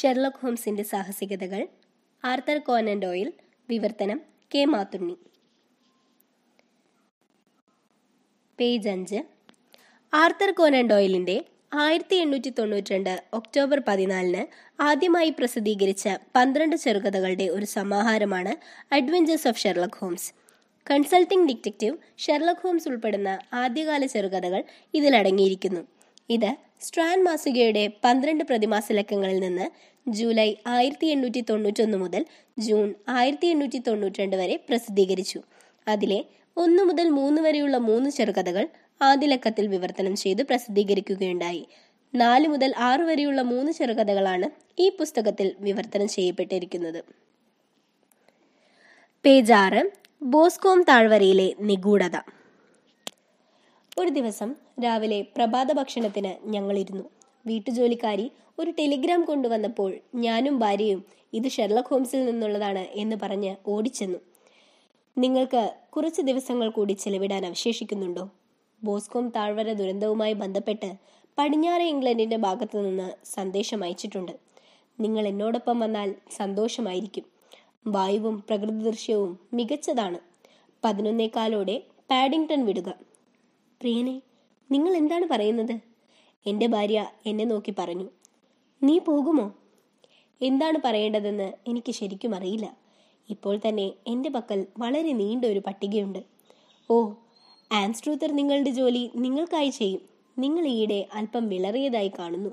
[0.00, 1.68] Sherlock ഹോംസിന്റെ സാഹസികതകൾ
[2.24, 3.32] Arthur Conan Doyle
[3.68, 4.20] വിവർത്തനം
[4.54, 5.16] K Mathunni.
[8.58, 9.20] Page അഞ്ച്.
[10.14, 11.44] ആർത്തർ കോനൻ ഡോയിലിന്റെ
[11.74, 14.42] ആയിരത്തി എണ്ണൂറ്റി തൊണ്ണൂറ്റി രണ്ട് ഒക്ടോബർ പതിനാലിന്
[14.82, 18.52] ആദ്യമായി പ്രസിദ്ധീകരിച്ച പന്ത്രണ്ട് ചെറുകഥകളുടെ ഒരു സമാഹാരമാണ്
[18.94, 20.32] adventures of Sherlock Holmes.
[20.90, 24.64] Consulting detective Sherlock Holmes ഉൾപ്പെടുന്ന ആദ്യകാല ചെറുകഥകൾ
[24.94, 25.80] ഇതിലടങ്ങിയിരിക്കുന്നു.
[26.30, 29.66] ഇത് സ്ട്രാൻ മാസികയുടെ പന്ത്രണ്ട് പ്രതിമാസ ലക്കങ്ങളിൽ നിന്ന്
[30.08, 32.26] ജൂലൈ ആയിരത്തി എണ്ണൂറ്റി തൊണ്ണൂറ്റൊന്ന് മുതൽ
[32.58, 35.40] ജൂൺ ആയിരത്തി എണ്ണൂറ്റി തൊണ്ണൂറ്റി രണ്ട് വരെ പ്രസിദ്ധീകരിച്ചു.
[35.88, 36.24] അതിലെ
[36.56, 38.68] ഒന്ന് മുതൽ മൂന്ന് വരെയുള്ള മൂന്ന് ചെറുകഥകൾ
[39.02, 41.66] ആദ്യ ലക്കത്തിൽ വിവർത്തനം ചെയ്ത് പ്രസിദ്ധീകരിക്കുകയുണ്ടായി.
[42.14, 47.04] നാല് മുതൽ ആറ് വരെയുള്ള മൂന്ന് ചെറുകഥകളാണ് ഈ പുസ്തകത്തിൽ വിവർത്തനം ചെയ്യപ്പെട്ടിരിക്കുന്നത്.
[49.24, 49.82] പേജ് ആറ്
[50.22, 52.16] ബോസ്കോം താഴ്വരയിലെ നിഗൂഢത.
[53.98, 54.50] ഒരു ദിവസം
[54.84, 57.04] രാവിലെ പ്രഭാത ഭക്ഷണത്തിന് ഞങ്ങളിരുന്നു.
[57.46, 64.18] വീട്ടുജോലിക്കാരി ഒരു ടെലിഗ്രാം കൊണ്ടുവന്നപ്പോൾ ഞാനും ഭാര്യയും ഇത് ഷെർലക് ഹോംസിൽ നിന്നുള്ളതാണ് എന്ന് പറഞ്ഞ് ഓടിച്ചെന്നു.
[65.18, 68.30] നിങ്ങൾക്ക് കുറച്ച് ദിവസങ്ങൾ കൂടി ചെലവിടാൻ അവശേഷിക്കുന്നുണ്ടോ?
[68.84, 70.92] ബോസ്കോം താഴ്വര ദുരന്തവുമായി ബന്ധപ്പെട്ട്
[71.38, 74.32] പടിഞ്ഞാറ് ഇംഗ്ലണ്ടിന്റെ ഭാഗത്തു നിന്ന് സന്ദേശം അയച്ചിട്ടുണ്ട്.
[75.00, 77.24] നിങ്ങൾ എന്നോടൊപ്പം വന്നാൽ സന്തോഷമായിരിക്കും.
[77.86, 80.18] വായുവും പ്രകൃതി ദൃശ്യവും മികച്ചതാണ്.
[80.84, 82.88] പതിനൊന്നേക്കാലോടെ പാഡിംഗ്ടൺ വിടുക.
[83.80, 84.22] പ്രിയനെ
[84.72, 85.74] നിങ്ങൾ എന്താണ് പറയുന്നത്?
[86.46, 88.06] എന്റെ ഭാര്യ എന്നെ നോക്കി പറഞ്ഞു.
[88.82, 89.46] നീ പോകുമോ?
[90.40, 92.66] എന്താണ് പറയേണ്ടതെന്ന് എനിക്ക് ശരിക്കും അറിയില്ല.
[93.30, 96.20] ഇപ്പോൾ തന്നെ എന്റെ പക്കൽ വളരെ നീണ്ട ഒരു പട്ടികയുണ്ട്.
[96.90, 96.96] ഓ
[97.72, 100.00] ആൻസ്ട്രൂത്തർ നിങ്ങളുടെ ജോലി നിങ്ങൾക്കായി ചെയ്യും.
[100.38, 102.50] നിങ്ങൾ ഈയിടെ അല്പം വിളറിയതായി കാണുന്നു.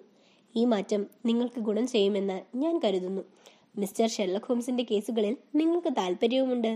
[0.56, 3.22] ഈ മാറ്റം നിങ്ങൾക്ക് ഗുണം ചെയ്യുമെന്ന് ഞാൻ കരുതുന്നു.
[3.78, 6.72] മിസ്റ്റർ ഷെർലക് ഹോംസിന്റെ കേസുകളിൽ നിങ്ങൾക്ക് താല്പര്യവുമുണ്ട്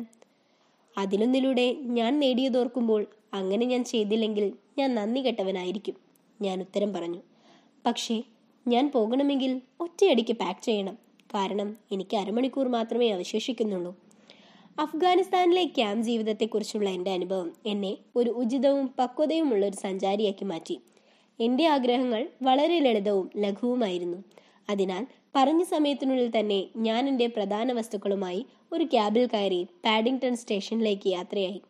[0.98, 1.66] അതിലൊന്നിലൂടെ
[1.98, 3.02] ഞാൻ നേടിയതോർക്കുമ്പോൾ
[3.34, 5.96] അങ്ങനെ ഞാൻ ചെയ്തില്ലെങ്കിൽ ഞാൻ നന്ദി കെട്ടവനായിരിക്കും
[6.42, 7.22] ഞാൻ ഉത്തരം പറഞ്ഞു.
[7.86, 8.24] പക്ഷേ
[8.68, 10.96] ഞാൻ പോകണമെങ്കിൽ ഒറ്റയടിക്ക് പാക്ക് ചെയ്യണം.
[11.36, 13.96] കാരണം എനിക്ക് അരമണിക്കൂർ മാത്രമേ അവശേഷിക്കുന്നുള്ളൂ.
[14.80, 20.80] അഫ്ഗാനിസ്ഥാനിലെ ക്യാമ്പ് ജീവിതത്തെക്കുറിച്ചുള്ള എന്റെ അനുഭവം എന്നെ ഒരു ഉചിതവും പക്വതയുമുള്ള ഒരു സഞ്ചാരിയാക്കി മാറ്റി.
[21.40, 24.24] എന്റെ ആഗ്രഹങ്ങൾ വളരെ ലളിതവും ലഘുവുമായിരുന്നു.
[24.70, 31.62] അതിനാൽ പറഞ്ഞ സമയത്തിനുള്ളിൽ തന്നെ ഞാൻ എന്റെ പ്രധാന വസ്തുക്കളുമായി ഒരു ക്യാബിൽ കയറി പാഡിംഗ്ടൺ സ്റ്റേഷനിലേക്ക് യാത്രയായി.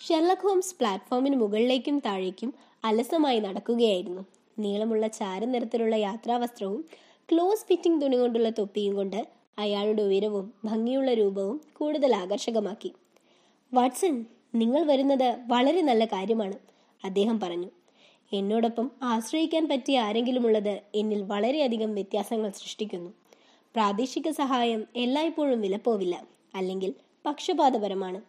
[0.00, 2.50] ഷെർലക് ഹോംസ് പ്ലാറ്റ്ഫോമിന് മുകളിലേക്കും താഴേക്കും
[2.84, 4.22] അലസമായി നടക്കുകയായിരുന്നു.
[4.58, 6.84] നീളമുള്ള ചാരനിറത്തിലുള്ള യാത്രാവസ്ത്രവും
[7.28, 9.20] ക്ലോസ് ഫിറ്റിംഗ് തുണി കൊണ്ടുള്ള തൊപ്പിയും കൊണ്ട്
[9.58, 12.90] അയാളുടെ ഉയരവും ഭംഗിയുള്ള രൂപവും കൂടുതൽ ആകർഷകമാക്കി.
[13.72, 14.14] വാട്സൺ
[14.54, 16.56] നിങ്ങൾ വരുന്നത് വളരെ നല്ല കാര്യമാണ്
[17.04, 17.70] അദ്ദേഹം പറഞ്ഞു.
[18.32, 23.10] എന്നോടൊപ്പം ആശ്രയിക്കാൻ പറ്റിയ ആരെങ്കിലും ഉള്ളത് എന്നിൽ വളരെയധികം വ്യത്യാസങ്ങൾ സൃഷ്ടിക്കുന്നു.
[23.74, 26.14] പ്രാദേശിക സഹായം എല്ലായ്പ്പോഴും വിലപ്പോവില്ല
[26.54, 26.94] അല്ലെങ്കിൽ
[27.26, 28.20] പക്ഷപാതപരമാണ്.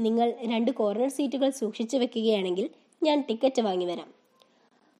[0.00, 2.70] നിങ്ങൾ രണ്ട് കോർണർ സീറ്റുകൾ സൂക്ഷിച്ചു വെക്കുകയാണെങ്കിൽ
[3.02, 4.08] ഞാൻ ടിക്കറ്റ് വാങ്ങി വരാം.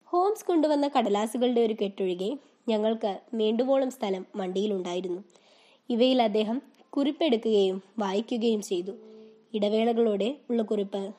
[0.04, 2.38] ഹോംസ് കൊണ്ടുവന്ന കടലാസുകളുടെ ഒരു കെട്ടൊഴികെ
[2.68, 5.24] ഞങ്ങൾക്ക് വേണ്ടുവോളം സ്ഥലം വണ്ടിയിലുണ്ടായിരുന്നു
[5.90, 8.92] ഇവയിൽ അദ്ദേഹം കുറിപ്പെടുക്കുകയും വായിക്കുകയും ചെയ്തു.
[9.54, 11.12] ഇടവേളകളോടെ ഉള്ള കുറിപ്പ്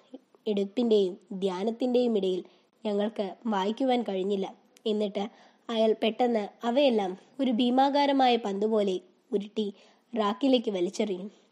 [0.48, 2.44] എടുപ്പിന്റെയും ധ്യാനത്തിന്റെയും ഇടയിൽ
[2.86, 4.54] ഞങ്ങൾക്ക് വായിക്കുവാൻ കഴിഞ്ഞില്ല.
[4.88, 5.30] എന്നിട്ട്
[5.70, 9.00] അയാൾ പെട്ടെന്ന് അവയെല്ലാം ഒരു ഭീമാകാരമായ പന്തുപോലെ
[9.32, 9.74] ഉരുട്ടി
[10.14, 11.43] റാക്കിലേക്ക് വലിച്ചെറിയും.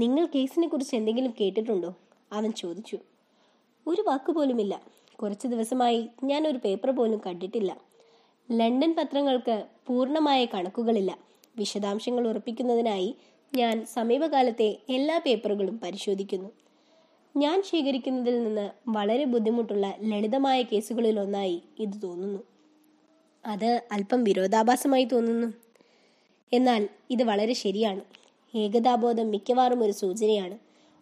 [0.00, 1.94] നിങ്ങൾ കേസിനെ കുറിച്ച് എന്തെങ്കിലും കേട്ടിട്ടുണ്ടോ?
[2.32, 2.98] അവൻ ചോദിച്ചു.
[3.86, 4.82] ഒരു വാക്കുപോലുമില്ല
[5.22, 7.80] കുറച്ച് ദിവസമായി ഞാൻ ഒരു പേപ്പർ പോലും കണ്ടിട്ടില്ല.
[8.52, 11.18] ലണ്ടൻ പത്രങ്ങൾക്ക് പൂർണമായ കണക്കുകളില്ല.
[11.56, 13.16] വിശദാംശങ്ങൾ ഉറപ്പിക്കുന്നതിനായി
[13.56, 16.48] ഞാൻ സമീപകാലത്തെ എല്ലാ പേപ്പറുകളും പരിശോധിക്കുന്നു.
[17.36, 22.42] ഞാൻ ശേഖരിക്കുന്നതിൽ നിന്ന് വളരെ ബുദ്ധിമുട്ടുള്ള ലളിതമായ കേസുകളിൽ ഒന്നായി ഇത് തോന്നുന്നു.
[23.46, 25.52] അത് അല്പം വിരോധാഭാസമായി തോന്നുന്നു.
[26.52, 28.19] എന്നാൽ ഇത് വളരെ ശരിയാണ്.
[28.54, 30.58] ഏകതാബോധം മിക്കവാറും ഒരു സൂചനയാണ്.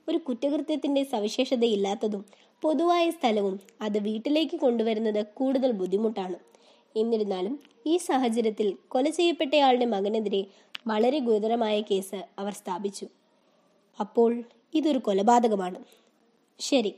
[0.08, 2.24] ഒരു കുറ്റകൃത്യത്തിന്റെ സവിശേഷതയില്ലാത്തതും
[2.62, 6.36] പൊതുവായ സ്ഥലവും അത് വീട്ടിലേക്ക് കൊണ്ടുവരുന്നത് കൂടുതൽ ബുദ്ധിമുട്ടാണ്.
[6.96, 10.46] എന്നിരുന്നാലും ഈ സാഹചര്യത്തിൽ കൊല ചെയ്യപ്പെട്ടയാളുടെ മകനെതിരെ
[10.86, 13.06] വളരെ ഗുരുതരമായ കേസ് അവർ സ്ഥാപിച്ചു.
[14.00, 14.42] അപ്പോൾ
[14.74, 15.78] ഇതൊരു കൊലപാതകമാണ്.
[16.60, 16.94] ശരി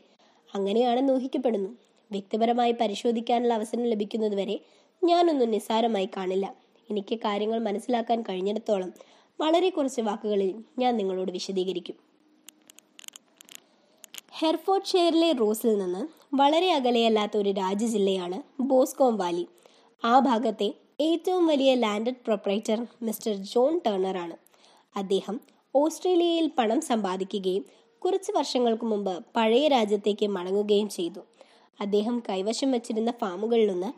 [0.55, 1.69] അങ്ങനെയാണെന്ന് ഊഹിക്കപ്പെടുന്നു.
[2.13, 4.61] വ്യക്തിപരമായി പരിശോധിക്കാനുള്ള അവസരം ലഭിക്കുന്നതുവരെ
[5.05, 6.55] ഞാനൊന്നും നിസ്സാരമായി കാണില്ല.
[6.91, 8.93] എനിക്ക് കാര്യങ്ങൾ മനസ്സിലാക്കാൻ കഴിഞ്ഞിടത്തോളം
[9.41, 11.97] വളരെ കുറച്ച് വാക്കുകളിൽ ഞാൻ നിങ്ങളോട് വിശദീകരിക്കും.
[14.31, 19.47] ഹെർഫോർഡ് ഷെയറിലെ റോസിൽ നിന്ന് വളരെ അകലെയല്ലാത്ത ഒരു രാജ്യജില്ലയാണ് ബോസ്കോം വാലി.
[20.05, 24.37] ആ ഭാഗത്തെ ഏറ്റവും വലിയ ലാൻഡഡ് പ്രൊപ്പറേറ്റർ മിസ്റ്റർ ജോൺ ടേണറാണ്
[24.97, 25.41] അദ്ദേഹം
[25.75, 27.65] ഓസ്ട്രേലിയയിൽ പണം സമ്പാദിക്കുകയും
[28.05, 31.21] കുറച്ച് വർഷങ്ങൾക്ക് മുമ്പ് പഴയ രാജ്യത്തേക്ക് മടങ്ങുകയും ചെയ്തു.
[31.81, 33.93] അദ്ദേഹം കൈവശം വച്ചിരുന്ന ഫാമുകളിലൊന്ന്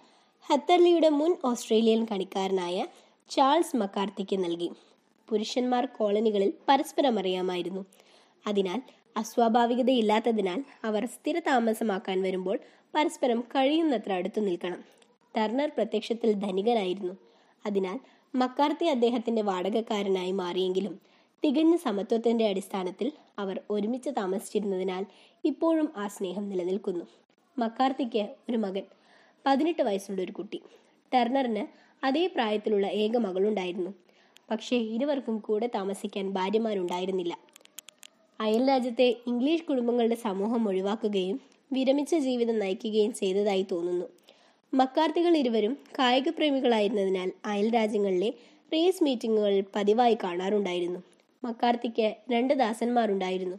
[0.52, 2.86] ഹത്തർലിയുടെ മുൻ ഓസ്ട്രേലിയൻ കണിക്കാരനായ
[3.30, 4.70] ചാൾസ് മക്കാർത്തിക്ക് നൽകി.
[5.28, 7.86] പുരുഷന്മാർ കോളനികളിൽ പരസ്പരം അറിയാമായിരുന്നു.
[8.46, 8.82] അതിനാൽ
[9.16, 12.58] അസ്വാഭാവികതയില്ലാത്തതിനാൽ അവർ സ്ഥിര താമസമാക്കാൻ വരുമ്പോൾ
[12.94, 14.84] പരസ്പരം കഴിയുന്നത്ര അടുത്തു നിൽക്കണം.
[15.36, 17.12] ടർണർ പ്രത്യക്ഷത്തിൽ ധനികനായിരുന്നു.
[17.66, 18.00] അതിനാൽ
[18.34, 21.00] മക്കാർത്തി അദ്ദേഹത്തിന്റെ വാടകക്കാരനായി മാറിയെങ്കിലും
[21.44, 25.06] തികഞ്ഞ സമത്വത്തിന്റെ അടിസ്ഥാനത്തിൽ അവർ ഒരുമിച്ച് താമസിച്ചിരുന്നതിനാൽ
[25.44, 27.04] ഇപ്പോഴും ആ സ്നേഹം നിലനിൽക്കുന്നു.
[27.58, 28.82] മക്കാർത്തിക്ക് ഒരു മകൻ
[29.46, 30.60] പതിനെട്ട് വയസ്സുള്ള ഒരു കുട്ടി.
[31.14, 31.66] ടെർണറിന്
[32.06, 33.90] അതേ പ്രായത്തിലുള്ള ഏക മകളുണ്ടായിരുന്നു.
[34.52, 37.38] പക്ഷേ ഇരുവർക്കും കൂടെ താമസിക്കാൻ ഭാര്യമാരുണ്ടായിരുന്നില്ല.
[38.40, 41.40] അയൽ രാജ്യത്തെ ഇംഗ്ലീഷ് കുടുംബങ്ങളുടെ സമൂഹം ഒഴിവാക്കുകയും
[41.72, 44.06] വിരമിച്ച ജീവിതം നയിക്കുകയും ചെയ്തതായി തോന്നുന്നു.
[44.74, 48.32] മക്കാർത്തികൾ ഇരുവരും കായിക പ്രേമികളായിരുന്നതിനാൽ അയൽ രാജ്യങ്ങളിലെ
[48.72, 51.00] റേസ് മീറ്റിങ്ങുകൾ പതിവായി കാണാറുണ്ടായിരുന്നു.
[51.44, 53.56] മക്കാർത്തിക്ക് രണ്ട് ദാസന്മാരുണ്ടായിരുന്നു.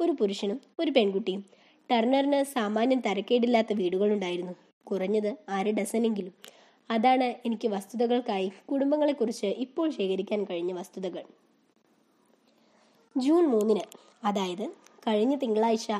[0.00, 1.44] ഒരു പുരുഷനും ഒരു പെൺകുട്ടിയും.
[1.90, 4.52] ടർണറിന് സാമാന്യം തരക്കേടില്ലാത്ത വീടുകളുണ്ടായിരുന്നു.
[4.84, 6.32] കുറഞ്ഞത് അര ഡസനെങ്കിലും.
[6.90, 11.22] അതാണ് എനിക്ക് വസ്തുതകൾക്കായി കുടുംബങ്ങളെക്കുറിച്ച് ഇപ്പോൾ ശേഖരിക്കാൻ കഴിഞ്ഞ വസ്തുതകൾ.
[13.18, 13.80] ജൂൺ മൂന്നിന്
[14.24, 14.70] അതായത്
[15.06, 15.92] കഴിഞ്ഞ തിങ്കളാഴ്ച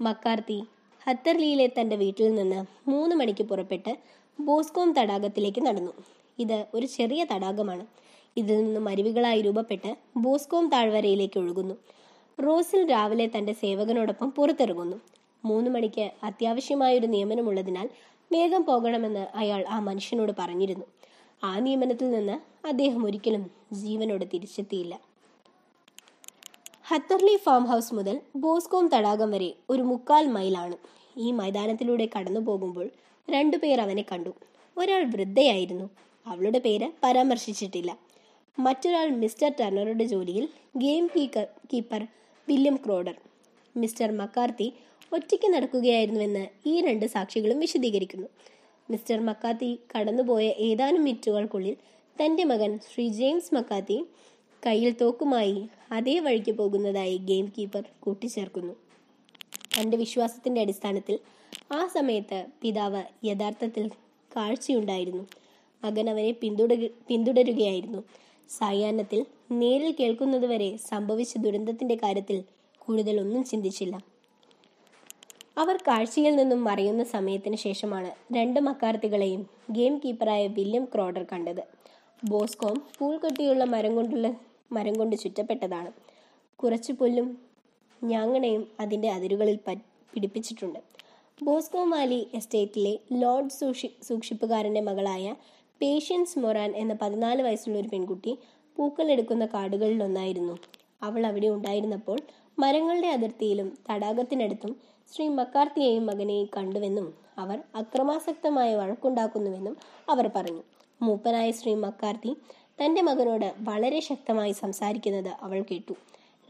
[0.00, 0.62] മക്കാർത്തി
[1.02, 3.98] ഹത്തർലിയിലെ തന്റെ വീട്ടിൽ നിന്ന് മൂന്ന് മണിക്ക് പുറപ്പെട്ട്
[4.40, 5.92] ബോസ്കോം തടാകത്തിലേക്ക് നടന്നു.
[6.38, 7.86] ഇത് ഒരു ചെറിയ തടാകമാണ്.
[8.36, 11.74] ഇതിൽ നിന്ന് അരുവികളായി രൂപപ്പെട്ട് ബോസ്കോം താഴ്വരയിലേക്ക് ഒഴുകുന്നു.
[12.44, 15.00] റോസിൽ രാവിലെ തന്റെ സേവകനോടൊപ്പം പുറത്തിറങ്ങുന്നു.
[15.44, 17.88] മൂന്ന് മണിക്ക് അത്യാവശ്യമായൊരു നിയമനമുള്ളതിനാൽ
[18.32, 20.86] വേഗം പോകണമെന്ന് അയാൾ ആ മനുഷ്യനോട് പറഞ്ഞിരുന്നു.
[21.44, 22.36] ആ നിയമനത്തിൽ നിന്ന്
[22.66, 24.94] അദ്ദേഹം ഒരിക്കലും ജീവനോട് തിരിച്ചെത്തിയില്ല.
[26.84, 30.76] ഹത്തർലി ഫാം ഹൗസ് മുതൽ ബോസ്കോം തടാകം വരെ ഒരു മുക്കാൽ മൈലാണ്.
[31.16, 32.86] ഈ മൈതാനത്തിലൂടെ കടന്നു പോകുമ്പോൾ
[33.28, 34.32] രണ്ടുപേർ അവനെ കണ്ടു.
[34.78, 35.86] ഒരാൾ വൃദ്ധയായിരുന്നു.
[36.26, 37.98] അവളുടെ പേര് പരാമർശിച്ചിട്ടില്ല.
[38.58, 40.48] മറ്റൊരാൾ മിസ്റ്റർ ടർണറുടെ ജോലിയിൽ
[41.72, 42.02] gamekeeper
[42.48, 43.16] William Crowder.
[43.76, 44.68] Mister McCarthy
[45.12, 48.28] ഒറ്റയ്ക്ക് നടക്കുകയായിരുന്നുവെന്ന് ഈ രണ്ട് സാക്ഷികളും വിശദീകരിക്കുന്നു.
[48.90, 51.76] മിസ്റ്റർ മക്കാത്തി കടന്നുപോയ ഏതാനും മിനിറ്റുകൾക്കുള്ളിൽ
[52.22, 54.04] തന്റെ മകൻ ശ്രീ ജെയിംസ് മക്കാത്തി
[54.66, 58.72] കയ്യിൽ തോക്കുമായി അതേ വഴിക്ക് പോകുന്നതായി ഗെയിം കീപ്പർ കൂട്ടിച്ചേർക്കുന്നു.
[59.80, 61.18] തന്റെ വിശ്വാസത്തിന്റെ അടിസ്ഥാനത്തിൽ
[61.72, 63.88] ആ സമയത്ത് പിതാവ് യഥാർത്ഥത്തിൽ
[64.36, 65.26] കാഴ്ചയുണ്ടായിരുന്നു.
[65.84, 66.74] മകൻ അവനെ പിന്തുട
[67.08, 68.02] പിന്തുടരുകയായിരുന്നു.
[68.50, 72.44] സായാഹ്നത്തിൽ നേരിൽ കേൾക്കുന്നതുവരെ സംഭവിച്ച ദുരന്തത്തിന്റെ കാര്യത്തിൽ
[72.78, 74.11] കൂടുതൽ ഒന്നും ചിന്തിച്ചില്ല.
[75.56, 81.62] അവർ കാഴ്ചയിൽ നിന്നും മറയുന്ന സമയത്തിന് ശേഷമാണ് രണ്ട് മക്കാർത്തികളെയും ഗെയിം കീപ്പറായ വില്യം ക്രോഡർ കണ്ടത്.
[82.24, 84.34] ബോസ്കോം പൂൾ കെട്ടിയുള്ള മരം കൊണ്ടുള്ള
[84.72, 85.92] മരം കൊണ്ട് ചുറ്റപ്പെട്ടതാണ്.
[86.56, 87.38] കുറച്ചു പുല്ലും
[88.04, 89.58] ഞാങ്ങണയും അതിന്റെ അതിരുകളിൽ
[90.14, 90.78] പിടിപ്പിച്ചിട്ടുണ്ട്.
[91.42, 95.34] ബോസ്കോ വാലി എസ്റ്റേറ്റിലെ ലോർഡ് സൂക്ഷി സൂക്ഷിപ്പുകാരന്റെ മകളായ
[95.80, 98.38] പേഷ്യൻസ് മൊറാൻ എന്ന പതിനാല് വയസ്സുള്ള ഒരു പെൺകുട്ടി
[98.76, 100.56] പൂക്കളെടുക്കുന്ന കാടുകളിലൊന്നായിരുന്നു.
[101.02, 102.18] അവൾ അവിടെ ഉണ്ടായിരുന്നപ്പോൾ
[102.58, 107.06] മരങ്ങളുടെ അതിർത്തിയിലും തടാകത്തിനടുത്തും ശ്രീ മക്കാർത്തിയെയും മകനെയും കണ്ടുവെന്നും
[107.38, 109.76] അവർ അക്രമാസക്തമായ വഴക്കുണ്ടാക്കുന്നുവെന്നും
[110.08, 110.62] അവർ പറഞ്ഞു.
[111.02, 112.32] മൂപ്പനായ ശ്രീ മക്കാർത്തി
[112.80, 115.94] തന്റെ മകനോട് വളരെ ശക്തമായി സംസാരിക്കുന്നത് അവൾ കേട്ടു.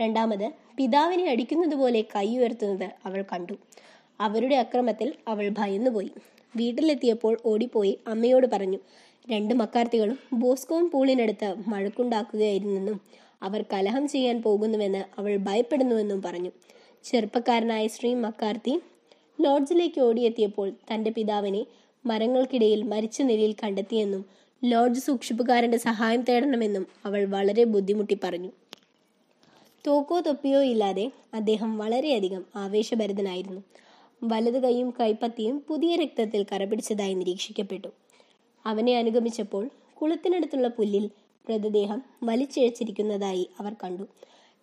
[0.00, 3.56] രണ്ടാമത് പിതാവിനെ അടിക്കുന്നത് പോലെ കൈ ഉയർത്തുന്നത് അവൾ കണ്ടു.
[4.20, 6.10] അവരുടെ അക്രമത്തിൽ അവൾ ഭയന്നുപോയി.
[6.54, 8.78] വീട്ടിലെത്തിയപ്പോൾ ഓടിപ്പോയി അമ്മയോട് പറഞ്ഞു
[9.30, 13.00] രണ്ട് മക്കാർത്തികളും ബോസ്കോം പൂളിനടുത്ത് മഴക്കുണ്ടാക്കുകയായിരുന്നെന്നും
[13.42, 16.50] അവർ കലഹം ചെയ്യാൻ പോകുന്നുവെന്ന് അവൾ ഭയപ്പെടുന്നുവെന്നും പറഞ്ഞു.
[17.04, 18.80] ചെറുപ്പക്കാരനായ ശ്രീ മക്കാർത്തി
[19.40, 21.66] ലോഡ്ജിലേക്ക് ഓടിയെത്തിയപ്പോൾ തന്റെ പിതാവിനെ
[22.06, 24.24] മരങ്ങൾക്കിടയിൽ മരിച്ച നിലയിൽ കണ്ടെത്തിയെന്നും
[24.64, 28.50] ലോഡ്ജ് സൂക്ഷിപ്പുകാരന്റെ സഹായം തേടണമെന്നും അവൾ വളരെ ബുദ്ധിമുട്ടി പറഞ്ഞു.
[29.86, 33.62] തോക്കോ തൊപ്പിയോ ഇല്ലാതെ അദ്ദേഹം വളരെയധികം ആവേശഭരിതനായിരുന്നു.
[34.24, 37.88] വലതു കൈയും കൈപ്പത്തിയും പുതിയ രക്തത്തിൽ കറപിടിച്ചതായി നിരീക്ഷിക്കപ്പെട്ടു.
[38.66, 39.70] അവനെ അനുഗമിച്ചപ്പോൾ
[40.02, 41.10] കുളത്തിനടുത്തുള്ള പുല്ലിൽ
[41.48, 44.06] മൃതദേഹം വലിച്ചിഴച്ചിരിക്കുന്നതായി അവർ കണ്ടു.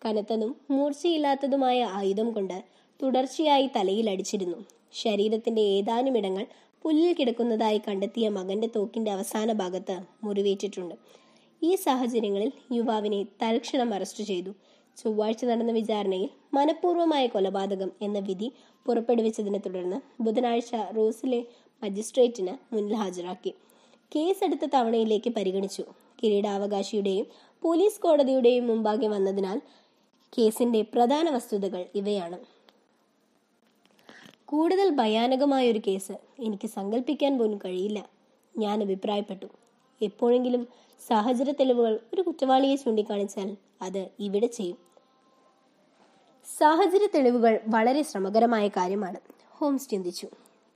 [0.05, 2.63] കനത്തതും മൂർച്ചയില്ലാത്തതുമായ ആയുധം കൊണ്ട്
[3.01, 4.57] തുടർച്ചയായി തലയിൽ അടിച്ചിരുന്നു
[4.93, 6.45] ശരീരത്തിന്റെ ഏതാനും ഇടങ്ങൾ
[6.81, 10.95] പുല്ലിൽ കിടക്കുന്നതായി കണ്ടെത്തിയ മകന്റെ തോക്കിന്റെ അവസാന ഭാഗത്ത് മുറിവേറ്റിട്ടുണ്ട്.
[11.63, 14.51] ഈ സാഹചര്യങ്ങളിൽ യുവാവിനെ തൽക്ഷണം അറസ്റ്റ് ചെയ്തു.
[14.97, 18.51] ചൊവ്വാഴ്ച നടന്ന വിചാരണയിൽ മനഃപൂർവമായ കൊലപാതകം എന്ന വിധി
[18.85, 21.45] പുറപ്പെടുവിച്ചതിനെ തുടർന്ന് ബുധനാഴ്ച റോസിലെ
[21.83, 23.51] മജിസ്ട്രേറ്റിന് മുന്നിൽ ഹാജരാക്കി.
[24.15, 25.83] കേസ് അടുത്ത തവണയിലേക്ക് പരിഗണിച്ചു.
[26.21, 27.25] കിരീടാവകാശിയുടെയും
[27.63, 29.61] പോലീസ് കോടതിയുടെയും മുമ്പാകെ വന്നതിനാൽ
[30.37, 32.37] കേസിന്റെ പ്രധാന വസ്തുതകൾ ഇവയാണ്.
[34.45, 38.09] കൂടുതൽ ഭയാനകമായ ഒരു കേസ് എനിക്ക് സങ്കല്പിക്കാൻ പോലും കഴിയില്ല.
[38.57, 39.45] ഞാൻ അഭിപ്രായപ്പെട്ടു.
[40.01, 40.67] എപ്പോഴെങ്കിലും
[41.07, 44.77] സാഹചര്യ തെളിവുകൾ ഒരു കുറ്റവാളിയെ ചൂണ്ടിക്കാണിച്ചാൽ അത് ഇവിടെ ചെയ്യും.
[46.59, 49.19] സാഹചര്യ തെളിവുകൾ വളരെ ശ്രമകരമായ കാര്യമാണ്.
[49.49, 50.27] ഹോംസ് ചിന്തിച്ചു.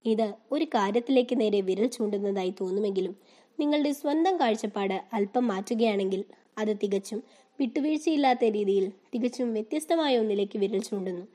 [0.06, 3.16] ഇത് ഒരു കാര്യത്തിലേക്ക് നേരെ വിരൽ ചൂണ്ടുന്നതായി തോന്നുമെങ്കിലും
[3.60, 6.26] നിങ്ങളുടെ സ്വന്തം കാഴ്ചപ്പാട് അല്പം മാറ്റുകയാണെങ്കിൽ
[6.58, 7.24] അത് തികച്ചും
[7.60, 11.28] വിട്ടുവീഴ്ചയില്ലാത്ത രീതിയിൽ തികച്ചും വ്യത്യസ്തമായ ഒന്നിലേക്ക് വിരൽ ചൂണ്ടുന്നു.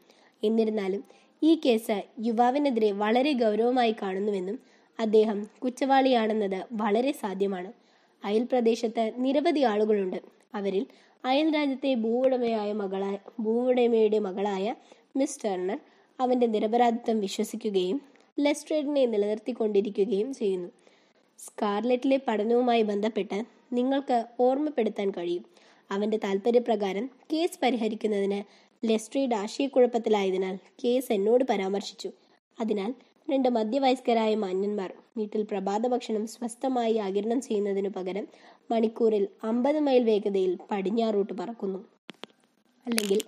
[0.44, 1.04] എന്നിരുന്നാലും
[1.42, 4.58] ഈ കേസ് യുവാവിനെതിരെ വളരെ ഗൗരവമായി കാണുന്നുവെന്നും
[5.00, 7.72] അദ്ദേഹം കുറ്റവാളിയാണെന്നത് വളരെ സാധ്യമാണ്.
[8.24, 10.16] അയൽ പ്രദേശത്ത് നിരവധി ആളുകളുണ്ട്.
[10.54, 10.86] അവരിൽ
[11.24, 14.74] അയൽ രാജ്യത്തെ ഭൂവുടമയായ മകളായ ഭൂവുടമയുടെ മകളായ
[15.16, 15.78] മിസ് ടേർണർ
[16.20, 18.00] അവന്റെ നിരപരാധിത്വം വിശ്വസിക്കുകയും
[18.40, 20.68] ലെസ്ട്രേഡിനെ നിലനിർത്തിക്കൊണ്ടിരിക്കുകയും ചെയ്യുന്നു.
[21.38, 25.44] സ്കാർലെറ്റിലെ പഠനവുമായി ബന്ധപ്പെട്ട് നിങ്ങൾക്ക് ഓർമ്മപ്പെടുത്താൻ കഴിയും.
[25.90, 32.10] അവന്റെ താല്പര്യപ്രകാരം കേസ് പരിഹരിക്കുന്നതിന് ലെസ്ട്രീഡ് ആശയക്കുഴപ്പത്തിലായതിനാൽ കേസ് എന്നോട് പരാമർശിച്ചു.
[32.60, 32.94] അതിനാൽ
[33.30, 38.28] രണ്ട് മധ്യവയസ്കരായ മാന്യന്മാർ വീട്ടിൽ പ്രഭാതഭക്ഷണം സ്വസ്ഥമായി ആകിരണം ചെയ്യുന്നതിനു പകരം
[38.70, 41.78] മണിക്കൂറിൽ അമ്പത് മൈൽ വേഗതയിൽ പടിഞ്ഞാറോട്ട് പറക്കുന്നു.
[42.86, 43.20] അല്ലെങ്കിൽ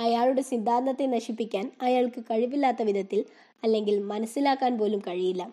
[0.00, 3.24] അയാളുടെ സിദ്ധാന്തത്തെ നശിപ്പിക്കാൻ അയാൾക്ക് കഴിവില്ലാത്ത വിധത്തിൽ
[3.64, 5.52] അല്ലെങ്കിൽ മനസ്സിലാക്കാൻ പോലും കഴിയില്ല.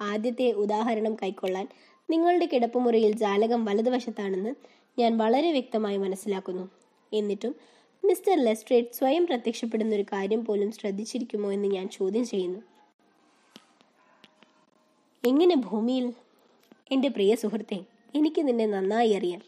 [0.00, 1.68] ആദ്യത്തെ ഉദാഹരണം കൈക്കൊള്ളാൻ
[2.10, 6.68] നിങ്ങളുടെ കിടപ്പുമുറിയിൽ ജാലകം വലതുവശത്താണെന്ന് ഞാൻ വളരെ വ്യക്തമായി മനസ്സിലാക്കുന്നു.
[7.12, 7.54] എന്നിട്ടും
[8.04, 12.58] മിസ്റ്റർ ലെസ്ട്രേറ്റ് സ്വയം പ്രത്യക്ഷപ്പെടുന്ന ഒരു കാര്യം പോലും ശ്രദ്ധിച്ചിരിക്കുമോ എന്ന് ഞാൻ ചോദ്യം ചെയ്യുന്നു.
[15.26, 16.12] എങ്ങനെ ഭൂമിയിൽ?
[16.92, 17.80] എന്റെ പ്രിയ സുഹൃത്തെ
[18.14, 19.42] എനിക്ക് നിന്നെ നന്നായി അറിയാം.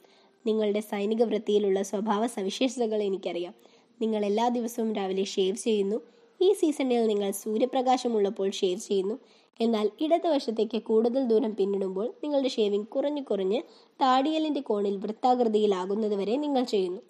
[0.46, 3.54] നിങ്ങളുടെ സൈനിക വൃത്തിയിലുള്ള സ്വഭാവ സവിശേഷതകൾ എനിക്കറിയാം.
[4.00, 6.00] നിങ്ങൾ എല്ലാ ദിവസവും രാവിലെ ഷേവ് ചെയ്യുന്നു.
[6.40, 9.18] ഈ സീസണിൽ നിങ്ങൾ സൂര്യപ്രകാശമുള്ളപ്പോൾ ഷേവ് ചെയ്യുന്നു.
[9.60, 13.62] എന്നാൽ ഇടതുവശത്തേക്ക് കൂടുതൽ ദൂരം പിന്നിടുമ്പോൾ നിങ്ങളുടെ ഷേവിംഗ് കുറഞ്ഞു കുറഞ്ഞ്
[14.00, 17.00] താടിയലിന്റെ കോണിൽ വൃത്താകൃതിയിലാകുന്നതുവരെ നിങ്ങൾ ചെയ്യുന്നു.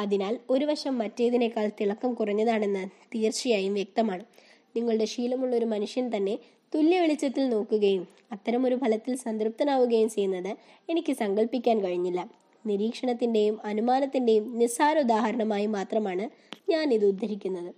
[0.00, 4.24] അതിനാൽ ഒരു വശം മറ്റേതിനേക്കാൾ തിളക്കം കുറഞ്ഞതാണെന്ന് തീർച്ചയായും വ്യക്തമാണ്.
[4.76, 6.38] നിങ്ങളുടെ ശീലമുള്ള ഒരു മനുഷ്യൻ തന്നെ
[6.74, 10.56] തുല്യ വെളിച്ചത്തിൽ നോക്കുകയും അത്തരമൊരു ഫലത്തിൽ സംതൃപ്തനാവുകയും ചെയ്യുന്നത്
[10.88, 12.30] എനിക്ക് സങ്കല്പിക്കാൻ കഴിഞ്ഞില്ല.
[12.66, 16.30] നിരീക്ഷണത്തിന്റെയും അനുമാനത്തിന്റെയും നിസ്സാര ഉദാഹരണമായി മാത്രമാണ്
[16.70, 17.74] ഞാൻ ഇത് ഉദ്ധരിക്കുന്നത്.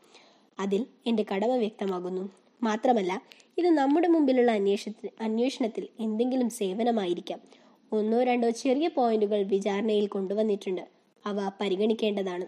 [0.60, 2.45] അതിൽ എന്റെ കടമ വ്യക്തമാകുന്നു.
[2.62, 3.22] മാത്രമല്ല
[3.58, 7.40] ഇത് നമ്മുടെ മുമ്പിലുള്ള അന്വേഷണത്തിൽ അന്വേഷണത്തിൽ എന്തെങ്കിലും സേവനമായിരിക്കാം.
[7.92, 10.88] ഒന്നോ രണ്ടോ ചെറിയ പോയിന്റുകൾ വിചാരണയിൽ കൊണ്ടുവന്നിട്ടുണ്ട്.
[11.26, 12.46] അവ പരിഗണിക്കേണ്ടതാണ്.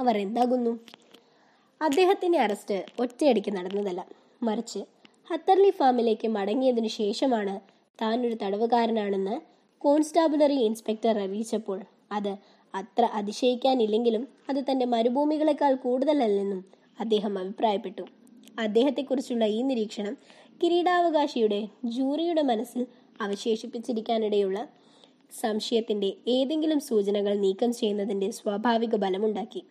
[0.00, 0.78] അവർ എന്താകുന്നു?
[1.82, 4.06] അദ്ദേഹത്തിന്റെ അറസ്റ്റ് ഒറ്റയടിക്ക് നടന്നതല്ല.
[4.42, 4.78] മറിച്ച്
[5.30, 7.60] ഹത്തർലി ഫാമിലേക്ക് മടങ്ങിയതിനു ശേഷമാണ്
[8.02, 9.40] താൻ ഒരു തടവുകാരനാണെന്ന്
[9.78, 11.80] കോൺസ്റ്റാബുലറി ഇൻസ്പെക്ടർ അറിയിച്ചപ്പോൾ
[12.12, 12.36] അത്
[12.74, 16.64] അത്ര അതിശയിക്കാനില്ലെങ്കിലും അത് തന്റെ മരുഭൂമികളെക്കാൾ കൂടുതലല്ലെന്നും
[17.00, 18.23] അദ്ദേഹം അഭിപ്രായപ്പെട്ടു.
[18.58, 20.16] അദ്ദേഹത്തെക്കുറിച്ചുള്ള ഈ നിരീക്ഷണം
[20.62, 22.86] കിരീടാവകാശിയുടെ ജൂറിയുടെ മനസ്സിൽ
[23.20, 24.68] അവശേഷിപ്പിച്ചിരിക്കാനിടയുള്ള
[25.40, 29.62] സംശയത്തിന്റെ ഏതെങ്കിലും സൂചനകൾ നീക്കം ചെയ്യുന്നതിന്റെ സ്വാഭാവിക ബലമുണ്ടാക്കി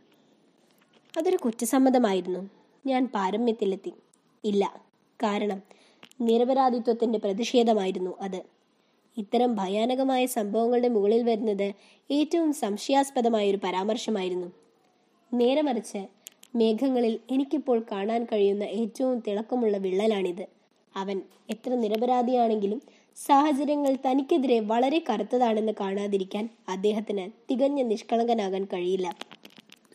[1.17, 2.49] അതൊരു കുറ്റസമ്മതമായിരുന്നു.
[2.85, 3.93] ഞാൻ പാരമ്യത്തിലെത്തി.
[4.43, 4.81] ഇല്ല.
[5.23, 5.61] കാരണം
[6.21, 8.41] നിരപരാധിത്വത്തിന്റെ പ്രതിഷേധമായിരുന്നു അത്.
[9.17, 11.73] ഇത്തരം ഭയാനകമായ സംഭവങ്ങളുടെ മുകളിൽ വരുന്നത്
[12.11, 14.51] ഏറ്റവും സംശയാസ്പദമായ ഒരു പരാമർശമായിരുന്നു.
[15.33, 16.22] നേരെ മറിച്ച്
[16.55, 20.45] മേഘങ്ങളിൽ എനിക്കിപ്പോൾ കാണാൻ കഴിയുന്ന ഏറ്റവും തിളക്കമുള്ള വിള്ളലാണിത്.
[20.95, 22.81] അവൻ എത്ര നിരപരാധിയാണെങ്കിലും
[23.15, 29.15] സാഹചര്യങ്ങൾ തനിക്കെതിരെ വളരെ കറുത്തതാണെന്ന് കാണാതിരിക്കാൻ അദ്ദേഹത്തിന് തികഞ്ഞ നിഷ്കളങ്കനാകാൻ കഴിയില്ല.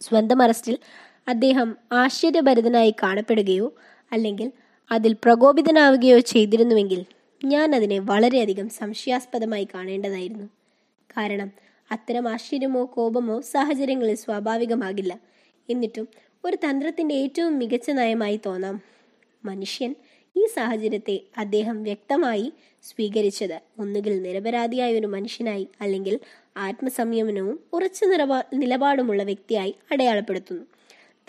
[0.01, 0.79] സ്വന്തം അറസ്റ്റിൽ
[1.29, 3.73] അദ്ദേഹം ആശ്ചര്യഭരിതനായി കാണപ്പെടുകയോ
[4.13, 4.53] അല്ലെങ്കിൽ
[4.91, 7.05] അതിൽ പ്രകോപിതനാവുകയോ ചെയ്തിരുന്നുവെങ്കിൽ
[7.45, 10.47] ഞാൻ അതിനെ വളരെയധികം സംശയാസ്പദമായി കാണേണ്ടതായിരുന്നു.
[11.17, 11.53] കാരണം
[11.91, 15.21] അത്തരം ആശ്ചര്യമോ കോപമോ സാഹചര്യങ്ങളിൽ സ്വാഭാവികമാകില്ല.
[15.71, 16.09] എന്നിട്ടും
[16.49, 18.81] ഒരു തന്ത്രത്തിന്റെ ഏറ്റവും മികച്ച നയമായി തോന്നാം.
[19.45, 19.95] മനുഷ്യൻ
[20.37, 22.53] ഈ സാഹചര്യത്തെ അദ്ദേഹം വ്യക്തമായി
[22.83, 26.21] സ്വീകരിച്ചത് ഒന്നുകിൽ നിരപരാധിയായ ഒരു മനുഷ്യനായി അല്ലെങ്കിൽ
[26.57, 30.65] ആത്മസംയമനവും ഉറച്ച നിലപാ നിലപാടുമുള്ള വ്യക്തിയായി അടയാളപ്പെടുത്തുന്നു.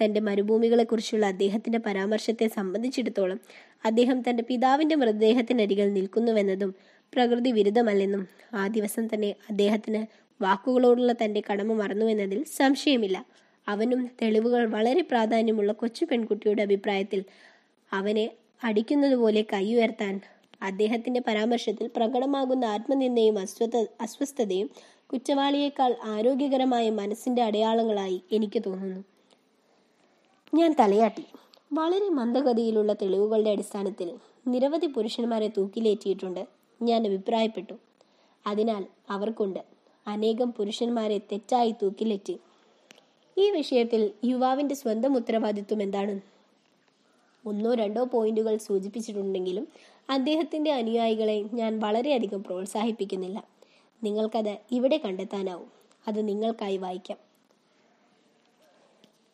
[0.03, 3.39] തന്റെ മരുഭൂമികളെക്കുറിച്ചുള്ള അദ്ദേഹത്തിന്റെ പരാമർശത്തെ സംബന്ധിച്ചിടത്തോളം
[3.85, 6.75] അദ്ദേഹം തന്റെ പിതാവിന്റെ മൃതദേഹത്തിനരികിൽ നിൽക്കുന്നുവെന്നതും
[7.13, 10.01] പ്രകൃതി വിരുദ്ധമല്ലെന്നും ആ ദിവസം തന്നെ അദ്ദേഹത്തിന്
[10.43, 13.25] വാക്കുകളോടുള്ള തന്റെ കടമ മറന്നുവെന്നതിൽ സംശയമില്ല.
[13.69, 17.23] അവനും തെളിവുകൾ വളരെ പ്രാധാന്യമുള്ള കൊച്ചു പെൺകുട്ടിയുടെ അഭിപ്രായത്തിൽ
[17.93, 18.29] അവനെ
[18.63, 20.21] അടിക്കുന്നതുപോലെ കൈ ഉയർത്താൻ
[20.61, 24.69] അദ്ദേഹത്തിന്റെ പരാമർശത്തിൽ പ്രകടമാകുന്ന ആത്മനിന്ദയും അസ്വത അസ്വസ്ഥതയും
[25.13, 29.03] കുറ്റവാളിയേക്കാൾ ആരോഗ്യകരമായ മനസ്സിന്റെ അടയാളങ്ങളായി എനിക്ക് തോന്നുന്നു.
[30.53, 31.23] ഞാൻ തലയാട്ടി.
[31.73, 36.47] വളരെ മന്ദഗതിയിലുള്ള തെളിവുകളുടെ അടിസ്ഥാനത്തിൽ നിരവധി പുരുഷന്മാരെ തൂക്കിലേറ്റിയിട്ടുണ്ട്.
[36.81, 37.73] ഞാൻ അഭിപ്രായപ്പെട്ടു.
[38.47, 39.59] അതിനാൽ അവർക്കുണ്ട്.
[40.07, 42.39] അനേകം പുരുഷന്മാരെ തെറ്റായി തൂക്കിലേറ്റി.
[43.39, 46.19] ഈ വിഷയത്തിൽ യുവാവിന്റെ സ്വന്തം ഉത്തരവാദിത്വം എന്താണ്?
[47.45, 49.67] ഒന്നോ രണ്ടോ പോയിന്റുകൾ സൂചിപ്പിച്ചിട്ടുണ്ടെങ്കിലും
[50.09, 53.47] അദ്ദേഹത്തിന്റെ അനുയായികളെ ഞാൻ വളരെയധികം പ്രോത്സാഹിപ്പിക്കുന്നില്ല.
[54.03, 55.71] നിങ്ങൾക്കത് ഇവിടെ കണ്ടെത്താനാവും.
[56.07, 57.17] അത് നിങ്ങൾക്കായി വായിക്കാം.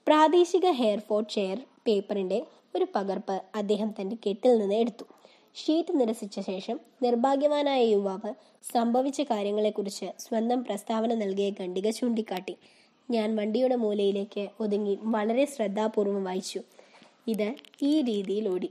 [0.07, 1.57] പ്രാദേശിക ഹെയർഫോർഡ് ഷെയർ
[1.87, 2.45] പേപ്പറിന്റെ
[2.75, 5.03] ഒരു പകർപ്പ് അദ്ദേഹം തന്റെ കെട്ടിൽ നിന്ന് എടുത്തു.
[5.55, 8.33] ഷീറ്റ് നിരസിച്ച ശേഷം നിർഭാഗ്യവാനായ യുവാവ്
[8.73, 12.55] സംഭവിച്ച കാര്യങ്ങളെക്കുറിച്ച് സ്വന്തം പ്രസ്താവന നൽകിയ ഖണ്ഡിക ചൂണ്ടിക്കാട്ടി.
[13.11, 16.61] ഞാൻ വണ്ടിയുടെ മൂലയിലേക്ക് ഒതുങ്ങി വളരെ ശ്രദ്ധാപൂർവം വായിച്ചു.
[17.27, 18.69] ഇത് ഈ രീതിയിൽ ഓടി.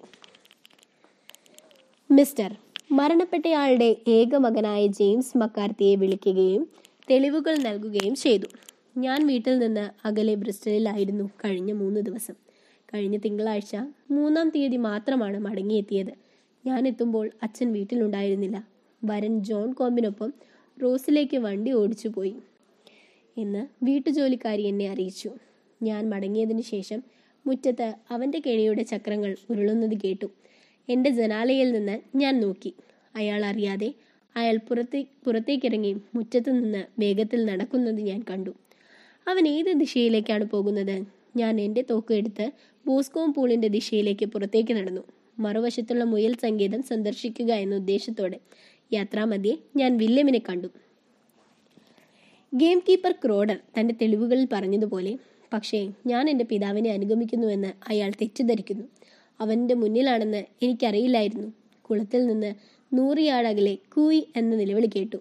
[2.10, 2.56] മിസ്റ്റർ
[2.92, 6.68] മരണപ്പെട്ടയാളുടെ ഏക മകനായ ജെയിംസ് മക്കാർത്തിയെ വിളിക്കുകയും
[7.10, 8.46] തെളിവുകൾ നൽകുകയും ചെയ്തു.
[8.98, 12.34] ഞാൻ വീട്ടിൽ നിന്ന് അകലെ ബ്രിസ്റ്റലിലായിരുന്നു കഴിഞ്ഞ മൂന്ന് ദിവസം.
[12.94, 13.76] കഴിഞ്ഞ തിങ്കളാഴ്ച
[14.10, 16.12] മൂന്നാം തീയതി മാത്രമാണ് മടങ്ങിയെത്തിയത്.
[16.66, 18.66] ഞാൻ എത്തുമ്പോൾ അച്ഛൻ വീട്ടിലുണ്ടായിരുന്നില്ല.
[19.04, 20.32] വരൻ ജോൺ കോമ്പിനൊപ്പം
[20.82, 22.36] റോസിലേക്ക് വണ്ടി ഓടിച്ചു പോയി
[23.36, 25.30] എന്ന് വീട്ടുജോലിക്കാരി എന്നെ അറിയിച്ചു.
[25.82, 27.02] ഞാൻ മടങ്ങിയതിനു ശേഷം
[27.46, 30.28] മുറ്റത്ത് അവന്റെ കെണിയുടെ ചക്രങ്ങൾ ഉരുളുന്നത് കേട്ടു.
[30.88, 32.74] എന്റെ ജനാലയിൽ നിന്ന് ഞാൻ നോക്കി.
[33.16, 33.94] അയാൾ അറിയാതെ
[34.36, 38.52] അയാൾ പുറത്തേ പുറത്തേക്കിറങ്ങി മുറ്റത്തു നിന്ന് വേഗത്തിൽ നടക്കുന്നത് ഞാൻ കണ്ടു.
[39.28, 41.04] അവൻ ഏത് ദിശയിലേക്കാണ് പോകുന്നത്?
[41.36, 42.52] ഞാൻ എന്റെ തോക്ക് എടുത്ത്
[42.86, 45.00] ബോസ്കോം പൂളിന്റെ ദിശയിലേക്ക് പുറത്തേക്ക് നടന്നു.
[45.38, 48.40] മറുവശത്തുള്ള മുയൽ സങ്കേതം സന്ദർശിക്കുക എന്ന ഉദ്ദേശത്തോടെ
[48.92, 50.68] യാത്രാമധ്യേ ഞാൻ വില്യമിനെ കണ്ടു.
[52.54, 55.18] ഗെയിം കീപ്പർ ക്രോഡർ തന്റെ തെളിവുകളിൽ പറഞ്ഞതുപോലെ
[55.52, 58.84] പക്ഷേ ഞാൻ എന്റെ പിതാവിനെ അനുഗമിക്കുന്നുവെന്ന് അയാൾ തെറ്റിദ്ധരിക്കുന്നു.
[59.40, 61.48] അവന്റെ മുന്നിലാണെന്ന് എനിക്കറിയില്ലായിരുന്നു.
[61.80, 62.54] കുളത്തിൽ നിന്ന്
[62.92, 65.16] നൂറിയാടകലെ കൂയി എന്ന നിലവിളി കേട്ടു.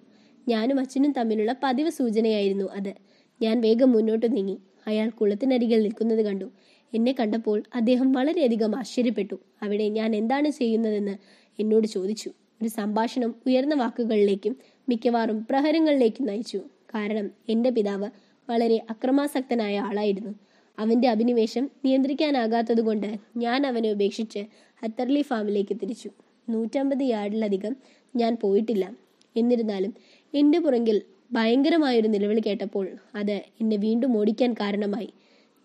[0.48, 2.94] ഞാനും അച്ഛനും തമ്മിലുള്ള പതിവ് സൂചനയായിരുന്നു അത്.
[3.42, 4.58] ഞാൻ വേഗം മുന്നോട്ട് നീങ്ങി.
[4.88, 6.52] അയാൾ കുളത്തിനരികിൽ നിൽക്കുന്നത് കണ്ടു.
[6.94, 9.36] എന്നെ കണ്ടപ്പോൾ അദ്ദേഹം വളരെയധികം ആശ്ചര്യപ്പെട്ടു.
[9.64, 11.18] അവിടെ ഞാൻ എന്താണ് ചെയ്യുന്നതെന്ന്
[11.60, 12.30] എന്നോട് ചോദിച്ചു.
[12.62, 14.58] ഒരു സംഭാഷണം ഉയർന്ന വാക്കുകളിലേക്കും
[14.90, 16.62] മിക്കവാറും പ്രഹരങ്ങളിലേക്കും നയിച്ചു.
[16.94, 18.10] കാരണം എന്റെ പിതാവ്
[18.50, 20.32] വളരെ അക്രമാസക്തനായ ആളായിരുന്നു.
[20.80, 24.40] അവന്റെ അഭിനിവേശം നിയന്ത്രിക്കാനാകാത്തതുകൊണ്ട് ഞാൻ അവനെ ഉപേക്ഷിച്ച്
[24.84, 26.10] ഹത്തർലി ഫാമിലേക്ക് തിരിച്ചു.
[26.50, 27.76] നൂറ്റമ്പത് യാർഡിലധികം
[28.16, 28.96] ഞാൻ പോയിട്ടില്ല.
[29.36, 29.94] എന്നിരുന്നാലും
[30.34, 35.14] എന്റെ പുറകിൽ ഭയങ്കരമായൊരു നിലവിളി കേട്ടപ്പോൾ അത് എന്നെ വീണ്ടും ഓടിക്കാൻ കാരണമായി.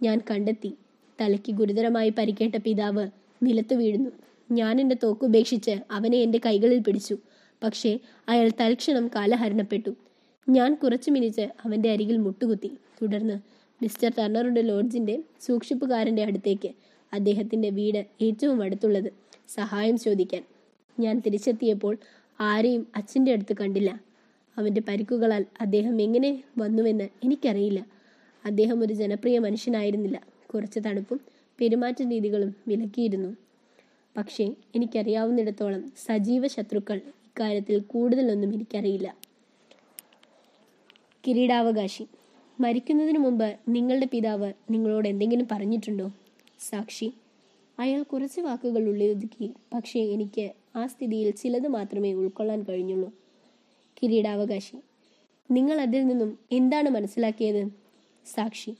[0.03, 0.73] ഞാൻ കണ്ടെത്തി.
[1.21, 3.09] തലയ്ക്ക് ഗുരുതരമായി പരിക്കേറ്റ പിതാവ്
[3.43, 4.11] നിലത്ത് വീഴുന്നു.
[4.51, 7.19] ഞാൻ എന്റെ തോക്ക് ഉപേക്ഷിച്ച് അവനെ എന്റെ കൈകളിൽ പിടിച്ചു.
[7.63, 9.91] പക്ഷേ അയാൾ തൽക്ഷണം കാലഹരണപ്പെട്ടു.
[10.49, 12.71] ഞാൻ കുറച്ച് മിനിറ്റ് അവന്റെ അരികിൽ മുട്ടുകുത്തി.
[13.03, 13.37] തുടർന്ന്
[13.83, 16.71] മിസ്റ്റർ ടർണറുടെ ലോഡ്ജിന്റെ സൂക്ഷിപ്പുകാരന്റെ അടുത്തേക്ക്
[17.13, 19.13] അദ്ദേഹത്തിന്റെ വീട് ഏറ്റവും അടുത്തുള്ളത്
[19.49, 20.43] സഹായം ചോദിക്കാൻ.
[21.01, 21.97] ഞാൻ തിരിച്ചെത്തിയപ്പോൾ
[22.41, 24.01] ആരെയും അച്ഛന്റെ അടുത്ത് കണ്ടില്ല.
[24.57, 27.87] അവന്റെ പരിക്കുകളാൽ അദ്ദേഹം എങ്ങനെ വന്നുവെന്ന് എനിക്കറിയില്ല.
[28.45, 30.23] അദ്ദേഹം ഒരു ജനപ്രിയ മനുഷ്യനായിരുന്നില്ല.
[30.55, 31.21] കുറച്ച് തണുപ്പും
[31.61, 33.37] പെരുമാറ്റ രീതികളും വിലക്കിയിരുന്നു.
[34.17, 39.28] പക്ഷേ എനിക്കറിയാവുന്നിടത്തോളം സജീവ ശത്രുക്കൾ ഇക്കാര്യത്തിൽ കൂടുതലൊന്നും എനിക്കറിയില്ല.
[41.29, 42.07] കിരീടാവകാശി.
[42.61, 46.13] മരിക്കുന്നതിന് മുമ്പ് നിങ്ങളുടെ പിതാവ് നിങ്ങളോട് എന്തെങ്കിലും പറഞ്ഞിട്ടുണ്ടോ?
[46.61, 47.13] സാക്ഷി
[47.79, 53.13] അയാൾ കുറച്ച് വാക്കുകൾ ഉള്ളിലൊതുക്കി പക്ഷേ എനിക്ക് ആ സ്ഥിതിയിൽ ചിലത് മാത്രമേ ഉൾക്കൊള്ളാൻ കഴിഞ്ഞുള്ളൂ.
[54.03, 54.77] കിരീടാവകാശി
[55.51, 57.69] നിങ്ങൾ അതിൽ നിന്നും എന്താണ് മനസ്സിലാക്കിയത്?
[58.27, 58.75] സാക്ഷി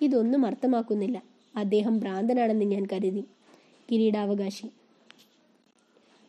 [0.00, 1.22] ഇതൊന്നും അർത്ഥമാക്കുന്നില്ല.
[1.56, 3.24] അദ്ദേഹം ഭ്രാന്തനാണെന്ന് ഞാൻ കരുതി.
[3.92, 4.66] കിരീടാവകാശി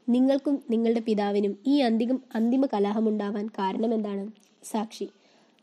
[0.09, 4.31] നിങ്ങൾക്കും നിങ്ങളുടെ പിതാവിനും ഈ അന്തിമ അന്തിമ കലാഹമുണ്ടാവാൻ കാരണമെന്താണ്?
[4.63, 5.09] സാക്ഷി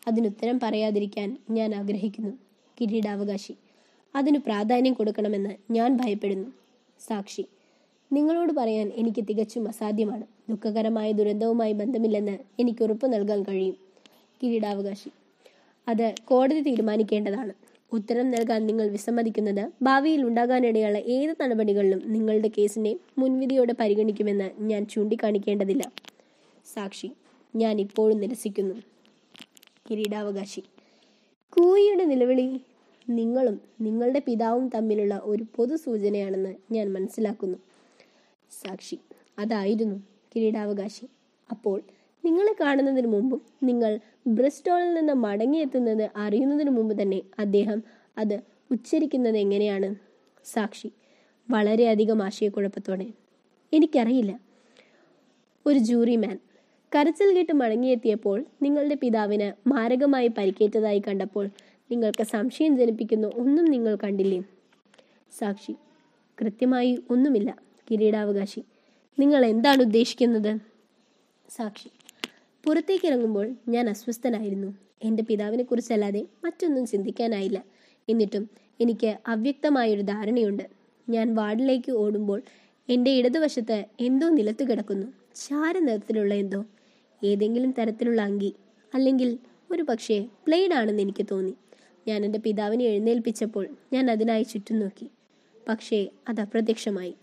[0.08, 2.32] അതിനുത്തരം പറയാതിരിക്കാൻ ഞാൻ ആഗ്രഹിക്കുന്നു.
[2.78, 3.54] കിരീടാവകാശി
[4.14, 6.48] അതിന് പ്രാധാന്യം കൊടുക്കണമെന്ന് ഞാൻ ഭയപ്പെടുന്നു.
[7.00, 7.44] സാക്ഷി
[8.10, 10.24] നിങ്ങളോട് പറയാൻ എനിക്ക് തികച്ചും അസാധ്യമാണ്.
[10.50, 13.76] ദുഃഖകരമായ ദുരന്തവുമായി ബന്ധമില്ലെന്ന് എനിക്ക് ഉറപ്പ് നൽകാൻ കഴിയും.
[14.40, 15.10] കിരീടാവകാശി
[15.88, 17.52] അത് കോടതി തീരുമാനിക്കേണ്ടതാണ്.
[17.92, 25.84] ഉത്തരം നൽകാൻ നിങ്ങൾ വിസമ്മതിക്കുന്നത് ഭാവിയിൽ ഉണ്ടാകാനിടയുള്ള ഏത് നടപടികളിലും നിങ്ങളുടെ കേസിനെ മുൻവിധിയോടെ പരിഗണിക്കുമെന്ന് ഞാൻ ചൂണ്ടിക്കാണിക്കേണ്ടതില്ല.
[26.74, 27.08] സാക്ഷി
[27.54, 28.74] ഞാൻ ഇപ്പോഴും നിരസിക്കുന്നു.
[29.90, 30.61] കിരീടാവകാശി.
[31.51, 32.61] കൂയിയുടെ നിലവിളി
[33.09, 37.59] നിങ്ങളും നിങ്ങളുടെ പിതാവും തമ്മിലുള്ള ഒരു പൊതു സൂചനയാണെന്ന് ഞാൻ മനസ്സിലാക്കുന്നു.
[38.51, 38.98] സാക്ഷി
[39.38, 39.96] അതായിരുന്നു
[40.37, 41.07] കിരീടാവകാശി.
[41.51, 41.83] അപ്പോൾ
[42.24, 47.83] നിങ്ങളെ കാണുന്നതിന് മുമ്പും നിങ്ങൾ ബ്രിസ്റ്റോളിൽ നിന്ന് മടങ്ങിയെത്തുന്നത് അറിയുന്നതിന് മുമ്പ് തന്നെ അദ്ദേഹം
[48.18, 49.94] അത് ഉച്ചരിക്കുന്നത് എങ്ങനെയാണ്?
[50.44, 50.92] സാക്ഷി
[51.51, 53.07] വളരെയധികം ആശയക്കുഴപ്പത്തോടെ.
[53.72, 54.40] എനിക്കറിയില്ല.
[55.66, 56.38] ഒരു ജൂറിമാൻ
[56.94, 61.51] കരച്ചിൽ കേട്ട് മടങ്ങിയെത്തിയപ്പോൾ നിങ്ങളുടെ പിതാവിന് മാരകമായി പരിക്കേറ്റതായി കണ്ടപ്പോൾ
[61.90, 64.42] നിങ്ങൾക്ക് സംശയം ജനിപ്പിക്കുന്ന ഒന്നും നിങ്ങൾ കണ്ടില്ലേ?
[65.38, 65.74] സാക്ഷി
[66.40, 67.57] കൃത്യമായി ഒന്നുമില്ല
[67.90, 68.61] കിരീടാവകാശി.
[69.18, 70.59] നിങ്ങൾ എന്താണ് ഉദ്ദേശിക്കുന്നത്?
[71.51, 71.90] സാക്ഷി
[72.64, 74.74] പുറത്തേക്ക് ഇറങ്ങുമ്പോൾ ഞാൻ അസ്വസ്ഥനായിരുന്നു.
[75.03, 77.64] എന്റെ പിതാവിനെ കുറിച്ചല്ലാതെ മറ്റൊന്നും ചിന്തിക്കാനായില്ല.
[78.09, 80.62] എന്നിട്ടും എനിക്ക് അവ്യക്തമായൊരു ധാരണയുണ്ട്.
[81.09, 82.42] ഞാൻ വാർഡിലേക്ക് ഓടുമ്പോൾ
[82.88, 85.07] എന്റെ ഇടതുവശത്ത് എന്തോ നിലത്തു കിടക്കുന്നു.
[85.37, 86.64] ചാര നിറത്തിലുള്ള എന്തോ.
[87.24, 88.54] ഏതെങ്കിലും തരത്തിലുള്ള അങ്കി
[88.94, 89.38] അല്ലെങ്കിൽ
[89.70, 91.54] ഒരു പക്ഷേ പ്ലേഡ് ആണെന്ന് എനിക്ക് തോന്നി.
[92.09, 95.11] ഞാൻ എന്റെ പിതാവിനെ എഴുന്നേൽപ്പിച്ചപ്പോൾ ഞാൻ അതിനായി ചുറ്റും നോക്കി.
[95.68, 97.14] പക്ഷേ അത് അപ്രത്യക്ഷമായി.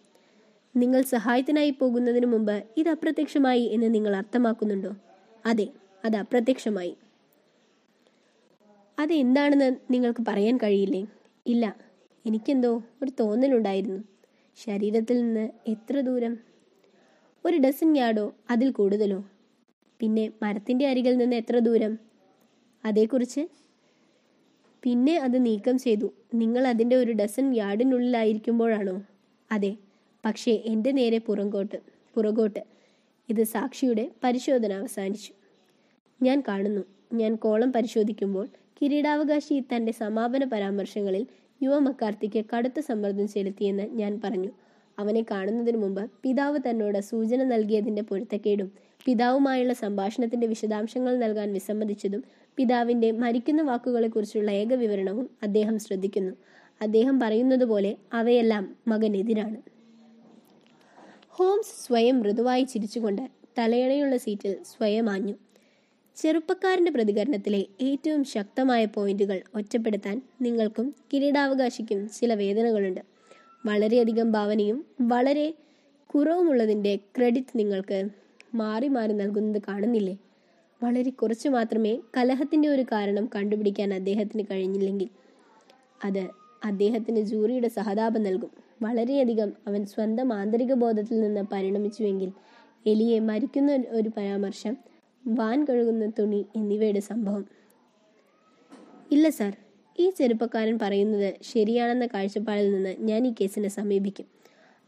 [0.76, 4.96] നിങ്ങൾ സഹായത്തിനായി പോകുന്നതിന് മുമ്പ് ഇത് അപ്രത്യക്ഷമായി എന്ന് നിങ്ങൾ അർത്ഥമാക്കുന്നുണ്ടോ?
[5.46, 5.68] അതെ
[6.06, 6.98] അത് അപ്രത്യക്ഷമായി.
[9.00, 11.08] അത് എന്താണെന്ന് നിങ്ങൾക്ക് പറയാൻ കഴിയില്ലേ?
[11.48, 11.76] ഇല്ല
[12.26, 14.04] എനിക്കെന്തോ ഒരു തോന്നലുണ്ടായിരുന്നു.
[14.56, 16.38] ശരീരത്തിൽ നിന്ന് എത്ര ദൂരം?
[17.46, 19.30] ഒരു ഡസൻ യാർഡോ അതിൽ കൂടുതലോ?
[20.00, 21.94] പിന്നെ മരത്തിന്റെ അരികിൽ നിന്ന് എത്ര ദൂരം?
[22.86, 23.48] അതേക്കുറിച്ച്
[24.84, 26.14] പിന്നെ അത് നീക്കം ചെയ്തു.
[26.34, 29.02] നിങ്ങൾ അതിന്റെ ഒരു ഡസൻ യാർഡിനുള്ളിലായിരിക്കുമ്പോഴാണോ?
[29.52, 29.78] അതെ
[30.26, 31.78] പക്ഷേ എന്റെ നേരെ പുറങ്കോട്ട്
[32.16, 32.62] പുറകോട്ട്.
[33.30, 35.32] ഇത് സാക്ഷിയുടെ പരിശോധന അവസാനിച്ചു.
[36.22, 36.84] ഞാൻ കാണുന്നു.
[37.14, 38.48] ഞാൻ കോളം പരിശോധിക്കുമ്പോൾ
[38.82, 41.28] കിരീടാവകാശി തന്റെ സമാപന പരാമർശങ്ങളിൽ
[41.64, 44.52] യുവ മക്കാർത്തിക്ക് കടുത്ത സമ്മർദ്ദം ചെലുത്തിയെന്ന് ഞാൻ പറഞ്ഞു.
[45.00, 48.70] അവനെ കാണുന്നതിന് മുമ്പ് പിതാവ് തന്നോട് സൂചന നൽകിയതിന്റെ പൊരുത്തക്കേടും
[49.06, 52.24] പിതാവുമായുള്ള സംഭാഷണത്തിന്റെ വിശദാംശങ്ങൾ നൽകാൻ വിസമ്മതിച്ചതും
[52.58, 56.34] പിതാവിന്റെ മരിക്കുന്ന വാക്കുകളെക്കുറിച്ചുള്ള ഏക വിവരണവും അദ്ദേഹം ശ്രദ്ധിക്കുന്നു.
[56.82, 59.58] അദ്ദേഹം പറയുന്നത് പോലെ അവയെല്ലാം മകനെതിരാണ്.
[61.30, 63.22] ഹോംസ് സ്വയം മൃദുവായി ചിരിച്ചുകൊണ്ട്
[63.60, 65.36] തലയണയുള്ള സീറ്റിൽ സ്വയം ആഞ്ഞു.
[66.16, 73.02] ചെറുപ്പക്കാരന്റെ പ്രതികരണത്തിലെ ഏറ്റവും ശക്തമായ പോയിന്റുകൾ ഒറ്റപ്പെടുത്താൻ നിങ്ങൾക്കും കിരീടാവകാശിക്കും ചില വേദനകളുണ്ട്.
[73.66, 75.54] വളരെയധികം ഭാവനയും വളരെ
[76.16, 78.25] കുറവുമുള്ളതിന്റെ ക്രെഡിറ്റ് നിങ്ങൾക്ക്
[78.56, 80.18] മാറി മാറി നൽകുന്നത് കാണുന്നില്ലേ?
[80.84, 85.10] വളരെ കുറച്ച് മാത്രമേ കലഹത്തിന്റെ ഒരു കാരണം കണ്ടുപിടിക്കാൻ അദ്ദേഹത്തിന് കഴിഞ്ഞില്ലെങ്കിൽ.
[86.04, 86.28] അത്
[86.66, 88.52] അദ്ദേഹത്തിന് ജൂറിയുടെ സഹതാപം നൽകും.
[88.82, 92.32] വളരെയധികം അവൻ സ്വന്തം ആന്തരിക ബോധത്തിൽ നിന്ന് പരിണമിച്ചുവെങ്കിൽ
[92.86, 94.78] എലിയെ മരിക്കുന്ന ഒരു പരാമർശം
[95.28, 97.46] വാൻ കഴുകുന്ന തുണി എന്നിവയുടെ സംഭവം.
[99.12, 99.54] ഇല്ല സർ
[100.00, 104.26] ഈ ചെറുപ്പക്കാരൻ പറയുന്നത് ശരിയാണെന്ന കാഴ്ചപ്പാടിൽ നിന്ന് ഞാൻ ഈ കേസിനെ സമീപിക്കും.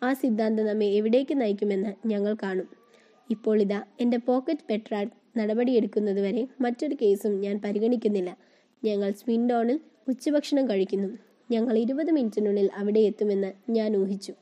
[0.03, 2.86] ആ സിദ്ധാന്തം നമ്മെ എവിടേക്ക് നയിക്കുമെന്ന് ഞങ്ങൾ കാണും.
[3.29, 8.37] ഇപ്പോൾ ഇതാ എന്റെ പോക്കറ്റ് പെട്രാഡ് നടപടിയെടുക്കുന്നതുവരെ മറ്റൊരു കേസും ഞാൻ പരിഗണിക്കുന്നില്ല.
[8.83, 11.17] ഞങ്ങൾ സ്വിൻഡോണിൽ ഉച്ചഭക്ഷണം കഴിക്കുന്നു.
[11.51, 14.33] ഞങ്ങൾ ഇരുപത് മിനിറ്റിനുള്ളിൽ അവിടെ എത്തുമെന്ന് ഞാൻ ഊഹിച്ചു.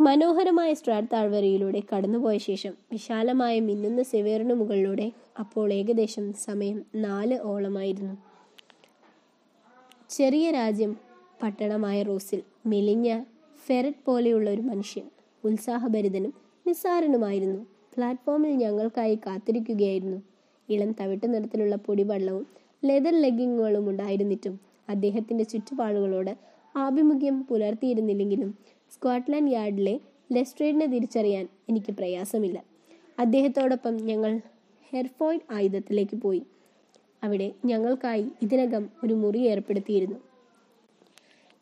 [0.00, 8.14] മനോഹരമായ സ്ട്രാഡ് താഴ്വരയിലൂടെ കടന്നുപോയ ശേഷം വിശാലമായ മിന്നുന്ന സെവേറിന് മുകളിലൂടെ അപ്പോൾ ഏകദേശം സമയം നാല് ഓളമായിരുന്നു.
[10.10, 10.96] ചെറിയ രാജ്യം
[11.42, 13.24] പട്ടണമായ റോസിൽ മെലിഞ്ഞ
[13.66, 15.10] ഫെററ്റ് പോലെയുള്ള ഒരു മനുഷ്യൻ
[15.44, 17.66] ഉത്സാഹഭരിതനും നിസ്സാരനുമായിരുന്നു.
[17.94, 20.22] പ്ലാറ്റ്ഫോമിൽ ഞങ്ങൾക്കായി കാത്തിരിക്കുകയായിരുന്നു.
[20.68, 22.46] ഇളം തവിട്ട് നിറത്തിലുള്ള പൊടിവെള്ളവും
[22.84, 26.36] ലെതർ ലെഗിങ്ങുകളും ഉണ്ടായിരുന്നിട്ടും അദ്ദേഹത്തിന്റെ ചുറ്റുപാടുകളോട്
[26.76, 28.54] ആഭിമുഖ്യം പുലർത്തിയിരുന്നില്ലെങ്കിലും
[28.90, 30.00] സ്കോട്ട്ലാൻഡ് യാർഡിലെ
[30.32, 32.64] ലെസ്ട്രേഡിനെ തിരിച്ചറിയാൻ എനിക്ക് പ്രയാസമില്ല.
[33.18, 34.40] അദ്ദേഹത്തോടൊപ്പം ഞങ്ങൾ
[34.92, 36.42] ഹെർഫോയിഡ് ആയുധത്തിലേക്ക് പോയി.
[37.24, 40.16] അവിടെ ഞങ്ങൾക്കായി ഇതിനകം ഒരു മുറി ഏർപ്പെടുത്തിയിരുന്നു.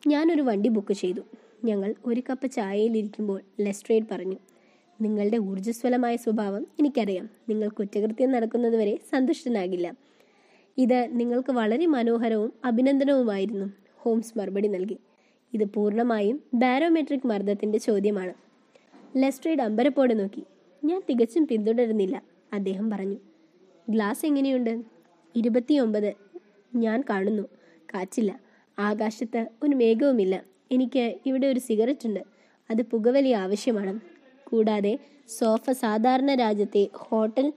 [0.07, 1.21] ഞാനൊരു വണ്ടി ബുക്ക് ചെയ്തു.
[1.65, 4.35] ഞങ്ങൾ ഒരു കപ്പ് ചായയിലിരിക്കുമ്പോൾ ലെസ്ട്രേഡ് പറഞ്ഞു
[5.01, 7.29] നിങ്ങളുടെ ഊർജസ്വലമായ സ്വഭാവം എനിക്കറിയാം.
[7.49, 9.93] നിങ്ങൾ കുറ്റകൃത്യം നടക്കുന്നതുവരെ സന്തുഷ്ടനാകില്ല.
[10.77, 13.65] ഇത് നിങ്ങൾക്ക് വളരെ മനോഹരവും അഭിനന്ദനവുമായിരുന്നു.
[13.95, 14.97] ഹോംസ് മറുപടി നൽകി.
[15.53, 18.33] ഇത് പൂർണമായും ബാരോമെട്രിക് മർദ്ദത്തിന്റെ ചോദ്യമാണ്.
[19.17, 20.43] ലെസ്ട്രേഡ് അമ്പരപ്പോടെ നോക്കി.
[20.83, 23.17] ഞാൻ തികച്ചും പിന്തുടരുന്നില്ല അദ്ദേഹം പറഞ്ഞു.
[23.89, 24.83] ഗ്ലാസ് എങ്ങനെയുണ്ട്?
[25.35, 26.13] ഇരുപത്തിയൊമ്പത്.
[26.75, 27.43] ഞാൻ കാണുന്നു.
[27.93, 28.39] കാച്ചില്ല.
[28.79, 30.43] ആകാശത്ത് ഒരു മേഘവുമില്ല.
[30.71, 32.19] എനിക്ക് ഇവിടെ ഒരു സിഗരറ്റ് ഉണ്ട്
[32.69, 34.12] അത് പുകവലി ആവശ്യമാണ്.
[34.53, 37.53] കൂടാതെ സോഫ സാധാരണ രാജ്യത്തെ ഹോട്ടൽ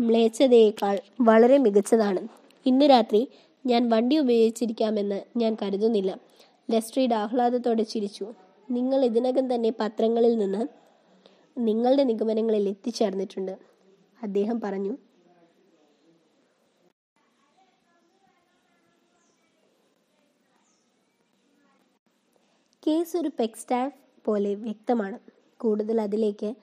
[0.00, 2.28] മ്ലേച്ഛതയേക്കാൾ വളരെ മികച്ചതാണ്.
[2.66, 3.28] ഇന്ന് രാത്രി
[3.66, 6.12] ഞാൻ വണ്ടി ഉപയോഗിച്ചിരിക്കാമെന്ന് ഞാൻ കരുതുന്നില്ല.
[6.70, 8.26] ലെസ്ട്രീഡ് ആഹ്ലാദത്തോടെ ചിരിച്ചു.
[8.70, 10.62] നിങ്ങൾ ഇതിനകം തന്നെ പത്രങ്ങളിൽ നിന്ന്
[11.58, 13.54] നിങ്ങളുടെ നിഗമനങ്ങളിൽ എത്തിച്ചേർന്നിട്ടുണ്ട്.
[14.22, 14.94] അദ്ദേഹം പറഞ്ഞു.
[22.82, 25.18] കേസ് ഒരു പെക്സ്റ്റാഫ് പോലെ വ്യക്തമാണ്.
[25.62, 26.54] കൂടുതൽ അതിലേക്ക്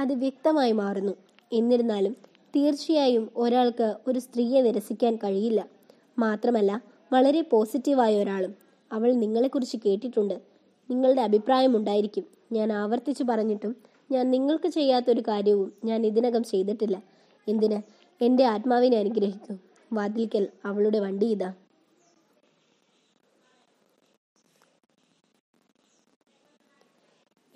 [0.00, 1.12] അത് വ്യക്തമായി മാറുന്നു.
[1.52, 2.16] എന്നിരുന്നാലും
[2.56, 5.60] തീർച്ചയായും ഒരാൾക്ക് ഒരു സ്ത്രീയെ നിരസിക്കാൻ കഴിയില്ല.
[6.18, 6.72] മാത്രമല്ല
[7.12, 8.54] വളരെ പോസിറ്റീവായ ഒരാളും
[8.92, 10.36] അവൾ നിങ്ങളെക്കുറിച്ച് കേട്ടിട്ടുണ്ട്.
[10.90, 12.24] നിങ്ങളുടെ അഭിപ്രായം ഉണ്ടായിരിക്കും.
[12.52, 13.76] ഞാൻ ആവർത്തിച്ചു പറഞ്ഞിട്ടും
[14.12, 16.96] ഞാൻ നിങ്ങൾക്ക് ചെയ്യാത്തൊരു കാര്യവും ഞാൻ ഇതിനകം ചെയ്തിട്ടില്ല.
[17.48, 17.78] എന്തിന്?
[18.24, 19.60] എന്റെ ആത്മാവിനെ അനുഗ്രഹിക്കും.
[19.92, 21.52] വാതിൽക്കൽ അവളുടെ വണ്ടി ഇതാ.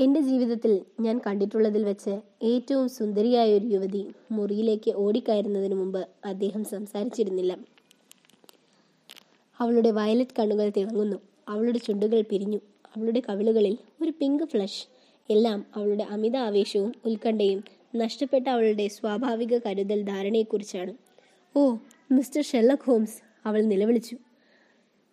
[0.01, 7.57] എന്റെ ജീവിതത്തിൽ ഞാൻ കണ്ടിട്ടുള്ളതിൽ വെച്ച് ഏറ്റവും സുന്ദരിയായ ഒരു യുവതി മുറിയിലേക്ക് ഓടിക്കയറുന്നതിന് മുമ്പ് അദ്ദേഹം സംസാരിച്ചിരുന്നില്ല.
[9.61, 11.17] അവളുടെ വയലറ്റ് കണ്ണുകൾ തിളങ്ങുന്നു.
[11.49, 12.61] അവളുടെ ചുണ്ടുകൾ പിരിഞ്ഞു.
[12.97, 14.89] അവളുടെ കവിളുകളിൽ ഒരു പിങ്ക് ഫ്ലഷ്.
[15.31, 17.65] എല്ലാം അവളുടെ അമിത ആവേശവും ഉത്കണ്ഠയും
[17.97, 20.95] നഷ്ടപ്പെട്ട അവളുടെ സ്വാഭാവിക കരുതൽ ധാരണയെക്കുറിച്ചാണ്.
[21.57, 21.77] ഓ
[22.13, 24.17] മിസ്റ്റർ ഷെല്ലക് ഹോംസ് അവൾ നിലവിളിച്ചു.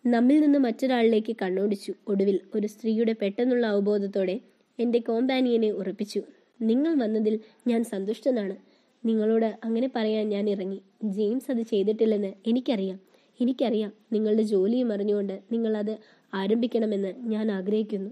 [0.06, 1.94] നമ്മിൽ നിന്ന് മറ്റൊരാളിലേക്ക് കണ്ണോടിച്ചു.
[2.08, 4.40] ഒടുവിൽ ഒരു സ്ത്രീയുടെ പെട്ടെന്നുള്ള അവബോധത്തോടെ
[4.80, 6.22] എന്റെ കോമ്പാനിയനെ ഉറപ്പിച്ചു.
[6.62, 8.56] നിങ്ങൾ വന്നതിൽ ഞാൻ സന്തുഷ്ടനാണ്.
[9.04, 10.82] നിങ്ങളോട് അങ്ങനെ പറയാൻ ഞാൻ ഇറങ്ങി.
[11.04, 13.00] ജെയിംസ് അത് ചെയ്തിട്ടില്ലെന്ന് എനിക്കറിയാം.
[13.42, 15.42] എനിക്കറിയാം നിങ്ങളുടെ ജോലിയും അറിഞ്ഞുകൊണ്ട്
[15.78, 15.98] അത്
[16.34, 18.12] ആരംഭിക്കണമെന്ന് ഞാൻ ആഗ്രഹിക്കുന്നു.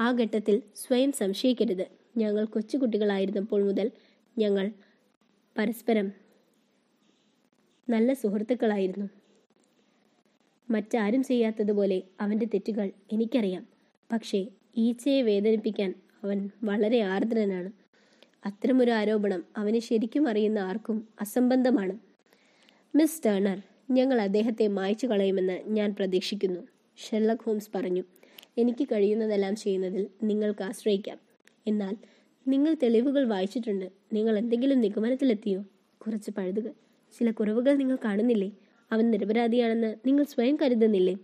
[0.00, 1.86] ആ ഘട്ടത്തിൽ സ്വയം സംശയിക്കരുത്.
[2.16, 3.90] ഞങ്ങൾ കൊച്ചുകുട്ടികളായിരുന്നപ്പോൾ മുതൽ
[4.38, 4.72] ഞങ്ങൾ
[5.58, 6.12] പരസ്പരം
[7.88, 9.06] നല്ല സുഹൃത്തുക്കളായിരുന്നു.
[10.70, 13.66] മറ്റാരും ചെയ്യാത്തതുപോലെ അവന്റെ തെറ്റുകൾ എനിക്കറിയാം.
[14.12, 17.72] പക്ഷേ ഈച്ചയെ വേദനിപ്പിക്കാൻ അവൻ വളരെ ആർദ്രനാണ്.
[18.46, 21.98] അത്തരമൊരു ആരോപണം അവനെ ശരിക്കും അറിയുന്ന ആർക്കും അസംബന്ധമാണ്.
[22.96, 26.60] മിസ് ടേണർ ഞങ്ങൾ അദ്ദേഹത്തെ മായ്ച്ചു കളയുമെന്ന് ഞാൻ പ്രതീക്ഷിക്കുന്നു
[26.96, 28.04] ഷെർലക് ഹോംസ് പറഞ്ഞു.
[28.58, 31.18] എനിക്ക് കഴിയുന്നതെല്ലാം ചെയ്യുന്നതിൽ നിങ്ങൾക്ക് ആശ്രയിക്കാം.
[31.66, 31.96] എന്നാൽ
[32.48, 33.90] നിങ്ങൾ തെളിവുകൾ വായിച്ചിട്ടുണ്ട്.
[34.12, 35.64] നിങ്ങൾ എന്തെങ്കിലും നിഗമനത്തിലെത്തിയോ?
[36.06, 36.72] കുറച്ച് പഴുതുകൾ
[37.18, 38.50] ചില കുറവുകൾ നിങ്ങൾ കാണുന്നില്ലേ?
[38.92, 41.16] അവൻ നിരപരാധിയാണെന്ന് നിങ്ങൾ സ്വയം കരുതുന്നില്ലേ?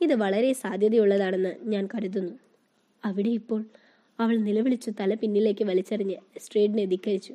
[0.00, 2.45] ഇത് വളരെ സാധ്യതയുള്ളതാണെന്ന് ഞാൻ കരുതുന്നു.
[3.04, 3.64] അവിടെ ഇപ്പോൾ
[4.20, 7.34] അവൾ നിലവിളിച്ചു തല പിന്നിലേക്ക് വലിച്ചെറിഞ്ഞ് ലെസ്ട്രേഡിനെ ധിക്കരിച്ചു.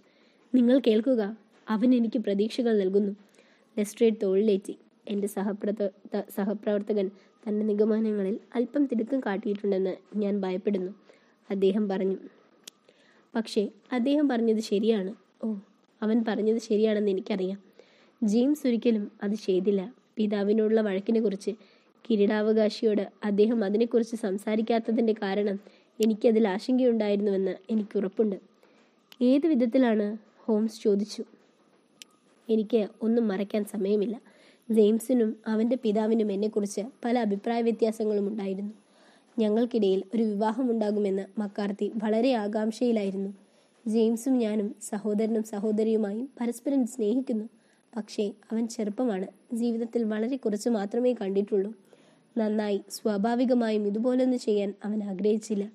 [0.55, 1.37] നിങ്ങൾ കേൾക്കുക.
[1.69, 3.15] അവൻ എനിക്ക് പ്രതീക്ഷകൾ നൽകുന്നു.
[3.77, 5.87] ലെസ്ട്രേഡ് തോളിലേറ്റി എന്റെ സഹപ്രത
[6.29, 7.11] സഹപ്രവർത്തകൻ
[7.47, 10.91] തന്റെ നിഗമനങ്ങളിൽ അല്പം തിടുക്കം കാട്ടിയിട്ടുണ്ടെന്ന് ഞാൻ ഭയപ്പെടുന്നു
[11.49, 12.17] അദ്ദേഹം പറഞ്ഞു.
[13.35, 15.15] പക്ഷേ അദ്ദേഹം പറഞ്ഞത് ശരിയാണ്.
[15.43, 15.55] ഓ
[16.01, 17.63] അവൻ പറഞ്ഞത് ശരിയാണെന്ന് എനിക്കറിയാം.
[18.23, 19.93] ജെയിംസ് ഒരിക്കലും അത് ചെയ്തില്ല.
[20.15, 21.51] പിതാവിനോടുള്ള വഴക്കിനെക്കുറിച്ച്
[22.09, 25.59] കിരീടാവകാശിയോട് അദ്ദേഹം അതിനെക്കുറിച്ച് സംസാരിക്കാത്തതിന്റെ കാരണം
[26.03, 28.35] എനിക്കതിൽ ആശങ്കയുണ്ടായിരുന്നുവെന്ന് എനിക്ക് ഉറപ്പുണ്ട്
[29.21, 31.23] ഏത് വിധത്തിലാണ് ഹോംസ് ചോദിച്ചു.
[32.49, 34.21] എനിക്ക് ഒന്നും മറയ്ക്കാൻ സമയമില്ല.
[34.71, 38.71] ജെയിംസിനും അവന്റെ പിതാവിനും എന്നെക്കുറിച്ച് പല അഭിപ്രായ വ്യത്യാസങ്ങളും ഉണ്ടായിരുന്നു.
[39.39, 43.33] ഞങ്ങൾക്കിടയിൽ ഒരു വിവാഹമുണ്ടാകുമെന്ന് മക്കാർത്തി വളരെ ആകാംക്ഷയിലായിരുന്നു.
[43.87, 47.45] ജെയിംസും ഞാനും സഹോദരനും സഹോദരിയുമായും പരസ്പരം സ്നേഹിക്കുന്നു.
[47.97, 49.27] പക്ഷേ അവൻ ചെറുപ്പമാണ്.
[49.53, 51.73] ജീവിതത്തിൽ വളരെ കുറച്ച് മാത്രമേ കണ്ടിട്ടുള്ളൂ.
[52.37, 55.71] നന്നായി സ്വാഭാവികമായും ഇതുപോലൊന്നും ചെയ്യാൻ അവൻ ആഗ്രഹിച്ചില്ല.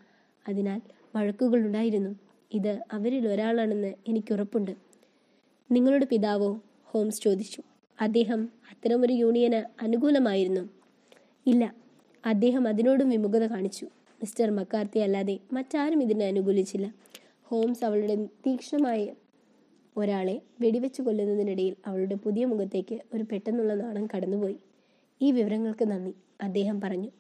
[0.49, 0.81] അതിനാൽ
[1.17, 2.11] വഴക്കുകളുണ്ടായിരുന്നു
[2.53, 4.71] ഇത് അവരിൽ ഒരാളാണെന്ന് എനിക്കുറപ്പുണ്ട്
[5.71, 6.61] നിങ്ങളുടെ പിതാവോ?
[6.85, 7.63] ഹോംസ് ചോദിച്ചു.
[8.01, 10.69] അദ്ദേഹം അത്തരമൊരു യൂണിയന് അനുകൂലമായിരുന്നു.
[11.47, 11.75] ഇല്ല
[12.27, 13.85] അദ്ദേഹം അതിനോടും വിമുഖത കാണിച്ചു.
[14.23, 16.95] മിസ്റ്റർ മക്കാർത്തി അല്ലാതെ മറ്റാരും ഇതിനെ അനുകൂലിച്ചില്ല.
[17.45, 18.15] ഹോംസ് അവളുടെ
[18.47, 19.09] തീക്ഷ്ണമായ
[19.97, 24.57] ഒരാളെ വെടിവെച്ചു കൊല്ലുന്നതിനിടയിൽ അവളുടെ പുതിയ മുഖത്തേക്ക് ഒരു പെട്ടെന്നുള്ള നാണം കടന്നുപോയി.
[25.23, 26.15] ഈ വിവരങ്ങൾക്ക് നന്ദി.
[26.41, 27.11] അദ്ദേഹം പറഞ്ഞു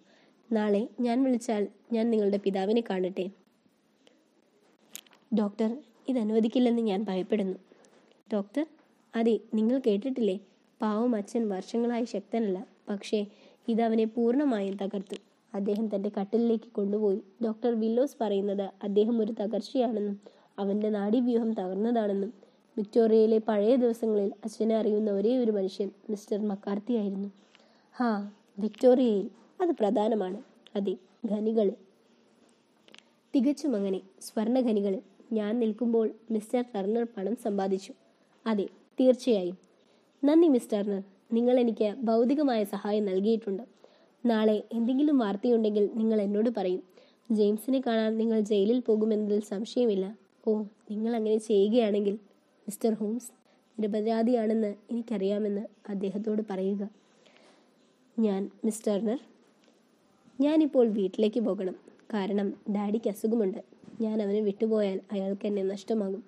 [0.52, 3.30] നാളെ ഞാൻ വിളിച്ചാൽ ഞാൻ നിങ്ങളുടെ പിതാവിനെ കാണട്ടെ.
[5.34, 5.76] ഡോക്ടർ
[6.08, 7.56] ഇത് അനുവദിക്കില്ലെന്ന് ഞാൻ ഭയപ്പെടുന്നു.
[8.34, 8.66] ഡോക്ടർ
[9.14, 10.40] അതെ നിങ്ങൾ കേട്ടിട്ടില്ലേ?
[10.82, 13.26] പാവം അച്ഛൻ വർഷങ്ങളായി ശക്തനല്ല പക്ഷേ
[13.68, 15.14] ഇത് അവനെ പൂർണമായും തകർത്തു.
[15.54, 17.22] അദ്ദേഹം തന്റെ കട്ടിലിലേക്ക് കൊണ്ടുപോയി.
[17.44, 20.16] ഡോക്ടർ വില്ലോസ് പറയുന്നത് അദ്ദേഹം ഒരു തകർച്ചയാണെന്നും
[20.58, 22.32] അവന്റെ നാഡീവ്യൂഹം തകർന്നതാണെന്നും
[22.76, 27.30] വിക്ടോറിയയിലെ പഴയ ദിവസങ്ങളിൽ അച്ഛനെ അറിയുന്ന ഒരേ ഒരു മനുഷ്യൻ മിസ്റ്റർ മക്കാർത്തി ആയിരുന്നു
[27.94, 29.26] ഹാ വിക്ടോറിയയിൽ.
[29.60, 30.38] അത് പ്രധാനമാണ്.
[30.76, 30.94] അതെ
[31.32, 31.72] ഖനികൾ
[33.34, 34.00] തികച്ചും അങ്ങനെ.
[34.20, 37.92] സ്വർണഖനികളിൽ ഞാൻ നിൽക്കുമ്പോൾ മിസ്റ്റർ ടർണർ പണം സമ്പാദിച്ചു.
[38.46, 38.66] അതെ
[39.00, 39.56] തീർച്ചയായും.
[40.24, 41.02] നന്ദി മിസ്റ്റർ ടർണർ.
[41.32, 43.62] നിങ്ങൾ എനിക്ക് ഭൗതികമായ സഹായം നൽകിയിട്ടുണ്ട്.
[44.26, 46.82] നാളെ എന്തെങ്കിലും വാർത്തയുണ്ടെങ്കിൽ നിങ്ങൾ എന്നോട് പറയും.
[47.30, 50.18] ജെയിംസിനെ കാണാൻ നിങ്ങൾ ജയിലിൽ പോകുമെന്നതിൽ സംശയമില്ല.
[50.46, 52.14] ഓ നിങ്ങൾ അങ്ങനെ ചെയ്യുകയാണെങ്കിൽ
[52.66, 53.30] മിസ്റ്റർ ഹോംസ്
[53.78, 57.05] നിരപരാധിയാണെന്ന് എനിക്കറിയാമെന്ന് അദ്ദേഹത്തോട് പറയുക.
[58.18, 59.20] ഞാൻ മിസ് ടർണർ
[60.40, 61.74] ഞാനിപ്പോൾ വീട്ടിലേക്ക് പോകണം.
[62.14, 63.58] കാരണം ഡാഡിക്ക് അസുഖമുണ്ട്.
[64.00, 66.24] ഞാൻ അവനെ വിട്ടുപോയാൽ അയാൾക്ക് എന്നെ നഷ്ടമാകും.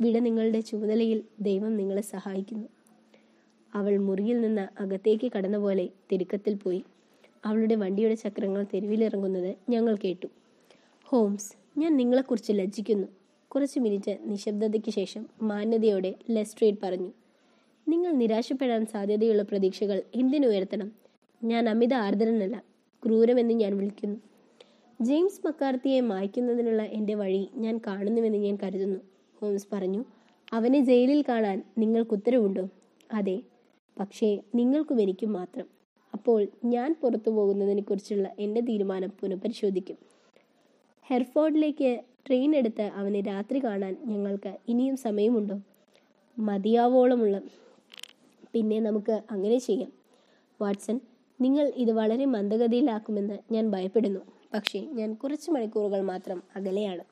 [0.00, 2.68] വിട നിങ്ങളുടെ ചുമതലയിൽ ദൈവം നിങ്ങളെ സഹായിക്കുന്നു.
[3.74, 6.84] അവൾ മുറിയിൽ നിന്ന് അകത്തേക്ക് കടന്ന പോലെ തിരുക്കത്തിൽ പോയി.
[7.44, 10.26] അവളുടെ വണ്ടിയുടെ ചക്രങ്ങൾ തെരുവിലിറങ്ങുന്നത് ഞങ്ങൾ കേട്ടു.
[11.04, 13.06] ഹോംസ് ഞാൻ നിങ്ങളെക്കുറിച്ച് ലജ്ജിക്കുന്നു.
[13.48, 17.12] കുറച്ച് മിനിറ്റ് നിശബ്ദതയ്ക്ക് ശേഷം മാന്യതയോടെ ലെസ്ട്രേഡ് പറഞ്ഞു.
[17.88, 21.01] നിങ്ങൾ നിരാശപ്പെടാൻ സാധ്യതയുള്ള പ്രതീക്ഷകൾ എന്തിനുയർത്തണം
[21.44, 22.62] ഞാൻ അമിത ആർദ്രനല്ല
[23.06, 24.16] ക്രൂരമെന്ന് ഞാൻ വിളിക്കുന്നു.
[25.00, 29.00] ജെയിംസ് മക്കാർത്തിയെ മായ്ക്കുന്നതിനുള്ള എന്റെ വഴി ഞാൻ കാണുന്നുവെന്ന് ഞാൻ കരുതുന്നു
[29.40, 30.04] ഹോംസ് പറഞ്ഞു.
[30.52, 32.68] അവനെ ജയിലിൽ കാണാൻ നിങ്ങൾക്ക് ഉത്തരവുണ്ടോ?
[33.12, 33.42] അതെ
[34.00, 35.66] പക്ഷേ നിങ്ങൾക്കും എനിക്കും മാത്രം.
[36.12, 39.96] അപ്പോൾ ഞാൻ പുറത്തു പോകുന്നതിനെക്കുറിച്ചുള്ള എന്റെ തീരുമാനം പുനഃപരിശോധിക്കും.
[41.02, 45.60] ഹെർഫോർഡിലേക്ക് ട്രെയിൻ എടുത്ത് അവനെ രാത്രി കാണാൻ ഞങ്ങൾക്ക് ഇനിയും സമയമുണ്ടോ?
[46.38, 47.40] മതിയാവോളമുള്ള
[48.52, 49.92] പിന്നെ നമുക്ക് അങ്ങനെ ചെയ്യാം.
[50.60, 51.00] വാട്സൺ
[51.42, 54.20] നിങ്ങൾ ഇത് വളരെ മന്ദഗതിയിലാക്കുമെന്ന് ഞാൻ ഭയപ്പെടുന്നു.
[54.54, 57.04] പക്ഷേ ഞാൻ കുറച്ച് മണിക്കൂറുകൾ മാത്രം അകലെയാണ്.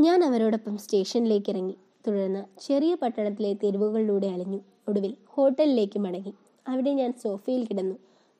[0.00, 1.74] ഞാൻ അവരോടൊപ്പം സ്റ്റേഷനിലേക്ക് ഇറങ്ങി
[2.06, 4.60] തുടർന്ന് ചെറിയ പട്ടണത്തിലെ തെരുവുകളിലൂടെ അലഞ്ഞു.
[4.88, 6.34] ഒടുവിൽ ഹോട്ടലിലേക്ക് മടങ്ങി.
[6.68, 7.96] അവിടെ ഞാൻ സോഫയിൽ കിടന്നു.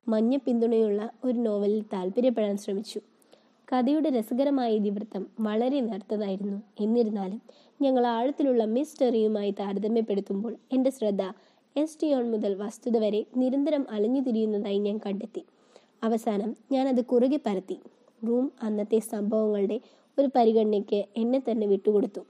[0.08, 3.00] മഞ്ഞ പിന്തുണയുള്ള ഒരു നോവലിൽ താല്പര്യപ്പെടാൻ ശ്രമിച്ചു.
[3.72, 6.62] കഥയുടെ രസകരമായ ഇതിവൃത്തം വളരെ നേർത്തതായിരുന്നു.
[6.80, 7.42] എന്നിരുന്നാലും
[7.82, 11.22] ഞങ്ങൾ ആഴത്തിലുള്ള മിസ്റ്ററിയുമായി താരതമ്യപ്പെടുത്തുമ്പോൾ എന്റെ ശ്രദ്ധ
[11.76, 15.44] എസ് ടി ഓൺ മുതൽ വസ്തുത വരെ നിരന്തരം അലഞ്ഞു തിരിയുന്നതായി ഞാൻ കണ്ടെത്തി.
[16.02, 17.76] അവസാനം ഞാൻ അത് കുറുകെ പരത്തി.
[18.28, 19.80] റൂം അന്നത്തെ സംഭവങ്ങളുടെ
[20.18, 22.20] ഒരു പരിഗണനയ്ക്ക് എന്നെ തന്നെ വിട്ടുകൊടുത്തു.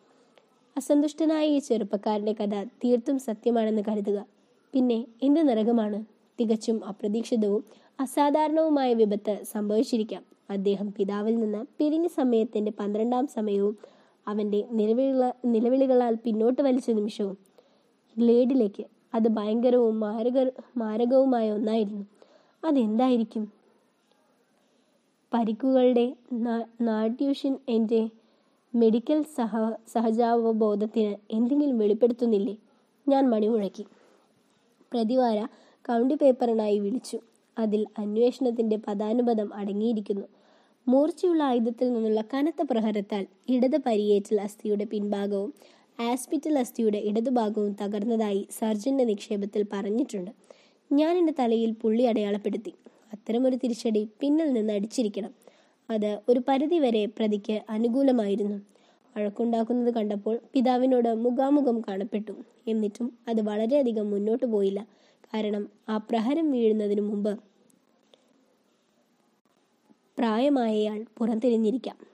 [0.77, 4.27] അസന്തുഷ്ടനായ ഈ ചെറുപ്പക്കാരന്റെ കഥ തീർത്തും സത്യമാണെന്ന് കരുതുക.
[4.75, 6.05] പിന്നെ എന്ത് നരകമാണ്?
[6.39, 7.65] തികച്ചും അപ്രതീക്ഷിതവും
[8.01, 10.23] അസാധാരണവുമായ വിപത്ത് സംഭവിച്ചിരിക്കാം.
[10.51, 13.77] അദ്ദേഹം പിതാവിൽ നിന്ന് പിരിഞ്ഞ സമയത്തിന്റെ പന്ത്രണ്ടാം സമയവും
[14.27, 17.37] അവന്റെ നിലവിളികള നിലവിളികളാൽ പിന്നോട്ട് വലിച്ച നിമിഷവും
[18.17, 20.39] ഗ്ലേഡിലേക്ക് അത് ഭയങ്കരവും മാരക
[20.77, 22.05] മാരകവുമായ ഒന്നായിരുന്നു.
[22.65, 23.45] അതെന്തായിരിക്കും?
[25.33, 26.07] പരിക്കുകളുടെ
[26.81, 28.01] നാട്യൂഷൻ എന്റെ
[28.75, 29.53] മെഡിക്കൽ സഹ
[29.93, 32.57] സഹജാവബോധത്തിന് എന്തെങ്കിലും വെളിപ്പെടുത്തുന്നില്ലേ?
[33.07, 33.85] ഞാൻ മണിമുഴക്കി
[34.93, 35.39] പ്രതിവാര
[35.85, 37.19] കൗണ്ടി പേപ്പറിനായി വിളിച്ചു.
[37.57, 40.27] അതിൽ അന്വേഷണത്തിന്റെ പദാനുപദം അടങ്ങിയിരിക്കുന്നു.
[40.87, 45.51] മൂർച്ചയുള്ള ആയുധത്തിൽ നിന്നുള്ള കനത്ത പ്രഹരത്താൽ ഇടത് പരിയേറ്റൽ അസ്ഥിയുടെ പിൻഭാഗവും
[46.09, 50.31] ആസ്പിറ്റൽ അസ്ഥിയുടെ ഇടതുഭാഗവും തകർന്നതായി സർജന്റെ നിക്ഷേപത്തിൽ പറഞ്ഞിട്ടുണ്ട്.
[50.93, 52.73] ഞാൻ എന്റെ തലയിൽ പുള്ളി അടയാളപ്പെടുത്തി.
[53.13, 55.33] അത്തരമൊരു തിരിച്ചടി പിന്നിൽ നിന്ന് അടിച്ചിരിക്കണം.
[55.91, 58.59] അത് ഒരു പരിധിവരെ പ്രതിക്ക് അനുകൂലമായിരുന്നു.
[59.17, 62.35] വഴക്കുണ്ടാക്കുന്നത് കണ്ടപ്പോൾ പിതാവിനോട് മുഖാമുഖം കാണപ്പെട്ടു.
[62.69, 64.81] എന്നിട്ടും അത് വളരെയധികം മുന്നോട്ട് പോയില്ല.
[65.35, 67.33] കാരണം ആ പ്രഹരം വീഴുന്നതിനു മുമ്പ്
[70.19, 72.12] പ്രായമായയാൾ പുറംതിരിഞ്ഞിരിക്കാം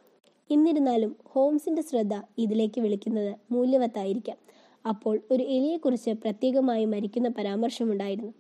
[0.51, 4.37] എന്നിരുന്നാലും ഹോംസിന്റെ ശ്രദ്ധ ഇതിലേക്ക് വിളിക്കുന്നത് മൂല്യവത്തായിരിക്കാം.
[4.89, 8.33] അപ്പോൾ ഒരു എലിയെക്കുറിച്ച് പ്രത്യേകമായി മരിക്കുന്ന പരാമർശമുണ്ടായിരുന്നു.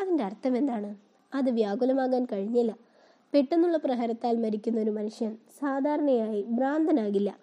[0.00, 0.96] അതിന്റെ അർത്ഥം എന്താണ്?
[1.34, 2.76] അത് വ്യാകുലമാകാൻ കഴിഞ്ഞില്ല.
[3.34, 7.38] പെട്ടെന്നുള്ള പ്രഹരത്താൽ മരിക്കുന്ന ഒരു മനുഷ്യൻ സാധാരണയായി ഭ്രാന്തനാകില്ല.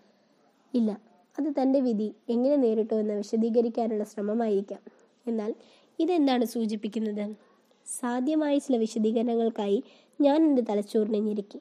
[0.74, 1.02] ഇല്ല
[1.40, 4.80] അത് തന്റെ വിധി എങ്ങനെ നേരിട്ടു എന്ന് വിശദീകരിക്കാനുള്ള ശ്രമമായിരിക്കാം.
[5.28, 5.56] എന്നാൽ
[6.00, 7.36] ഇതെന്താണ് സൂചിപ്പിക്കുന്നത്?
[7.86, 9.84] സാധ്യമായ ചില വിശദീകരണങ്ങൾക്കായി
[10.22, 11.60] ഞാൻ എന്റെ തലച്ചോറിനെ ഞെരുക്കി.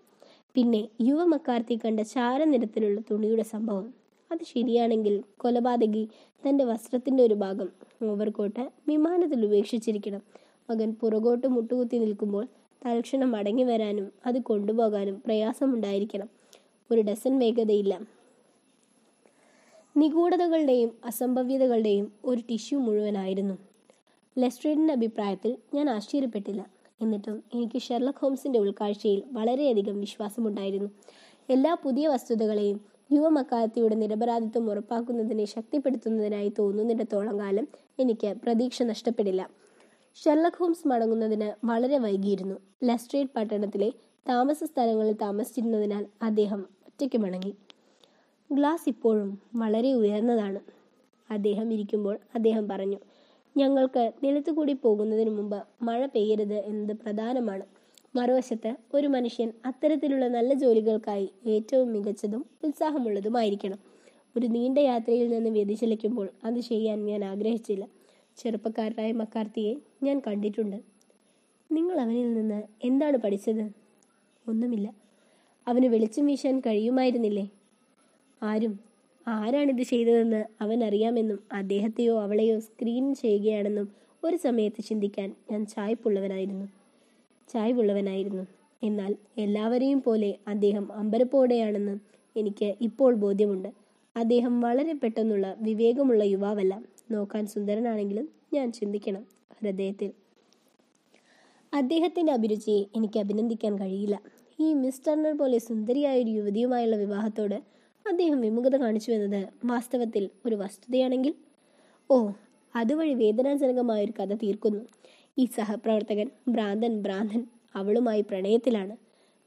[0.55, 3.95] പിന്നെ യുവ മക്കാർത്തി കണ്ട ചാരനിറത്തിലുള്ള തുണിയുടെ സംഭവം.
[4.33, 6.09] അത് ശരിയാണെങ്കിൽ കൊലപാതകി
[6.49, 7.69] തന്റെ വസ്ത്രത്തിന്റെ ഒരു ഭാഗം
[8.03, 10.23] ഓവർകോട്ട് വിമാനത്തിൽ ഉപേക്ഷിച്ചിരിക്കണം.
[10.71, 12.47] മകൻ പുറകോട്ട് മുട്ടുകുത്തി നിൽക്കുമ്പോൾ
[12.87, 16.29] തൽക്ഷണം മടങ്ങി വരാനും അത് കൊണ്ടുപോകാനും പ്രയാസമുണ്ടായിരിക്കണം.
[16.91, 18.01] ഒരു ഡസൻ വേഗതയില്ല.
[19.97, 23.55] നിഗൂഢതകളുടെയും അസംഭവ്യതകളുടെയും ഒരു ടിഷ്യൂ മുഴുവനായിരുന്നു.
[24.39, 26.82] ലെസ്ട്രേഡിന്റെ അഭിപ്രായത്തിൽ ഞാൻ ആശ്ചര്യപ്പെട്ടില്ല.
[27.01, 30.89] എന്നിട്ടും എനിക്ക് ഷെർലക് ഹോംസിന്റെ ഉൾക്കാഴ്ചയിൽ വളരെയധികം വിശ്വാസമുണ്ടായിരുന്നു.
[31.51, 32.81] എല്ലാ പുതിയ വസ്തുതകളെയും
[33.13, 37.67] യുവമക്കാലത്തിയുടെ നിരപരാധിത്വം ഉറപ്പാക്കുന്നതിനെ ശക്തിപ്പെടുത്തുന്നതിനായി തോന്നുന്നിടത്തോളം കാലം
[37.99, 39.51] എനിക്ക് പ്രതീക്ഷ നഷ്ടപ്പെടില്ല.
[40.17, 42.57] ഷെർലക് ഹോംസ് മടങ്ങുന്നതിന് വളരെ വൈകിയിരുന്നു.
[42.85, 43.93] ലസ്ട്രേറ്റ് പട്ടണത്തിലെ
[44.29, 47.53] താമസ സ്ഥലങ്ങളിൽ താമസിച്ചിരുന്നതിനാൽ അദ്ദേഹം ഒറ്റയ്ക്ക് മടങ്ങി.
[48.51, 50.61] ഗ്ലാസ് ഇപ്പോഴും വളരെ ഉയർന്നതാണ്.
[51.31, 52.99] അദ്ദേഹം ഇരിക്കുമ്പോൾ അദ്ദേഹം പറഞ്ഞു
[53.57, 57.65] ഞങ്ങൾക്ക് നിലത്തുകൂടി പോകുന്നതിന് മുമ്പ് മഴ പെയ്യരുത് എന്നത് പ്രധാനമാണ്.
[58.17, 63.79] മറുവശത്ത് ഒരു മനുഷ്യൻ അത്തരത്തിലുള്ള നല്ല ജോലികൾക്കായി ഏറ്റവും മികച്ചതും ഉത്സാഹമുള്ളതുമായിരിക്കണം.
[64.37, 67.89] ഒരു നീണ്ട യാത്രയിൽ നിന്ന് വ്യതിചലിക്കുമ്പോൾ അത് ചെയ്യാൻ ഞാൻ ആഗ്രഹിച്ചില്ല.
[68.37, 70.77] ചെറുപ്പക്കാരനായ മക്കാർത്തിയെ ഞാൻ കണ്ടിട്ടുണ്ട്.
[71.73, 73.71] നിങ്ങൾ അവനിൽ നിന്ന് എന്താണ് പഠിച്ചത്?
[74.49, 74.95] ഒന്നുമില്ല.
[75.69, 77.49] അവന് വെളിച്ചം വീശാൻ കഴിയുമായിരുന്നില്ലേ?
[78.43, 78.92] ആരും
[79.29, 83.89] ആരാണിത് ചെയ്തതെന്ന് അവൻ അറിയാമെന്നും അദ്ദേഹത്തെയോ അവളെയോ സ്ക്രീൻ ചെയ്യുകയാണെന്നും
[84.25, 86.67] ഒരു സമയത്ത് ചിന്തിക്കാൻ ഞാൻ ചായ്പുള്ളവനായിരുന്നു.
[87.49, 88.47] ചായ്വുള്ളവനായിരുന്നു
[88.83, 91.99] എന്നാൽ എല്ലാവരെയും പോലെ അദ്ദേഹം അമ്പരപ്പോടെയാണെന്ന്
[92.37, 93.69] എനിക്ക് ഇപ്പോൾ ബോധ്യമുണ്ട്.
[94.17, 96.83] അദ്ദേഹം വളരെ പെട്ടെന്നുള്ള വിവേകമുള്ള യുവാവല്ല.
[97.11, 99.27] നോക്കാൻ സുന്ദരനാണെങ്കിലും ഞാൻ ചിന്തിക്കണം
[99.61, 100.11] ഹൃദയത്തിൽ.
[101.75, 104.21] അദ്ദേഹത്തിന്റെ അഭിരുചിയെ എനിക്ക് അഭിനന്ദിക്കാൻ കഴിയില്ല.
[104.61, 107.72] ഈ മിസ്റ്റർണർ പോലെ സുന്ദരിയായ ഒരു യുവതിയുമായുള്ള വിവാഹത്തോട്
[108.09, 111.35] അദ്ദേഹം വിമുഖത കാണിച്ചു എന്നത് വാസ്തവത്തിൽ ഒരു വസ്തുതയാണെങ്കിൽ?
[112.11, 112.31] ഓ
[112.77, 114.81] അതുവഴി വേദനാജനകമായ ഒരു കഥ തീർക്കുന്നു.
[115.39, 118.97] ഈ സഹപ്രവർത്തകൻ ഭ്രാന്തൻ ഭ്രാന്തൻ അവളുമായി പ്രണയത്തിലാണ്.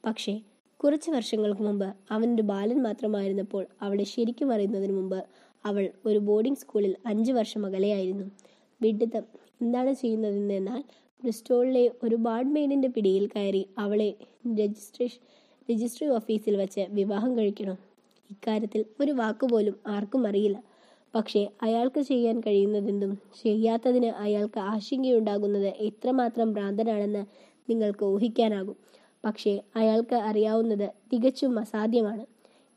[0.05, 0.41] പക്ഷേ
[0.77, 5.25] കുറച്ച് വർഷങ്ങൾക്ക് മുമ്പ് അവനൊരു ബാലൻ മാത്രമായിരുന്നപ്പോൾ അവളെ ശരിക്കും അറിയുന്നതിന് മുമ്പ്
[5.65, 8.25] അവൾ ഒരു ബോർഡിംഗ് സ്കൂളിൽ അഞ്ചു വർഷം അകലെയായിരുന്നു.
[8.81, 9.23] വിഡിത്തം
[9.61, 10.83] എന്താണ് ചെയ്യുന്നതെന്ന് എന്നാൽ
[11.21, 14.15] ബ്രിസ്റ്റോളിലെ ഒരു ബാഡ്മെയ്ഡിന്റെ പിടിയിൽ കയറി അവളെ
[14.59, 15.21] രജിസ്ട്രേഷൻ
[15.71, 17.77] രജിസ്ട്രി ഓഫീസിൽ വച്ച് വിവാഹം കഴിക്കണം.
[18.29, 20.57] ഇക്കാര്യത്തിൽ ഒരു വാക്കുപോലും ആർക്കും അറിയില്ല.
[21.15, 27.25] പക്ഷേ അയാൾക്ക് ചെയ്യാൻ കഴിയുന്നതെന്തും ചെയ്യാത്തതിന് അയാൾക്ക് ആശങ്കയുണ്ടാകുന്നത് എത്രമാത്രം ഭ്രാന്തനാണെന്ന്
[27.69, 28.75] നിങ്ങൾക്ക് ഊഹിക്കാനാകും.
[29.25, 32.25] പക്ഷേ അയാൾക്ക് അറിയാവുന്നത് തികച്ചും അസാധ്യമാണ്.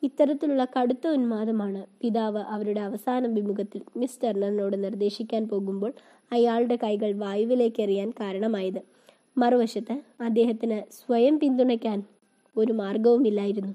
[0.02, 5.92] ഇത്തരത്തിലുള്ള കടുത്ത ഉന്മാദമാണ് പിതാവ് അവരുടെ അവസാന വിമുഖത്തിൽ മിസ് ടെർണറിനോട് നിർദ്ദേശിക്കാൻ പോകുമ്പോൾ
[6.32, 8.80] അയാളുടെ കൈകൾ വായുവിലേക്ക് എറിയാൻ കാരണമായത്.
[9.38, 12.02] മറുവശത്ത് അദ്ദേഹത്തിന് സ്വയം പിന്തുണയ്ക്കാൻ
[12.56, 13.74] ഒരു മാർഗവുമില്ലായിരുന്നു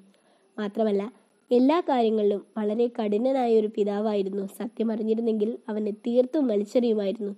[0.57, 1.22] മാത്രമല്ല
[1.53, 7.33] എല്ലാ കാര്യങ്ങളിലും വളരെ കഠിനനായ ഒരു പിതാവായിരുന്നു സത്യമറിഞ്ഞിരുന്നെങ്കിൽ അവനെ തീർത്തും വലിച്ചെറിയുമായിരുന്നു.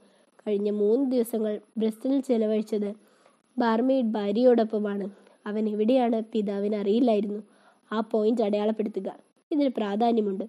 [0.47, 2.89] കഴിഞ്ഞ മൂന്ന് ദിവസങ്ങൾ ബ്രസ്റ്റലിൽ ചെലവഴിച്ചത്
[3.58, 5.06] ബാർമെയ്ഡ് ഭാര്യയോടൊപ്പമാണ്.
[5.45, 7.39] അവൻ എവിടെയാണ് പിതാവിന് അറിയില്ലായിരുന്നു.
[7.91, 9.10] ആ പോയിന്റ് അടയാളപ്പെടുത്തുക.
[9.51, 10.45] ഇതിന് പ്രാധാന്യമുണ്ട്.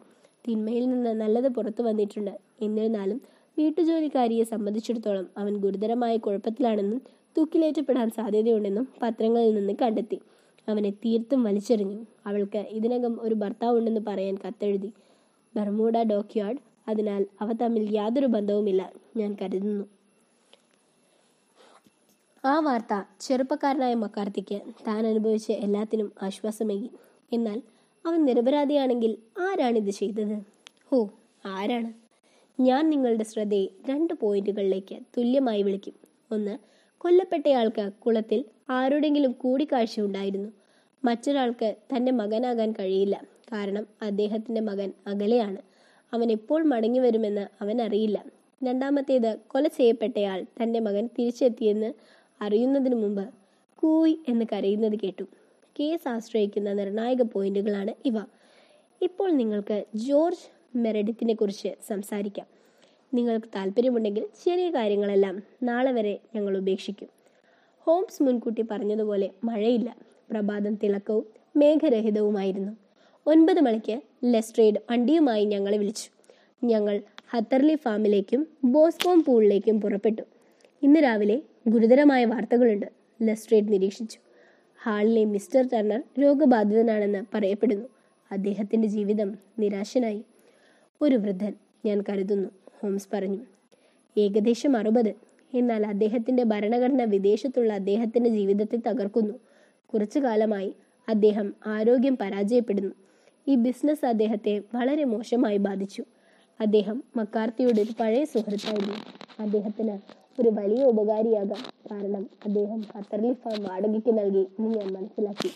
[0.48, 2.30] തിന്മയിൽ നിന്ന് നല്ലത് പുറത്തു വന്നിട്ടുണ്ട്.
[2.62, 3.20] എന്നിരുന്നാലും
[3.58, 7.00] വീട്ടുജോലിക്കാരിയെ സംബന്ധിച്ചിടത്തോളം അവൻ ഗുരുതരമായ കുഴപ്പത്തിലാണെന്നും
[7.38, 10.18] തൂക്കിലേറ്റപ്പെടാൻ സാധ്യതയുണ്ടെന്നും പത്രങ്ങളിൽ നിന്ന് കണ്ടെത്തി.
[10.68, 12.06] അവനെ തീർത്തും വലിച്ചെറിഞ്ഞു.
[12.26, 14.92] അവൾക്ക് ഇതിനകം ഒരു ഭർത്താവ് ഉണ്ടെന്ന് പറയാൻ കത്തെഴുതി.
[15.56, 19.84] ബർമൂഡ ഡോക്യാർഡ് അതിനാൽ അവ തമ്മിൽ യാതൊരു ബന്ധവുമില്ല ഞാൻ കരുതുന്നു.
[22.44, 26.90] ആ വാർത്ത ചെറുപ്പക്കാരനായ മക്കാർത്തിക്ക് താൻ അനുഭവിച്ച എല്ലാത്തിനും ആശ്വാസമേകി.
[27.32, 27.62] എന്നാൽ
[28.06, 30.42] അവൻ നിരപരാധിയാണെങ്കിൽ ആരാണിത് ചെയ്തത്?
[30.92, 31.06] ഓ
[31.46, 31.92] ആരാണ്?
[32.60, 35.94] ഞാൻ നിങ്ങളുടെ ശ്രദ്ധയെ രണ്ട് പോയിന്റുകളിലേക്ക് തുല്യമായി വിളിക്കും.
[36.32, 36.58] ഒന്ന്
[36.98, 40.48] കൊല്ലപ്പെട്ടയാൾക്ക് കുളത്തിൽ ആരുടെങ്കിലും കൂടിക്കാഴ്ച ഉണ്ടായിരുന്നു.
[41.04, 43.24] മറ്റൊരാൾക്ക് തന്റെ മകനാകാൻ കഴിയില്ല.
[43.52, 45.56] കാരണം അദ്ദേഹത്തിന്റെ മകൻ അകലെയാണ്.
[46.12, 48.24] അവൻ എപ്പോൾ മടങ്ങി വരുമെന്ന് അവൻ അറിയില്ല.
[48.64, 51.92] രണ്ടാമത്തേത് കൊല ചെയ്യപ്പെട്ടയാൾ തന്റെ മകൻ തിരിച്ചെത്തിയെന്ന്
[52.40, 53.28] അറിയുന്നതിന് മുമ്പ്
[53.76, 55.24] കൂയ് എന്ന് കരയുന്നത് കേട്ടു.
[55.80, 58.18] കേസ് ആശ്രയിക്കുന്ന നിർണായക പോയിന്റുകളാണ് ഇവ.
[59.02, 62.55] ഇപ്പോൾ നിങ്ങൾക്ക് ജോർജ് മെറഡിത്തിനെ കുറിച്ച് സംസാരിക്കാം.
[63.14, 67.08] നിങ്ങൾക്ക് താല്പര്യമുണ്ടെങ്കിൽ ചെറിയ കാര്യങ്ങളെല്ലാം നാളെ വരെ ഞങ്ങൾ ഉപേക്ഷിക്കും.
[67.78, 69.96] ഹോംസ് മുൻകൂട്ടി പറഞ്ഞതുപോലെ മഴയില്ല.
[70.30, 71.26] പ്രഭാതം തിളക്കവും
[71.56, 72.72] മേഘരഹിതവുമായിരുന്നു.
[73.26, 76.10] ഒൻപത് മണിക്ക് ലെസ്ട്രേഡ് വണ്ടിയുമായി ഞങ്ങളെ വിളിച്ചു.
[76.66, 80.22] ഞങ്ങൾ ഹത്തർലി ഫാമിലേക്കും ബോസ്കോം പൂളിലേക്കും പുറപ്പെട്ടു.
[80.82, 82.86] ഇന്ന് രാവിലെ ഗുരുതരമായ വാർത്തകളുണ്ട്.
[83.22, 84.18] ലെസ്ട്രേഡ് നിരീക്ഷിച്ചു.
[84.82, 87.86] ഹാളിലെ മിസ്റ്റർ ടർണർ രോഗബാധിതനാണെന്ന് പറയപ്പെടുന്നു.
[88.32, 90.22] അദ്ദേഹത്തിന്റെ ജീവിതം നിരാശനായി.
[91.02, 91.54] ഒരു വൃദ്ധൻ
[91.86, 92.48] ഞാൻ കരുതുന്നു.
[92.82, 93.38] ഹോംസ് പറഞ്ഞു.
[94.18, 95.14] ഏകദേശം അറുപത്.
[95.54, 99.34] എന്നാൽ അദ്ദേഹത്തിന്റെ ഭരണഘടന വിദേശത്തുള്ള അദ്ദേഹത്തിന്റെ ജീവിതത്തെ തകർക്കുന്നു.
[99.94, 100.74] കുറച്ചു കാലമായി
[101.08, 102.92] അദ്ദേഹം ആരോഗ്യം പരാജയപ്പെടുന്നു.
[103.48, 106.04] ഈ ബിസിനസ് അദ്ദേഹത്തെ വളരെ മോശമായി ബാധിച്ചു.
[106.60, 108.94] അദ്ദേഹം മക്കാർത്തിയുടെ ഒരു പഴയ സുഹൃത്തായിരുന്നു.
[109.40, 109.98] അദ്ദേഹത്തിന്
[110.40, 111.90] ഒരു വലിയ ഉപകാരിയാകാം.
[111.90, 115.50] കാരണം അദ്ദേഹം ഖത്തറിൽ ഫാം വാടകയ്ക്ക് നൽകി എന്ന് ഞാൻ മനസ്സിലാക്കി.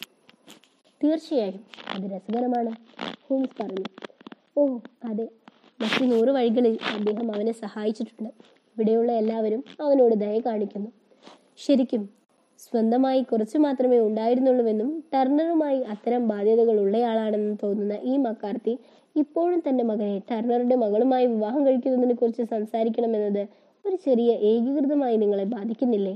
[1.05, 2.71] തീർച്ചയായും അത് രസകരമാണ്
[3.29, 3.85] ഹോംസ് പറഞ്ഞു.
[4.59, 5.29] ഓ അതെ.
[5.81, 8.31] മറ്റു നൂറ് വഴികളിൽ അദ്ദേഹം അവനെ സഹായിച്ചിട്ടുണ്ട്.
[8.77, 10.91] ഇവിടെയുള്ള എല്ലാവരും അവനോട് ദയ കാണിക്കുന്നു.
[11.59, 12.03] ശരിക്കും
[12.59, 18.79] സ്വന്തമായി കുറച്ചു മാത്രമേ ഉണ്ടായിരുന്നുള്ളൂവെന്നും ടർണറുമായി അത്തരം ബാധ്യതകൾ ഉള്ളയാളാണെന്നും തോന്നുന്ന ഈ മക്കാർത്തി
[19.17, 23.43] ഇപ്പോഴും തന്റെ മകനെ ടർണറുടെ മകളുമായി വിവാഹം കഴിക്കുന്നതിനെ കുറിച്ച് സംസാരിക്കണമെന്നത്
[23.85, 26.15] ഒരു ചെറിയ ഏകീകൃതമായി നിങ്ങളെ ബാധിക്കുന്നില്ലേ?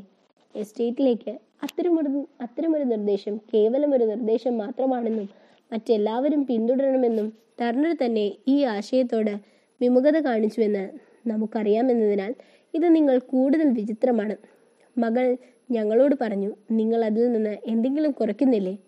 [0.55, 5.29] എസ്റ്റേറ്റിലേക്ക് അത്തരമൊരു അത്തരമൊരു നിർദ്ദേശം കേവലം ഒരു നിർദ്ദേശം മാത്രമാണെന്നും
[5.73, 10.91] മറ്റെല്ലാവരും പിന്തുടരണമെന്നും ടർണർ തന്നെ ഈ ആശയത്തോട് വിമുഖത കാണിച്ചുവെന്ന്
[11.29, 12.35] നമുക്കറിയാമെന്നതിനാൽ
[12.75, 14.37] ഇത് നിങ്ങൾ കൂടുതൽ വിചിത്രമാണ്.
[14.99, 15.37] മകൾ
[15.71, 18.79] ഞങ്ങളോട് പറഞ്ഞു നിങ്ങൾ അതിൽ നിന്ന് എന്തെങ്കിലും കുറയ്ക്കുന്നില്ലേ?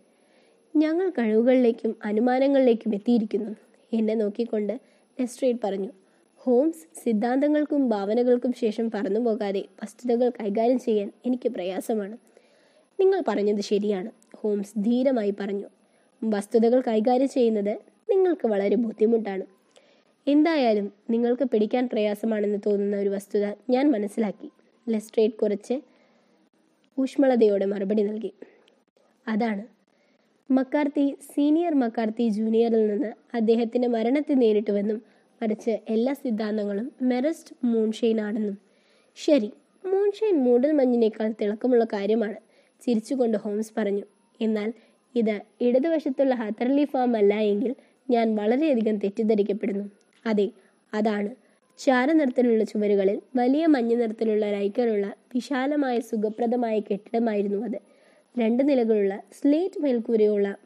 [0.76, 3.56] ഞങ്ങൾ കഴിവുകളിലേക്കും അനുമാനങ്ങളിലേക്കും എത്തിയിരിക്കുന്നു.
[3.92, 4.80] എന്നെ നോക്കിക്കൊണ്ട്
[5.20, 5.90] ലെസ്ട്രേറ്റ് പറഞ്ഞു
[6.36, 12.16] ഹോംസ് സിദ്ധാന്തങ്ങൾക്കും ഭാവനകൾക്കും ശേഷം പറന്നു പോകാതെ വസ്തുതകൾ കൈകാര്യം ചെയ്യാൻ എനിക്ക് പ്രയാസമാണ്.
[13.00, 15.68] നിങ്ങൾ പറഞ്ഞത് ശരിയാണ് ഹോംസ് ധീരമായി പറഞ്ഞു.
[16.24, 17.78] വസ്തുതകൾ കൈകാര്യം ചെയ്യുന്നത്
[18.10, 19.55] നിങ്ങൾക്ക് വളരെ ബുദ്ധിമുട്ടാണ്.
[20.26, 24.50] എന്തായാലും നിങ്ങൾക്ക് പിടിക്കാൻ പ്രയാസമാണെന്ന് തോന്നുന്ന ഒരു വസ്തുത ഞാൻ മനസ്സിലാക്കി.
[24.88, 25.80] ലെസ്ട്രേറ്റ് കുറച്ച്
[27.00, 28.32] ഊഷ്മളതയോടെ മറുപടി നൽകി.
[29.28, 29.64] അതാണ്.
[30.50, 35.02] മക്കാർത്തി സീനിയർ മക്കാർത്തി ജൂനിയറിൽ നിന്ന് അദ്ദേഹത്തിന്റെ മരണത്തെ നേരിട്ടുവെന്നും
[35.42, 38.58] മറിച്ച് എല്ലാ സിദ്ധാന്തങ്ങളും മെറസ്റ്റ് മൂൺഷെയ്ൻ ആണെന്നും
[39.16, 39.52] ശരി
[39.86, 42.36] മൂൺഷെയ്ൻ മൂടൽ മഞ്ഞിനേക്കാൾ തിളക്കമുള്ള കാര്യമാണ്
[42.82, 44.04] ചിരിച്ചുകൊണ്ട് ഹോംസ് പറഞ്ഞു.
[44.40, 44.72] എന്നാൽ
[45.14, 47.74] ഇത് ഇടതുവശത്തുള്ള ഹത്തർലി ഫാം അല്ല എങ്കിൽ
[48.10, 50.05] ഞാൻ വളരെയധികം തെറ്റിദ്ധരിക്കപ്പെടുന്നു.
[50.26, 50.50] അതെ
[50.94, 51.30] അതാണ്.
[51.78, 57.78] ചാരനിറത്തിലുള്ള ചുമരുകളിൽ വലിയ മഞ്ഞ നിറത്തിലുള്ള ലൈക്കറുള്ള വിശാലമായ സുഖപ്രദമായ കെട്ടിടമായിരുന്നു അത്.
[58.38, 60.56] രണ്ട് നിലകളുള്ള സ്ലേറ്റ് മേൽക്കൂരയുള്ള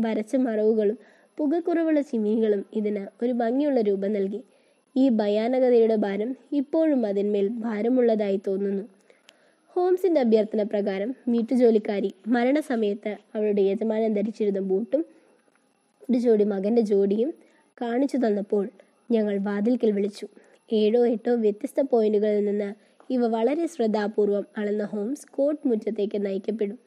[0.00, 0.98] വരച്ച മറവുകളും
[1.38, 4.40] പുകക്കുറവുള്ള ചിമ്മികളും ഇതിന് ഒരു ഭംഗിയുള്ള രൂപം നൽകി.
[4.96, 8.84] ഈ ഭയാനകതയുടെ ഭാരം ഇപ്പോഴും അതിന്മേൽ ഭാരമുള്ളതായി തോന്നുന്നു.
[9.76, 15.04] ഹോംസിന്റെ അഭ്യർത്ഥന പ്രകാരം വീട്ടുജോലിക്കാരി മരണസമയത്ത് അവളുടെ യജമാനൻ ധരിച്ചിരുന്ന ബൂട്ടും
[16.10, 17.30] ഒരു ജോഡി മകന്റെ ജോഡിയും
[17.82, 18.64] കാണിച്ചു തന്നപ്പോൾ
[19.10, 20.26] ഞങ്ങൾ വാതിൽക്കൽ വിളിച്ചു.
[20.72, 22.74] ഏഴോ എട്ടോ വ്യത്യസ്ത പോയിന്റുകളിൽ നിന്ന്
[23.12, 26.78] ഇവ വളരെ ശ്രദ്ധാപൂർവം അളന്ന ഹോംസ് കോട്ട് മുറ്റത്തേക്ക് നയിക്കപ്പെടും.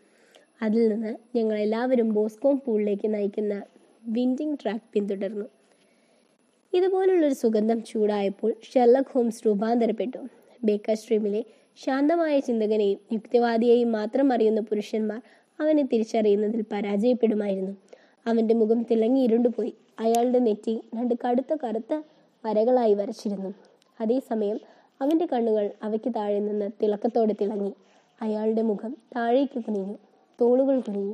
[0.62, 3.64] അതിൽ നിന്ന് ഞങ്ങൾ എല്ലാവരും ബോസ്കോം പൂളിലേക്ക് നയിക്കുന്ന
[4.08, 5.46] വിൻഡിംഗ് ട്രാക്ക് പിന്തുടർന്നു.
[6.74, 10.18] ഇതുപോലുള്ളൊരു സുഗന്ധം ചൂടായപ്പോൾ ഷെർലക് ഹോംസ് രൂപാന്തരപ്പെട്ടു.
[10.64, 11.46] ബേക്കർ സ്ട്രീമിലെ
[11.86, 15.22] ശാന്തമായ ചിന്തകനെയും യുക്തിവാദിയെയും മാത്രം അറിയുന്ന പുരുഷന്മാർ
[15.60, 17.72] അവനെ തിരിച്ചറിയുന്നതിൽ പരാജയപ്പെടുമായിരുന്നു.
[18.28, 19.74] അവന്റെ മുഖം തിളങ്ങി ഇരുണ്ടുപോയി.
[20.00, 21.94] അയാളുടെ നെറ്റി രണ്ട് കടുത്ത കറുത്ത
[22.46, 23.54] വരകളായി വരച്ചിരുന്നു.
[24.02, 24.60] അതേസമയം
[25.02, 27.74] അവന്റെ കണ്ണുകൾ അവയ്ക്ക് താഴെ നിന്ന് തിളക്കത്തോടെ തിളങ്ങി.
[28.22, 29.94] അയാളുടെ മുഖം താഴേക്ക് കുനിഞ്ഞു.
[30.42, 31.14] തോളുകൾ കുനിഞ്ഞു.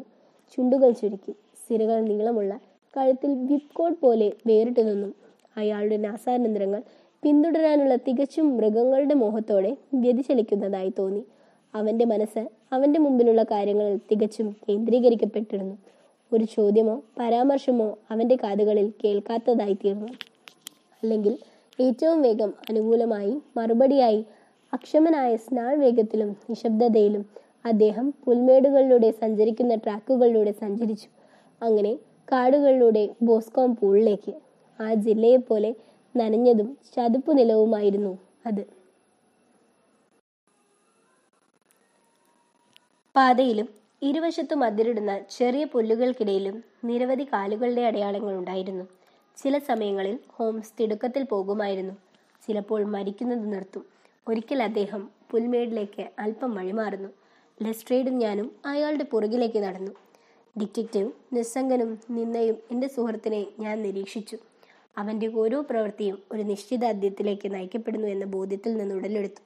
[0.55, 1.31] ചുണ്ടുകൾ ചുരുക്കി.
[1.67, 2.59] സിരകൾ നീളമുള്ള
[2.97, 5.13] കഴുത്തിൽ വിപ്പ് പോലെ വേറിട്ട് നിന്നു.
[5.57, 6.83] അയാളുടെ നാസാനന്തരങ്ങൾ
[7.23, 11.23] പിന്തുടരാനുള്ള തികച്ചും മൃഗങ്ങളുടെ മോഹത്തോടെ വ്യതിചലിക്കുന്നതായി തോന്നി.
[11.75, 15.77] അവന്റെ മനസ്സ് അവന്റെ മുമ്പിലുള്ള കാര്യങ്ങളിൽ തികച്ചും കേന്ദ്രീകരിക്കപ്പെട്ടിരുന്നു.
[16.33, 20.07] ഒരു ചോദ്യമോ പരാമർശമോ അവന്റെ കാതുകളിൽ കേൾക്കാത്തതായി തീർന്നു
[21.03, 21.33] അല്ലെങ്കിൽ
[21.79, 24.21] ഏറ്റവും വേഗം അനുകൂലമായി മറുപടിയായി
[24.73, 27.23] അക്ഷമനായ സ്നാൾ വേഗത്തിലും നിശബ്ദതയിലും
[27.65, 31.09] അദ്ദേഹം പുൽമേടുകളിലൂടെ സഞ്ചരിക്കുന്ന ട്രാക്കുകളിലൂടെ സഞ്ചരിച്ചു.
[31.61, 31.93] അങ്ങനെ
[32.31, 34.33] കാടുകളിലൂടെ ബോസ്കോം പൂളിലേക്ക്
[34.79, 35.71] ആ ജില്ലയെപ്പോലെ
[36.15, 38.13] നനഞ്ഞതും ചതുപ്പു നിലവുമായിരുന്നു
[38.45, 38.63] അത്.
[43.15, 43.67] പാതയിലും
[44.01, 48.85] ഇരുവശത്തും അതിരിടുന്ന ചെറിയ പുല്ലുകൾക്കിടയിലും നിരവധി കാലുകളുടെ അടയാളങ്ങൾ ഉണ്ടായിരുന്നു.
[49.43, 51.93] ചില സമയങ്ങളിൽ ഹോംസ് തിടുക്കത്തിൽ പോകുമായിരുന്നു.
[52.47, 53.85] ചിലപ്പോൾ മരിക്കുന്നത് നിർത്തും.
[54.27, 57.09] ഒരിക്കൽ അദ്ദേഹം പുൽമേടിലേക്ക് അല്പം വഴിമാറുന്നു.
[57.61, 59.91] ലെസ്ട്രേഡും ഞാനും അയാളുടെ പുറകിലേക്ക് നടന്നു.
[60.59, 64.37] ഡിറ്റക്റ്റീവ് നിസ്സംഗനും നിന്നയും എന്റെ സുഹൃത്തിനെ ഞാൻ നിരീക്ഷിച്ചു.
[64.97, 69.41] അവന്റെ ഓരോ പ്രവൃത്തിയും ഒരു നിശ്ചിത അദ്യത്തിലേക്ക് നയിക്കപ്പെടുന്നു എന്ന ബോധ്യത്തിൽ നിന്ന് ഉടലെടുത്തു.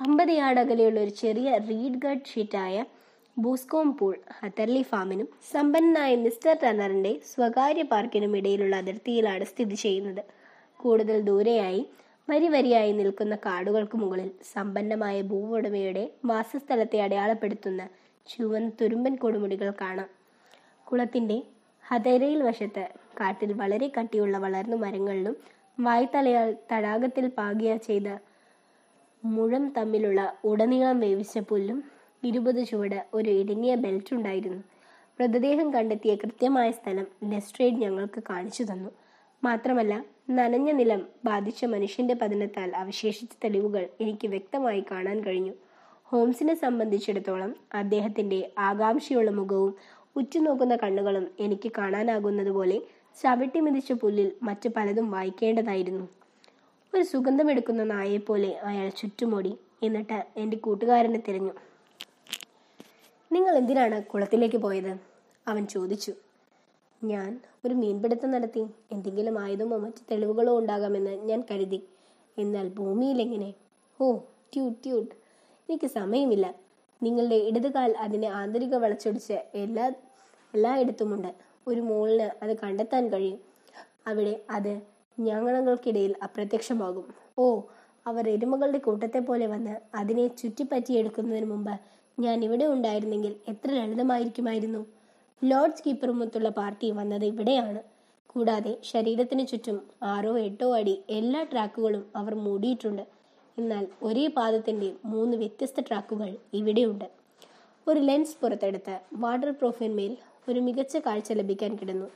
[0.00, 2.84] അമ്പത് യാർഡ് അകലെയുള്ള ഒരു ചെറിയ റീഡ് ഗഡ് ഷീറ്റായ
[3.36, 10.22] ബൂസ്കോം പൂൾ ഹത്തർലി ഫാമിനും സമ്പന്നനായ മിസ്റ്റർ ടണറിന്റെ സ്വകാര്യ പാർക്കിനും ഇടയിലുള്ള അതിർത്തിയിലാണ് സ്ഥിതി ചെയ്യുന്നത്.
[10.80, 11.82] കൂടുതൽ ദൂരെയായി
[12.28, 17.82] വരി വരിയായി നിൽക്കുന്ന കാടുകൾക്ക് മുകളിൽ സമ്പന്നമായ ഭൂവുടമയുടെ വാസസ്ഥലത്തെ അടയാളപ്പെടുത്തുന്ന
[18.26, 20.08] ചുവന്ന തുരുമ്പൻ കൊടുമുടികൾ കാണാം.
[20.86, 21.36] കുളത്തിന്റെ
[21.84, 22.84] ഹതരയിൽ വശത്ത്
[23.20, 25.36] കാട്ടിൽ വളരെ കട്ടിയുള്ള വളർന്ന മരങ്ങളിലും
[25.78, 28.08] വായ്ത്തലയാൽ തടാകത്തിൽ പാകിയ ചെയ്ത
[29.22, 31.78] മുഴം തമ്മിലുള്ള ഉടനീളം വേവിച്ച പുല്ലും
[32.26, 34.60] ഇരുപത് ചുവട് ഒരു ഇടുങ്ങിയ ബെൽറ്റ് ഉണ്ടായിരുന്നു.
[35.18, 38.90] മൃതദേഹം കണ്ടെത്തിയ കൃത്യമായ സ്ഥലം ലെസ്ട്രേഡ് ഞങ്ങൾക്ക് കാണിച്ചു തന്നു.
[39.44, 39.94] മാത്രമല്ല
[40.30, 45.54] നനഞ്ഞ നിലം ബാധിച്ച മനുഷ്യന്റെ പതനത്താൽ അവശേഷിച്ച തെളിവുകൾ എനിക്ക് വ്യക്തമായി കാണാൻ കഴിഞ്ഞു.
[46.04, 49.72] ഹോംസിനെ സംബന്ധിച്ചിടത്തോളം അദ്ദേഹത്തിന്റെ ആകാംക്ഷയുള്ള മുഖവും
[50.16, 52.76] ഉറ്റുനോക്കുന്ന കണ്ണുകളും എനിക്ക് കാണാനാകുന്നതുപോലെ
[53.22, 56.04] ചവിട്ടി മിതിച്ച പുല്ലിൽ മറ്റു പലതും വായിക്കേണ്ടതായിരുന്നു.
[56.92, 59.52] ഒരു സുഗന്ധമെടുക്കുന്ന നായെപ്പോലെ അയാൾ ചുറ്റുമോടി.
[59.82, 61.54] എന്നിട്ട് എന്റെ കൂട്ടുകാരനെ തിരഞ്ഞു.
[63.32, 64.96] നിങ്ങൾ എന്തിനാണ് കുളത്തിലേക്ക് പോയത്?
[65.48, 66.12] അവൻ ചോദിച്ചു.
[67.04, 68.66] ഞാൻ ഒരു മീൻപിടുത്തം നടത്തി.
[68.92, 71.82] എന്തെങ്കിലും ആയുധമോ മറ്റ് തെളിവുകളോ ഉണ്ടാകാമെന്ന് ഞാൻ കരുതി.
[72.38, 73.54] എന്നാൽ ഭൂമിയിൽ എങ്ങനെ?
[74.00, 74.16] ഓ
[74.54, 75.14] ട്യൂട്ട് ട്യൂട്ട്
[75.68, 76.54] എനിക്ക് സമയമില്ല.
[77.02, 79.92] നിങ്ങളുടെ ഇടതുകാൽ അതിനെ ആന്തരിക വളച്ചൊടിച്ച് എല്ലാ
[80.54, 81.34] എല്ലായിടത്തുമുണ്ട്.
[81.66, 83.38] ഒരു മോളിന് അത് കണ്ടെത്താൻ കഴിയും.
[84.06, 84.80] അവിടെ അത്
[85.20, 87.14] ഞങ്ങളങ്ങൾക്കിടയിൽ അപ്രത്യക്ഷമാകും.
[87.38, 87.62] ഓ
[88.06, 91.80] അവർ എരുമകളുടെ കൂട്ടത്തെ പോലെ വന്ന് അതിനെ ചുറ്റിപ്പറ്റിയെടുക്കുന്നതിന് മുമ്പ്
[92.18, 94.86] ഞാൻ ഇവിടെ ഉണ്ടായിരുന്നെങ്കിൽ എത്ര ലളിതമായിരിക്കുമായിരുന്നു.
[95.44, 97.78] ലോർഡ്സ് കീപ്പറുമൊത്തുള്ള പാർട്ടി വന്നത് ഇവിടെയാണ്.
[98.26, 103.02] കൂടാതെ ശരീരത്തിന് ചുറ്റും ആറോ എട്ടോ അടി എല്ലാ ട്രാക്കുകളും അവർ മൂടിയിട്ടുണ്ട്.
[103.58, 107.10] എന്നാൽ ഒരേ പാദത്തിന്റെ മൂന്ന് വ്യത്യസ്ത ട്രാക്കുകൾ ഇവിടെയുണ്ട്.
[107.88, 110.16] ഒരു ലെൻസ് പുറത്തെടുത്ത് വാട്ടർ പ്രൂഫിന്മേൽ
[110.48, 112.06] ഒരു മികച്ച കാഴ്ച ലഭിക്കാൻ കിടന്നു.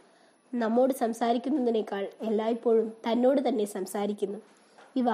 [0.54, 4.38] നമ്മോട് സംസാരിക്കുന്നതിനേക്കാൾ എല്ലായ്പ്പോഴും തന്നോട് തന്നെ സംസാരിക്കുന്നു.
[4.96, 5.06] ഇവ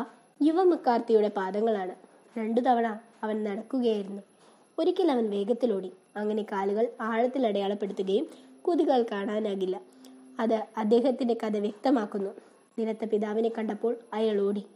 [0.42, 1.94] യുവ മക്കാർത്തിയുടെ പാദങ്ങളാണ്.
[2.38, 4.22] രണ്ടു തവണ അവൻ നടക്കുകയായിരുന്നു.
[4.78, 5.92] ഒരിക്കൽ അവൻ വേഗത്തിലോടി.
[6.16, 8.26] അങ്ങനെ കാലുകൾ ആഴത്തിൽ അടയാളപ്പെടുത്തുകയും
[8.68, 9.80] കുതികൾ കാണാനാകില്ല.
[10.40, 12.30] അത് അദ്ദേഹത്തിന്റെ കഥ വ്യക്തമാക്കുന്നു.
[12.78, 14.66] നിലത്ത പിതാവിനെ കണ്ടപ്പോൾ അയാൾ ഓടി.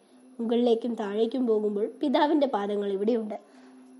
[0.40, 3.40] മുകളിലേക്കും താഴേക്കും പോകുമ്പോൾ പിതാവിന്റെ പാദങ്ങൾ ഇവിടെയുണ്ട്.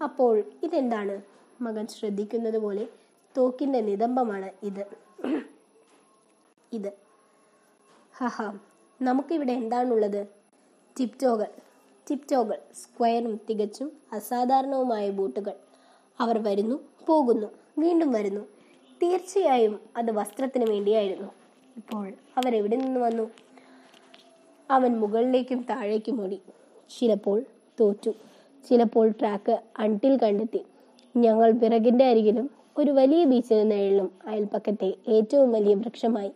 [0.02, 1.22] അപ്പോൾ ഇതെന്താണ്?
[1.60, 2.88] മകൻ ശ്രദ്ധിക്കുന്നത് പോലെ
[3.36, 4.86] തോക്കിന്റെ നിതംബമാണ് ഇത്.
[6.72, 6.92] ഇത്.
[8.16, 8.56] ഹഹ.
[9.02, 10.26] നമുക്കിവിടെ എന്താണുള്ളത്?
[11.00, 11.46] ടിപ്റ്റോകൾ
[12.10, 15.52] ടിപ്റ്റോകൾ സ്ക്വയറും തികച്ചും അസാധാരണവുമായ ബൂട്ടുകൾ.
[16.20, 17.46] അവർ വരുന്നു പോകുന്നു
[17.78, 18.40] വീണ്ടും വരുന്നു.
[19.02, 21.28] തീർച്ചയായും അത് വസ്ത്രത്തിന് വേണ്ടിയായിരുന്നു.
[21.76, 23.30] ഇപ്പോൾ അവർ എവിടെ നിന്ന് വന്നു?
[24.70, 26.38] അവൻ മുകളിലേക്കും താഴേക്കും ഓടി.
[26.98, 27.42] ചിലപ്പോൾ
[27.80, 28.10] തോറ്റു.
[28.68, 30.60] ചിലപ്പോൾ ട്രാക്ക് അൺടിൽ കണ്ടെത്തി.
[31.16, 36.30] ഞങ്ങൾ വിറകിന്റെ അരികിലും ഒരു വലിയ ബീച്ചിന് നിഴലും അയൽപ്പക്കത്തെ ഏറ്റവും വലിയ വൃക്ഷമായി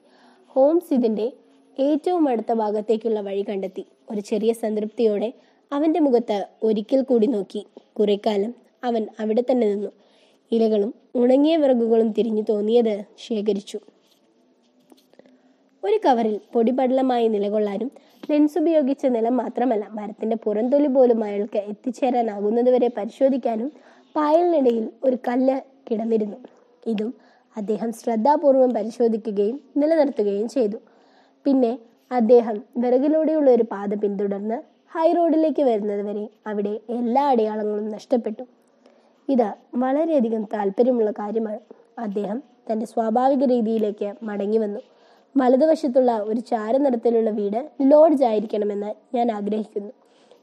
[0.48, 1.32] ഹോംസ് ഇതിന്റെ
[1.78, 3.86] ഏറ്റവും അടുത്ത ഭാഗത്തേക്കുള്ള വഴി കണ്ടെത്തി.
[4.10, 5.32] ഒരു ചെറിയ സംതൃപ്തിയോടെ
[5.72, 7.66] അവന്റെ മുഖത്ത് ഒരിക്കൽ കൂടി നോക്കി.
[7.98, 9.90] കുറേക്കാലം അവൻ അവിടെ തന്നെ നിന്നു.
[10.52, 13.78] ഇലകളും ഉണങ്ങിയ വിറകുകളും തിരിഞ്ഞു തോന്നിയത് ശേഖരിച്ചു.
[15.82, 17.90] ഒരു കവറിൽ പൊടിപടലമായി നിലകൊള്ളാനും
[18.30, 23.68] ലെൻസ് ഉപയോഗിച്ച നിലം മാത്രമല്ല മരത്തിന്റെ പുറംതൊലി പോലും അയാൾക്ക് എത്തിച്ചേരാനാകുന്നതുവരെ പരിശോധിക്കാനും
[24.16, 25.56] പായലിനിടയിൽ ഒരു കല്ല്
[25.88, 26.38] കിടന്നിരുന്നു.
[26.86, 27.10] ഇതും
[27.56, 30.78] അദ്ദേഹം ശ്രദ്ധാപൂർവം പരിശോധിക്കുകയും നിലനിർത്തുകയും ചെയ്തു.
[31.46, 31.72] പിന്നെ
[32.10, 34.58] അദ്ദേഹം വിറകിലൂടെയുള്ള ഒരു പാത പിന്തുടർന്ന്
[34.92, 38.44] ഹൈറോഡിലേക്ക് റോഡിലേക്ക് വരുന്നതുവരെ അവിടെ എല്ലാ അടയാളങ്ങളും നഷ്ടപ്പെട്ടു.
[39.28, 41.58] ഇത് വളരെയധികം താല്പര്യമുള്ള കാര്യമാണ്.
[41.98, 44.80] അദ്ദേഹം തന്റെ സ്വാഭാവിക രീതിയിലേക്ക് മടങ്ങി വന്നു.
[45.36, 49.92] വലതുവശത്തുള്ള ഒരു ചാരനിറത്തിലുള്ള വീട് ലോഡ്ജ് ആയിരിക്കണമെന്ന് ഞാൻ ആഗ്രഹിക്കുന്നു.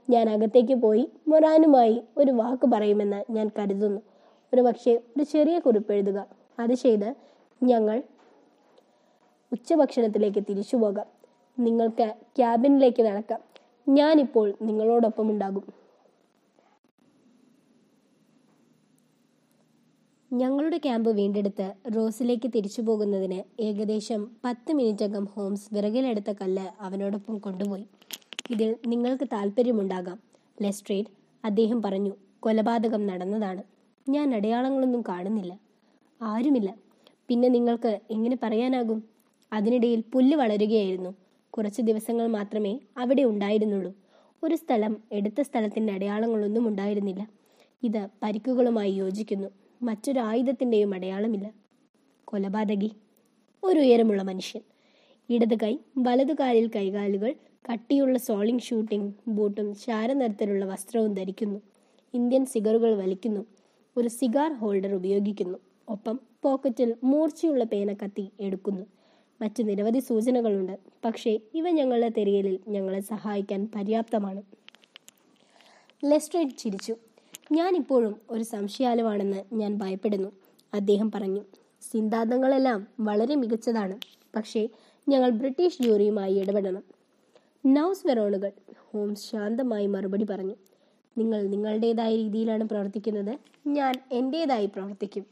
[0.09, 4.01] ഞാൻ അകത്തേക്ക് പോയി മൊറാനുമായി ഒരു വാക്ക് പറയുമെന്ന് ഞാൻ കരുതുന്നു.
[4.53, 6.25] ഒരു പക്ഷേ ഒരു ചെറിയ കുറിപ്പ് എഴുതുക.
[6.59, 7.13] അത് ചെയ്ത്
[7.63, 8.03] ഞങ്ങൾ
[9.51, 11.05] ഉച്ചഭക്ഷണത്തിലേക്ക് തിരിച്ചു പോകാം
[11.59, 13.39] നിങ്ങൾക്ക് ക്യാബിനിലേക്ക് നടക്കാം.
[13.89, 15.80] ഞാനിപ്പോൾ നിങ്ങളോടൊപ്പം ഉണ്ടാകും
[20.31, 27.85] ഞങ്ങളുടെ ക്യാമ്പ് വീണ്ടെടുത്ത് റോസിലേക്ക് തിരിച്ചു പോകുന്നതിന് ഏകദേശം പത്ത് മിനിറ്റകം ഹോംസ് വിറകിലെടുത്ത കല്ല് അവനോടൊപ്പം കൊണ്ടുപോയി.
[28.51, 30.19] ഇതിൽ നിങ്ങൾക്ക് താല്പര്യമുണ്ടാകാം
[30.61, 31.05] ലെസ്ട്രേഡ്
[31.45, 32.11] അദ്ദേഹം പറഞ്ഞു.
[32.39, 33.63] കൊലപാതകം നടന്നതാണ്.
[34.09, 35.59] ഞാൻ അടയാളങ്ങളൊന്നും കാണുന്നില്ല.
[36.21, 36.75] ആരുമില്ല.
[37.27, 39.03] പിന്നെ നിങ്ങൾക്ക് എങ്ങനെ പറയാനാകും?
[39.53, 41.15] അതിനിടയിൽ പുല്ല് വളരുകയായിരുന്നു.
[41.49, 43.93] കുറച്ച് ദിവസങ്ങൾ മാത്രമേ അവിടെ ഉണ്ടായിരുന്നുള്ളൂ.
[44.43, 47.29] ഒരു സ്ഥലം എടുത്ത സ്ഥലത്തിന്റെ അടയാളങ്ങളൊന്നും ഉണ്ടായിരുന്നില്ല.
[47.83, 49.49] ഇത് പരിക്കുകളുമായി യോജിക്കുന്നു.
[49.81, 51.51] മറ്റൊരു ആയുധത്തിന്റെയും അടയാളമില്ല.
[52.25, 52.91] കൊലപാതകി.
[53.63, 54.61] ഒരു ഉയരമുള്ള മനുഷ്യൻ.
[55.29, 57.35] ഇടത് കൈ വലതു കാലിൽ കൈകാലുകൾ
[57.73, 61.59] കട്ടിയുള്ള സോളിംഗ് ഷൂട്ടിംഗ് ബൂട്ടും ചാരനിറത്തിലുള്ള വസ്ത്രവും ധരിക്കുന്നു.
[62.13, 63.45] ഇന്ത്യൻ സിഗറുകൾ വലിക്കുന്നു.
[63.97, 65.57] ഒരു സിഗാർ ഹോൾഡർ ഉപയോഗിക്കുന്നു.
[65.89, 68.85] ഒപ്പം പോക്കറ്റിൽ മൂർച്ചയുള്ള പേന കത്തി എടുക്കുന്നു.
[69.41, 70.79] മറ്റു നിരവധി സൂചനകളുണ്ട്.
[71.05, 74.41] പക്ഷേ ഇവ ഞങ്ങളുടെ തിരയലിൽ ഞങ്ങളെ സഹായിക്കാൻ പര്യാപ്തമാണ്.
[76.05, 76.95] ലെസ്ട്രേറ്റ് ചിരിച്ചു.
[77.51, 80.29] ഞാൻ ഇപ്പോഴും ഒരു സംശയാലുവാണെന്ന് ഞാൻ ഭയപ്പെടുന്നു.
[80.73, 81.41] അദ്ദേഹം പറഞ്ഞു
[81.81, 83.99] സിദ്ധാന്തങ്ങളെല്ലാം വളരെ മികച്ചതാണ്.
[84.35, 84.69] പക്ഷേ
[85.09, 86.83] ഞങ്ങൾ ബ്രിട്ടീഷ് ജൂറിയുമായി ഇടപെടണം.
[87.65, 90.55] നൗസ് വെറോണുകൾ ഹോംസ് ശാന്തമായി മറുപടി പറഞ്ഞു
[91.17, 93.37] നിങ്ങൾ നിങ്ങളുടേതായ രീതിയിലാണ് പ്രവർത്തിക്കുന്നത്.
[93.67, 95.25] ഞാൻ എന്റേതായി പ്രവർത്തിക്കും.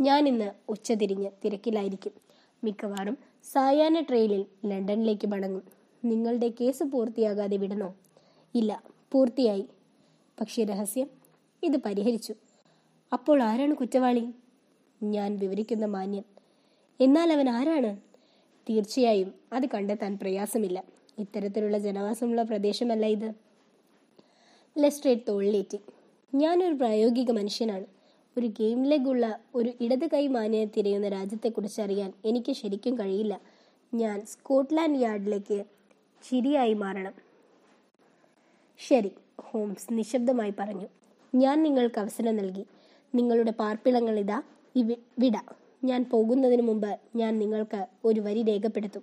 [0.00, 2.12] ഞാൻ ഇന്ന് ഉച്ചതിരിഞ്ഞ് തിരക്കിലായിരിക്കും.
[2.64, 3.18] മിക്കവാറും
[3.52, 5.62] സായാഹ്ന ട്രെയിനിൽ ലണ്ടനിലേക്ക് മടങ്ങും.
[6.04, 7.94] നിങ്ങളുടെ കേസ് പൂർത്തിയാകാതെ വിടണോ?
[8.54, 8.82] ഇല്ല
[9.12, 9.66] പൂർത്തിയായി.
[10.40, 11.21] പക്ഷേ രഹസ്യം
[11.62, 12.34] ഇത് പരിഹരിച്ചു.
[13.12, 14.28] അപ്പോൾ ആരാണ് കുറ്റവാളി?
[15.02, 16.22] ഞാൻ വിവരിക്കുന്ന മാന്യൻ.
[17.00, 17.96] എന്നാൽ അവൻ ആരാണ്?
[18.70, 20.84] തീർച്ചയായും അത് കണ്ടെത്താൻ പ്രയാസമില്ല.
[21.18, 23.32] ഇത്തരത്തിലുള്ള ജനവാസമുള്ള പ്രദേശമല്ല ഇത്.
[24.78, 25.78] ലെസ്ട്രേറ്റ് തോളിലേറ്റി.
[26.34, 27.84] ഞാനൊരു പ്രായോഗിക മനുഷ്യനാണ്.
[28.38, 33.40] ഒരു ഗെയിം ഉള്ള ഒരു ഇടത് കൈ മാന്യനെ തിരയുന്ന രാജ്യത്തെക്കുറിച്ച് അറിയാൻ എനിക്ക് ശരിക്കും കഴിയില്ല.
[33.94, 35.64] ഞാൻ സ്കോട്ട്ലാൻഡ് യാർഡിലേക്ക്
[36.30, 37.12] ചിരിയായി മാറണം.
[38.88, 39.10] ശരി
[39.40, 40.86] ഹോംസ് നിശബ്ദമായി പറഞ്ഞു.
[41.34, 42.66] ഞാൻ നിങ്ങൾക്ക് അവസരം നൽകി.
[43.14, 44.42] നിങ്ങളുടെ പാർപ്പിളങ്ങൾ ഇതാ
[45.18, 45.36] വിട.
[45.84, 49.02] ഞാൻ പോകുന്നതിന് മുമ്പ് ഞാൻ നിങ്ങൾക്ക് ഒരു വരി രേഖപ്പെടുത്തും.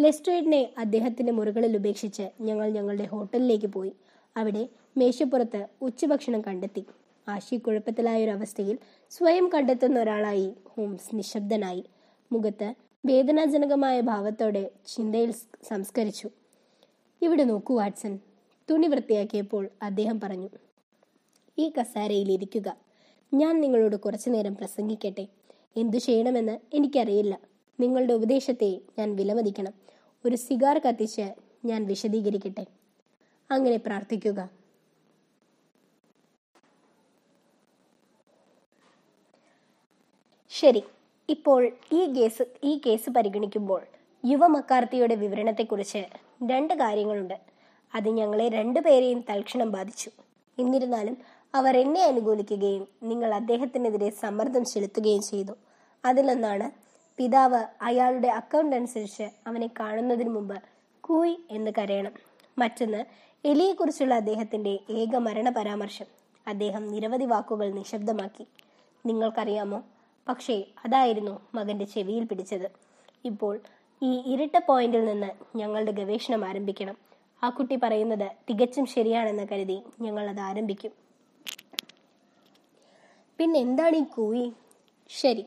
[0.00, 3.92] ലെസ്ട്രേഡിനെ അദ്ദേഹത്തിന്റെ മുറികളിൽ ഉപേക്ഷിച്ച് ഞങ്ങൾ ഞങ്ങളുടെ ഹോട്ടലിലേക്ക് പോയി.
[4.36, 6.84] അവിടെ മേശപ്പുറത്ത് ഉച്ചഭക്ഷണം കണ്ടെത്തി.
[7.28, 8.78] ആശയക്കുഴപ്പത്തിലായ ഒരു അവസ്ഥയിൽ
[9.10, 11.84] സ്വയം കണ്ടെത്തുന്ന ഒരാളായി ഹോംസ് നിശബ്ദനായി.
[12.32, 12.74] മുഖത്ത്
[13.06, 15.32] വേദനാജനകമായ ഭാവത്തോടെ ചിന്തയിൽ
[15.68, 16.30] സംസ്കരിച്ചു.
[17.22, 18.18] ഇവിടെ നോക്കൂ വാട്സൺ
[18.70, 20.48] തുണി വൃത്തിയാക്കിയപ്പോൾ അദ്ദേഹം പറഞ്ഞു.
[21.58, 22.76] ഈ കസാരയിൽ ഇരിക്കുക
[23.34, 25.26] ഞാൻ നിങ്ങളോട് കുറച്ചു നേരം പ്രസംഗിക്കട്ടെ?
[25.76, 27.38] എന്തു ചെയ്യണമെന്ന് എനിക്കറിയില്ല.
[27.80, 29.72] നിങ്ങളുടെ ഉപദേശത്തെ ഞാൻ വിലമതിക്കണം.
[30.24, 31.34] ഒരു സിഗാർ കത്തിച്ച്
[31.64, 32.66] ഞാൻ വിശദീകരിക്കട്ടെ?
[33.50, 34.50] അങ്ങനെ പ്രാർത്ഥിക്കുക.
[40.50, 40.82] ശരി.
[41.28, 43.82] ഇപ്പോൾ ഈ കേസ് ഈ കേസ് പരിഗണിക്കുമ്പോൾ
[44.26, 45.98] യുവ മക്കാർത്തിയുടെ വിവരണത്തെക്കുറിച്ച്
[46.50, 47.40] രണ്ട് കാര്യങ്ങളുണ്ട്.
[47.94, 50.10] അത് ഞങ്ങളെ രണ്ടുപേരെയും തൽക്ഷണം ബാധിച്ചു.
[50.58, 51.18] എന്നിരുന്നാലും
[51.54, 55.52] അവർ എന്നെ അനുകൂലിക്കുകയും നിങ്ങൾ അദ്ദേഹത്തിനെതിരെ സമ്മർദ്ദം ചെലുത്തുകയും ചെയ്തു.
[56.04, 56.70] അതിലൊന്നാണ്
[57.16, 60.62] പിതാവ് അയാളുടെ അക്കൗണ്ട് അനുസരിച്ച് അവനെ കാണുന്നതിന് മുമ്പ്
[61.00, 62.12] കൂയ് എന്ന് കരയണം.
[62.58, 63.04] മറ്റൊന്ന്
[63.44, 66.04] എലിയെക്കുറിച്ചുള്ള അദ്ദേഹത്തിന്റെ ഏക മരണ പരാമർശം.
[66.46, 68.46] അദ്ദേഹം നിരവധി വാക്കുകൾ നിശബ്ദമാക്കി.
[69.06, 69.82] നിങ്ങൾക്കറിയാമോ?
[70.28, 72.70] പക്ഷേ അതായിരുന്നു മകന്റെ ചെവിയിൽ പിടിച്ചത്.
[73.24, 73.60] ഇപ്പോൾ
[74.02, 76.96] ഈ ഇരട്ട പോയിന്റിൽ നിന്ന് ഞങ്ങളുടെ ഗവേഷണം ആരംഭിക്കണം.
[77.42, 81.07] ആ കുട്ടി പറയുന്നത് തികച്ചും ശരിയാണെന്ന് കരുതി ഞങ്ങൾ അത് ആരംഭിക്കും.
[83.38, 84.52] പിന്നെ എന്താണ് ഈ കൂയി?
[85.10, 85.46] ശരി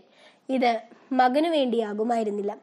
[0.49, 0.81] ഇത്
[1.11, 2.57] മകനു വേണ്ടിയാകുമായിരുന്നില്ല.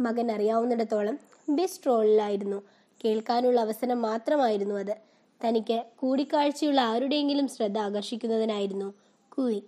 [0.00, 1.18] മകൻ അറിയാവുന്നിടത്തോളം
[1.50, 2.62] ബെസ്റ്റ് റോളിലായിരുന്നു
[3.04, 4.96] കേൾക്കാനുള്ള അവസരം മാത്രമായിരുന്നു അത്.
[5.44, 8.94] തനിക്ക് കൂടിക്കാഴ്ചയുള്ള ആരുടെയെങ്കിലും ശ്രദ്ധ ആകർഷിക്കുന്നതിനായിരുന്നു
[9.28, 9.62] കൂയി.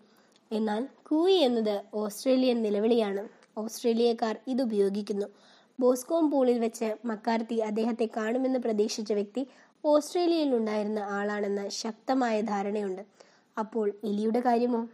[0.53, 3.29] എന്നാൽ കൂയി എന്നത് ഓസ്ട്രേലിയൻ നിലവിളിയാണ്.
[3.59, 5.27] ഓസ്ട്രേലിയക്കാർ ഇത് ഉപയോഗിക്കുന്നു.
[5.81, 9.47] ബോസ്കോം പൂളിൽ വെച്ച് മക്കാർത്തി അദ്ദേഹത്തെ കാണുമെന്ന് പ്രതീക്ഷിച്ച വ്യക്തി
[9.85, 13.03] ഓസ്ട്രേലിയയിൽ ഉണ്ടായിരുന്ന ആളാണെന്ന് ശക്തമായ ധാരണയുണ്ട്.
[13.59, 14.89] അപ്പോൾ എലിയുടെ കാര്യമോ?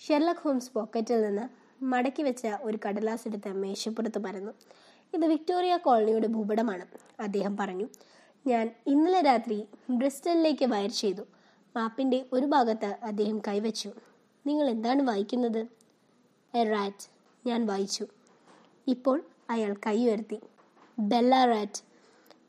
[0.00, 1.48] ഷെർലക് ഹോംസ് പോക്കറ്റിൽ നിന്ന്
[1.84, 4.52] മടക്കി വെച്ച ഒരു കടലാസ് എടുത്ത് മേശപ്പുറത്ത് പറഞ്ഞു
[5.14, 6.86] ഇത് വിക്ടോറിയ കോളനിയുടെ ഭൂപടമാണ്
[7.20, 7.86] അദ്ദേഹം പറഞ്ഞു.
[8.46, 11.22] ഞാൻ ഇന്നലെ രാത്രി ബ്രിസ്റ്റലിലേക്ക് വയർ ചെയ്തു.
[11.76, 13.92] മാപ്പിന്റെ ഒരു ഭാഗത്ത് അദ്ദേഹം കൈവച്ചു.
[14.46, 15.66] നിങ്ങൾ എന്താണ് വായിക്കുന്നത്?
[16.70, 17.08] റാറ്റ്
[17.46, 18.06] ഞാൻ വായിച്ചു.
[18.88, 20.40] ഇപ്പോൾ അയാൾ കൈ ഉയർത്തി.
[20.98, 21.82] ബെല്ല റാറ്റ്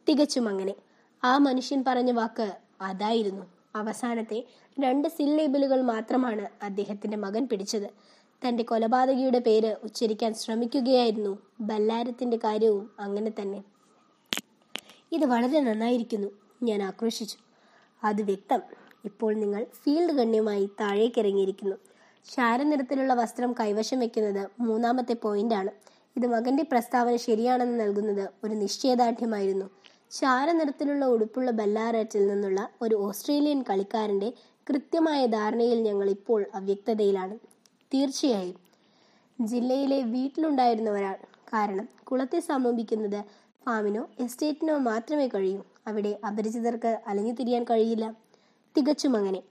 [0.09, 0.75] തികച്ചും അങ്ങനെ.
[1.23, 3.60] ആ മനുഷ്യൻ പറഞ്ഞ വാക്ക് അതായിരുന്നു.
[3.75, 4.43] അവസാനത്തെ
[4.79, 7.89] രണ്ട് സില്ലേബിളുകൾ മാത്രമാണ് അദ്ദേഹത്തിന്റെ മകൻ പിടിച്ചത്.
[8.47, 13.63] തന്റെ കൊലപാതകിയുടെ പേര് ഉച്ചരിക്കാൻ ശ്രമിക്കുകയായിരുന്നു ബല്ലാരത്തിന്റെ കാര്യവും അങ്ങനെ തന്നെ.
[15.11, 16.27] ഇത് വളരെ നന്നായിരിക്കുന്നു
[16.63, 17.37] ഞാൻ ആക്രോശിച്ചു.
[18.03, 18.61] അത് വ്യക്തം.
[19.05, 21.75] ഇപ്പോൾ നിങ്ങൾ ഫീൽഡ് ഗണ്യമായി താഴേക്കിറങ്ങിയിരിക്കുന്നു.
[22.35, 25.71] ചാരനിറത്തിലുള്ള വസ്ത്രം കൈവശം വെക്കുന്നത് മൂന്നാമത്തെ പോയിന്റാണ്.
[26.17, 29.65] ഇത് മകന്റെ പ്രസ്താവന ശരിയാണെന്ന് നൽകുന്നത് ഒരു നിശ്ചയദാർഢ്യമായിരുന്നു.
[30.11, 34.33] ചാരനിറത്തിലുള്ള ഉടുപ്പുള്ള ബല്ലാറേറ്റിൽ നിന്നുള്ള ഒരു ഓസ്ട്രേലിയൻ കളിക്കാരന്റെ
[34.69, 37.39] കൃത്യമായ ധാരണയിൽ ഞങ്ങൾ ഇപ്പോൾ അവ്യക്തതയിലാണ്.
[37.93, 38.55] തീർച്ചയായും.
[39.47, 41.15] ജില്ലയിലെ വീട്ടിലുണ്ടായിരുന്ന ഒരാൾ.
[41.53, 43.23] കാരണം കുളത്തെ സമീപിക്കുന്നത്
[43.65, 45.63] ഫാമിനോ എസ്റ്റേറ്റിനോ മാത്രമേ കഴിയൂ.
[45.87, 48.13] അവിടെ അപരിചിതർക്ക് അലഞ്ഞു തിരിയാൻ കഴിയില്ല.
[48.77, 49.43] തികച്ചും അങ്ങനെ.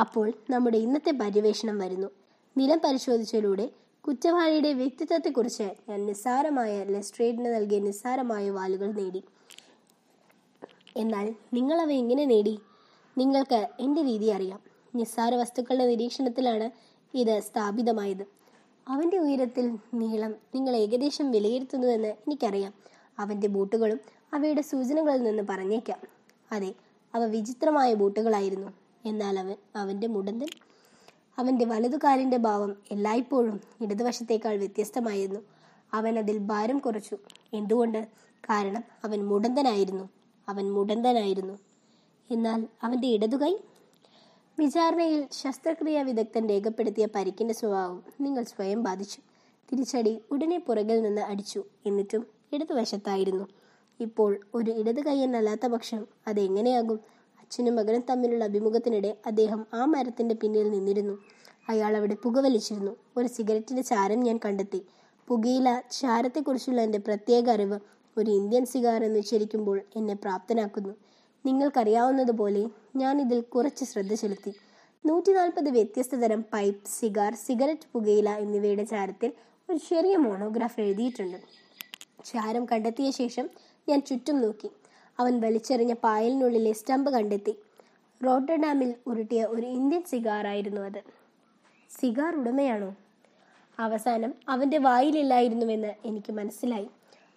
[0.00, 2.08] അപ്പോൾ നമ്മുടെ ഇന്നത്തെ പര്യവേഷണം വരുന്നു.
[2.56, 3.70] നിലം പരിശോധിച്ചതിലൂടെ
[4.06, 9.22] കുറ്റവാളിയുടെ വ്യക്തിത്വത്തെക്കുറിച്ച് ഞാൻ നിസ്സാരമായ ലെസ്ട്രേറ്റിന് നൽകിയ നിസ്സാരമായ വാലുകൾ നേടി.
[10.98, 12.58] എന്നാൽ നിങ്ങൾ അവ എങ്ങനെ നേടി?
[13.18, 14.60] നിങ്ങൾക്ക് എന്റെ രീതി അറിയാം.
[14.94, 16.70] നിസ്സാര വസ്തുക്കളുടെ നിരീക്ഷണത്തിലാണ്
[17.14, 18.26] ഇത് സ്ഥാപിതമായത്.
[18.88, 22.74] അവന്റെ ഉയരത്തിൽ നീളം നിങ്ങൾ ഏകദേശം വിലയിരുത്തുന്നുവെന്ന് എനിക്കറിയാം.
[23.18, 24.00] അവന്റെ ബൂട്ടുകളും
[24.34, 25.98] അവയുടെ സൂചനകളിൽ നിന്ന് പറഞ്ഞേക്കാം.
[26.52, 26.74] അതെ
[27.14, 28.72] അവ വിചിത്രമായ ബൂട്ടുകളായിരുന്നു.
[29.04, 30.48] എന്നാൽ അവൻ അവന്റെ മുടന്തൻ
[31.38, 35.40] അവന്റെ വലതുകാലിന്റെ ഭാവം എല്ലായ്പ്പോഴും ഇടതുവശത്തേക്കാൾ വ്യത്യസ്തമായിരുന്നു.
[35.92, 37.16] അവൻ അതിൽ ഭാരം കുറച്ചു.
[37.52, 38.06] എന്തുകൊണ്ട്?
[38.44, 40.17] കാരണം അവൻ മുടന്തനായിരുന്നു.
[40.48, 41.58] അവൻ മുടന്തനായിരുന്നു.
[42.30, 43.56] എന്നാൽ അവന്റെ ഇടതുകൈ?
[44.58, 49.20] വിചാരണയിൽ ശസ്ത്രക്രിയാ വിദഗ്ധൻ രേഖപ്പെടുത്തിയ പരിക്കിന്റെ സ്വഭാവം നിങ്ങൾ സ്വയം ബാധിച്ചു.
[49.72, 51.64] തിരിച്ചടി ഉടനെ പുറകിൽ നിന്ന് അടിച്ചു.
[51.86, 53.48] എന്നിട്ടും ഇടതുവശത്തായിരുന്നു.
[54.00, 57.00] ഇപ്പോൾ ഒരു ഇടത് കൈയെന്നല്ലാത്ത പക്ഷം അതെങ്ങനെയാകും
[57.40, 61.18] അച്ഛനും മകനും തമ്മിലുള്ള അഭിമുഖത്തിനിടെ അദ്ദേഹം ആ മരത്തിന്റെ പിന്നിൽ നിന്നിരുന്നു.
[61.68, 62.96] അയാൾ അവിടെ പുകവലിച്ചിരുന്നു.
[63.16, 64.82] ഒരു സിഗരറ്റിന്റെ ചാരം ഞാൻ കണ്ടെത്തി.
[65.28, 67.80] പുകയില ചാരത്തെക്കുറിച്ചുള്ള എന്റെ പ്രത്യേക അറിവ്
[68.18, 70.94] ഒരു ഇന്ത്യൻ സിഗാർ എന്ന് ഉച്ചരിക്കുമ്പോൾ എന്നെ പ്രാപ്തനാക്കുന്നു.
[71.46, 74.54] നിങ്ങൾക്കറിയാവുന്നതുപോലെ ഞാൻ ഇതിൽ കുറച്ച് ശ്രദ്ധ ചെലുത്തി.
[75.06, 79.32] നൂറ്റി നാൽപ്പത് വ്യത്യസ്ത തരം പൈപ്പ് സിഗാർ സിഗരറ്റ് പുകയില എന്നിവയുടെ ചാരത്തിൽ
[79.70, 81.36] ഒരു ചെറിയ മോണോഗ്രാഫ് എഴുതിയിട്ടുണ്ട്.
[82.24, 83.50] ചാരം കണ്ടെത്തിയ ശേഷം
[83.88, 84.70] ഞാൻ ചുറ്റും നോക്കി.
[85.18, 87.54] അവൻ വലിച്ചെറിഞ്ഞ പായലിനുള്ളിലെ സ്റ്റമ്പ് കണ്ടെത്തി.
[88.24, 91.02] റോട്ടർഡാമിൽ ഉരുട്ടിയ ഒരു ഇന്ത്യൻ സിഗാറായിരുന്നു അത്.
[92.00, 92.96] സിഗാർ ഉടമയാണോ?
[93.78, 96.88] അവസാനം അവന്റെ വായിലില്ലായിരുന്നുവെന്ന് എനിക്ക് മനസ്സിലായി.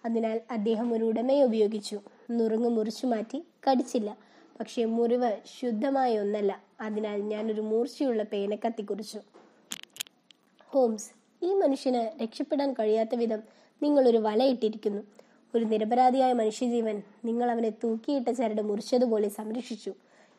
[0.04, 2.00] അതിനാൽ അദ്ദേഹം ഒരു ഉടമയെ ഉപയോഗിച്ചു.
[2.30, 4.16] നുറുങ്ങ് മുറിച്ചു മാറ്റി കടിച്ചില്ല.
[4.60, 6.62] പക്ഷേ മുറിവ് ശുദ്ധമായ ഒന്നല്ല.
[6.80, 9.18] അതിനാൽ ഞാനൊരു മൂർച്ചയുള്ള പേനക്കത്തി കുറിച്ചു
[10.66, 11.10] ഹോംസ്
[11.42, 13.42] ഈ മനുഷ്യന് രക്ഷപ്പെടാൻ കഴിയാത്ത വിധം
[13.82, 15.02] നിങ്ങളൊരു വലയിട്ടിരിക്കുന്നു
[15.54, 19.92] ഒരു നിരപരാധിയായ മനുഷ്യജീവൻ നിങ്ങൾ അവനെ തൂക്കിയിട്ട ചരട് മുറിച്ചതുപോലെ സംരക്ഷിച്ചു.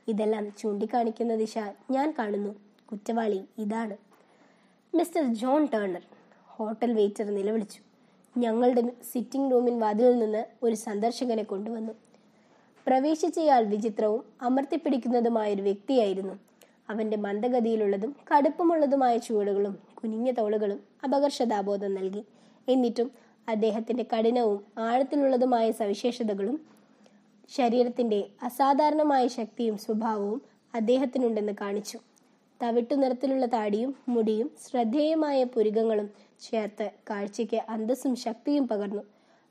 [0.08, 1.58] ഇതെല്ലാം ചൂണ്ടിക്കാണിക്കുന്ന ദിശ
[1.92, 2.56] ഞാൻ കാണുന്നു.
[2.92, 3.98] കുറ്റവാളി ഇതാണ്.
[4.96, 6.02] Mister John Turner
[6.46, 7.93] hotel waiter നിലവിളിച്ചു.
[8.38, 8.82] ഞങ്ങളുടെ
[9.12, 11.94] സിറ്റിംഗ് റൂമിൻ വാതിലിൽ നിന്ന് ഒരു സന്ദർശകനെ കൊണ്ടുവന്നു.
[12.88, 16.40] പ്രവേശിച്ചയാൾ വിചിത്രവും അമർത്തിപ്പിടിക്കുന്നതുമായ ഒരു വ്യക്തിയായിരുന്നു.
[16.90, 22.24] അവന്റെ മന്ദഗതിയിലുള്ളതും കടുപ്പമുള്ളതുമായ ചുവടുകളും കുനിഞ്ഞ തോളുകളും അപകർഷതാബോധം നൽകി.
[22.70, 23.12] എന്നിട്ടും
[23.50, 26.62] അദ്ദേഹത്തിന്റെ കഠിനവും ആഴത്തിലുള്ളതുമായ സവിശേഷതകളും
[27.50, 30.42] ശരീരത്തിന്റെ അസാധാരണമായ ശക്തിയും സ്വഭാവവും
[30.76, 32.00] അദ്ദേഹത്തിനുണ്ടെന്ന് കാണിച്ചു.
[32.64, 36.10] തവിട്ടു നിറത്തിലുള്ള താടിയും മുടിയും ശ്രദ്ധേയമായ പുരികങ്ങളും
[36.44, 39.04] ചേർത്ത് കാഴ്ചയ്ക്ക് അന്തസ്സും ശക്തിയും പകർന്നു.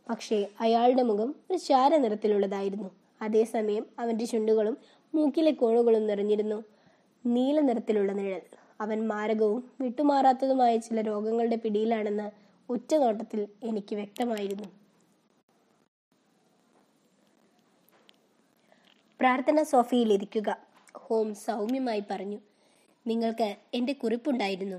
[0.08, 2.90] പക്ഷേ അയാളുടെ മുഖം ഒരു ചാര നിറത്തിലുള്ളതായിരുന്നു
[3.22, 4.76] അതേസമയം അവന്റെ ചുണ്ടുകളും
[5.14, 6.58] മൂക്കിലെ കോണുകളും നിറഞ്ഞിരുന്നു.
[7.24, 8.42] നീല നിറത്തിലുള്ള നിഴൽ.
[8.80, 12.28] അവൻ മാരകവും വിട്ടുമാറാത്തതുമായ ചില രോഗങ്ങളുടെ പിടിയിലാണെന്ന്
[12.68, 14.68] ഒറ്റ നോട്ടത്തിൽ എനിക്ക് വ്യക്തമായിരുന്നു.
[19.20, 20.50] പ്രാർത്ഥന സോഫയിൽ ഇരിക്കുക
[20.96, 22.38] ഹോം സൗമ്യമായി പറഞ്ഞു.
[23.06, 24.78] നിങ്ങൾക്ക് എന്റെ കുറിപ്പുണ്ടായിരുന്നു.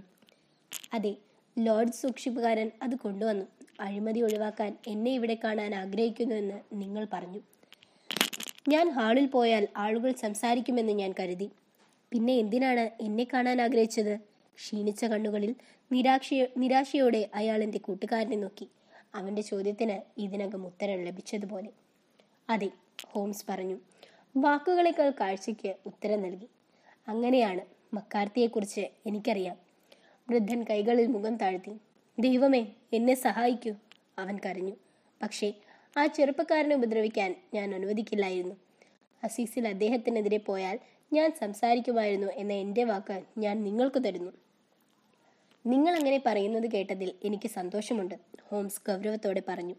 [0.93, 1.13] അതെ
[1.57, 3.45] ലോർഡ് സൂക്ഷിപ്പുകാരൻ അത് കൊണ്ടുവന്നു.
[3.79, 7.39] അഴിമതി ഒഴിവാക്കാൻ എന്നെ ഇവിടെ കാണാൻ ആഗ്രഹിക്കുന്നുവെന്ന് നിങ്ങൾ പറഞ്ഞു.
[8.69, 11.49] ഞാൻ ഹാളിൽ പോയാൽ ആളുകൾ സംസാരിക്കുമെന്ന് ഞാൻ കരുതി.
[12.11, 14.19] പിന്നെ എന്തിനാണ് എന്നെ കാണാൻ ആഗ്രഹിച്ചത്?
[14.55, 15.55] ക്ഷീണിച്ച കണ്ണുകളിൽ
[15.91, 18.67] നിരാശ നിരാശയോടെ അയാൾ എന്റെ കൂട്ടുകാരനെ നോക്കി.
[19.15, 21.69] അവന്റെ ചോദ്യത്തിന് ഇതിനകം ഉത്തരം ലഭിച്ചതുപോലെ.
[22.49, 22.69] അതെ
[23.07, 23.77] ഹോംസ് പറഞ്ഞു.
[24.37, 26.47] വാക്കുകളേക്കാൾ കാഴ്ചയ്ക്ക് ഉത്തരം നൽകി.
[27.07, 27.61] അങ്ങനെയാണ്
[27.95, 29.72] മക്കാർത്തിയെക്കുറിച്ച് എനിക്കറിയാം.
[30.29, 31.73] വൃദ്ധൻ കൈകളിൽ മുഖം താഴ്ത്തി
[32.19, 33.73] ദൈവമേ എന്നെ സഹായിക്കൂ
[34.19, 34.73] അവൻ കരഞ്ഞു.
[35.21, 35.53] പക്ഷേ
[35.97, 38.55] ആ ചെറുപ്പക്കാരനെ ഉപദ്രവിക്കാൻ ഞാൻ അനുവദിക്കില്ലായിരുന്നു.
[39.23, 40.79] അസീസിൽ അദ്ദേഹത്തിനെതിരെ പോയാൽ
[41.13, 44.31] ഞാൻ സംസാരിക്കുമായിരുന്നു എന്ന എന്റെ വാക്ക് ഞാൻ നിങ്ങൾക്ക് തരുന്നു.
[45.65, 49.75] നിങ്ങൾ അങ്ങനെ പറയുന്നത് കേട്ടതിൽ എനിക്ക് സന്തോഷമുണ്ട് ഹോംസ് ഗൗരവത്തോടെ പറഞ്ഞു.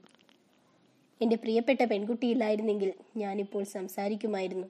[1.22, 4.66] എന്റെ പ്രിയപ്പെട്ട പെൺകുട്ടിയില്ലായിരുന്നെങ്കിൽ ഞാനിപ്പോൾ സംസാരിക്കുമായിരുന്നു.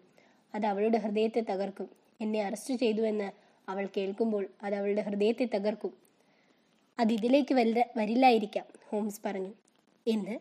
[0.54, 1.88] അത് അവളുടെ ഹൃദയത്തെ തകർക്കും.
[2.20, 5.92] എന്നെ അറസ്റ്റ് ചെയ്തുവെന്ന് അവൾ കേൾക്കുമ്പോൾ അത് അവളുടെ ഹൃദയത്തെ തകർക്കും.
[6.98, 9.52] അത് ഇതിലേക്ക് വല്ല വരില്ലായിരിക്കാം ഹോംസ് പറഞ്ഞു.
[10.06, 10.38] എന്ന്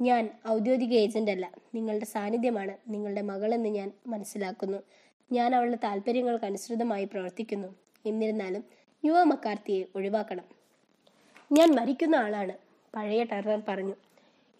[0.00, 1.52] ഞാൻ ഔദ്യോഗിക ഏജന്റ് അല്ല.
[1.74, 4.78] നിങ്ങളുടെ സാന്നിധ്യമാണ് നിങ്ങളുടെ മകളെന്ന് ഞാൻ മനസ്സിലാക്കുന്നു.
[5.32, 7.68] ഞാൻ അവളുടെ താല്പര്യങ്ങൾക്ക് അനുസൃതമായി പ്രവർത്തിക്കുന്നു.
[8.06, 8.64] എന്നിരുന്നാലും
[9.04, 10.44] യുവ മക്കാർത്തിയെ ഒഴിവാക്കണം.
[11.52, 12.52] ഞാൻ മരിക്കുന്ന ആളാണ്
[12.94, 13.94] പഴയ ടർണർ പറഞ്ഞു.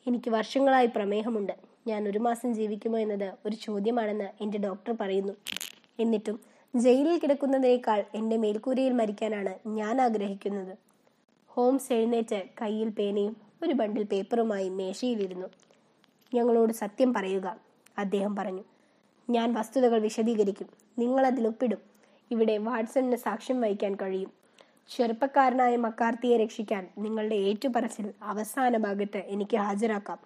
[0.07, 1.53] എനിക്ക് വർഷങ്ങളായി പ്രമേഹമുണ്ട്.
[1.87, 5.33] ഞാൻ ഒരു മാസം ജീവിക്കുമോ എന്നത് ഒരു ചോദ്യമാണെന്ന് എന്റെ ഡോക്ടർ പറയുന്നു.
[6.01, 10.79] എന്നിട്ടും ജയിലിൽ കിടക്കുന്നതിനേക്കാൾ എന്റെ മേൽക്കൂരയിൽ മരിക്കാനാണ് ഞാൻ ആഗ്രഹിക്കുന്നത്.
[11.49, 15.47] ഹോംസ് എഴുന്നേറ്റ് കയ്യിൽ പേനയും ഒരു ബണ്ടിൽ പേപ്പറുമായി മേശയിലിരുന്നു.
[16.35, 17.57] ഞങ്ങളോട് സത്യം പറയുക
[17.99, 18.65] അദ്ദേഹം പറഞ്ഞു.
[19.31, 20.67] ഞാൻ വസ്തുതകൾ വിശദീകരിക്കും.
[20.99, 21.79] നിങ്ങൾ അതിൽ ഒപ്പിടും.
[22.31, 24.31] ഇവിടെ വാട്സണിന് സാക്ഷ്യം വഹിക്കാൻ കഴിയും.
[24.97, 30.19] ചെറുപ്പക്കാരനായ മക്കാർത്തിയെ രക്ഷിക്കാൻ നിങ്ങളുടെ ഏറ്റുപറച്ചിൽ അവസാന ഭാഗത്ത് എനിക്ക് ഹാജരാക്കാം.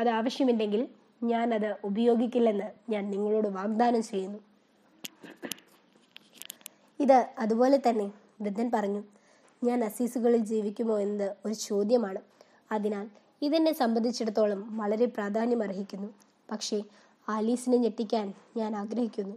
[0.00, 0.88] അത് ആവശ്യമില്ലെങ്കിൽ
[1.22, 4.38] ഞാൻ അത് ഉപയോഗിക്കില്ലെന്ന് ഞാൻ നിങ്ങളോട് വാഗ്ദാനം ചെയ്യുന്നു.
[7.00, 8.04] ഇത് അതുപോലെ തന്നെ
[8.40, 9.02] വൃദ്ധൻ പറഞ്ഞു
[9.64, 12.18] ഞാൻ അസീസുകളിൽ ജീവിക്കുമോ എന്നത് ഒരു ചോദ്യമാണ്.
[12.72, 13.08] അതിനാൽ
[13.42, 16.08] ഇതെന്നെ സംബന്ധിച്ചിടത്തോളം വളരെ പ്രാധാന്യം അർഹിക്കുന്നു
[16.50, 16.82] പക്ഷേ
[17.28, 19.36] ആലീസിനെ ഞെട്ടിക്കാൻ ഞാൻ ആഗ്രഹിക്കുന്നു.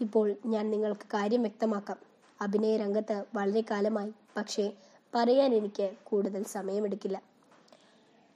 [0.00, 1.96] ഇപ്പോൾ ഞാൻ നിങ്ങൾക്ക് കാര്യം വ്യക്തമാക്കാം.
[2.40, 4.72] അഭിനയ രംഗത്ത് വളരെ കാലമായി പക്ഷേ
[5.14, 7.22] പറയാൻ എനിക്ക് കൂടുതൽ സമയമെടുക്കില്ല.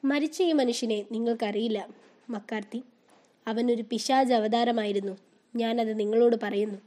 [0.04, 1.88] മരിച്ച ഈ മനുഷ്യനെ നിങ്ങൾക്കറിയില്ല
[2.30, 2.84] മക്കാർത്തി.
[3.46, 5.16] അവനൊരു പിശാജ് അവതാരമായിരുന്നു
[5.56, 6.78] ഞാനത് നിങ്ങളോട് പറയുന്നു.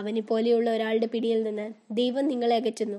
[0.00, 2.98] അവനെ പോലെയുള്ള ഒരാളുടെ പിടിയിൽ നിന്ന് ദൈവം നിങ്ങളെ അകറ്റുന്നു.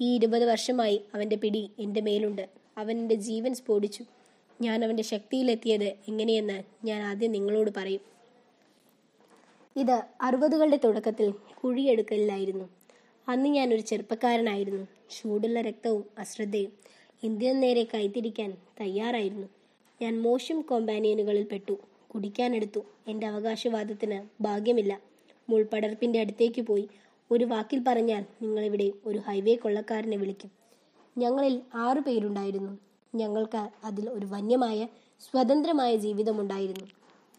[0.00, 2.48] ഈ ഇരുപത് വർഷമായി അവന്റെ പിടി എന്റെ മേലുണ്ട്.
[2.78, 4.04] അവൻ എന്റെ ജീവൻ സ്ഫോടിച്ചു.
[4.60, 8.00] ഞാൻ അവന്റെ ശക്തിയിലെത്തിയത് എങ്ങനെയെന്ന് ഞാൻ ആദ്യം നിങ്ങളോട് പറയും.
[9.76, 11.34] ഇത് അറുപതുകളുടെ തുടക്കത്തിൽ
[11.64, 12.68] കുഴിയെടുക്കലിലായിരുന്നു.
[13.28, 14.86] അന്ന് ഞാൻ ഒരു ചെറുപ്പക്കാരനായിരുന്നു.
[15.10, 16.72] ചൂടുള്ള രക്തവും അശ്രദ്ധയും
[17.22, 19.46] ഇന്ത്യൻ നേരെ കൈത്തിരിക്കാൻ തയ്യാറായിരുന്നു.
[20.02, 21.76] ഞാൻ മോശം കോമ്പാനിയനുകളിൽ പെട്ടു.
[22.14, 25.00] കുടിക്കാനെടുത്തു എന്റെ അവകാശവാദത്തിന് ഭാഗ്യമില്ല.
[25.48, 26.88] മുൾപടർപ്പിന്റെ അടുത്തേക്ക് പോയി.
[27.30, 30.50] ഒരു വാക്കിൽ പറഞ്ഞാൽ നിങ്ങളിവിടെ ഒരു ഹൈവേ കൊള്ളക്കാരനെ വിളിക്കും.
[31.18, 32.78] ഞങ്ങളിൽ ആറു പേരുണ്ടായിരുന്നു.
[33.14, 34.88] ഞങ്ങൾക്ക് അതിൽ ഒരു വന്യമായ
[35.20, 36.86] സ്വതന്ത്രമായ ജീവിതമുണ്ടായിരുന്നു.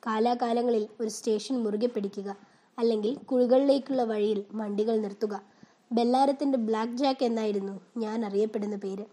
[0.07, 2.29] കാലാകാലങ്ങളിൽ ഒരു സ്റ്റേഷൻ മുറുകെ പിടിക്കുക
[2.77, 5.41] അല്ലെങ്കിൽ കുഴികളിലേക്കുള്ള വഴിയിൽ വണ്ടികൾ നിർത്തുക.
[5.91, 9.05] ബെല്ലാരത്തിന്റെ ബ്ലാക്ക് ജാക്ക് എന്നായിരുന്നു ഞാൻ അറിയപ്പെടുന്ന പേര്.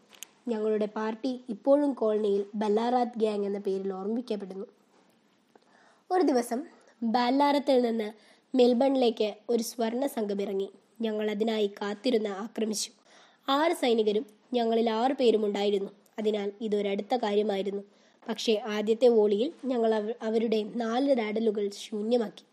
[0.48, 4.66] ഞങ്ങളുടെ പാർട്ടി ഇപ്പോഴും കോളനിയിൽ ബല്ലാറാത്ത് ഗ്യാങ് എന്ന പേരിൽ ഓർമ്മിക്കപ്പെടുന്നു.
[6.10, 6.60] ഒരു ദിവസം
[7.02, 8.08] ബല്ലാരത്തിൽ നിന്ന്
[8.54, 10.68] മെൽബണിലേക്ക് ഒരു സ്വർണ സംഘം ഇറങ്ങി.
[11.00, 12.90] ഞങ്ങൾ അതിനായി കാത്തിരുന്ന് ആക്രമിച്ചു.
[13.48, 15.90] ആറ് സൈനികരും ഞങ്ങളിൽ ആറ് പേരും ഉണ്ടായിരുന്നു.
[16.18, 17.82] അതിനാൽ ഇതൊരടുത്ത കാര്യമായിരുന്നു.
[18.28, 22.44] പക്ഷേ ആദ്യത്തെ വോളിയിൽ ഞങ്ങൾ അവരുടെ നാല് റാഡലുകൾ ശൂന്യമാക്കി.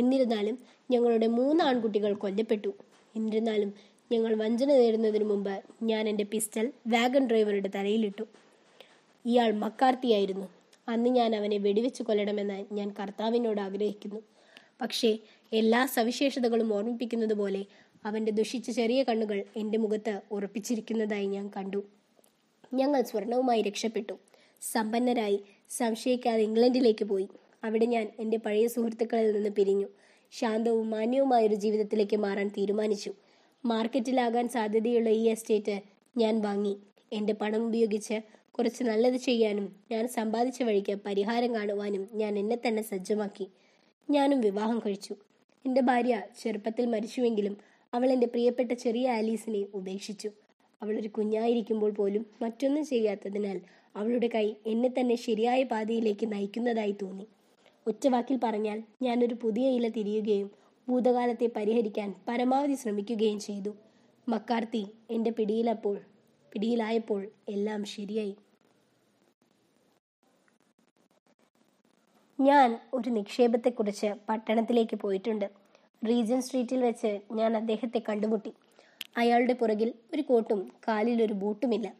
[0.00, 0.58] എന്നിരുന്നാലും
[0.90, 2.68] ഞങ്ങളുടെ മൂന്ന് ആൺകുട്ടികൾ കൊല്ലപ്പെട്ടു.
[3.16, 3.74] എന്നിരുന്നാലും
[4.12, 8.24] ഞങ്ങൾ വഞ്ചന നേരുന്നതിന് മുമ്പ് ഞാൻ എന്റെ പിസ്റ്റൽ വാഗൺ ഡ്രൈവറുടെ തലയിലിട്ടു.
[9.26, 10.46] ഇയാൾ മക്കാർത്തിയായിരുന്നു.
[10.88, 14.20] അന്ന് ഞാൻ അവനെ വെടിവെച്ച് കൊല്ലണമെന്ന് ഞാൻ കർത്താവിനോട് ആഗ്രഹിക്കുന്നു.
[14.80, 15.18] പക്ഷേ
[15.52, 17.64] എല്ലാ സവിശേഷതകളും ഓർമ്മിപ്പിക്കുന്നത് പോലെ
[18.04, 21.84] അവന്റെ ദുഷിച്ച ചെറിയ കണ്ണുകൾ എന്റെ മുഖത്ത് ഉറപ്പിച്ചിരിക്കുന്നതായി ഞാൻ കണ്ടു.
[22.74, 24.12] ഞങ്ങൾ സ്വർണവുമായി രക്ഷപ്പെട്ടു.
[24.62, 27.28] സമ്പന്നരായി സംശയിക്കാതെ ഇംഗ്ലണ്ടിലേക്ക് പോയി.
[27.64, 29.86] അവിടെ ഞാൻ എന്റെ പഴയ സുഹൃത്തുക്കളിൽ നിന്ന് പിരിഞ്ഞു.
[30.32, 33.12] ശാന്തവും മാന്യവുമായ ഒരു ജീവിതത്തിലേക്ക് മാറാൻ തീരുമാനിച്ചു.
[33.64, 35.80] മാർക്കറ്റിലാകാൻ സാധ്യതയുള്ള ഈ എസ്റ്റേറ്റ്
[36.16, 36.76] ഞാൻ വാങ്ങി.
[37.12, 38.20] എന്റെ പണം ഉപയോഗിച്ച്
[38.50, 43.48] കുറച്ച് നല്ലത് ചെയ്യാനും ഞാൻ സമ്പാദിച്ച വഴിക്ക് പരിഹാരം കാണുവാനും ഞാൻ എന്നെ തന്നെ സജ്ജമാക്കി.
[44.10, 45.14] ഞാനും വിവാഹം കഴിച്ചു.
[45.64, 47.56] എന്റെ ഭാര്യ ചെറുപ്പത്തിൽ മരിച്ചുവെങ്കിലും
[47.94, 50.30] അവൾ എന്റെ പ്രിയപ്പെട്ട ചെറിയ ആലീസിനെ ഉപേക്ഷിച്ചു.
[50.82, 53.60] അവൾ ഒരു കുഞ്ഞായിരിക്കുമ്പോൾ പോലും മറ്റൊന്നും ചെയ്യാത്തതിനാൽ
[53.96, 57.26] അവളുടെ കൈ എന്നെ തന്നെ ശരിയായ പാതയിലേക്ക് നയിക്കുന്നതായി തോന്നി.
[57.86, 60.50] ഒറ്റവാക്കിൽ പറഞ്ഞാൽ ഞാനൊരു പുതിയ ഇല തിരിയുകയും
[60.88, 63.72] ഭൂതകാലത്തെ പരിഹരിക്കാൻ പരമാവധി ശ്രമിക്കുകയും ചെയ്തു.
[64.28, 66.00] മക്കാർത്തി എന്റെ പിടിയിലപ്പോൾ
[66.52, 68.34] പിടിയിലായപ്പോൾ എല്ലാം ശരിയായി.
[72.40, 75.50] ഞാൻ ഒരു നിക്ഷേപത്തെക്കുറിച്ച് പട്ടണത്തിലേക്ക് പോയിട്ടുണ്ട്.
[76.08, 78.52] റീജൻ സ്ട്രീറ്റിൽ വെച്ച് ഞാൻ അദ്ദേഹത്തെ കണ്ടുമുട്ടി.
[79.16, 81.94] അയാളുടെ പുറകിൽ ഒരു കോട്ടും കാലിൽ ഒരു ബൂട്ടുമില്ല.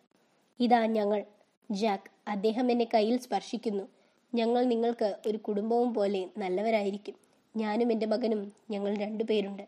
[0.61, 1.25] ഇതാ ഞങ്ങൾ.
[1.71, 3.89] ജാക്ക് അദ്ദേഹം എന്നെ കയ്യിൽ സ്പർശിക്കുന്നു.
[4.35, 7.15] ഞങ്ങൾ നിങ്ങൾക്ക് ഒരു കുടുംബവും പോലെ നല്ലവരായിരിക്കും.
[7.57, 9.63] ഞാനും എന്റെ മകനും ഞങ്ങൾ രണ്ടുപേരുണ്ട്.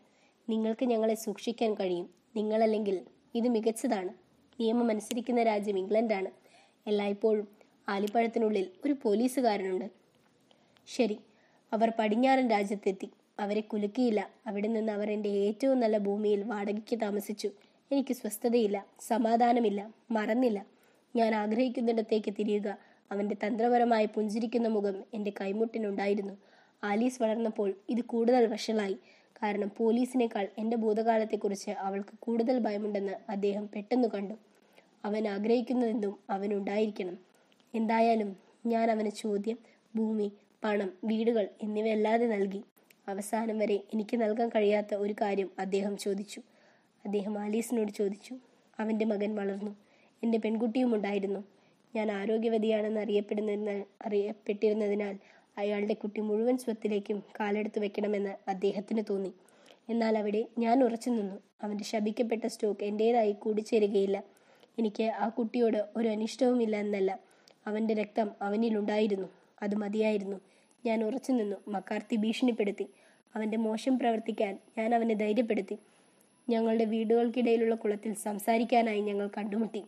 [0.49, 2.09] നിങ്ങൾക്ക് ഞങ്ങളെ സൂക്ഷിക്കാൻ കഴിയും.
[2.35, 3.01] നിങ്ങളല്ലെങ്കിൽ
[3.35, 4.09] ഇത് മികച്ചതാണ്.
[4.59, 6.29] നിയമം അനുസരിക്കുന്ന രാജ്യം ഇംഗ്ലണ്ടാണ്.
[6.87, 7.47] എല്ലായ്പ്പോഴും
[7.89, 10.00] ആലിപ്പഴത്തിനുള്ളിൽ ഒരു പോലീസുകാരനുണ്ട്.
[10.87, 11.17] ശരി.
[11.73, 13.09] അവർ പടിഞ്ഞാറൻ രാജ്യത്തെത്തി.
[13.39, 14.29] അവരെ കുലുക്കിയില്ല.
[14.47, 17.49] അവിടെ നിന്ന് അവർ എന്റെ ഏറ്റവും നല്ല ഭൂമിയിൽ വാടകയ്ക്ക് താമസിച്ചു.
[17.91, 20.65] എനിക്ക് സ്വസ്ഥതയില്ല സമാധാനമില്ല മറന്നില്ല.
[21.15, 22.77] ഞാൻ ആഗ്രഹിക്കുന്നിടത്തേക്ക് തിരിയുക.
[23.11, 26.33] അവന്റെ തന്ത്രപരമായി പുഞ്ചിരിക്കുന്ന മുഖം എന്റെ കൈമുട്ടിനുണ്ടായിരുന്നു.
[26.83, 28.97] ആലീസ് വളർന്നപ്പോൾ ഇത് കൂടുതൽ വഷളായി.
[29.43, 34.33] കാരണം പോലീസിനേക്കാൾ എന്റെ ഭൂതകാലത്തെക്കുറിച്ച് അവൾക്ക് കൂടുതൽ ഭയമുണ്ടെന്ന് അദ്ദേഹം പെട്ടെന്ന് കണ്ടു.
[35.05, 37.17] അവൻ ആഗ്രഹിക്കുന്നതെന്തും അവനുണ്ടായിരിക്കണം.
[37.75, 39.57] എന്തായാലും ഞാൻ അവന് ചോദ്യം
[39.95, 40.31] ഭൂമി
[40.63, 42.61] പണം വീടുകൾ എന്നിവയല്ലാതെ നൽകി.
[43.07, 46.41] അവസാനം വരെ എനിക്ക് നൽകാൻ കഴിയാത്ത ഒരു കാര്യം അദ്ദേഹം ചോദിച്ചു.
[47.05, 48.35] അദ്ദേഹം ആലീസിനോട് ചോദിച്ചു.
[48.79, 49.75] അവന്റെ മകൻ വളർന്നു.
[50.23, 51.43] എന്റെ പെൺകുട്ടിയും ഉണ്ടായിരുന്നു.
[51.95, 55.17] ഞാൻ ആരോഗ്യവതിയാണെന്ന് അറിയപ്പെടുന്ന അറിയപ്പെട്ടിരുന്നതിനാൽ
[55.57, 59.33] അയാളുടെ കുട്ടി മുഴുവൻ സ്വത്തിലേക്കും കാലെടുത്ത് വെക്കണമെന്ന് അദ്ദേഹത്തിന് തോന്നി.
[59.89, 61.35] എന്നാൽ അവിടെ ഞാൻ ഉറച്ചു നിന്നു.
[61.63, 64.23] അവന്റെ ശപിക്കപ്പെട്ട സ്റ്റോക്ക് എന്റേതായി കൂടിച്ചേരുകയില്ല.
[64.79, 67.19] എനിക്ക് ആ കുട്ടിയോട് ഒരു അനിഷ്ടവുമില്ല എന്നല്ല.
[67.67, 69.27] അവന്റെ രക്തം അവനിലുണ്ടായിരുന്നു.
[69.61, 70.50] അത് മതിയായിരുന്നു.
[70.85, 71.55] ഞാൻ ഉറച്ചു നിന്നു.
[71.67, 72.87] മക്കാർത്തി ഭീഷണിപ്പെടുത്തി.
[73.35, 75.77] അവന്റെ മോശം പ്രവർത്തിക്കാൻ ഞാൻ അവനെ ധൈര്യപ്പെടുത്തി.
[76.49, 79.83] ഞങ്ങളുടെ വീടുകൾക്കിടയിലുള്ള കുളത്തിൽ സംസാരിക്കാനായി ഞങ്ങൾ കണ്ടുമുട്ടി.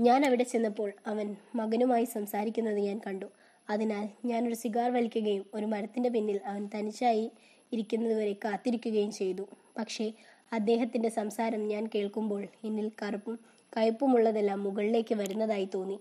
[0.00, 3.26] ഞാൻ അവിടെ ചെന്നപ്പോൾ അവൻ മകനുമായി സംസാരിക്കുന്നത് ഞാൻ കണ്ടു.
[3.70, 7.30] അതിനാൽ ഞാൻ ഒരു സിഗാർ വലിക്കുകയും ഒരു മരത്തിന്റെ പിന്നിൽ അവൻ തനിച്ചായി
[7.72, 9.44] ഇരിക്കുന്നതുവരെ കാത്തിരിക്കുകയും ചെയ്തു.
[9.78, 10.12] പക്ഷേ
[10.52, 13.38] അദ്ദേഹത്തിന്റെ സംസാരം ഞാൻ കേൾക്കുമ്പോൾ എന്നിൽ കറുപ്പും
[13.76, 15.98] കയ്പുമുള്ളതെല്ലാം മുകളിലേക്ക് വരുന്നതായി തോന്നി.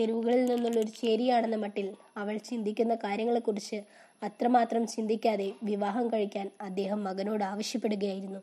[0.00, 3.78] തെരുവുകളിൽ നിന്നുള്ള ഒരു ചേരിയാണെന്ന മട്ടിൽ അവൾ ചിന്തിക്കുന്ന കാര്യങ്ങളെക്കുറിച്ച്
[4.22, 8.40] അത്രമാത്രം ചിന്തിക്കാതെ വിവാഹം കഴിക്കാൻ അദ്ദേഹം മകനോട് ആവശ്യപ്പെടുകയായിരുന്നു.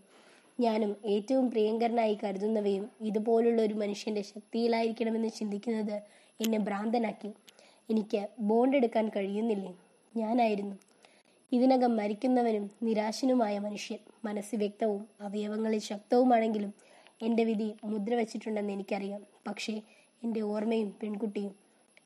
[0.60, 5.98] ഞാനും ഏറ്റവും പ്രിയങ്കരനായി കരുതുന്നവയും ഇതുപോലുള്ള ഒരു മനുഷ്യന്റെ ശക്തിയിലായിരിക്കണമെന്ന് ചിന്തിക്കുന്നത്
[6.40, 7.30] എന്നെ ഭ്രാന്തനാക്കി.
[7.90, 9.74] എനിക്ക് ബോണ്ട് എടുക്കാൻ കഴിയുന്നില്ലേ?
[10.18, 10.76] ഞാനായിരുന്നു.
[11.52, 13.98] ഇതിനകം മരിക്കുന്നവനും നിരാശനുമായ മനുഷ്യൻ.
[14.26, 16.74] മനസ്സ് വ്യക്തവും അവയവങ്ങളിൽ ശക്തവുമാണെങ്കിലും
[17.22, 19.22] എന്റെ വിധി മുദ്ര വച്ചിട്ടുണ്ടെന്ന് എനിക്കറിയാം.
[19.48, 19.82] പക്ഷേ
[20.24, 21.56] എന്റെ ഓർമ്മയും പെൺകുട്ടിയും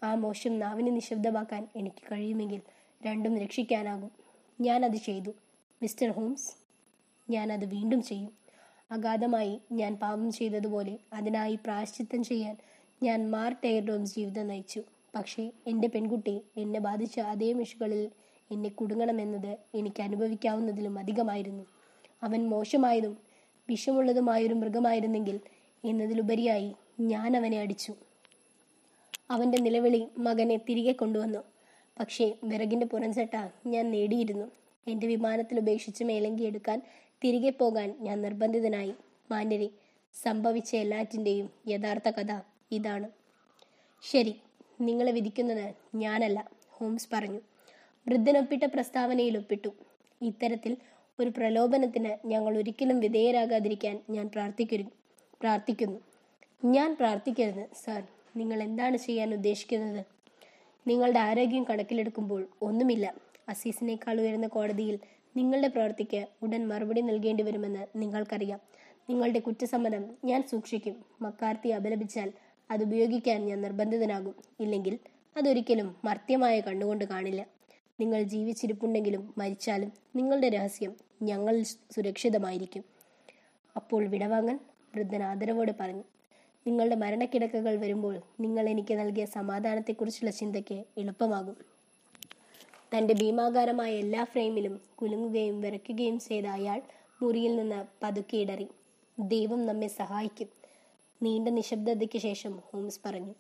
[0.03, 2.61] ആ മോശം നാവിനെ നിശബ്ദമാക്കാൻ എനിക്ക് കഴിയുമെങ്കിൽ
[3.05, 4.11] രണ്ടും രക്ഷിക്കാനാകും.
[4.61, 5.31] ഞാനത് ചെയ്തു.
[5.81, 6.55] മിസ്റ്റർ ഹോംസ്
[7.29, 8.31] ഞാനത് വീണ്ടും ചെയ്യും.
[8.91, 12.57] അഗാധമായി ഞാൻ പാപം ചെയ്തതുപോലെ അതിനായി പ്രായശ്ചിത്തം ചെയ്യാൻ
[13.03, 14.81] ഞാൻ മാർ ടയർഡോൺസ് ജീവിതം നയിച്ചു.
[15.15, 18.11] പക്ഷേ എന്റെ പെൺകുട്ടി എന്നെ ബാധിച്ച അതേ മിഷുകളിൽ
[18.51, 21.63] എന്നെ കുടുങ്ങണമെന്നത് എനിക്ക് അനുഭവിക്കാവുന്നതിലും അധികമായിരുന്നു.
[22.23, 23.17] അവൻ മോശമായതും
[23.69, 25.39] വിഷമുള്ളതുമായൊരു മൃഗമായിരുന്നെങ്കിൽ
[25.85, 27.93] എന്നതിലുപരിയായി ഞാൻ അവനെ അടിച്ചു.
[29.31, 31.39] അവന്റെ നിലവിളി മകനെ തിരികെ കൊണ്ടുവന്നു.
[31.99, 34.51] പക്ഷേ വിറകിന്റെ പുറംചട്ട ഞാൻ നേടിയിരുന്നു.
[34.87, 36.81] എന്റെ വിമാനത്തിൽ ഉപേക്ഷിച്ച് മേലങ്കി എടുക്കാൻ
[37.23, 38.93] തിരികെ പോകാൻ ഞാൻ നിർബന്ധിതനായി.
[39.31, 39.69] മാന്യരെ
[40.13, 42.39] സംഭവിച്ച എല്ലാറ്റിന്റെയും യഥാർത്ഥ കഥ
[42.71, 43.09] ഇതാണ്.
[44.01, 44.35] ശരി
[44.81, 47.41] നിങ്ങളെ വിധിക്കുന്നത് ഞാനല്ല ഹോംസ് പറഞ്ഞു.
[48.07, 49.69] വൃദ്ധനൊപ്പിട്ട പ്രസ്താവനയിൽ ഒപ്പിട്ടു.
[50.21, 50.77] ഇത്തരത്തിൽ
[51.19, 54.89] ഒരു പ്രലോഭനത്തിന് ഞങ്ങൾ ഒരിക്കലും വിധേയരാകാതിരിക്കാൻ ഞാൻ പ്രാർത്ഥിക്കുന്നു
[55.41, 55.99] പ്രാർത്ഥിക്കുന്നു.
[56.65, 58.03] ഞാൻ പ്രാർത്ഥിക്കരുത് സാർ.
[58.35, 60.05] നിങ്ങൾ എന്താണ് ചെയ്യാൻ ഉദ്ദേശിക്കുന്നത്?
[60.87, 63.13] നിങ്ങളുടെ ആരോഗ്യം കണക്കിലെടുക്കുമ്പോൾ ഒന്നുമില്ല.
[63.49, 64.99] അസീസിനേക്കാൾ ഉയർന്ന കോടതിയിൽ
[65.37, 68.59] നിങ്ങളുടെ പ്രവൃത്തിക്ക് ഉടൻ മറുപടി നൽകേണ്ടി വരുമെന്ന് നിങ്ങൾക്കറിയാം.
[69.09, 71.05] നിങ്ങളുടെ കുറ്റസമ്മതം ഞാൻ സൂക്ഷിക്കും.
[71.21, 72.31] മക്കാർത്തി അപലപിച്ചാൽ
[72.71, 74.35] അത് ഉപയോഗിക്കാൻ ഞാൻ നിർബന്ധിതനാകും.
[74.59, 74.99] ഇല്ലെങ്കിൽ
[75.37, 77.47] അതൊരിക്കലും മർത്യമായ കണ്ണുകൊണ്ട് കാണില്ല.
[77.99, 82.83] നിങ്ങൾ ജീവിച്ചിരിപ്പുണ്ടെങ്കിലും മരിച്ചാലും നിങ്ങളുടെ രഹസ്യം ഞങ്ങൾ സുരക്ഷിതമായിരിക്കും.
[83.75, 84.59] അപ്പോൾ വിടവാങ്ങൻ
[84.95, 86.03] വൃദ്ധൻ ആദരവോടെ പറഞ്ഞു.
[86.67, 91.55] നിങ്ങളുടെ മരണക്കിടക്കകൾ വരുമ്പോൾ നിങ്ങൾ എനിക്ക് നൽകിയ സമാധാനത്തെക്കുറിച്ചുള്ള ചിന്തയ്ക്ക് എളുപ്പമാകും.
[92.95, 96.81] തന്റെ ഭീമാകാരമായ എല്ലാ ഫ്രെയിമിലും കുലുങ്ങുകയും വിറയ്ക്കുകയും ചെയ്ത അയാൾ
[97.21, 98.67] മുറിയിൽ നിന്ന് പതുക്കെ ഇടറി.
[99.19, 100.47] ദൈവം നമ്മെ സഹായിക്കും.
[101.23, 103.33] നീണ്ട നിശബ്ദതയ്ക്ക് ശേഷം ഹോംസ് പറഞ്ഞു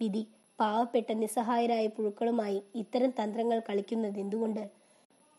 [0.00, 0.26] വിധി
[0.60, 4.70] പാവപ്പെട്ട നിസ്സഹായരായ പുഴുക്കളുമായി ഇത്തരം തന്ത്രങ്ങൾ കളിക്കുന്നത് എന്തുകൊണ്ട്?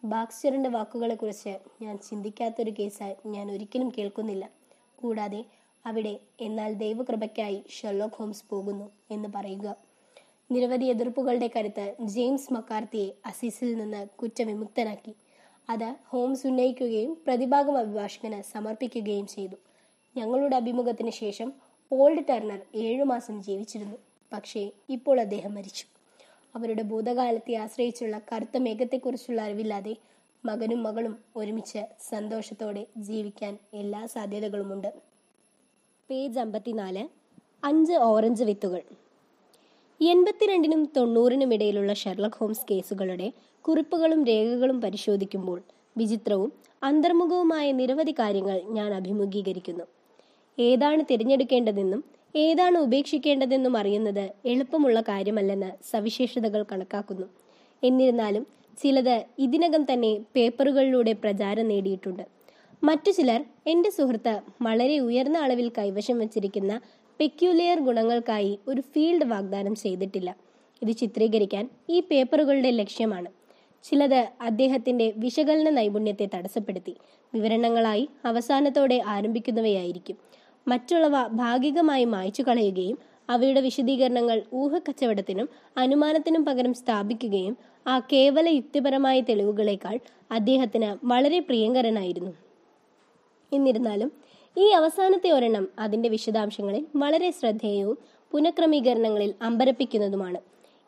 [0.03, 4.49] ബാക്സ്റ്ററിന്റെ വാക്കുകളെക്കുറിച്ച് ഞാൻ ചിന്തിക്കാത്തൊരു കേസായി ഞാൻ ഒരിക്കലും കേൾക്കുന്നില്ല.
[4.95, 5.45] കൂടാതെ
[5.85, 9.75] അവിടെ എന്നാൽ ദൈവകൃപയ്ക്കായി ഷെർലോക്ക് ഹോംസ് പോകുന്നു എന്ന് പറയുക.
[10.51, 15.13] നിരവധി എതിർപ്പുകളുടെ കരുത്ത് ജെയിംസ് മക്കാർത്തിയെ അസീസിൽ നിന്ന് കുറ്റവിമുക്തനാക്കി.
[15.69, 19.57] അത് ഹോംസ് ഉന്നയിക്കുകയും പ്രതിഭാഗം അഭിഭാഷകന് സമർപ്പിക്കുകയും ചെയ്തു.
[20.15, 21.53] ഞങ്ങളുടെ അഭിമുഖത്തിന് ശേഷം
[21.91, 23.97] ഓൾഡ് ടർണർ ഏഴുമാസം ജീവിച്ചിരുന്നു.
[24.31, 25.85] പക്ഷേ ഇപ്പോൾ അദ്ദേഹം മരിച്ചു.
[26.55, 29.95] അവരുടെ ഭൂതകാലത്തെ ആശ്രയിച്ചുള്ള കറുത്ത മേഘത്തെക്കുറിച്ചുള്ള അറിവില്ലാതെ
[30.45, 35.14] മകനും മകളും ഒരുമിച്ച് സന്തോഷത്തോടെ ജീവിക്കാൻ എല്ലാ സാധ്യതകളുമുണ്ട്.
[36.09, 37.07] പേജ് അമ്പത്തിനാല്
[37.65, 38.81] അഞ്ച് ഓറഞ്ച് വിത്തുകൾ.
[40.01, 43.31] എൺപത്തിരണ്ടിനും തൊണ്ണൂറിനും ഇടയിലുള്ള ഷെർലക് ഹോംസ് കേസുകളുടെ
[43.61, 45.61] കുറിപ്പുകളും രേഖകളും പരിശോധിക്കുമ്പോൾ
[45.97, 46.51] വിചിത്രവും
[46.83, 49.83] അന്തർമുഖവുമായ നിരവധി കാര്യങ്ങൾ ഞാൻ അഭിമുഖീകരിക്കുന്നു.
[50.59, 52.03] ഏതാണ് തിരഞ്ഞെടുക്കേണ്ടതെന്നും
[52.35, 57.27] ഏതാണ് ഉപേക്ഷിക്കേണ്ടതെന്നും അറിയുന്നത് എളുപ്പമുള്ള കാര്യമല്ലെന്ന് സവിശേഷതകൾ കണക്കാക്കുന്നു.
[57.83, 58.47] എന്നിരുന്നാലും
[58.77, 62.34] ചിലത് ഇതിനകം തന്നെ പേപ്പറുകളിലൂടെ പ്രചാരം നേടിയിട്ടുണ്ട്.
[62.83, 66.81] മറ്റു ചിലർ എന്റെ സുഹൃത്ത് വളരെ ഉയർന്ന അളവിൽ കൈവശം വച്ചിരിക്കുന്ന
[67.19, 70.35] പെക്യുലിയർ ഗുണങ്ങൾക്കായി ഒരു ഫീൽഡ് വാഗ്ദാനം ചെയ്തിട്ടില്ല.
[70.81, 73.29] ഇത് ചിത്രീകരിക്കാൻ ഈ പേപ്പറുകളുടെ ലക്ഷ്യമാണ്.
[73.83, 76.95] ചിലത് അദ്ദേഹത്തിന്റെ വിശകലന നൈപുണ്യത്തെ തടസ്സപ്പെടുത്തി.
[77.33, 80.17] വിവരണങ്ങളായി അവസാനത്തോടെ ആരംഭിക്കുന്നവയായിരിക്കും.
[80.67, 82.97] മറ്റുള്ളവ ഭാഗികമായി മായ്ച്ചു കളയുകയും
[83.29, 87.57] അവയുടെ വിശദീകരണങ്ങൾ ഊഹക്കച്ചവടത്തിനും അനുമാനത്തിനും പകരം സ്ഥാപിക്കുകയും
[87.87, 89.99] ആ കേവല യുക്തിപരമായ തെളിവുകളേക്കാൾ
[90.31, 92.44] അദ്ദേഹത്തിന് വളരെ പ്രിയങ്കരനായിരുന്നു.
[93.55, 94.11] എന്നിരുന്നാലും
[94.57, 97.97] ഈ അവസാനത്തെ ഒരെണ്ണം അതിന്റെ വിശദാംശങ്ങളിൽ വളരെ ശ്രദ്ധേയവും
[98.31, 100.37] പുനഃക്രമീകരണങ്ങളിൽ അമ്പരപ്പിക്കുന്നതുമാണ്.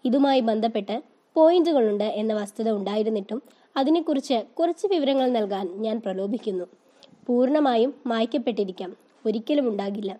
[0.05, 1.01] ഇതുമായി ബന്ധപ്പെട്ട്
[1.33, 3.41] പോയിന്റുകളുണ്ട് എന്ന വസ്തുത ഉണ്ടായിരുന്നിട്ടും
[3.77, 6.65] അതിനെക്കുറിച്ച് കുറച്ച് വിവരങ്ങൾ നൽകാൻ ഞാൻ പ്രലോഭിക്കുന്നു.
[7.27, 8.97] പൂർണമായും മായ്ക്കപ്പെട്ടിരിക്കാം.
[9.25, 10.19] ഒരിക്കലും ഉണ്ടാകില്ല.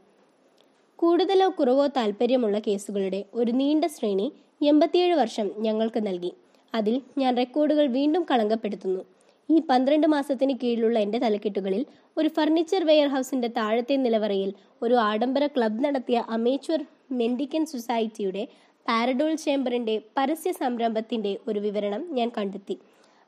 [0.95, 6.33] കൂടുതലോ കുറവോ താല്പര്യമുള്ള കേസുകളുടെ ഒരു നീണ്ട ശ്രേണി എൺപത്തിയേഴ് വർഷം ഞങ്ങൾക്ക് നൽകി.
[6.75, 9.05] അതിൽ ഞാൻ റെക്കോർഡുകൾ വീണ്ടും കളങ്കപ്പെടുത്തുന്നു.
[9.49, 11.83] ഈ പന്ത്രണ്ട് മാസത്തിന് കീഴിലുള്ള എന്റെ തലക്കെട്ടുകളിൽ
[12.17, 14.49] ഒരു ഫർണിച്ചർ വെയർ ഹൗസിന്റെ താഴത്തെ നിലവറയിൽ
[14.81, 16.81] ഒരു ആഡംബര ക്ലബ് നടത്തിയ അമേച്വർ
[17.11, 18.43] മെൻഡിക്കൻ സൊസൈറ്റിയുടെ
[18.85, 22.75] പാരഡോൾ ചേംബറിന്റെ പരസ്യ സംരംഭത്തിന്റെ ഒരു വിവരണം ഞാൻ കണ്ടെത്തി.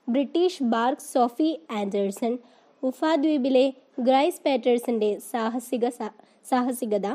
[0.07, 2.33] ബ്രിട്ടീഷ് ബാർക്ക് സോഫി ആൻഡേഴ്സൺ
[2.83, 3.65] ഉഫാദ്വീപിലെ
[3.99, 5.85] ഗ്രൈസ് പാറ്റേഴ്സന്റെ സാഹസിക
[6.45, 7.07] സാഹസികത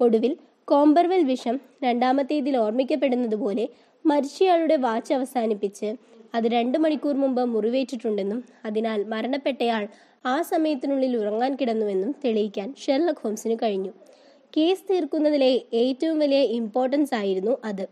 [0.00, 0.32] ഒടുവിൽ
[0.68, 3.64] കോംബർവെൽ വിഷം രണ്ടാമത്തേതിൽ ഓർമ്മിക്കപ്പെടുന്നത് പോലെ
[4.04, 5.88] മരിച്ചയാളുടെ വാച്ച് അവസാനിപ്പിച്ച്
[6.34, 9.88] അത് രണ്ടു മണിക്കൂർ മുമ്പ് മുറിവേറ്റിട്ടുണ്ടെന്നും അതിനാൽ മരണപ്പെട്ടയാൾ
[10.26, 13.92] ആ സമയത്തിനുള്ളിൽ ഉറങ്ങാൻ കിടന്നുവെന്നും തെളിയിക്കാൻ ഷെർലക് ഹോംസിന് കഴിഞ്ഞു.
[14.56, 17.88] കേസ് തീർക്കുന്നതിലെ ഏറ്റവും വലിയ ഇമ്പോർട്ടൻസ് ആയിരുന്നു അത്.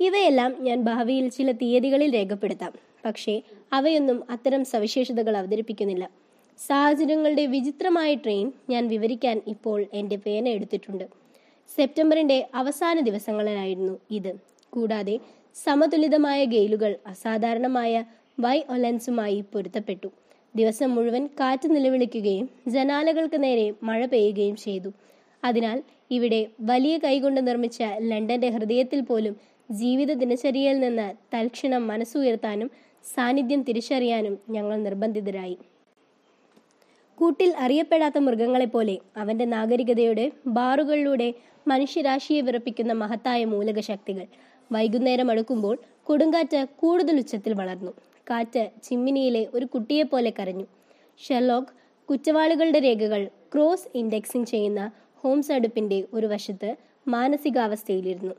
[0.00, 2.72] ഇവയെല്ലാം ഞാൻ ഭാവിയിൽ ചില തീയതികളിൽ രേഖപ്പെടുത്താം.
[3.04, 3.42] പക്ഷേ
[3.72, 6.10] അവയൊന്നും അത്തരം സവിശേഷതകൾ അവതരിപ്പിക്കുന്നില്ല.
[6.58, 11.04] സാഹചര്യങ്ങളുടെ വിചിത്രമായ ട്രെയിൻ ഞാൻ വിവരിക്കാൻ ഇപ്പോൾ എന്റെ പേന എടുത്തിട്ടുണ്ട്.
[11.76, 14.32] സെപ്റ്റംബറിന്റെ അവസാന ദിവസങ്ങളിലായിരുന്നു ഇത്.
[14.70, 15.18] കൂടാതെ
[15.54, 18.04] സമതുലിതമായ ഗെയിലുകൾ അസാധാരണമായ
[18.40, 20.08] വൈ ഒലൻസുമായി പൊരുത്തപ്പെട്ടു.
[20.56, 24.90] ദിവസം മുഴുവൻ കാറ്റ് നിലവിളിക്കുകയും ജനാലകൾക്ക് നേരെ മഴ പെയ്യുകയും ചെയ്തു.
[25.44, 29.36] അതിനാൽ ഇവിടെ വലിയ കൈകൊണ്ട് നിർമ്മിച്ച ലണ്ടന്റെ ഹൃദയത്തിൽ പോലും
[29.70, 32.70] ജീവിത ദിനചര്യയിൽ നിന്ന് തൽക്ഷണം മനസ്സുയർത്താനും
[33.04, 35.58] സാന്നിധ്യം തിരിച്ചറിയാനും ഞങ്ങൾ നിർബന്ധിതരായി.
[37.18, 41.28] കൂട്ടിൽ അറിയപ്പെടാത്ത മൃഗങ്ങളെപ്പോലെ അവന്റെ നാഗരികതയുടെ ബാറുകളിലൂടെ
[41.68, 44.26] മനുഷ്യരാശിയെ വിറപ്പിക്കുന്ന മഹത്തായ മൂലക ശക്തികൾ
[44.72, 47.92] വൈകുന്നേരം അടുക്കുമ്പോൾ കൊടുങ്കാറ്റ് കൂടുതൽ ഉച്ചത്തിൽ വളർന്നു.
[48.30, 50.64] കാറ്റ് ചിമ്മിനിയിലെ ഒരു കുട്ടിയെപ്പോലെ കരഞ്ഞു.
[51.18, 51.68] ഷെർലോക്ക്
[52.10, 56.76] കുറ്റവാളികളുടെ രേഖകൾ ക്രോസ് ഇൻഡെക്സിംഗ് ചെയ്യുന്ന ഹോംസ് അടുപ്പിന്റെ ഒരു വശത്ത്
[57.08, 58.34] മാനസികാവസ്ഥയിലിരുന്നു.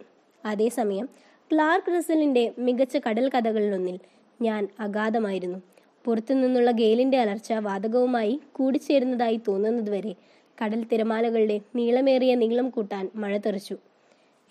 [0.45, 1.09] അതേസമയം
[1.51, 3.99] ക്ലാർക്ക് റസലിന്റെ മികച്ച കടൽ കഥകളിലൊന്നിൽ
[4.41, 5.59] ഞാൻ അഗാധമായിരുന്നു.
[6.05, 10.15] പുറത്തുനിന്നുള്ള ഗെയിലിന്റെ അലർച്ച വാതകവുമായി കൂടിച്ചേരുന്നതായി തോന്നുന്നതുവരെ
[10.63, 13.77] കടൽ തിരമാലകളുടെ നീളമേറിയ നീളം കൂട്ടാൻ മഴ തെറിച്ചു.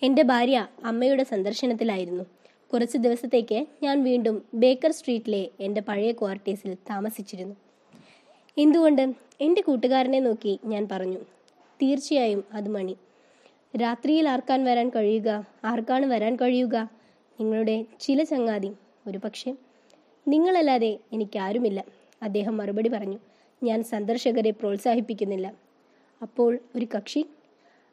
[0.05, 2.23] എന്റെ ഭാര്യ അമ്മയുടെ സന്ദർശനത്തിലായിരുന്നു.
[2.73, 7.55] കുറച്ച് ദിവസത്തേക്ക് ഞാൻ വീണ്ടും ബേക്കർ സ്ട്രീറ്റിലെ എന്റെ പഴയ ക്വാർട്ടേഴ്സിൽ താമസിച്ചിരുന്നു.
[8.57, 11.17] എന്തുകൊണ്ട് എന്റെ കൂട്ടുകാരനെ നോക്കി ഞാൻ പറഞ്ഞു
[11.81, 12.97] തീർച്ചയായും അത് മണി.
[13.81, 15.47] രാത്രിയിൽ ആർക്കാൻ വരാൻ കഴിയുക?
[15.65, 16.89] ആർക്കാണ് വരാൻ കഴിയുക?
[17.39, 18.71] നിങ്ങളുടെ ചില ചങ്ങാതി
[19.07, 19.55] ഒരു പക്ഷേ.
[20.27, 21.83] നിങ്ങളല്ലാതെ എനിക്കാരുമില്ല
[22.23, 23.17] അദ്ദേഹം മറുപടി പറഞ്ഞു.
[23.63, 25.53] ഞാൻ സന്ദർശകരെ പ്രോത്സാഹിപ്പിക്കുന്നില്ല.
[26.21, 27.25] അപ്പോൾ ഒരു കക്ഷി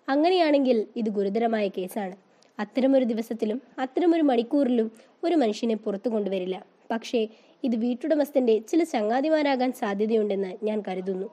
[0.09, 2.17] അങ്ങനെയാണെങ്കിൽ ഇത് ഗുരുതരമായ കേസാണ്.
[2.61, 4.93] അത്തരമൊരു ദിവസത്തിലും അത്തരമൊരു മണിക്കൂറിലും
[5.25, 6.65] ഒരു മനുഷ്യനെ പുറത്തു കൊണ്ടുവരില്ല.
[6.91, 7.29] പക്ഷേ
[7.65, 11.27] ഇത് വീട്ടുടമസ്ഥന്റെ ചില ചങ്ങാതിമാരാകാൻ സാധ്യതയുണ്ടെന്ന് ഞാൻ കരുതുന്നു.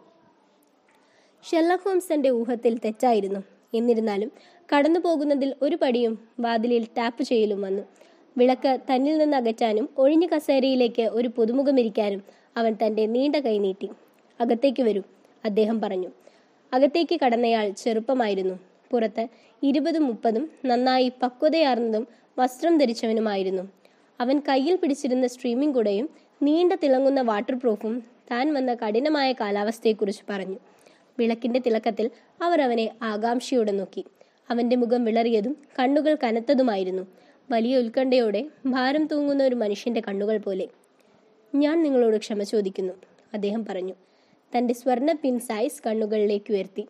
[1.51, 3.39] ഷെർലക് ഹോംസ് തന്റെ ഊഹത്തിൽ തെറ്റായിരുന്നു.
[3.74, 4.32] എന്നിരുന്നാലും
[4.76, 7.84] കടന്നു പോകുന്നതിൽ ഒരു പടിയും വാതിലിൽ ടാപ്പ് ചെയ്യലും വന്നു.
[8.38, 12.24] വിളക്ക് തന്നിൽ നിന്ന് അകറ്റാനും ഒഴിഞ്ഞ കസേരയിലേക്ക് ഒരു പുതുമുഖമിരിക്കാനും
[12.57, 13.89] അവൻ തന്റെ നീണ്ട കൈ നീട്ടി.
[14.41, 15.01] അകത്തേക്ക് വരൂ
[15.45, 16.09] അദ്ദേഹം പറഞ്ഞു.
[16.74, 18.59] അകത്തേക്ക് കടന്നയാൾ ചെറുപ്പമായിരുന്നു.
[18.91, 19.28] പുറത്ത്
[19.63, 22.07] ഇരുപതും മുപ്പതും നന്നായി പക്വതയാർന്നതും
[22.39, 23.63] വസ്ത്രം ധരിച്ചവനുമായിരുന്നു.
[24.20, 26.09] അവൻ കയ്യിൽ പിടിച്ചിരുന്ന സ്ട്രീമിംഗ് കുടയും
[26.43, 30.57] നീണ്ട തിളങ്ങുന്ന വാട്ടർ പ്രൂഫും താൻ വന്ന കഠിനമായ കാലാവസ്ഥയെക്കുറിച്ച് പറഞ്ഞു.
[31.20, 32.11] വിളക്കിന്റെ തിളക്കത്തിൽ
[32.43, 34.05] അവർ അവനെ ആകാംക്ഷയോടെ നോക്കി.
[34.49, 37.03] അവന്റെ മുഖം വിളറിയതും കണ്ണുകൾ കനത്തതുമായിരുന്നു.
[37.51, 40.67] വലിയ ഉത്കണ്ഠയോടെ ഭാരം തൂങ്ങുന്ന ഒരു മനുഷ്യന്റെ കണ്ണുകൾ പോലെ.
[41.55, 42.93] ഞാൻ നിങ്ങളോട് ക്ഷമ ചോദിക്കുന്നു
[43.34, 43.93] അദ്ദേഹം പറഞ്ഞു.
[44.58, 46.88] തന്റെ സ്വർണ പിൻ സൈസ് കണ്ണുകളിലേക്ക് ഉയർത്തി.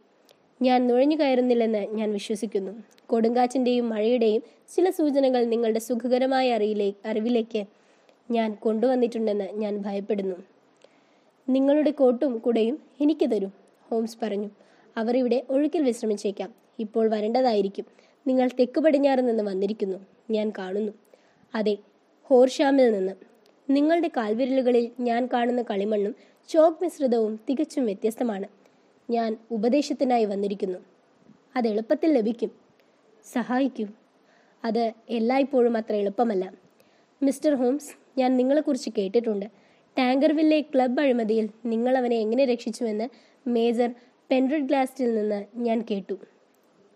[0.62, 2.72] ഞാൻ നുഴഞ്ഞു കയറുന്നില്ലെന്ന് ഞാൻ വിശ്വസിക്കുന്നു.
[3.06, 4.42] കൊടുങ്കാറ്റിന്റെയും മഴയുടെയും
[4.76, 7.66] ചില സൂചനകൾ നിങ്ങളുടെ സുഖകരമായ അറിയിലേ അറിവിലേക്ക്
[8.32, 10.36] ഞാൻ കൊണ്ടുവന്നിട്ടുണ്ടെന്ന് ഞാൻ ഭയപ്പെടുന്നു.
[11.50, 13.50] നിങ്ങളുടെ കോട്ടും കുടയും എനിക്ക് തരൂ
[13.90, 14.50] ഹോംസ് പറഞ്ഞു.
[14.98, 16.54] അവർ ഇവിടെ ഒഴുക്കിൽ വിശ്രമിച്ചേക്കാം.
[16.80, 17.86] ഇപ്പോൾ വരേണ്ടതായിരിക്കും.
[18.28, 19.98] നിങ്ങൾ തെക്ക് പടിഞ്ഞാറ് നിന്ന് വന്നിരിക്കുന്നു.
[20.30, 20.92] ഞാൻ കാണുന്നു.
[21.56, 21.78] അതെ
[22.24, 23.14] ഹോർഷാമിൽ നിന്ന്.
[23.70, 26.16] നിങ്ങളുടെ കാൽവിരലുകളിൽ ഞാൻ കാണുന്ന കളിമണ്ണും
[26.50, 28.48] ചോക്ക് മിശ്രിതവും തികച്ചും വ്യത്യസ്തമാണ്.
[29.10, 30.80] ഞാൻ ഉപദേശത്തിനായി വന്നിരിക്കുന്നു.
[31.56, 32.52] അത് എളുപ്പത്തിൽ ലഭിക്കും.
[33.32, 33.86] സഹായിക്കൂ.
[34.66, 36.54] അത് എല്ലായ്പ്പോഴും അത്ര എളുപ്പമല്ല.
[37.24, 39.46] മിസ്റ്റർ ഹോംസ് ഞാൻ നിങ്ങളെക്കുറിച്ച് കേട്ടിട്ടുണ്ട്.
[39.98, 43.10] ടാങ്കർവില്ലെ ക്ലബ് അഴിമതിയിൽ നിങ്ങൾ അവനെ എങ്ങനെ രക്ഷിച്ചുവെന്ന്
[43.50, 43.94] മേജർ
[44.32, 46.16] പെൻഡ്രിഡ് ഗ്ലാസ്റ്റിൽ നിന്ന് ഞാൻ കേട്ടു.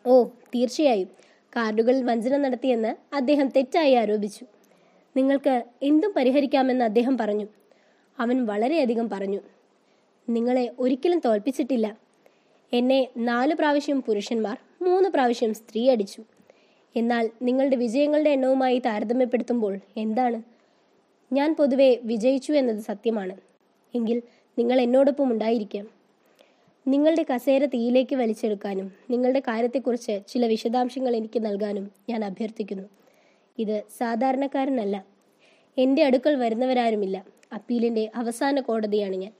[0.05, 1.07] ഓ തീർച്ചയായും.
[1.55, 4.45] കാർഡുകളിൽ വഞ്ചന നടത്തിയെന്ന് അദ്ദേഹം തെറ്റായി ആരോപിച്ചു.
[5.17, 7.47] നിങ്ങൾക്ക് എന്തും പരിഹരിക്കാമെന്ന് അദ്ദേഹം പറഞ്ഞു.
[8.19, 9.39] അവൻ വളരെയധികം പറഞ്ഞു
[10.29, 11.97] നിങ്ങളെ ഒരിക്കലും തോൽപ്പിച്ചിട്ടില്ല.
[12.73, 16.23] എന്നെ നാല് പ്രാവശ്യം പുരുഷന്മാർ മൂന്ന് പ്രാവശ്യം സ്ത്രീ അടിച്ചു.
[16.95, 20.41] എന്നാൽ നിങ്ങളുടെ വിജയങ്ങളുടെ എണ്ണവുമായി താരതമ്യപ്പെടുത്തുമ്പോൾ എന്താണ്?
[21.33, 23.37] ഞാൻ പൊതുവെ വിജയിച്ചു എന്നത് സത്യമാണ്.
[23.95, 24.21] എങ്കിൽ
[24.57, 25.87] നിങ്ങൾ എന്നോടൊപ്പം ഉണ്ടായിരിക്കാം.
[26.87, 32.89] നിങ്ങളുടെ കസേര തീയിലേക്ക് വലിച്ചെടുക്കാനും നിങ്ങളുടെ കാര്യത്തെക്കുറിച്ച് ചില വിശദാംശങ്ങൾ എനിക്ക് നൽകാനും ഞാൻ അഭ്യർത്ഥിക്കുന്നു.
[33.59, 35.05] ഇത് സാധാരണക്കാരനല്ല.
[35.77, 37.32] എന്റെ അടുക്കൽ വരുന്നവരാരുമില്ല.
[37.53, 39.31] അപ്പീലിന്റെ അവസാന കോടതിയാണ് ഞാൻ.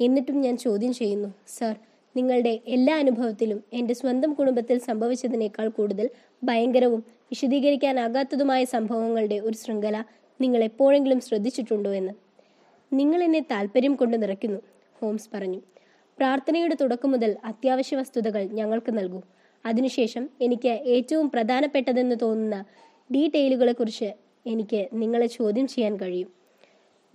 [0.00, 1.76] എന്നിട്ടും ഞാൻ ചോദ്യം ചെയ്യുന്നു സർ
[2.16, 6.10] നിങ്ങളുടെ എല്ലാ അനുഭവത്തിലും എന്റെ സ്വന്തം കുടുംബത്തിൽ സംഭവിച്ചതിനേക്കാൾ കൂടുതൽ
[6.44, 10.04] ഭയങ്കരവും വിശദീകരിക്കാനാകാത്തതുമായ സംഭവങ്ങളുടെ ഒരു ശൃംഖല
[10.40, 12.12] നിങ്ങൾ എപ്പോഴെങ്കിലും ശ്രദ്ധിച്ചിട്ടുണ്ടോ എന്ന്?
[12.92, 14.60] നിങ്ങൾ എന്നെ താല്പര്യം കൊണ്ട് നിറയ്ക്കുന്നു
[15.00, 15.60] ഹോംസ് പറഞ്ഞു.
[16.18, 19.22] പ്രാർത്ഥനയുടെ തുടക്കം മുതൽ അത്യാവശ്യ വസ്തുതകൾ ഞങ്ങൾക്ക് നൽകൂ.
[19.66, 22.64] അതിനുശേഷം എനിക്ക് ഏറ്റവും പ്രധാനപ്പെട്ടതെന്ന് തോന്നുന്ന
[23.14, 24.12] ഡീറ്റെയിലുകളെക്കുറിച്ച്
[24.46, 26.37] എനിക്ക് നിങ്ങളെ ചോദ്യം ചെയ്യാൻ കഴിയും.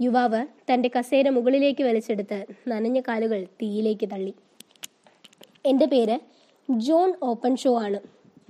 [0.02, 4.34] യുവാവ് തന്റെ കസേര മുകളിലേക്ക് വലിച്ചെടുത്ത് നനഞ്ഞ കാലുകൾ തീയിലേക്ക് തള്ളി.
[5.66, 6.20] എന്റെ പേര്
[6.72, 8.00] ജോൺ ഓപ്പൺ ഷോ ആണ്.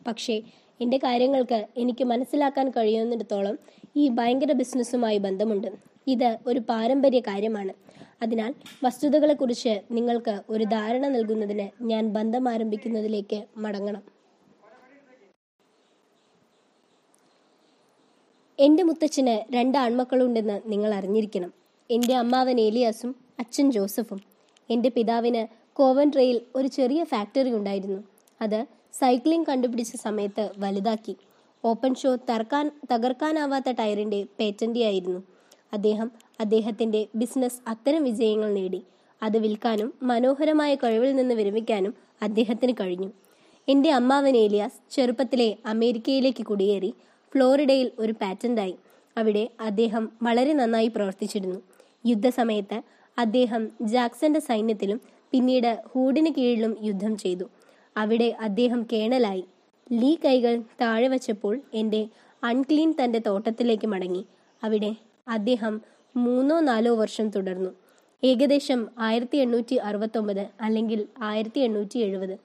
[0.07, 0.41] പക്ഷേ
[0.81, 3.57] എന്റെ കാര്യങ്ങൾക്ക് എനിക്ക് മനസ്സിലാക്കാൻ കഴിയുന്നിടത്തോളം
[3.95, 5.67] ഈ ഭയങ്കര ബിസിനസ്സുമായി ബന്ധമുണ്ട്.
[6.07, 7.73] ഇത് ഒരു പാരമ്പര്യ കാര്യമാണ്.
[8.21, 14.03] അതിനാൽ വസ്തുതകളെക്കുറിച്ച് നിങ്ങൾക്ക് ഒരു ധാരണ നൽകുന്നതിന് ഞാൻ ബന്ധം ആരംഭിക്കുന്നതിലേക്ക് മടങ്ങണം.
[18.63, 21.53] എന്റെ മുത്തച്ഛന് രണ്ട് ആൺമക്കളുണ്ടെന്ന് നിങ്ങൾ അറിഞ്ഞിരിക്കണം.
[21.91, 24.21] എന്റെ അമ്മാവൻ ഏലിയാസും അച്ഛൻ ജോസഫും.
[24.69, 28.03] എന്റെ പിതാവിന് കോവൻട്രയിൽ ഒരു ചെറിയ ഫാക്ടറി ഉണ്ടായിരുന്നു.
[28.41, 31.15] അത് സൈക്ലിംഗ് കണ്ടുപിടിച്ച സമയത്ത് വലുതാക്കി.
[31.65, 35.23] ഓപ്പൺ ഷോ തറക്കാൻ തകർക്കാനാവാത്ത ടയറിന്റെ പേറ്റന്റിയായിരുന്നു
[35.73, 38.81] അദ്ദേഹം അദ്ദേഹത്തിന്റെ ബിസിനസ് അത്തരം വിജയങ്ങൾ നേടി.
[39.23, 43.11] അത് വിൽക്കാനും മനോഹരമായ കഴിവിൽ നിന്ന് വിരമിക്കാനും അദ്ദേഹത്തിന് കഴിഞ്ഞു.
[43.67, 46.93] എന്റെ അമ്മാവൻ ഏലിയാസ് ചെറുപ്പത്തിലെ അമേരിക്കയിലേക്ക് കുടിയേറി.
[47.34, 48.76] ഫ്ലോറിഡയിൽ ഒരു പാറ്റന്റായി
[49.18, 51.62] അവിടെ അദ്ദേഹം വളരെ നന്നായി പ്രവർത്തിച്ചിരുന്നു.
[52.05, 52.82] യുദ്ധസമയത്ത്
[53.20, 55.01] അദ്ദേഹം ജാക്സന്റെ സൈന്യത്തിലും
[55.32, 57.50] പിന്നീട് ഹൂഡിന് കീഴിലും യുദ്ധം ചെയ്തു.
[57.97, 59.43] അവിടെ അദ്ദേഹം കേണലായി.
[59.92, 62.08] ലീ കൈകൾ താഴെ വച്ചപ്പോൾ എന്റെ
[62.43, 64.26] അൺക്ലീൻ തന്റെ തോട്ടത്തിലേക്ക് മടങ്ങി.
[64.64, 64.96] അവിടെ
[65.28, 65.82] അദ്ദേഹം
[66.16, 67.72] മൂന്നോ നാലോ വർഷം തുടർന്നു.
[68.24, 72.36] ഏകദേശം ആയിരത്തി എണ്ണൂറ്റി അറുപത്തൊമ്പത് അല്ലെങ്കിൽ ആയിരത്തി എണ്ണൂറ്റി എഴുപത്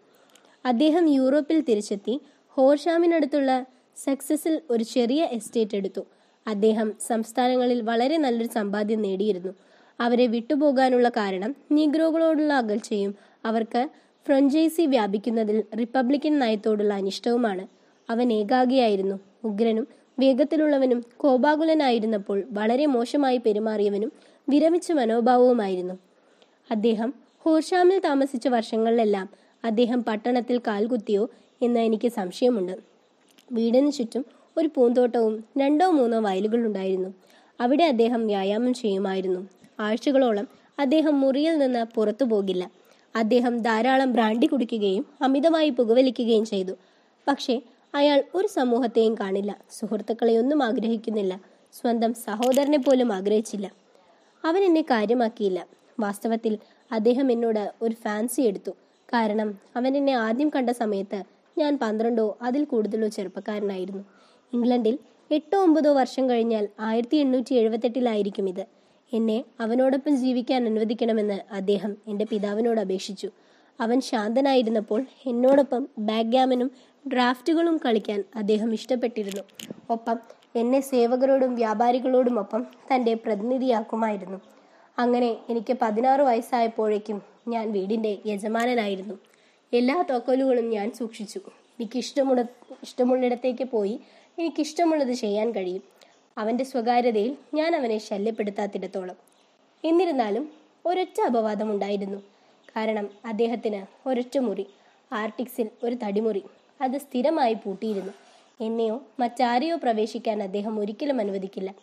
[0.66, 2.20] അദ്ദേഹം യൂറോപ്പിൽ തിരിച്ചെത്തി
[2.56, 3.64] ഹോർഷാമിനടുത്തുള്ള
[4.04, 6.00] സക്സസിൽ ഒരു ചെറിയ എസ്റ്റേറ്റ് എടുത്തു.
[6.46, 9.52] അദ്ദേഹം സംസ്ഥാനങ്ങളിൽ വളരെ നല്ലൊരു സമ്പാദ്യം നേടിയിരുന്നു.
[10.00, 13.14] അവരെ വിട്ടുപോകാനുള്ള കാരണം നീഗ്രോകളോടുള്ള അകൽച്ചയും
[13.44, 13.88] അവർക്ക്
[14.26, 17.66] ഫ്രഞ്ചൈസി വ്യാപിക്കുന്നതിൽ റിപ്പബ്ലിക്കൻ നയത്തോടുള്ള അനിഷ്ടവുമാണ്.
[18.10, 19.20] അവൻ ഏകാഗിയായിരുന്നു.
[19.44, 19.88] ഉഗ്രനും
[20.18, 24.12] വേഗത്തിലുള്ളവനും കോപാകുലനായിരുന്നപ്പോൾ വളരെ മോശമായി പെരുമാറിയവനും
[24.48, 25.94] വിരമിച്ച മനോഭാവവുമായിരുന്നു.
[26.70, 29.28] അദ്ദേഹം ഹോർഷാമിൽ താമസിച്ച വർഷങ്ങളിലെല്ലാം
[29.64, 31.30] അദ്ദേഹം പട്ടണത്തിൽ കാൽകുത്തിയോ
[31.62, 32.97] എന്ന് എനിക്ക് സംശയമുണ്ട്.
[33.52, 34.24] വീടിന് ചുറ്റും
[34.58, 37.14] ഒരു പൂന്തോട്ടവും രണ്ടോ മൂന്നോ വയലുകളുണ്ടായിരുന്നു
[37.60, 39.48] അവിടെ അദ്ദേഹം വ്യായാമം ചെയ്യുമായിരുന്നു.
[39.80, 40.48] ആഴ്ചകളോളം
[40.78, 42.70] അദ്ദേഹം മുറിയിൽ നിന്ന് പുറത്തു പോകില്ല.
[43.16, 46.72] അദ്ദേഹം ധാരാളം ബ്രാൻഡി കുടിക്കുകയും അമിതമായി പുകവലിക്കുകയും ചെയ്തു.
[47.28, 47.62] പക്ഷേ
[47.94, 49.58] അയാൾ ഒരു സമൂഹത്തെയും കാണില്ല.
[49.70, 51.40] സുഹൃത്തുക്കളെയൊന്നും ആഗ്രഹിക്കുന്നില്ല.
[51.72, 53.72] സ്വന്തം സഹോദരനെ പോലും ആഗ്രഹിച്ചില്ല.
[54.44, 55.66] അവൻ എന്നെ കാര്യമാക്കിയില്ല.
[56.00, 56.58] വാസ്തവത്തിൽ
[56.92, 58.70] അദ്ദേഹം എന്നോട് ഒരു ഫാൻസി എടുത്തു.
[59.14, 64.04] കാരണം അവൻ എന്നെ ആദ്യം കണ്ട സമയത്ത് ഞാൻ പന്ത്രണ്ടോ അതിൽ കൂടുതലോ ചെറുപ്പക്കാരനായിരുന്നു.
[64.52, 64.98] ഇംഗ്ലണ്ടിൽ
[65.30, 68.64] എട്ടോ ഒമ്പതോ വർഷം കഴിഞ്ഞാൽ ആയിരത്തി എണ്ണൂറ്റി എഴുപത്തെട്ടിലായിരിക്കും ഇത്.
[69.12, 73.28] എന്നെ അവനോടൊപ്പം ജീവിക്കാൻ അനുവദിക്കണമെന്ന് അദ്ദേഹം എന്റെ പിതാവിനോട് അപേക്ഷിച്ചു.
[73.80, 76.70] അവൻ ശാന്തനായിരുന്നപ്പോൾ എന്നോടൊപ്പം ബാഗ്യാമനും
[77.08, 79.42] ഡ്രാഫ്റ്റുകളും കളിക്കാൻ അദ്ദേഹം ഇഷ്ടപ്പെട്ടിരുന്നു.
[79.90, 80.18] ഒപ്പം
[80.56, 84.38] എന്നെ സേവകരോടും വ്യാപാരികളോടുമൊപ്പം തന്റെ പ്രതിനിധിയാക്കുമായിരുന്നു.
[84.98, 87.18] അങ്ങനെ എനിക്ക് പതിനാറ് വയസ്സായപ്പോഴേക്കും
[87.48, 89.14] ഞാൻ വീടിന്റെ യജമാനനായിരുന്നു.
[89.72, 91.40] എല്ലാ തോക്കലുകളും ഞാൻ സൂക്ഷിച്ചു.
[91.80, 92.44] എനിക്ക് ഇഷ്ടമുള്ള
[92.82, 94.00] ഇഷ്ടമുള്ളിടത്തേക്ക് പോയി
[94.38, 95.82] എനിക്കിഷ്ടമുള്ളത് ചെയ്യാൻ കഴിയും.
[96.38, 99.16] അവന്റെ സ്വകാര്യതയിൽ ഞാൻ അവനെ ശല്യപ്പെടുത്താത്തിടത്തോളം.
[99.84, 100.50] എന്നിരുന്നാലും
[100.86, 102.18] ഒരൊറ്റ അപവാദമുണ്ടായിരുന്നു
[102.76, 104.66] കാരണം അദ്ദേഹത്തിന് ഒരൊറ്റ മുറി
[105.12, 106.42] ആർട്ടിക്സിൽ ഒരു തടിമുറി
[106.80, 108.12] അത് സ്ഥിരമായി പൂട്ടിയിരുന്നു.
[108.60, 111.74] എന്നെയോ മറ്റാരെയോ പ്രവേശിക്കാൻ അദ്ദേഹം ഒരിക്കലും അനുവദിക്കില്ല.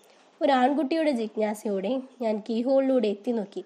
[0.41, 3.63] ഒരു ആൺകുട്ടിയുടെ ജിജ്ഞാസയോടെ ഞാൻ കീഹോളിലൂടെ എത്തി നോക്കി.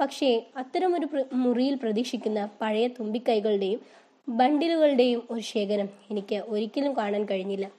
[0.00, 3.80] പക്ഷേ അത്തരമൊരു മുറിയിൽ പ്രതീക്ഷിക്കുന്ന പഴയ തുമ്പിക്കൈകളുടെയും
[4.28, 7.70] ബണ്ടിലുകളുടെയും ഒരു ശേഖരം എനിക്ക് ഒരിക്കലും കാണാൻ കഴിഞ്ഞില്ല.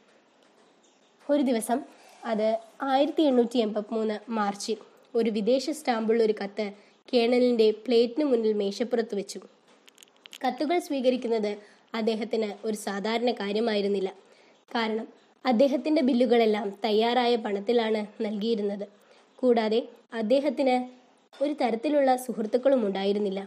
[1.29, 1.79] ഒരു ദിവസം
[2.25, 4.77] അത് ആയിരത്തി എണ്ണൂറ്റി എൺപത്തി മൂന്ന് മാർച്ചിൽ
[5.15, 6.73] ഒരു വിദേശ സ്റ്റാമ്പുള്ള ഒരു കത്ത്
[7.13, 9.39] കേണലിന്റെ പ്ലേറ്റിന് മുന്നിൽ മേശപ്പുറത്ത് വെച്ചു.
[10.45, 11.57] കത്തുകൾ സ്വീകരിക്കുന്നത്
[11.95, 14.09] അദ്ദേഹത്തിന് ഒരു സാധാരണ കാര്യമായിരുന്നില്ല.
[14.75, 15.07] കാരണം
[15.45, 18.87] അദ്ദേഹത്തിന്റെ ബില്ലുകളെല്ലാം തയ്യാറായ പണത്തിലാണ് നൽകിയിരുന്നത്.
[19.35, 21.04] കൂടാതെ അദ്ദേഹത്തിന്
[21.43, 23.39] ഒരു തരത്തിലുള്ള സുഹൃത്തുക്കളും ഉണ്ടായിരുന്നില്ല.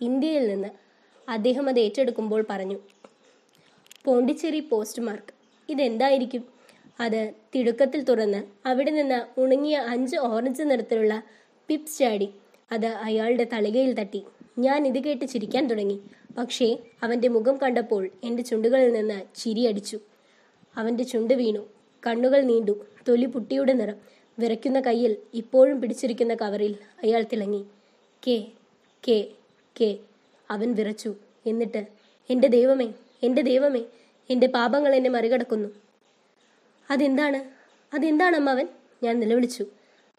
[0.00, 0.70] ഇന്ത്യയിൽ നിന്ന്
[1.28, 2.78] അദ്ദേഹം അത് ഏറ്റെടുക്കുമ്പോൾ പറഞ്ഞു
[4.04, 5.32] പോണ്ടിച്ചേരി പോസ്റ്റ് മാർക്ക്
[5.68, 6.42] ഇതെന്തായിരിക്കും?
[7.00, 7.20] അത്
[7.54, 11.14] തിടുക്കത്തിൽ തുറന്ന് അവിടെ നിന്ന് ഉണങ്ങിയ അഞ്ച് ഓറഞ്ച് നിറത്തിലുള്ള
[11.68, 12.28] പിപ്സ് ചാടി
[12.72, 14.20] അത് അയാളുടെ തളികയിൽ തട്ടി.
[14.58, 15.98] ഞാൻ ഇത് കേട്ട് ചിരിക്കാൻ തുടങ്ങി.
[16.38, 16.68] പക്ഷേ
[17.02, 19.98] അവന്റെ മുഖം കണ്ടപ്പോൾ എന്റെ ചുണ്ടുകളിൽ നിന്ന് ചിരിയടിച്ചു
[20.76, 21.62] അവന്റെ ചുണ്ട് വീണു
[22.02, 22.74] കണ്ണുകൾ നീണ്ടു
[23.08, 23.98] തൊലി പുട്ടിയുടെ നിറം.
[24.38, 27.64] വിറയ്ക്കുന്ന കയ്യിൽ ഇപ്പോഴും പിടിച്ചിരിക്കുന്ന കവറിൽ അയാൾ തിളങ്ങി.
[28.26, 28.46] കെ
[29.08, 29.28] കെ
[29.80, 29.98] കെ
[30.50, 31.16] അവൻ വിറച്ചു.
[31.46, 31.86] എന്നിട്ട്
[32.30, 32.92] എന്റെ ദൈവമേ
[33.22, 33.82] എന്റെ ദൈവമേ
[34.30, 35.68] എന്റെ പാപങ്ങൾ എന്നെ മറികടക്കുന്നു.
[36.90, 37.40] അതെന്താണ്?
[37.94, 38.68] അതെന്താണ് അമ്മാവൻ
[39.02, 39.66] ഞാൻ നിലവിളിച്ചു.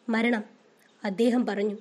[0.08, 0.44] മരണം
[1.04, 1.76] അദ്ദേഹം പറഞ്ഞു.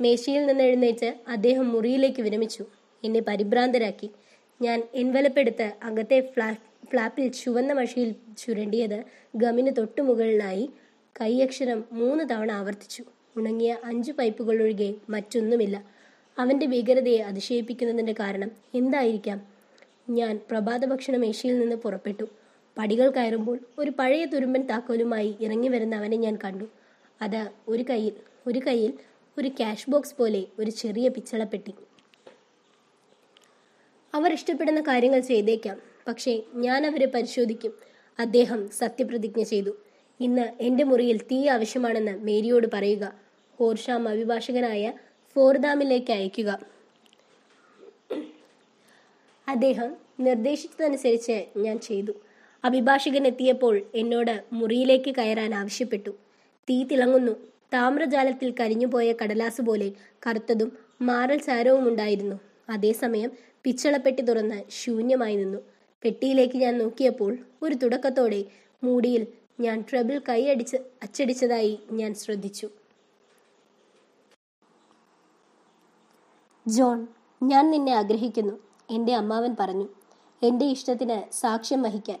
[0.00, 2.64] മേശയിൽ നിന്ന് എഴുന്നേറ്റ് അദ്ദേഹം മുറിയിലേക്ക് വിരമിച്ചു.
[3.04, 4.10] എന്നെ പരിഭ്രാന്തരാക്കി.
[4.62, 6.52] ഞാൻ എൻവലപ്പെടുത്ത് അകത്തെ ഫ്ലാ
[6.90, 9.04] ഫ്ലാപ്പിൽ ചുവന്ന മഷിയിൽ ചുരണ്ടിയത്
[9.36, 10.70] ഗമിന് തൊട്ടു മുകളിലായി
[11.20, 13.04] കൈയക്ഷരം മൂന്ന് തവണ ആവർത്തിച്ചു.
[13.36, 15.84] ഉണങ്ങിയ അഞ്ചു പൈപ്പുകളൊഴികെ മറ്റൊന്നുമില്ല.
[16.38, 19.46] അവന്റെ ഭീകരതയെ അതിശയിപ്പിക്കുന്നതിന്റെ കാരണം എന്തായിരിക്കാം?
[20.10, 22.24] ഞാൻ പ്രഭാത ഭക്ഷണ മേശയിൽ നിന്ന് പുറപ്പെട്ടു.
[22.78, 26.64] പടികൾ കയറുമ്പോൾ ഒരു പഴയ തുരുമ്പൻ താക്കോലുമായി ഇറങ്ങി വരുന്ന അവനെ ഞാൻ കണ്ടു.
[27.22, 28.12] അത് ഒരു കയ്യിൽ
[28.46, 28.92] ഒരു കയ്യിൽ
[29.38, 31.74] ഒരു ക്യാഷ് ബോക്സ് പോലെ ഒരു ചെറിയ പിച്ചളപ്പെട്ടി.
[34.14, 35.80] അവർ ഇഷ്ടപ്പെടുന്ന കാര്യങ്ങൾ ചെയ്തേക്കാം.
[36.08, 37.72] പക്ഷേ ഞാൻ അവരെ പരിശോധിക്കും.
[38.18, 39.76] അദ്ദേഹം സത്യപ്രതിജ്ഞ ചെയ്തു.
[40.20, 43.14] ഇന്ന് എന്റെ മുറിയിൽ തീ ആവശ്യമാണെന്ന് മേരിയോട് പറയുക.
[43.58, 44.92] ഹോർഷാം അഭിഭാഷകനായ
[45.36, 46.60] ഫോർദാമിലേക്ക് അയക്കുക
[49.48, 52.12] അദ്ദേഹം നിർദ്ദേശിച്ചതനുസരിച്ച് ഞാൻ ചെയ്തു.
[52.64, 56.10] അഭിഭാഷകൻ എത്തിയപ്പോൾ എന്നോട് മുറിയിലേക്ക് കയറാൻ ആവശ്യപ്പെട്ടു.
[56.70, 57.32] തീ തിളങ്ങുന്നു.
[57.74, 59.92] താമ്രജാലത്തിൽ കരിഞ്ഞുപോയ കടലാസ് പോലെ
[60.26, 60.72] കറുത്തതും
[61.02, 62.40] മാറൽ ചാരവും ഉണ്ടായിരുന്നു.
[62.68, 63.30] അതേസമയം
[63.64, 65.58] പിച്ചളപ്പെട്ടി തുറന്ന് ശൂന്യമായി നിന്നു.
[66.04, 68.44] പെട്ടിയിലേക്ക് ഞാൻ നോക്കിയപ്പോൾ ഒരു തുടക്കത്തോടെ
[68.84, 69.26] മൂടിയിൽ
[69.60, 72.68] ഞാൻ ട്രബിൾ കൈയടിച്ച് അച്ചടിച്ചതായി ഞാൻ ശ്രദ്ധിച്ചു.
[76.68, 77.06] ജോൺ
[77.42, 78.54] ഞാൻ നിന്നെ ആഗ്രഹിക്കുന്നു
[78.90, 79.88] എന്റെ അമ്മാവൻ പറഞ്ഞു.
[80.42, 82.18] എന്റെ ഇഷ്ടത്തിന് സാക്ഷ്യം വഹിക്കാൻ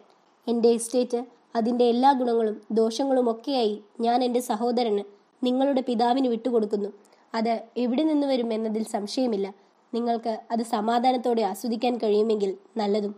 [0.48, 1.24] എന്റെ എസ്റ്റേറ്റ്
[1.56, 5.04] അതിന്റെ എല്ലാ ഗുണങ്ങളും ദോഷങ്ങളും ഒക്കെയായി ഞാൻ എന്റെ സഹോദരന്
[5.44, 6.88] നിങ്ങളുടെ പിതാവിന് വിട്ടുകൊടുക്കുന്നു.
[7.34, 9.54] അത് എവിടെ നിന്ന് വരും എന്നതിൽ സംശയമില്ല.
[9.94, 13.14] നിങ്ങൾക്ക് അത് സമാധാനത്തോടെ ആസ്വദിക്കാൻ കഴിയുമെങ്കിൽ നല്ലതും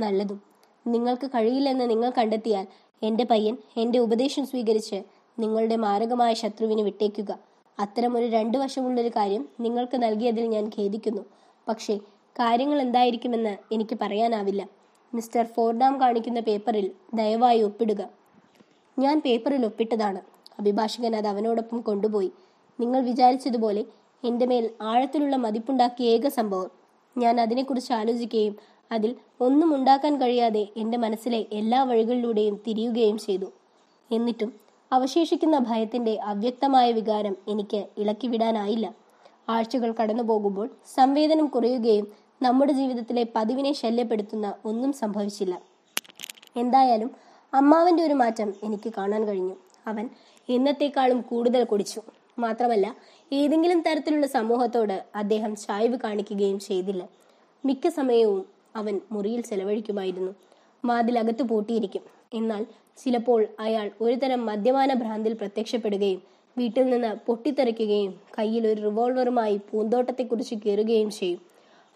[0.00, 0.42] നല്ലതും.
[0.86, 2.66] നിങ്ങൾക്ക് കഴിയില്ലെന്ന് നിങ്ങൾ കണ്ടെത്തിയാൽ
[3.02, 5.02] എന്റെ പയ്യൻ എന്റെ ഉപദേശം സ്വീകരിച്ച്
[5.38, 7.38] നിങ്ങളുടെ മാരകമായ ശത്രുവിന് വിട്ടേക്കുക.
[7.78, 11.22] അത്തരമൊരു രണ്ടു വശമുള്ളൊരു കാര്യം നിങ്ങൾക്ക് നൽകിയതിൽ ഞാൻ ഖേദിക്കുന്നു.
[11.68, 11.96] പക്ഷേ
[12.40, 14.68] കാര്യങ്ങൾ എന്തായിരിക്കുമെന്ന് എനിക്ക് പറയാനാവില്ല.
[15.14, 18.08] മിസ്റ്റർ ഫോർഡാം കാണിക്കുന്ന പേപ്പറിൽ ദയവായി ഒപ്പിടുക.
[18.98, 20.20] ഞാൻ പേപ്പറിൽ ഒപ്പിട്ടതാണ്.
[20.58, 22.32] അഭിഭാഷകൻ അത് അവനോടൊപ്പം കൊണ്ടുപോയി.
[22.80, 23.84] നിങ്ങൾ വിചാരിച്ചതുപോലെ
[24.24, 26.70] എന്റെ മേൽ ആഴത്തിലുള്ള മതിപ്പുണ്ടാക്കിയ ഏക സംഭവം.
[27.18, 33.46] ഞാൻ അതിനെക്കുറിച്ച് ആലോചിക്കുകയും അതിൽ ഒന്നും ഉണ്ടാക്കാൻ കഴിയാതെ എന്റെ മനസ്സിലെ എല്ലാ വഴികളിലൂടെയും തിരിയുകയും ചെയ്തു.
[34.12, 34.52] എന്നിട്ടും
[34.92, 38.94] അവശേഷിക്കുന്ന ഭയത്തിന്റെ അവ്യക്തമായ വികാരം എനിക്ക് ഇളക്കിവിടാനായില്ല.
[39.48, 42.12] ആഴ്ചകൾ കടന്നു പോകുമ്പോൾ സംവേദനം കുറയുകയും
[42.42, 45.60] നമ്മുടെ ജീവിതത്തിലെ പതിവിനെ ശല്യപ്പെടുത്തുന്ന ഒന്നും സംഭവിച്ചില്ല.
[46.56, 47.10] എന്തായാലും
[47.54, 49.56] അമ്മാവന്റെ ഒരു മാറ്റം എനിക്ക് കാണാൻ കഴിഞ്ഞു.
[49.86, 50.10] അവൻ
[50.48, 52.00] എന്നത്തേക്കാളും കൂടുതൽ കുടിച്ചു.
[52.38, 52.96] മാത്രമല്ല
[53.32, 57.08] ഏതെങ്കിലും തരത്തിലുള്ള സമൂഹത്തോട് അദ്ദേഹം ചായ്വ് കാണിക്കുകയും ചെയ്തില്ല.
[57.64, 60.32] മിക്ക സമയവും അവൻ മുറിയിൽ ചെലവഴിക്കുമായിരുന്നു.
[60.84, 62.02] വാതിലകത്ത് പൂട്ടിയിരിക്കും.
[62.34, 62.66] എന്നാൽ
[62.98, 66.22] ചിലപ്പോൾ അയാൾ ഒരുതരം മദ്യപാന ഭ്രാന്തിൽ പ്രത്യക്ഷപ്പെടുകയും
[66.58, 71.40] വീട്ടിൽ നിന്ന് പൊട്ടിത്തെറിക്കുകയും കയ്യിൽ ഒരു റിവോൾവറുമായി പൂന്തോട്ടത്തെക്കുറിച്ച് കയറുകയും ചെയ്യും.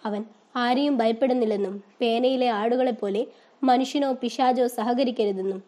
[0.05, 0.25] അവൻ
[0.57, 3.27] ആരെയും ഭയപ്പെടുന്നില്ലെന്നും പേനയിലെ ആടുകളെ പോലെ
[3.63, 5.63] മനുഷ്യനോ പിശാചോ സഹകരിക്കരുതെന്നും.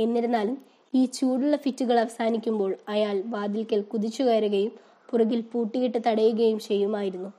[0.00, 0.56] എന്നിരുന്നാലും
[0.94, 4.72] ഈ ചൂടുള്ള ഫിറ്റുകൾ അവസാനിക്കുമ്പോൾ അയാൾ വാതിൽക്കൽ കുതിച്ചു കയറുകയും
[5.10, 7.30] പുറകിൽ പൂട്ടിയിട്ട് തടയുകയും ചെയ്യുമായിരുന്നു.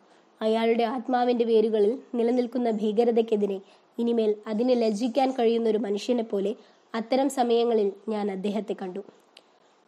[0.42, 3.62] അയാളുടെ ആത്മാവിന്റെ വേരുകളിൽ നിലനിൽക്കുന്ന ഭീകരതയ്ക്കെതിരെ
[4.00, 6.56] ഇനിമേൽ അതിനെ ലജ്ജിക്കാൻ കഴിയുന്ന ഒരു മനുഷ്യനെ പോലെ
[6.96, 9.00] അത്തരം സമയങ്ങളിൽ ഞാൻ അദ്ദേഹത്തെ കണ്ടു.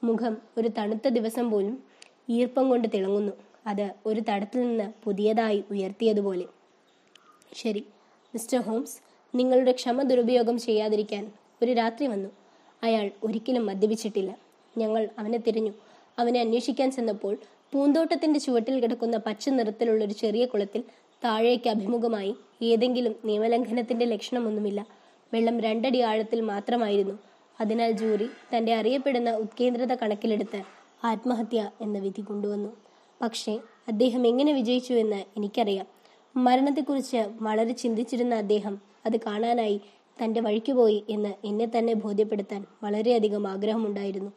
[0.03, 1.83] മുഖം ഒരു തണുത്ത ദിവസം പോലും
[2.29, 3.33] ഈർപ്പം കൊണ്ട് തിളങ്ങുന്നു.
[3.67, 6.45] അത് ഒരു തടത്തിൽ നിന്ന് പുതിയതായി ഉയർത്തിയതുപോലെ.
[7.53, 7.85] ശരി
[8.33, 8.99] മിസ്റ്റർ ഹോംസ്
[9.35, 11.31] നിങ്ങളുടെ ക്ഷമ ദുരുപയോഗം ചെയ്യാതിരിക്കാൻ
[11.63, 12.29] ഒരു രാത്രി വന്നു.
[12.83, 14.37] അയാൾ ഒരിക്കലും മദ്യപിച്ചിട്ടില്ല.
[14.77, 15.71] ഞങ്ങൾ അവനെ തിരഞ്ഞു.
[16.19, 17.37] അവനെ അന്വേഷിക്കാൻ ചെന്നപ്പോൾ
[17.73, 20.83] പൂന്തോട്ടത്തിന്റെ ചുവട്ടിൽ കിടക്കുന്ന പച്ച നിറത്തിലുള്ള ഒരു ചെറിയ കുളത്തിൽ
[21.23, 24.87] താഴേക്ക് അഭിമുഖമായി ഏതെങ്കിലും നിയമലംഘനത്തിന്റെ ലക്ഷണമൊന്നുമില്ല.
[25.33, 27.19] വെള്ളം രണ്ടടി ആഴത്തിൽ മാത്രമായിരുന്നു.
[27.61, 30.63] അതിനാൽ ജൂറി തന്റെ അറിയപ്പെടുന്ന ഉത്കേന്ദ്രത കണക്കിലെടുത്ത്
[31.03, 32.69] ആത്മഹത്യ എന്ന വിധി കൊണ്ടുവന്നു.
[33.21, 35.87] പക്ഷേ അദ്ദേഹം എങ്ങനെ വിജയിച്ചു എന്ന് എനിക്കറിയാം.
[36.37, 39.81] മരണത്തെക്കുറിച്ച് വളരെ ചിന്തിച്ചിരുന്ന അദ്ദേഹം അത് കാണാനായി
[40.23, 44.31] തന്റെ വഴിക്ക് പോയി എന്ന് എന്നെ തന്നെ ബോധ്യപ്പെടുത്താൻ വളരെയധികം ആഗ്രഹമുണ്ടായിരുന്നു.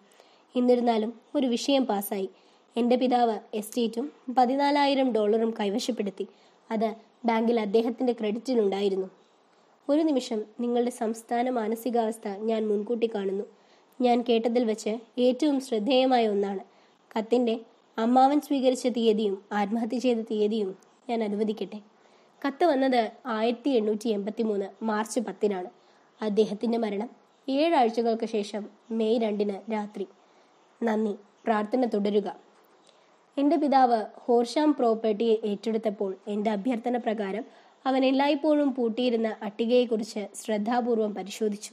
[0.57, 2.29] എന്നിരുന്നാലും ഒരു വിഷയം പാസ്സായി.
[2.77, 6.27] എന്റെ പിതാവ് എസ്റ്റേറ്റും പതിനാലായിരം ഡോളറും കൈവശപ്പെടുത്തി.
[6.71, 6.95] അത്
[7.25, 9.11] ബാങ്കിൽ അദ്ദേഹത്തിന്റെ ക്രെഡിറ്റിലുണ്ടായിരുന്നു
[9.89, 13.45] ഒരു നിമിഷം നിങ്ങളുടെ സംസ്ഥാന മാനസികാവസ്ഥ ഞാൻ മുൻകൂട്ടി കാണുന്നു.
[14.01, 16.61] ഞാൻ കേട്ടതിൽ വെച്ച് ഏറ്റവും ശ്രദ്ധേയമായ ഒന്നാണ്.
[17.19, 17.61] കത്തിന്റെ
[17.99, 20.79] അമ്മാവൻ സ്വീകരിച്ച തീയതിയും ആത്മഹത്യ ചെയ്ത തീയതിയും
[21.09, 21.81] ഞാൻ അനുവദിക്കട്ടെ.
[22.47, 25.71] കത്ത് വന്നത് ആയിരത്തി എണ്ണൂറ്റി എൺപത്തി മൂന്ന് മാർച്ച് പത്തിനാണ്.
[26.23, 27.11] അദ്ദേഹത്തിന്റെ മരണം
[27.49, 30.07] ഏഴാഴ്ചകൾക്ക് ശേഷം മെയ് രണ്ടിന് രാത്രി.
[30.83, 31.13] നന്ദി.
[31.45, 32.52] പ്രാർത്ഥന തുടരുക.
[33.39, 37.45] എന്റെ പിതാവ് ഹോർഷാം പ്രോപ്പർട്ടി ഏറ്റെടുത്തപ്പോൾ എന്റെ അഭ്യർത്ഥന പ്രകാരം
[37.87, 41.71] അവൻ എല്ലായ്പ്പോഴും പൂട്ടിയിരുന്ന അട്ടികയെക്കുറിച്ച് ശ്രദ്ധാപൂർവം പരിശോധിച്ചു.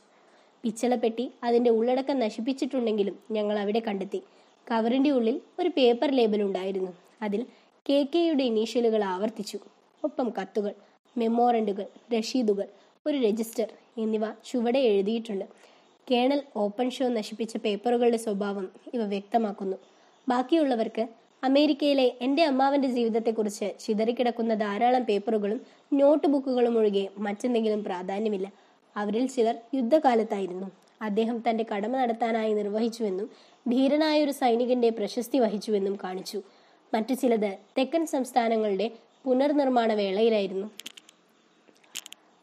[0.62, 4.22] പിച്ചളപ്പെട്ടി അതിന്റെ ഉള്ളടക്കം നശിപ്പിച്ചിട്ടുണ്ടെങ്കിലും ഞങ്ങൾ അവിടെ കണ്ടെത്തി.
[4.72, 6.92] കവറിന്റെ ഉള്ളിൽ ഒരു പേപ്പർ ലേബൽ ഉണ്ടായിരുന്നു.
[7.22, 7.46] അതിൽ
[7.90, 9.60] കെ കെയുടെ ഇനീഷ്യലുകൾ ആവർത്തിച്ചു.
[10.04, 10.74] ഒപ്പം കത്തുകൾ
[11.18, 11.86] മെമ്മോറണ്ടുകൾ
[12.18, 12.68] രഷീദുകൾ
[13.06, 13.68] ഒരു രജിസ്റ്റർ
[13.98, 15.46] എന്നിവ ചുവടെ എഴുതിയിട്ടുണ്ട്.
[16.12, 19.78] കേണൽ ഓപ്പൺ ഷോ നശിപ്പിച്ച പേപ്പറുകളുടെ സ്വഭാവം ഇവ വ്യക്തമാക്കുന്നു.
[20.30, 21.08] ബാക്കിയുള്ളവർക്ക്
[21.44, 25.62] അമേരിക്കയിലെ എന്റെ അമ്മാവന്റെ ജീവിതത്തെക്കുറിച്ച് ചിതറിക്കിടക്കുന്ന ധാരാളം പേപ്പറുകളും
[25.94, 28.52] നോട്ട് ബുക്കുകളും ഒഴികെ മറ്റെന്തെങ്കിലും പ്രാധാന്യമില്ല.
[28.98, 30.72] അവരിൽ ചിലർ യുദ്ധകാലത്തായിരുന്നു.
[31.02, 33.30] അദ്ദേഹം തന്റെ കടമ നടത്താനായി നിർവഹിച്ചുവെന്നും
[33.68, 36.42] ധീരനായ ഒരു സൈനികന്റെ പ്രശസ്തി വഹിച്ചുവെന്നും കാണിച്ചു.
[36.94, 38.92] മറ്റു ചിലത് തെക്കൻ സംസ്ഥാനങ്ങളുടെ
[39.26, 40.68] പുനർനിർമ്മാണ വേളയിലായിരുന്നു.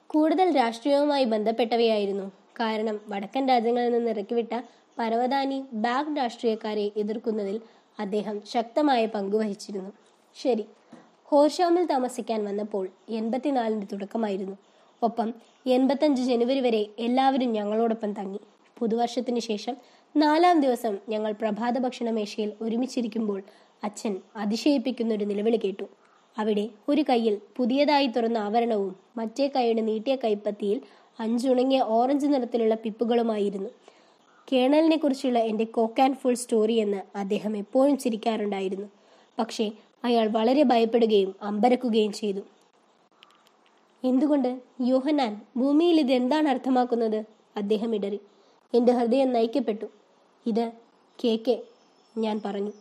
[0.07, 2.27] കൂടുതൽ രാഷ്ട്രീയവുമായി ബന്ധപ്പെട്ടവയായിരുന്നു.
[2.61, 4.63] കാരണം വടക്കൻ രാജ്യങ്ങളിൽ നിന്ന് ഇറക്കിവിട്ട
[4.99, 7.61] പരവതാനി ബാഗ് രാഷ്ട്രീയക്കാരെ എതിർക്കുന്നതിൽ
[8.01, 9.93] അദ്ദേഹം ശക്തമായ പങ്കുവഹിച്ചിരുന്നു
[10.35, 10.65] ശരി
[11.25, 14.57] ഹോർഷാമിൽ താമസിക്കാൻ വന്നപ്പോൾ എൺപത്തിനാലിന്റെ തുടക്കമായിരുന്നു.
[15.03, 15.35] ഒപ്പം
[15.67, 18.41] എൺപത്തഞ്ച് ജനുവരി വരെ എല്ലാവരും ഞങ്ങളോടൊപ്പം തങ്ങി.
[18.79, 19.77] പുതുവർഷത്തിന് ശേഷം
[20.17, 23.43] നാലാം ദിവസം ഞങ്ങൾ പ്രഭാത ഭക്ഷണ മേശയിൽ ഒരുമിച്ചിരിക്കുമ്പോൾ
[23.85, 25.87] അച്ഛൻ അതിശയിപ്പിക്കുന്ന ഒരു നിലവിളി കേട്ടു.
[26.39, 30.81] അവിടെ ഒരു കൈയിൽ പുതിയതായി തുറന്ന ആവരണവും മറ്റേ കൈയുടെ നീട്ടിയ കൈപ്പത്തിയിൽ
[31.21, 33.71] അഞ്ചുണങ്ങിയ ഓറഞ്ച് നിറത്തിലുള്ള പിപ്പുകളുമായിരുന്നു.
[34.53, 38.87] കേണലിനെ കുറിച്ചുള്ള എന്റെ കോക്ക് ആൻഡ് ഫുൾ സ്റ്റോറി എന്ന് അദ്ദേഹം എപ്പോഴും ചിരിക്കാറുണ്ടായിരുന്നു.
[39.39, 39.71] പക്ഷേ
[40.05, 42.41] അയാൾ വളരെ ഭയപ്പെടുകയും അമ്പരക്കുകയും ചെയ്തു.
[44.05, 44.61] എന്തുകൊണ്ട്?
[44.81, 47.25] യോഹനാൻ ഭൂമിയിൽ ഇത് എന്താണ് അർത്ഥമാക്കുന്നത്?
[47.57, 48.21] അദ്ദേഹം ഇടറി.
[48.75, 49.87] എന്റെ ഹൃദയം നയിക്കപ്പെട്ടു.
[50.47, 50.73] ഇത്
[51.25, 51.63] കെ കെ
[52.19, 52.73] ഞാൻ പറഞ്ഞു.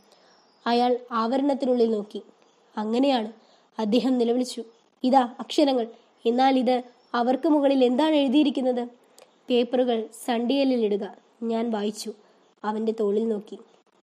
[0.68, 2.22] അയാൾ ആവരണത്തിനുള്ളിൽ നോക്കി.
[2.78, 3.32] അങ്ങനെയാണ്.
[3.80, 4.64] അദ്ദേഹം നിലവിളിച്ചു.
[5.04, 5.88] ഇതാ അക്ഷരങ്ങൾ.
[6.26, 6.84] എന്നാൽ ഇത്
[7.14, 8.88] അവർക്ക് മുകളിൽ എന്താണ് എഴുതിയിരിക്കുന്നത്?
[9.50, 11.25] പേപ്പറുകൾ സണ്ടിയലിൽ ഇടുക.
[11.44, 12.14] ഞാൻ വായിച്ചു.
[12.64, 13.60] അവന്റെ തോളിൽ നോക്കി.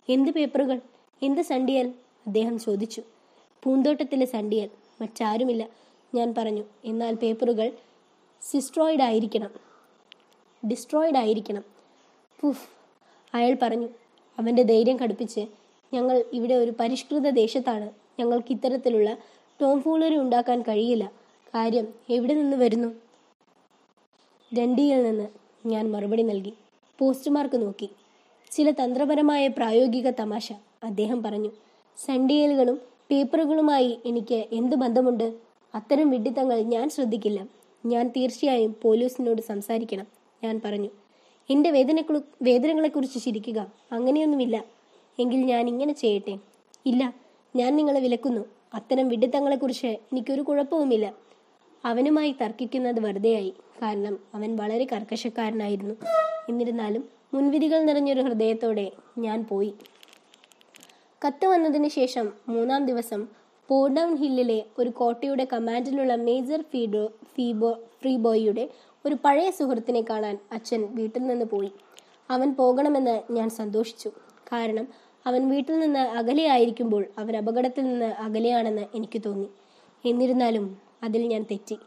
[0.08, 0.80] എന്ത് പേപ്പറുകൾ?
[1.22, 1.94] എന്ത് സണ്ടിയൽ
[2.26, 3.02] അദ്ദേഹം ചോദിച്ചു.
[3.62, 5.68] പൂന്തോട്ടത്തിലെ സണ്ടിയൽ മറ്റാരുമില്ല
[6.14, 6.64] ഞാൻ പറഞ്ഞു.
[6.84, 7.72] എന്നാൽ പേപ്പറുകൾ
[8.42, 9.50] സിസ്ട്രോയിഡ് ആയിരിക്കണം.
[10.68, 11.64] ഡിസ്ട്രോയിഡ് ആയിരിക്കണം.
[12.40, 12.68] പുഫ്
[13.34, 13.88] അയാൾ പറഞ്ഞു.
[14.38, 15.46] അവന്റെ ധൈര്യം കടുപ്പിച്ച്
[15.94, 17.90] ഞങ്ങൾ ഇവിടെ ഒരു പരിഷ്കൃത ദേശത്താണ്.
[18.18, 19.18] ഞങ്ങൾക്ക് ഇത്തരത്തിലുള്ള
[19.60, 21.12] ടോംഫൂളറി ഉണ്ടാക്കാൻ കഴിയില്ല.
[21.54, 22.88] കാര്യം എവിടെ നിന്ന് വരുന്നു?
[24.58, 25.28] ഡണ്ടിയിൽ നിന്ന്
[25.66, 26.52] ഞാൻ മറുപടി നൽകി.
[27.02, 27.90] പോസ്റ്റ്മാർക്ക് നോക്കി.
[28.50, 30.52] ചില തന്ത്രപരമായ പ്രായോഗിക തമാശ.
[30.84, 31.50] അദ്ദേഹം പറഞ്ഞു
[32.06, 32.80] സണ്ടിയലുകളും
[33.10, 35.34] പേപ്പറുകളുമായി എനിക്ക് എന്ത് ബന്ധമുണ്ട്?
[35.74, 37.46] അത്തരം വിഡിത്തങ്ങൾ ഞാൻ ശ്രദ്ധിക്കില്ല.
[37.86, 40.06] ഞാൻ തീർച്ചയായും പോലീസിനോട് സംസാരിക്കണം
[40.44, 40.88] ഞാൻ പറഞ്ഞു.
[41.50, 44.64] എന്റെ വേദന വേദനകളെക്കുറിച്ച് ചിരിക്കുക അങ്ങനെയൊന്നുമില്ല.
[45.18, 46.38] എങ്കിൽ ഞാൻ ഇങ്ങനെ ചെയ്യട്ടെ?
[46.86, 47.14] ഇല്ല
[47.56, 48.40] ഞാൻ നിങ്ങളെ വിലക്കുന്നു.
[48.74, 51.14] അത്തരം വിഡിത്തങ്ങളെക്കുറിച്ച് എനിക്കൊരു കുഴപ്പവുമില്ല.
[51.84, 53.54] അവനുമായി തർക്കിക്കുന്നത് വെറുതെയായി.
[53.82, 55.94] കാരണം അവൻ വളരെ കർക്കശക്കാരനായിരുന്നു.
[56.48, 59.74] എന്നിരുന്നാലും മുൻവിധികൾ നിറഞ്ഞൊരു ഹൃദയത്തോടെ ഞാൻ പോയി.
[61.26, 63.26] കത്ത് വന്നതിന് ശേഷം മൂന്നാം ദിവസം
[63.68, 68.68] പോർഡൌൺ ഹില്ലിലെ ഒരു കോട്ടയുടെ കമാൻഡിലുള്ള മേജർ ഫീഡോ ഫീബോ ഫ്രീബോയിയുടെ
[69.06, 71.72] ഒരു പഴയ സുഹൃത്തിനെ കാണാൻ അച്ഛൻ വീട്ടിൽ നിന്ന് പോയി.
[72.30, 74.08] അവൻ പോകണമെന്ന് ഞാൻ സന്തോഷിച്ചു.
[74.52, 74.88] കാരണം
[75.26, 79.48] അവൻ വീട്ടിൽ നിന്ന് അകലെയായിരിക്കുമ്പോൾ അവൻ അപകടത്തിൽ നിന്ന് അകലെയാണെന്ന് എനിക്ക് തോന്നി.
[80.04, 81.78] എന്നിരുന്നാലും അതിൽ ഞാൻ തെറ്റി.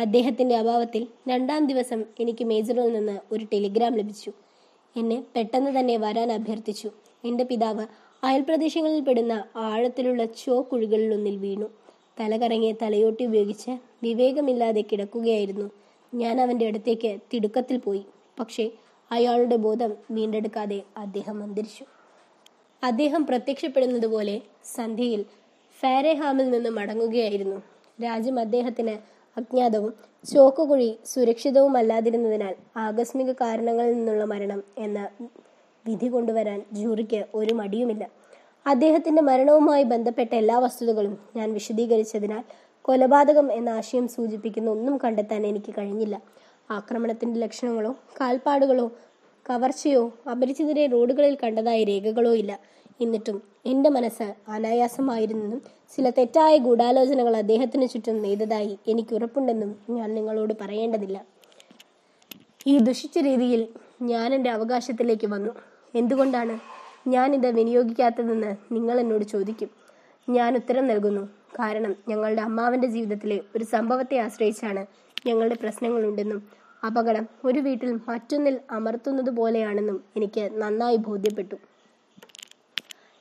[0.00, 4.32] അദ്ദേഹത്തിന്റെ അഭാവത്തിൽ രണ്ടാം ദിവസം എനിക്ക് മേജറിൽ നിന്ന് ഒരു ടെലിഗ്രാം ലഭിച്ചു.
[4.96, 6.90] എന്നെ പെട്ടെന്ന് തന്നെ വരാൻ അഭ്യർത്ഥിച്ചു.
[7.24, 7.86] എന്റെ പിതാവ്
[8.24, 11.68] അയൽപ്രദേശങ്ങളിൽ പെടുന്ന ആഴത്തിലുള്ള ചോക്കുഴികളിലൊന്നിൽ വീണു.
[12.20, 15.70] തലകറങ്ങിയ തലയോട്ടി ഉപയോഗിച്ച് വിവേകമില്ലാതെ കിടക്കുകയായിരുന്നു.
[16.14, 18.02] ഞാൻ അവന്റെ അടുത്തേക്ക് തിടുക്കത്തിൽ പോയി.
[18.40, 18.70] പക്ഷേ
[19.10, 21.84] അയാളുടെ ബോധം വീണ്ടെടുക്കാതെ അദ്ദേഹം അന്തരിച്ചു.
[22.84, 25.24] അദ്ദേഹം പ്രത്യക്ഷപ്പെടുന്നത് പോലെ സന്ധ്യയിൽ
[25.80, 27.62] ഫാരേഹാമിൽ നിന്ന് മടങ്ങുകയായിരുന്നു.
[28.04, 29.92] രാജ്യം അദ്ദേഹത്തിന് അജ്ഞാതവും
[30.24, 35.08] ചോക്കുകുഴി സുരക്ഷിതവുമല്ലാതിരുന്നതിനാൽ ആകസ്മിക കാരണങ്ങളിൽ നിന്നുള്ള മരണം എന്ന
[35.86, 38.04] വിധി കൊണ്ടുവരാൻ ജൂറിക്ക് ഒരു മടിയുമില്ല.
[38.66, 42.42] അദ്ദേഹത്തിന്റെ മരണവുമായി ബന്ധപ്പെട്ട എല്ലാ വസ്തുതകളും ഞാൻ വിശദീകരിച്ചതിനാൽ
[42.84, 46.16] കൊലപാതകം എന്ന ആശയം സൂചിപ്പിക്കുന്ന ഒന്നും കണ്ടെത്താൻ എനിക്ക് കഴിഞ്ഞില്ല.
[46.70, 48.86] ആക്രമണത്തിന്റെ ലക്ഷണങ്ങളോ കാൽപ്പാടുകളോ
[49.50, 52.60] കവർച്ചയോ അപരിചിതരെ റോഡുകളിൽ കണ്ടതായ രേഖകളോ ഇല്ല.
[53.00, 55.62] എന്നിട്ടും എന്റെ മനസ്സ് അനായാസമായിരുന്നെന്നും
[55.96, 61.24] ചില തെറ്റായ ഗൂഢാലോചനകൾ അദ്ദേഹത്തിന് ചുറ്റും നെയ്തതായി എനിക്ക് ഉറപ്പുണ്ടെന്നും ഞാൻ നിങ്ങളോട് പറയേണ്ടതില്ല.
[62.66, 63.68] ഈ ദുഷിച്ച രീതിയിൽ
[64.02, 65.52] ഞാൻ എന്റെ അവകാശത്തിലേക്ക് വന്നു.
[65.94, 66.54] എന്തുകൊണ്ടാണ്
[67.08, 69.70] ഞാൻ ഞാനിത് വിനിയോഗിക്കാത്തതെന്ന് നിങ്ങൾ എന്നോട് ചോദിക്കും.
[70.30, 71.28] ഞാൻ ഉത്തരം നൽകുന്നു.
[71.58, 74.86] കാരണം ഞങ്ങളുടെ അമ്മാവന്റെ ജീവിതത്തിലെ ഒരു സംഭവത്തെ ആശ്രയിച്ചാണ്
[75.26, 81.54] ഞങ്ങളുടെ പ്രശ്നങ്ങളുണ്ടെന്നും അപകടം ഒരു വീട്ടിൽ മറ്റൊന്നിൽ അമർത്തുന്നത് പോലെയാണെന്നും എനിക്ക് നന്നായി ബോധ്യപ്പെട്ടു.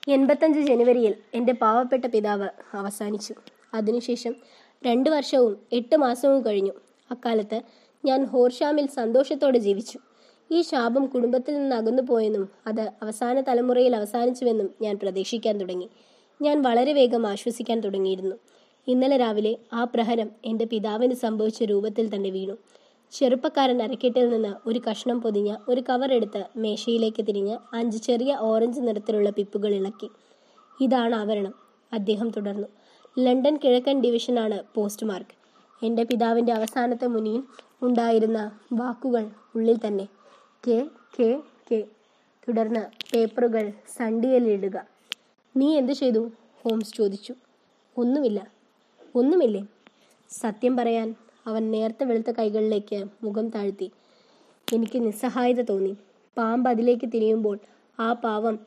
[0.07, 3.33] എൺപത്തഞ്ച് ജനുവരിയിൽ എന്റെ പാവപ്പെട്ട പിതാവ് അവസാനിച്ചു.
[3.73, 4.35] അതിനുശേഷം
[4.85, 6.71] രണ്ട് വർഷവും എട്ട് മാസവും കഴിഞ്ഞു.
[7.11, 7.61] അക്കാലത്ത്
[8.05, 9.99] ഞാൻ ഹോർഷാമിൽ സന്തോഷത്തോടെ ജീവിച്ചു.
[10.51, 15.89] ഈ ശാപം കുടുംബത്തിൽ നിന്ന് അകന്നു പോയെന്നും അത് അവസാന തലമുറയിൽ അവസാനിച്ചുവെന്നും ഞാൻ പ്രതീക്ഷിക്കാൻ തുടങ്ങി.
[16.41, 18.35] ഞാൻ വളരെ വേഗം ആശ്വസിക്കാൻ തുടങ്ങിയിരുന്നു.
[18.87, 22.57] ഇന്നലെ രാവിലെ ആ പ്രഹരം എന്റെ പിതാവിന് സംഭവിച്ച രൂപത്തിൽ തന്നെ വീണു.
[23.11, 29.29] ചെറുപ്പക്കാരൻ അരക്കെട്ടിൽ നിന്ന് ഒരു കഷ്ണം പൊതിഞ്ഞ ഒരു കവർ എടുത്ത് മേശയിലേക്ക് തിരിഞ്ഞ് അഞ്ച് ചെറിയ ഓറഞ്ച് നിറത്തിലുള്ള
[29.29, 30.09] പിപ്പുകൾ ഇളക്കി.
[30.81, 31.53] ഇതാണ് ആവരണം.
[31.93, 32.67] അദ്ദേഹം തുടർന്നു.
[33.19, 35.35] ലണ്ടൻ കിഴക്കൻ ഡിവിഷനാണ് പോസ്റ്റ് മാർക്ക്
[35.85, 37.43] എന്റെ പിതാവിന്റെ അവസാനത്തെ മുനിയിൽ
[37.81, 39.25] ഉണ്ടായിരുന്ന വാക്കുകൾ
[39.55, 40.07] ഉള്ളിൽ തന്നെ.
[40.67, 40.77] K
[41.19, 41.41] K
[41.71, 41.83] K.
[42.47, 42.83] തുടർന്ന്
[43.13, 44.77] പേപ്പറുകൾ സണ്ടിയലിടുക
[45.57, 46.31] നീ എന്തു ചെയ്തു?
[46.61, 47.33] ഹോംസ് ചോദിച്ചു.
[47.97, 48.39] ഒന്നുമില്ല.
[49.15, 49.63] ഒന്നുമില്ലേ?
[50.29, 51.15] സത്യം പറയാൻ
[51.49, 53.87] അവൻ നേർത്ത വെളുത്ത കൈകളിലേക്ക് മുഖം താഴ്ത്തി.
[54.73, 55.93] എനിക്ക് നിസ്സഹായത തോന്നി.
[56.37, 57.57] പാമ്പ് അതിലേക്ക് തിരിയുമ്പോൾ
[57.99, 58.59] ആ പാവം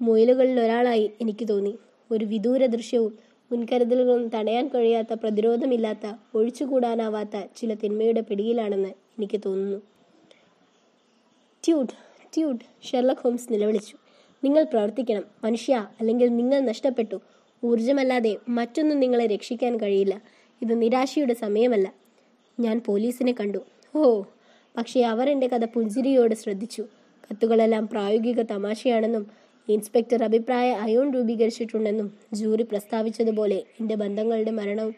[0.00, 1.74] മുയലുകളിൽ ഒരാളായി എനിക്ക് തോന്നി.
[2.10, 3.12] ഒരു വിദൂര ദൃശ്യവും
[3.52, 9.78] മുൻകരുതലുകളും തടയാൻ കഴിയാത്ത പ്രതിരോധമില്ലാത്ത ഒഴിച്ചുകൂടാനാവാത്ത ചില തിന്മയുടെ പിടിയിലാണെന്ന് എനിക്ക് തോന്നുന്നു.
[11.64, 11.92] ട്യൂട്ട്
[12.34, 13.96] ട്യൂട്ട് ഷെർലക് ഹോംസ് നിലവിളിച്ചു.
[14.44, 15.24] നിങ്ങൾ പ്രവർത്തിക്കണം.
[15.44, 17.20] മനുഷ്യ അല്ലെങ്കിൽ നിങ്ങൾ നഷ്ടപ്പെട്ടു.
[17.64, 20.14] ഊർജമല്ലാതെ മറ്റൊന്നും നിങ്ങളെ രക്ഷിക്കാൻ കഴിയില്ല.
[20.62, 22.05] ഇത് നിരാശയുടെ സമയമല്ല.
[22.60, 23.58] ഞാൻ പോലീസിനെ കണ്ടു.
[23.96, 24.22] ഓ
[24.76, 26.82] പക്ഷേ അവർ എന്റെ കഥ പുഞ്ചിരിയോട് ശ്രദ്ധിച്ചു.
[27.30, 29.26] കത്തുകളെല്ലാം പ്രായോഗിക തമാശയാണെന്നും
[29.68, 34.94] ഇൻസ്പെക്ടർ അഭിപ്രായ അയോൺ രൂപീകരിച്ചിട്ടുണ്ടെന്നും ജൂറി പ്രസ്താവിച്ചതുപോലെ എന്റെ ബന്ധങ്ങളുടെ മരണവും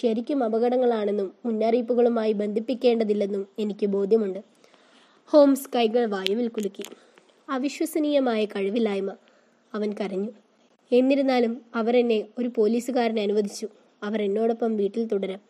[0.00, 4.38] ശരിക്കും അപകടങ്ങളാണെന്നും മുന്നറിയിപ്പുകളുമായി ബന്ധിപ്പിക്കേണ്ടതില്ലെന്നും എനിക്ക് ബോധ്യമുണ്ട്.
[5.26, 6.84] ഹോംസ് കൈകൾ വായുവിൽ കുലുക്കി.
[7.48, 9.12] അവിശ്വസനീയമായ കഴിവില്ലായ്മ
[9.74, 10.30] അവൻ കരഞ്ഞു.
[10.92, 13.68] എന്നിരുന്നാലും അവരെന്നെ ഒരു പോലീസുകാരനെ അനുവദിച്ചു.
[14.02, 15.49] അവർ എന്നോടൊപ്പം വീട്ടിൽ തുടരാം.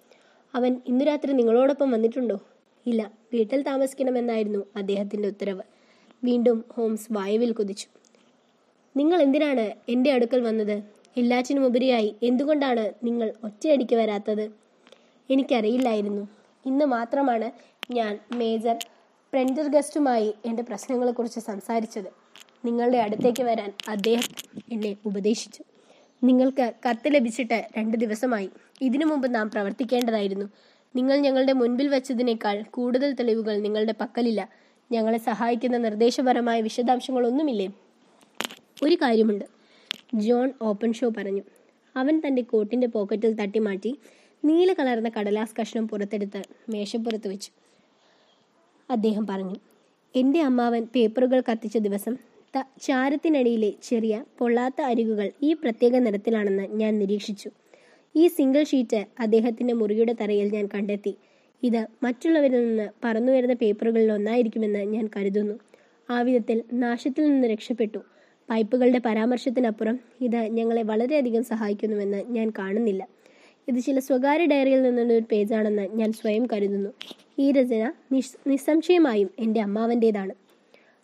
[0.55, 2.41] അവൻ ഇന്നു രാത്രി നിങ്ങളോടൊപ്പം വന്നിട്ടുണ്ടോ?
[2.87, 5.63] ഇല്ല വീട്ടിൽ താമസിക്കണമെന്നായിരുന്നു അദ്ദേഹത്തിന്റെ ഉത്തരവ്.
[6.25, 7.87] വീണ്ടും ഹോംസ് വായുവിൽ കുതിച്ചു.
[8.97, 10.83] നിങ്ങൾ എന്തിനാണ് എന്റെ അടുക്കൽ വന്നത്?
[11.17, 14.51] എല്ലാറ്റിനും ഉപരിയായി എന്തുകൊണ്ടാണ് നിങ്ങൾ ഒറ്റയടിക്ക് വരാത്തത്?
[15.31, 16.29] എനിക്കറിയില്ലായിരുന്നു.
[16.67, 17.51] ഇന്ന് മാത്രമാണ്
[17.93, 18.77] ഞാൻ മേജർ
[19.33, 22.11] പ്രെൻഡർഗസ്റ്റുമായി എന്റെ പ്രശ്നങ്ങളെക്കുറിച്ച് സംസാരിച്ചത്.
[22.65, 24.23] നിങ്ങളുടെ അടുത്തേക്ക് വരാൻ അദ്ദേഹം
[24.73, 25.65] എന്നെ ഉപദേശിച്ചു.
[26.23, 28.51] നിങ്ങൾക്ക് കത്ത് ലഭിച്ചിട്ട് രണ്ട് ദിവസമായി.
[28.81, 30.47] ഇതിനു മുമ്പ് നാം പ്രവർത്തിക്കേണ്ടതായിരുന്നു.
[30.97, 34.49] നിങ്ങൾ ഞങ്ങളുടെ മുൻപിൽ വെച്ചതിനേക്കാൾ കൂടുതൽ തെളിവുകൾ നിങ്ങളുടെ പക്കലില്ല.
[34.93, 37.73] ഞങ്ങളെ സഹായിക്കുന്ന നിർദ്ദേശപരമായ വിശദാംശങ്ങളൊന്നുമില്ലേ?
[38.83, 39.45] ഒരു കാര്യമുണ്ട്.
[40.15, 41.43] ജോൺ ഓപ്പൺ ഷോ പറഞ്ഞു.
[41.97, 43.99] അവൻ തന്റെ കോട്ടിന്റെ പോക്കറ്റിൽ തട്ടിമാറ്റി
[44.45, 47.51] നീല കലർന്ന കടലാസ് കഷ്ണം പുറത്തെടുത്ത് മേശപ്പുറത്ത് വെച്ചു.
[48.91, 49.57] അദ്ദേഹം പറഞ്ഞു
[50.17, 52.17] എന്റെ അമ്മാവൻ പേപ്പറുകൾ കത്തിച്ച ദിവസം
[52.81, 57.51] ചാരത്തിനടിയിലെ ചെറിയ പൊള്ളാത്ത അരികുകൾ ഈ പ്രത്യേക നിറത്തിലാണെന്ന് ഞാൻ നിരീക്ഷിച്ചു.
[58.15, 61.15] ഈ സിംഗിൾ ഷീറ്റ് അദ്ദേഹത്തിന്റെ മുറിയുടെ തറയിൽ ഞാൻ കണ്ടെത്തി.
[61.63, 65.55] ഇത് മറ്റുള്ളവരിൽ നിന്ന് പറന്നു വരുന്ന പേപ്പറുകളിൽ ഒന്നായിരിക്കുമെന്ന് ഞാൻ കരുതുന്നു.
[66.11, 67.99] ആ വിധത്തിൽ നാശത്തിൽ നിന്ന് രക്ഷപ്പെട്ടു.
[68.51, 73.03] പൈപ്പുകളുടെ പരാമർശത്തിനപ്പുറം ഇത് ഞങ്ങളെ വളരെയധികം സഹായിക്കുന്നുവെന്ന് ഞാൻ കാണുന്നില്ല.
[73.69, 76.91] ഇത് ചില സ്വകാര്യ ഡയറിയിൽ നിന്നുള്ള ഒരു പേജാണെന്ന് ഞാൻ സ്വയം കരുതുന്നു.
[77.39, 80.35] ഈ രചന നിസ് നിസ്സംശയമായും എന്റെ അമ്മാവന്റേതാണ്.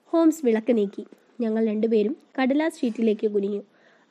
[0.04, 1.04] ഹോംസ് വിളക്ക് നീക്കി.
[1.40, 3.62] ഞങ്ങൾ രണ്ടുപേരും കടലാസ് ഷീറ്റിലേക്ക് കുനിഞ്ഞു.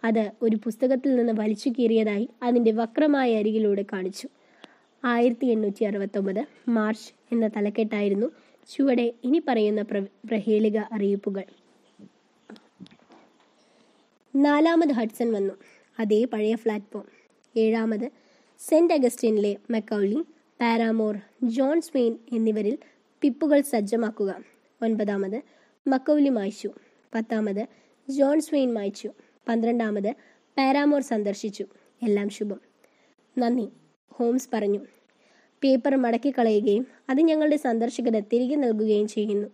[0.05, 4.27] അത് ഒരു പുസ്തകത്തിൽ നിന്ന് വലിച്ചു കീറിയതായി അതിന്റെ വക്രമായ അരികിലൂടെ കാണിച്ചു.
[5.03, 8.27] ആയിരത്തി എണ്ണൂറ്റി അറുപത്തൊമ്പത് മാർച്ച് എന്ന തലക്കെട്ടായിരുന്നു
[8.69, 9.97] ചുവടെ ഇനി പറയുന്ന പ്ര
[10.29, 11.45] പ്രഹേളിക അറിയിപ്പുകൾ.
[14.33, 15.53] നാലാമത് ഹഡ്സൺ വന്നു.
[15.97, 17.05] അതേ പഴയ പ്ലാറ്റ്ഫോം
[17.55, 18.07] ഏഴാമത്
[18.59, 20.19] സെന്റ് അഗസ്റ്റിനിലെ മെക്കൗളി
[20.61, 21.15] പാരാമോർ
[21.57, 22.75] ജോൺ സ്മെയിൻ എന്നിവരിൽ
[23.21, 24.31] പിപ്പുകൾ സജ്ജമാക്കുക.
[24.81, 25.39] ഒൻപതാമത്
[25.85, 26.69] മക്കൗലി മായ്ച്ചു
[27.15, 27.63] പത്താമത്
[28.07, 29.09] ജോൺ സ്വെയിൻ മായ്ച്ചു
[29.47, 30.11] പന്ത്രണ്ടാമത്
[30.57, 31.65] പാരാമോർ സന്ദർശിച്ചു.
[32.03, 32.59] എല്ലാം ശുഭം.
[33.37, 33.67] നന്ദി.
[34.11, 34.79] ഹോംസ് പറഞ്ഞു.
[35.63, 39.47] പേപ്പർ മടക്കിക്കളയുകയും അത് ഞങ്ങളുടെ സന്ദർശകന് തിരികെ നൽകുകയും ചെയ്യുന്നു.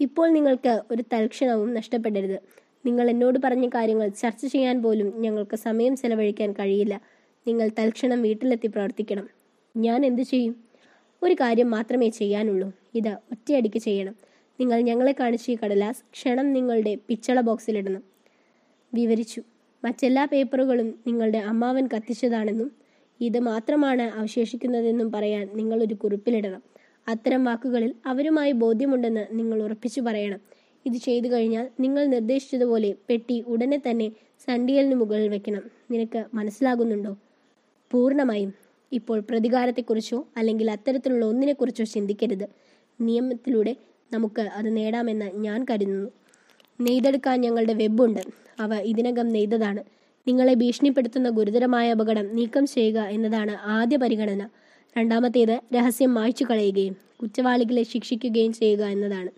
[0.00, 2.38] ഇപ്പോൾ നിങ്ങൾക്ക് ഒരു തൽക്ഷണവും നഷ്ടപ്പെടരുത്.
[2.86, 7.00] നിങ്ങൾ എന്നോട് പറഞ്ഞ കാര്യങ്ങൾ ചർച്ച ചെയ്യാൻ പോലും ഞങ്ങൾക്ക് സമയം ചെലവഴിക്കാൻ കഴിയില്ല.
[7.46, 9.28] നിങ്ങൾ തൽക്ഷണം വീട്ടിലെത്തി പ്രവർത്തിക്കണം.
[9.76, 10.64] ഞാൻ എന്തു ചെയ്യും?
[11.22, 12.72] ഒരു കാര്യം മാത്രമേ ചെയ്യാനുള്ളൂ.
[12.94, 14.16] ഇത് ഒറ്റയടിക്ക് ചെയ്യണം.
[14.60, 18.13] നിങ്ങൾ ഞങ്ങളെ കാണിച്ച ഈ കടലാസ് ക്ഷണം നിങ്ങളുടെ പിച്ചള ബോക്സിലിടണം.
[18.94, 19.42] വിവരിച്ചു.
[19.84, 22.72] മറ്റെല്ലാ പേപ്പറുകളും നിങ്ങളുടെ അമ്മാവൻ കത്തിച്ചതാണെന്നും
[23.20, 26.62] ഇത് മാത്രമാണ് അവശേഷിക്കുന്നതെന്നും പറയാൻ നിങ്ങൾ ഒരു കുറിപ്പിലിടണം.
[27.08, 30.38] അത്തരം വാക്കുകളിൽ അവരുമായി ബോധ്യമുണ്ടെന്ന് നിങ്ങൾ ഉറപ്പിച്ചു പറയണം.
[30.86, 34.08] ഇത് ചെയ്തു കഴിഞ്ഞാൽ നിങ്ങൾ നിർദ്ദേശിച്ചതുപോലെ പെട്ടി ഉടനെ തന്നെ
[34.38, 35.62] സണ്ടിയലിന് മുകളിൽ വെക്കണം.
[35.90, 37.16] നിനക്ക് മനസ്സിലാകുന്നുണ്ടോ?
[37.90, 38.54] പൂർണമായും.
[38.92, 42.46] ഇപ്പോൾ പ്രതികാരത്തെക്കുറിച്ചോ അല്ലെങ്കിൽ അത്തരത്തിലുള്ള ഒന്നിനെക്കുറിച്ചോ ചിന്തിക്കരുത്.
[43.00, 43.76] നിയമത്തിലൂടെ
[44.12, 46.10] നമുക്ക് അത് നേടാമെന്ന് ഞാൻ കരുതുന്നു.
[46.80, 49.84] നെയ്തെടുക്കാൻ ഞങ്ങളുടെ വെബുണ്ട് അവ ഇതിനകം നെയ്തതാണ്.
[50.28, 54.48] നിങ്ങളെ ഭീഷണിപ്പെടുത്തുന്ന ഗുരുതരമായ അപകടം നീക്കം ചെയ്യുക എന്നതാണ് ആദ്യ പരിഗണന.
[54.98, 59.28] രണ്ടാമത്തേത് രഹസ്യം മായ്ച്ചു കളയുകയും കുറ്റവാളികളെ ശിക്ഷിക്കുകയും ചെയ്യുക എന്നതാണ്.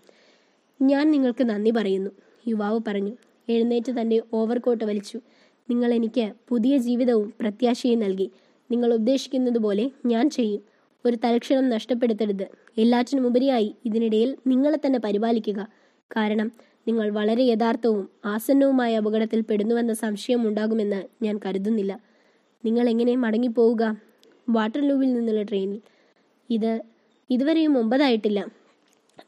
[0.81, 2.11] ഞാൻ നിങ്ങൾക്ക് നന്ദി പറയുന്നു.
[2.47, 3.11] യുവാവ് പറഞ്ഞു
[3.49, 5.19] എഴുന്നേറ്റ് തന്റെ ഓവർകോട്ട് വലിച്ചു.
[5.69, 8.31] നിങ്ങൾ എനിക്ക് പുതിയ ജീവിതവും പ്രത്യാശയും നൽകി.
[8.71, 10.61] നിങ്ങൾ ഉദ്ദേശിക്കുന്നത് പോലെ ഞാൻ ചെയ്യും.
[11.05, 12.47] ഒരു തൽക്ഷണം നഷ്ടപ്പെടുത്തരുത്.
[12.77, 15.67] എല്ലാറ്റിനുമുപരിയായി ഇതിനിടയിൽ നിങ്ങളെ തന്നെ പരിപാലിക്കുക.
[16.15, 16.51] കാരണം
[16.87, 21.99] നിങ്ങൾ വളരെ യഥാർത്ഥവും ആസന്നവുമായ അപകടത്തിൽ പെടുന്നുവെന്ന സംശയം ഉണ്ടാകുമെന്ന് ഞാൻ കരുതുന്നില്ല.
[22.65, 23.95] നിങ്ങൾ എങ്ങനെ മടങ്ങിപ്പോവുക?
[24.49, 25.81] വാട്ടർലൂവിൽ നിന്നുള്ള ട്രെയിനിൽ.
[26.49, 26.81] ഇത്
[27.29, 28.47] ഇതുവരെയും ഒമ്പതായിട്ടില്ല.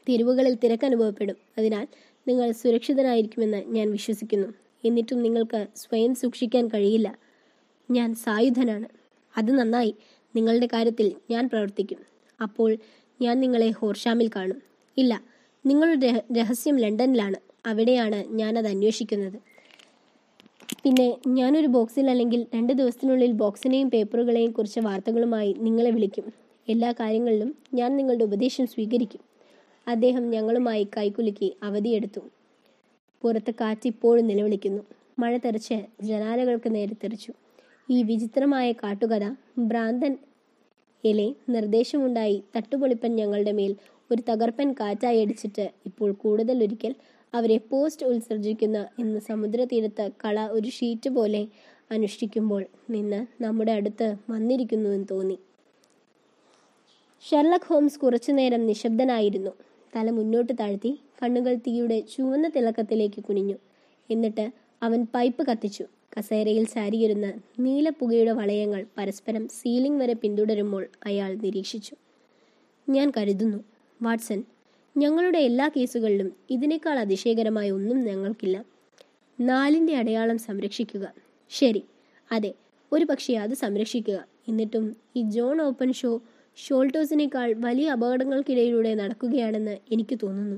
[0.09, 1.35] തെരുവുകളിൽ തിരക്ക് അനുഭവപ്പെടും.
[1.57, 1.87] അതിനാൽ
[2.27, 4.47] നിങ്ങൾ സുരക്ഷിതനായിരിക്കുമെന്ന് ഞാൻ വിശ്വസിക്കുന്നു.
[4.85, 7.17] എന്നിട്ടും നിങ്ങൾക്ക് സ്വയം സൂക്ഷിക്കാൻ കഴിയില്ല.
[7.91, 8.85] ഞാൻ സായുധനാണ്.
[9.37, 9.95] അത് നന്നായി.
[10.35, 11.97] നിങ്ങളുടെ കാര്യത്തിൽ ഞാൻ പ്രവർത്തിക്കും.
[12.41, 12.77] അപ്പോൾ
[13.21, 14.61] ഞാൻ നിങ്ങളെ ഹോർഷാമിൽ കാണും.
[14.97, 15.21] ഇല്ല
[15.65, 17.48] നിങ്ങളുടെ രഹസ്യം ലണ്ടനിലാണ്.
[17.65, 19.37] അവിടെയാണ് ഞാനത് അന്വേഷിക്കുന്നത്.
[20.83, 26.25] പിന്നെ ഞാനൊരു ബോക്സിൽ അല്ലെങ്കിൽ രണ്ട് ദിവസത്തിനുള്ളിൽ ബോക്സിനെയും പേപ്പറുകളെയും കുറിച്ച് വാർത്തകളുമായി നിങ്ങളെ വിളിക്കും.
[26.67, 29.21] എല്ലാ കാര്യങ്ങളിലും ഞാൻ നിങ്ങളുടെ ഉപദേശം സ്വീകരിക്കും.
[29.87, 32.21] അദ്ദേഹം ഞങ്ങളുമായി കൈകുലുക്കി അവധിയെടുത്തു.
[33.23, 34.83] പുറത്ത് കാറ്റ് ഇപ്പോഴും നിലവിളിക്കുന്നു.
[35.19, 37.31] മഴ തെറിച്ച് ജനാലകൾക്ക് നേരെ തെറിച്ചു.
[37.89, 39.25] ഈ വിചിത്രമായ കാട്ടുകഥ
[39.59, 40.13] ഭ്രാന്തൻ
[41.03, 43.75] ഇലെ നിർദ്ദേശമുണ്ടായി തട്ടുപൊളിപ്പൻ ഞങ്ങളുടെ മേൽ
[44.11, 46.93] ഒരു തകർപ്പൻ കാറ്റായി അടിച്ചിട്ട് ഇപ്പോൾ കൂടുതൽ ഒരിക്കൽ
[47.33, 51.47] അവരെ പോസ്റ്റ് ഉത്സർജിക്കുന്ന ഇന്ന് സമുദ്രതീരത്ത് കള ഒരു ഷീറ്റ് പോലെ
[51.91, 55.39] അനുഷ്ഠിക്കുമ്പോൾ നിന്ന് നമ്മുടെ അടുത്ത് വന്നിരിക്കുന്നുവെന്ന് തോന്നി.
[57.29, 59.49] ഷെർലക് ഹോംസ് കുറച്ചു നേരം നിശബ്ദനായിരുന്നു.
[59.95, 63.55] തല മുന്നോട്ട് താഴ്ത്തി കണ്ണുകൾ തീയുടെ ചുവന്ന തിളക്കത്തിലേക്ക് കുനിഞ്ഞു.
[64.11, 64.51] എന്നിട്ട്
[64.83, 65.85] അവൻ പൈപ്പ് കത്തിച്ചു.
[66.19, 71.95] കസേരയിൽ ചാരിയിരുന്ന് നീലപ്പുകയുടെ വളയങ്ങൾ പരസ്പരം സീലിംഗ് വരെ പിന്തുടരുമ്പോൾ അയാൾ നിരീക്ഷിച്ചു.
[72.89, 73.57] ഞാൻ കരുതുന്നു
[74.01, 74.43] വാട്സൺ.
[74.97, 78.65] ഞങ്ങളുടെ എല്ലാ കേസുകളിലും ഇതിനേക്കാൾ അതിശയകരമായ ഒന്നും ഞങ്ങൾക്കില്ല.
[79.39, 81.13] നാലിന്റെ അടയാളം സംരക്ഷിക്കുക.
[81.49, 81.83] ശരി.
[82.31, 82.53] അതെ
[82.91, 84.27] ഒരു പക്ഷേ അത് സംരക്ഷിക്കുക.
[84.47, 86.21] എന്നിട്ടും ഈ ജോൺ ഓപ്പൺ ഷോ
[86.57, 90.57] ഷോൾട്ടോസിനേക്കാൾ വലിയ അപകടങ്ങൾക്കിടയിലൂടെ നടക്കുകയാണെന്ന് എനിക്ക് തോന്നുന്നു.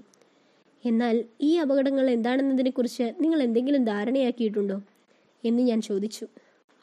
[0.85, 4.81] എന്നാൽ ഈ അപകടങ്ങൾ എന്താണെന്നതിനെക്കുറിച്ച് നിങ്ങൾ എന്തെങ്കിലും ധാരണയാക്കിയിട്ടുണ്ടോ
[5.43, 6.27] എന്ന് ഞാൻ ചോദിച്ചു.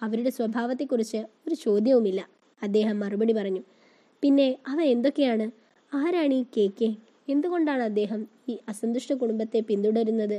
[0.03, 2.29] അവരുടെ സ്വഭാവത്തെക്കുറിച്ച് ഒരു ചോദ്യവുമില്ല.
[2.63, 3.63] അദ്ദേഹം മറുപടി പറഞ്ഞു.
[4.23, 5.51] പിന്നെ അവ എന്തൊക്കെയാണ്?
[5.93, 6.97] ആരാണ് ഈ കെ കെ?
[7.29, 10.39] എന്തുകൊണ്ടാണ് അദ്ദേഹം ഈ അസന്തുഷ്ട കുടുംബത്തെ പിന്തുടരുന്നത്?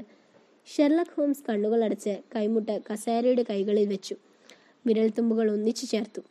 [0.68, 4.16] ഷെർലക് ഹോംസ് കണ്ണുകൾ അടച്ച് കൈമുട്ട് കസേരയുടെ കൈകളിൽ വെച്ചു.
[4.86, 6.22] വിരൽത്തുമ്പുകൾ ഒന്നിച്ചു ചേർത്തു.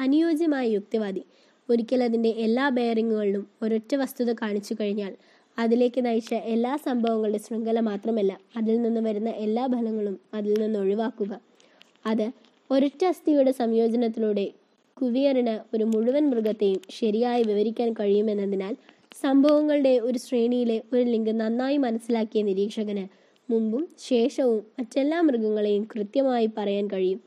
[0.00, 1.22] അനുയോജ്യമായ യുക്തിവാദി.
[1.68, 5.12] ഒരിക്കൽ അതിന്റെ എല്ലാ ബെയറിങ്ങുകളിലും ഒരൊറ്റ വസ്തുത കാണിച്ചു കഴിഞ്ഞാൽ
[5.58, 11.40] അതിലേക്ക് നയിച്ച എല്ലാ സംഭവങ്ങളുടെ ശൃംഖല മാത്രമല്ല അതിൽ നിന്ന് വരുന്ന എല്ലാ ഫലങ്ങളും അതിൽ നിന്ന് ഒഴിവാക്കുക.
[12.06, 12.26] അത്
[12.70, 14.46] ഒരൊറ്റ അസ്ഥിയുടെ സംയോജനത്തിലൂടെ
[14.96, 18.74] കുവിയറിന് ഒരു മുഴുവൻ മൃഗത്തെയും ശരിയായി വിവരിക്കാൻ കഴിയുമെന്നതിനാൽ
[19.22, 23.04] സംഭവങ്ങളുടെ ഒരു ശ്രേണിയിലെ ഒരു ലിങ്ക് നന്നായി മനസ്സിലാക്കിയ നിരീക്ഷകന്
[23.50, 27.20] മുമ്പും ശേഷവും മറ്റെല്ലാ മൃഗങ്ങളെയും കൃത്യമായി പറയാൻ കഴിയും.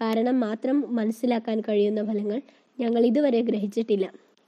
[0.00, 2.38] കാരണം മാത്രം മനസ്സിലാക്കാൻ കഴിയുന്ന ഫലങ്ങൾ
[2.80, 4.06] ഞങ്ങൾ ഇതുവരെ ഗ്രഹിച്ചിട്ടില്ല.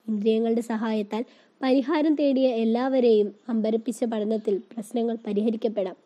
[0.08, 1.22] ഇന്ദ്രിയങ്ങളുടെ സഹായത്താൽ
[1.60, 5.96] പരിഹാരം തേടിയ എല്ലാവരെയും അമ്പരപ്പിച്ച പഠനത്തിൽ പ്രശ്നങ്ങൾ പരിഹരിക്കപ്പെടാം.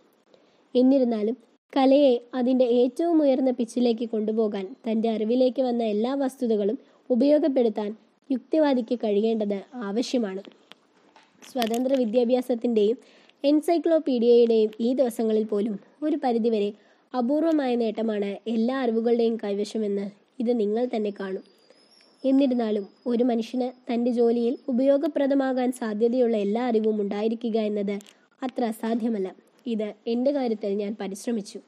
[0.74, 1.36] എന്നിരുന്നാലും
[1.76, 6.78] കലയെ അതിന്റെ ഏറ്റവും ഉയർന്ന പിച്ചിലേക്ക് കൊണ്ടുപോകാൻ തന്റെ അറിവിലേക്ക് വന്ന എല്ലാ വസ്തുതകളും
[7.10, 7.90] ഉപയോഗപ്പെടുത്താൻ
[8.30, 10.42] യുക്തിവാദിക്ക് കഴിയേണ്ടത് ആവശ്യമാണ്.
[11.42, 12.96] സ്വതന്ത്ര വിദ്യാഭ്യാസത്തിന്റെയും
[13.44, 16.72] എൻസൈക്ലോപീഡിയയുടെയും ഈ ദിവസങ്ങളിൽ പോലും ഒരു പരിധിവരെ
[17.18, 20.06] അപൂർവമായ നേട്ടമാണ് എല്ലാ അറിവുകളുടെയും കൈവശമെന്ന്
[20.40, 21.44] ഇത് നിങ്ങൾ തന്നെ കാണും.
[22.24, 27.98] എന്നിരുന്നാലും ഒരു മനുഷ്യന് തന്റെ ജോലിയിൽ ഉപയോഗപ്രദമാകാൻ സാധ്യതയുള്ള എല്ലാ അറിവും ഉണ്ടായിരിക്കുക എന്നത്
[28.42, 29.34] അത്ര അസാധ്യമല്ല.
[29.66, 31.58] ഇത് എന്റെ കാര്യത്തിൽ ഞാൻ പരിശ്രമിച്ചു.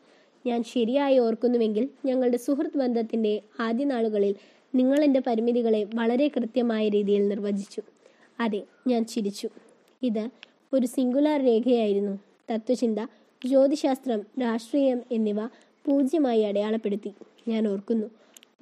[0.46, 4.34] ഞാൻ ശരിയായി ഓർക്കുന്നുവെങ്കിൽ ഞങ്ങളുടെ സുഹൃത്ത് ബന്ധത്തിന്റെ ആദ്യ നാളുകളിൽ
[4.74, 7.82] നിങ്ങൾ എന്റെ പരിമിതികളെ വളരെ കൃത്യമായ രീതിയിൽ നിർവചിച്ചു.
[8.40, 9.48] അതെ ഞാൻ ചിരിച്ചു.
[10.02, 10.28] ഇത്
[10.72, 12.18] ഒരു സിംഗുലാർ രേഖയായിരുന്നു.
[12.52, 12.98] തത്വചിന്ത
[13.46, 15.46] ജ്യോതിശാസ്ത്രം രാഷ്ട്രീയം എന്നിവ
[15.86, 17.12] പൂജ്യമായി അടയാളപ്പെടുത്തി.
[17.48, 18.06] ഞാൻ ഓർക്കുന്നു.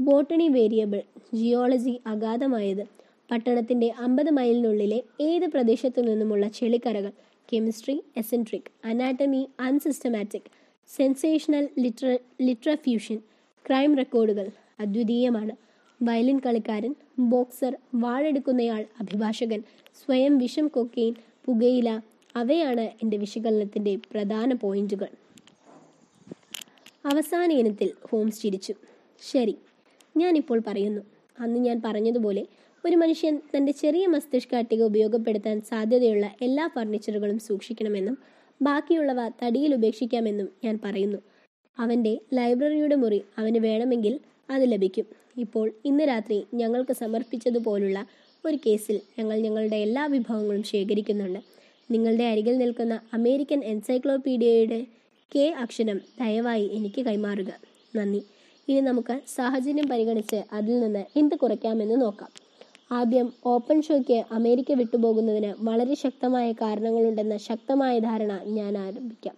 [0.00, 1.02] ബോട്ടണി വേരിയബിൾ
[1.34, 2.84] ജിയോളജി അഗാധമായത്
[3.30, 7.12] പട്ടണത്തിന്റെ അമ്പത് മൈലിനുള്ളിലെ ഏത് പ്രദേശത്തു നിന്നുമുള്ള ചെളിക്കരകൾ
[7.52, 10.50] chemistry eccentric anatomy unsystematic
[10.96, 13.18] sensational litre ലിറ്ററഫ്യൂഷൻ
[13.66, 14.50] ക്രൈം റെക്കോർഡുകൾ
[14.80, 15.52] അദ്വിതീയമാണ്.
[16.02, 19.62] വയലിൻ കളിക്കാരൻ ബോക്സർ വാഴെടുക്കുന്നയാൾ അഭിഭാഷകൻ
[20.00, 21.14] സ്വയം വിഷം കൊക്കെയിൻ
[21.46, 22.00] പുകയില.
[22.36, 25.08] അവയാണ് എന്റെ വിശകലനത്തിന്റെ പ്രധാന പോയിന്റുകൾ.
[27.04, 28.74] അവസാന ഇനത്തിൽ ഹോംസ് ചിരിച്ചു.
[29.22, 29.54] ശരി
[30.16, 31.02] ഞാനിപ്പോൾ പറയുന്നു.
[31.38, 32.46] അന്ന് ഞാൻ പറഞ്ഞതുപോലെ
[32.84, 38.18] ഒരു മനുഷ്യൻ തന്റെ ചെറിയ മസ്തിഷ്ക അട്ടിക ഉപയോഗപ്പെടുത്താൻ സാധ്യതയുള്ള എല്ലാ ഫർണിച്ചറുകളും സൂക്ഷിക്കണമെന്നും
[38.62, 41.18] ബാക്കിയുള്ളവ തടിയിൽ ഉപേക്ഷിക്കാമെന്നും ഞാൻ പറയുന്നു.
[41.78, 44.20] അവന്റെ ലൈബ്രറിയുടെ മുറി അവന് വേണമെങ്കിൽ
[44.50, 45.17] അത് ലഭിക്കും.
[45.38, 48.06] ഇപ്പോൾ ഇന്ന് രാത്രി ഞങ്ങൾക്ക് സമർപ്പിച്ചതുപോലുള്ള
[48.46, 51.38] ഒരു കേസിൽ ഞങ്ങൾ ഞങ്ങളുടെ എല്ലാ വിഭവങ്ങളും ശേഖരിക്കുന്നുണ്ട്.
[51.90, 54.86] നിങ്ങളുടെ അരികിൽ നിൽക്കുന്ന അമേരിക്കൻ എൻസൈക്ലോപീഡിയയുടെ
[55.34, 57.52] കെ അക്ഷരം ദയവായി എനിക്ക് കൈമാറുക.
[57.96, 58.22] നന്ദി.
[58.68, 62.30] ഇനി നമുക്ക് സാഹചര്യം പരിഗണിച്ച് അതിൽ നിന്ന് എന്ത് കുറയ്ക്കാമെന്ന് നോക്കാം.
[62.92, 69.36] ആദ്യം ഓപ്പൺ ഷോയ്ക്ക് അമേരിക്ക വിട്ടുപോകുന്നതിന് വളരെ ശക്തമായ കാരണങ്ങളുണ്ടെന്ന ശക്തമായ ധാരണ ഞാൻ ആരംഭിക്കാം.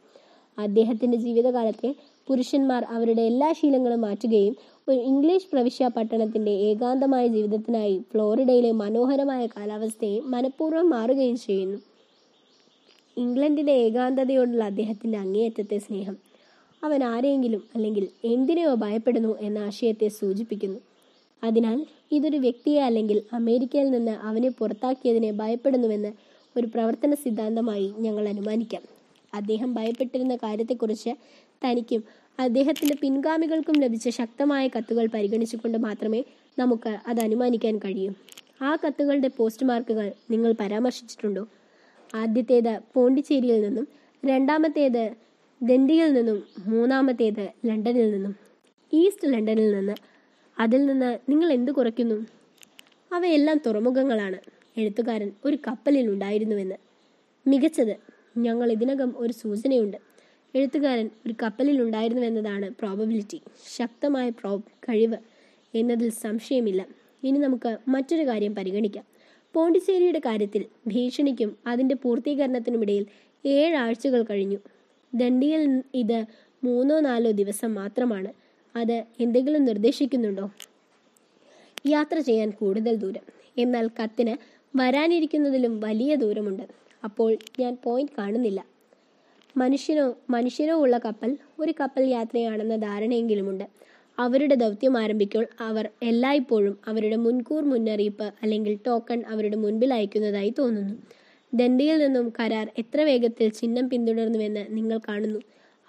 [0.58, 1.94] അദ്ദേഹത്തിന്റെ ജീവിതകാലത്തെ
[2.26, 4.56] പുരുഷന്മാർ അവരുടെ എല്ലാ ശീലങ്ങളും മാറ്റുകയും
[4.90, 11.78] ഒരു ഇംഗ്ലീഷ് പ്രവിശ്യ പട്ടണത്തിന്റെ ഏകാന്തമായ ജീവിതത്തിനായി ഫ്ലോറിഡയിലെ മനോഹരമായ കാലാവസ്ഥയെ മനഃപൂർവം മാറുകയും ചെയ്യുന്നു.
[13.16, 16.16] ഇംഗ്ലണ്ടിലെ ഏകാന്തതയോടുള്ള അദ്ദേഹത്തിന്റെ അങ്ങേയറ്റത്തെ സ്നേഹം.
[16.84, 20.78] അവൻ ആരെങ്കിലും അല്ലെങ്കിൽ എന്തിനെയോ ഭയപ്പെടുന്നു എന്ന ആശയത്തെ സൂചിപ്പിക്കുന്നു.
[21.44, 26.12] അതിനാൽ ഇതൊരു വ്യക്തിയെ അല്ലെങ്കിൽ അമേരിക്കയിൽ നിന്ന് അവനെ പുറത്താക്കിയതിനെ ഭയപ്പെടുന്നുവെന്ന്
[26.56, 28.82] ഒരു പ്രവർത്തന സിദ്ധാന്തമായി ഞങ്ങൾ അനുമാനിക്കാം.
[29.34, 31.10] അദ്ദേഹം ഭയപ്പെട്ടിരുന്ന കാര്യത്തെക്കുറിച്ച്
[31.64, 36.24] തനിക്കും അദ്ദേഹത്തിന്റെ പിൻഗാമികൾക്കും ലഭിച്ച ശക്തമായ കത്തുകൾ പരിഗണിച്ചുകൊണ്ട് മാത്രമേ
[36.58, 38.12] നമുക്ക് അത് അനുമാനിക്കാൻ കഴിയൂ.
[38.62, 41.46] ആ കത്തുകളുടെ പോസ്റ്റ് മാർക്കുകൾ നിങ്ങൾ പരാമർശിച്ചിട്ടുണ്ടോ?
[42.14, 43.88] ആദ്യത്തേത് പോണ്ടിച്ചേരിയിൽ നിന്നും
[44.26, 45.14] രണ്ടാമത്തേത്
[45.62, 48.36] ദണ്ഡിയിൽ നിന്നും മൂന്നാമത്തേത് ലണ്ടനിൽ നിന്നും.
[48.92, 49.94] ഈസ്റ്റ് ലണ്ടനിൽ നിന്ന്.
[50.58, 52.26] അതിൽ നിന്ന് നിങ്ങൾ എന്ത് കുറയ്ക്കുന്നു?
[53.14, 54.38] അവയെല്ലാം തുറമുഖങ്ങളാണ്.
[54.76, 56.74] എഴുത്തുകാരൻ ഒരു കപ്പലിൽ ഉണ്ടായിരുന്നുവെന്ന്.
[57.46, 57.96] മികച്ചത്.
[58.38, 59.96] ഞങ്ങൾ ഇതിനകം ഒരു സൂചനയുണ്ട്.
[60.54, 63.40] എഴുത്തുകാരൻ ഒരു കപ്പലിൽ ഉണ്ടായിരുന്നുവെന്നതാണ് പ്രോബബിലിറ്റി
[63.76, 65.16] ശക്തമായ പ്രോ കഴിവ്
[65.74, 66.86] എന്നതിൽ സംശയമില്ല.
[67.24, 69.04] ഇനി നമുക്ക് മറ്റൊരു കാര്യം പരിഗണിക്കാം.
[69.54, 73.06] പോണ്ടിച്ചേരിയുടെ കാര്യത്തിൽ ഭീഷണിക്കും അതിന്റെ പൂർത്തീകരണത്തിനുമിടയിൽ
[73.46, 74.58] ഏഴാഴ്ചകൾ കഴിഞ്ഞു.
[75.14, 76.24] ദണ്ഡിയിൽ ഇത്
[76.64, 78.32] മൂന്നോ നാലോ ദിവസം മാത്രമാണ്.
[78.76, 80.50] അത് എന്തെങ്കിലും നിർദ്ദേശിക്കുന്നുണ്ടോ?
[81.86, 83.32] യാത്ര ചെയ്യാൻ കൂടുതൽ ദൂരം.
[83.58, 84.36] എന്നാൽ കത്തിന്
[84.76, 86.62] വരാനിരിക്കുന്നതിലും വലിയ ദൂരമുണ്ട്.
[87.04, 88.69] അപ്പോൾ ഞാൻ പോയിന്റ് കാണുന്നില്ല.
[89.56, 93.64] മനുഷ്യനോ മനുഷ്യരോ ഉള്ള കപ്പൽ ഒരു കപ്പൽ യാത്രയാണെന്ന ധാരണയെങ്കിലുമുണ്ട്.
[94.18, 100.94] അവരുടെ ദൗത്യം ആരംഭിക്കുമ്പോൾ അവർ എല്ലായ്പ്പോഴും അവരുടെ മുൻകൂർ മുന്നറിയിപ്പ് അല്ലെങ്കിൽ ടോക്കൺ അവരുടെ മുൻപിൽ അയക്കുന്നതായി തോന്നുന്നു.
[101.54, 105.40] ദണ്ഡിയിൽ നിന്നും കരാർ എത്ര വേഗത്തിൽ ചിഹ്നം പിന്തുടർന്നുവെന്ന് നിങ്ങൾ കാണുന്നു.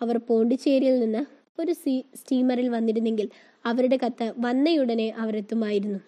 [0.01, 1.25] അവർ പോണ്ടിച്ചേരിയിൽ നിന്ന്
[1.61, 3.29] ഒരു സീ സ്റ്റീമറിൽ വന്നിരുന്നെങ്കിൽ
[3.65, 5.99] അവരുടെ കത്ത് വന്നയുടനെ അവർ എത്തുമായിരുന്നു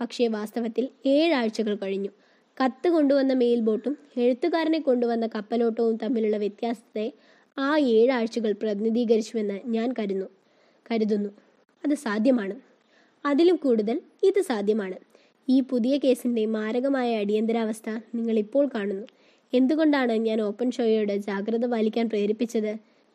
[0.00, 2.10] പക്ഷേ വാസ്തവത്തിൽ ഏഴാഴ്ചകൾ കഴിഞ്ഞു.
[2.58, 7.12] കത്ത് കൊണ്ടുവന്ന മെയിൽ ബോട്ടും എഴുത്തുകാരനെ കൊണ്ടുവന്ന കപ്പലോട്ടവും തമ്മിലുള്ള വ്യത്യാസത്തെ
[7.58, 10.26] ആ ഏഴാഴ്ചകൾ പ്രതിനിധീകരിച്ചുവെന്ന് ഞാൻ കരുതുന്നു
[10.86, 11.28] കരുതുന്നു.
[11.84, 12.54] അത് സാധ്യമാണ്.
[13.24, 14.96] അതിലും കൂടുതൽ ഇത് സാധ്യമാണ്.
[15.48, 19.06] ഈ പുതിയ കേസിന്റെ മാരകമായ അടിയന്തരാവസ്ഥ നിങ്ങൾ ഇപ്പോൾ കാണുന്നു.
[19.52, 22.72] എന്തുകൊണ്ടാണ് ഞാൻ ഓപ്പൺ ഷോയോട് ജാഗ്രത പാലിക്കാൻ പ്രേരിപ്പിച്ചത്?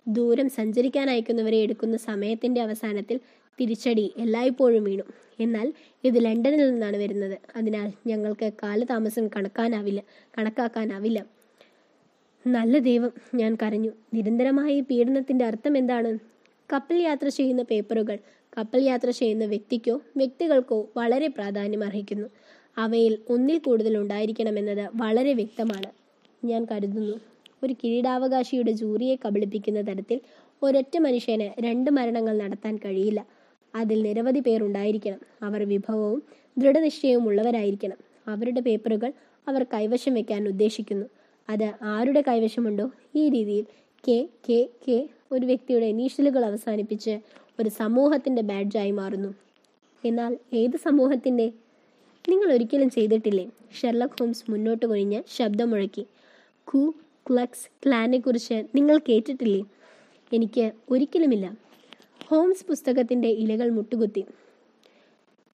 [0.08, 3.20] ദൂരം സഞ്ചരിക്കാൻ അയക്കുന്നവരെ എടുക്കുന്ന സമയത്തിന്റെ അവസാനത്തിൽ
[3.60, 5.04] തിരിച്ചടി എല്ലായ്പ്പോഴും വീണു.
[5.40, 5.74] എന്നാൽ
[6.04, 7.38] ഇത് ലണ്ടനിൽ നിന്നാണ് വരുന്നത്.
[7.56, 10.02] അതിനാൽ ഞങ്ങൾക്ക് കാലതാമസം കണക്കാനാവില്ല
[10.38, 11.20] കണക്കാക്കാനാവില്ല.
[12.48, 13.92] നല്ല ദൈവം ഞാൻ കരഞ്ഞു.
[14.14, 16.12] നിരന്തരമായ പീഡനത്തിന്റെ അർത്ഥം എന്താണ്?
[16.74, 18.18] കപ്പൽ യാത്ര ചെയ്യുന്ന പേപ്പറുകൾ
[18.58, 22.28] കപ്പൽ യാത്ര ചെയ്യുന്ന വ്യക്തിക്കോ വ്യക്തികൾക്കോ വളരെ പ്രാധാന്യം അർഹിക്കുന്നു.
[22.78, 25.90] അവയിൽ ഒന്നിൽ കൂടുതൽ ഉണ്ടായിരിക്കണമെന്നത് വളരെ വ്യക്തമാണ്.
[26.46, 27.18] ഞാൻ കരുതുന്നു
[27.64, 30.20] ഒരു കിരീടാവകാശിയുടെ ജൂറിയെ കബളിപ്പിക്കുന്ന തരത്തിൽ
[30.64, 33.20] ഒരൊറ്റ മനുഷ്യന് രണ്ട് മരണങ്ങൾ നടത്താൻ കഴിയില്ല.
[33.76, 35.20] അതിൽ നിരവധി പേരുണ്ടായിരിക്കണം.
[35.42, 36.24] അവർ വിഭവവും
[36.58, 39.14] ദൃഢനിശ്ചയവും ഉള്ളവരായിരിക്കണം അവരുടെ പേപ്പറുകൾ
[39.48, 41.06] അവർ കൈവശം വെക്കാൻ ഉദ്ദേശിക്കുന്നു.
[41.50, 42.92] അത് ആരുടെ കൈവശമുണ്ടോ?
[43.16, 43.66] ഈ രീതിയിൽ
[44.08, 47.20] കെ കെ കെ ഒരു വ്യക്തിയുടെ ഇനീഷ്യലുകൾ അവസാനിപ്പിച്ച്
[47.60, 49.34] ഒരു സമൂഹത്തിന്റെ ബാഡ്ജായി മാറുന്നു.
[50.06, 51.52] എന്നാൽ ഏത് സമൂഹത്തിന്റെ
[52.30, 53.50] നിങ്ങൾ ഒരിക്കലും ചെയ്തിട്ടില്ലേ?
[53.82, 56.06] ഷെർലക് ഹോംസ് മുന്നോട്ട് കുനിഞ്ഞ് ശബ്ദം മുഴക്കി.
[56.64, 56.94] കു
[57.30, 59.64] ക്ലക്സ് ക്ലാനെക്കുറിച്ച് നിങ്ങൾ കേട്ടിട്ടില്ലേ?
[60.34, 61.67] എനിക്ക് ഒരിക്കലുമില്ല.
[62.30, 64.26] ഹോംസ് പുസ്തകത്തിന്റെ ഇലകൾ മുട്ടുകുത്തി.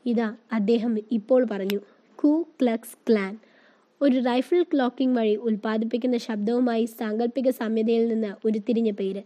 [0.05, 1.79] ഇതാ അദ്ദേഹം ഇപ്പോൾ പറഞ്ഞു
[2.15, 3.37] കു ക്ലക്സ് ക്ലാൻ.
[4.01, 9.21] ഒരു റൈഫിൾ ക്ലോക്കിംഗ് വഴി ഉൽപ്പാദിപ്പിക്കുന്ന ശബ്ദവുമായി സാങ്കല്പിക സാമ്യതയിൽ നിന്ന് ഉരുത്തിരിഞ്ഞ പേര്.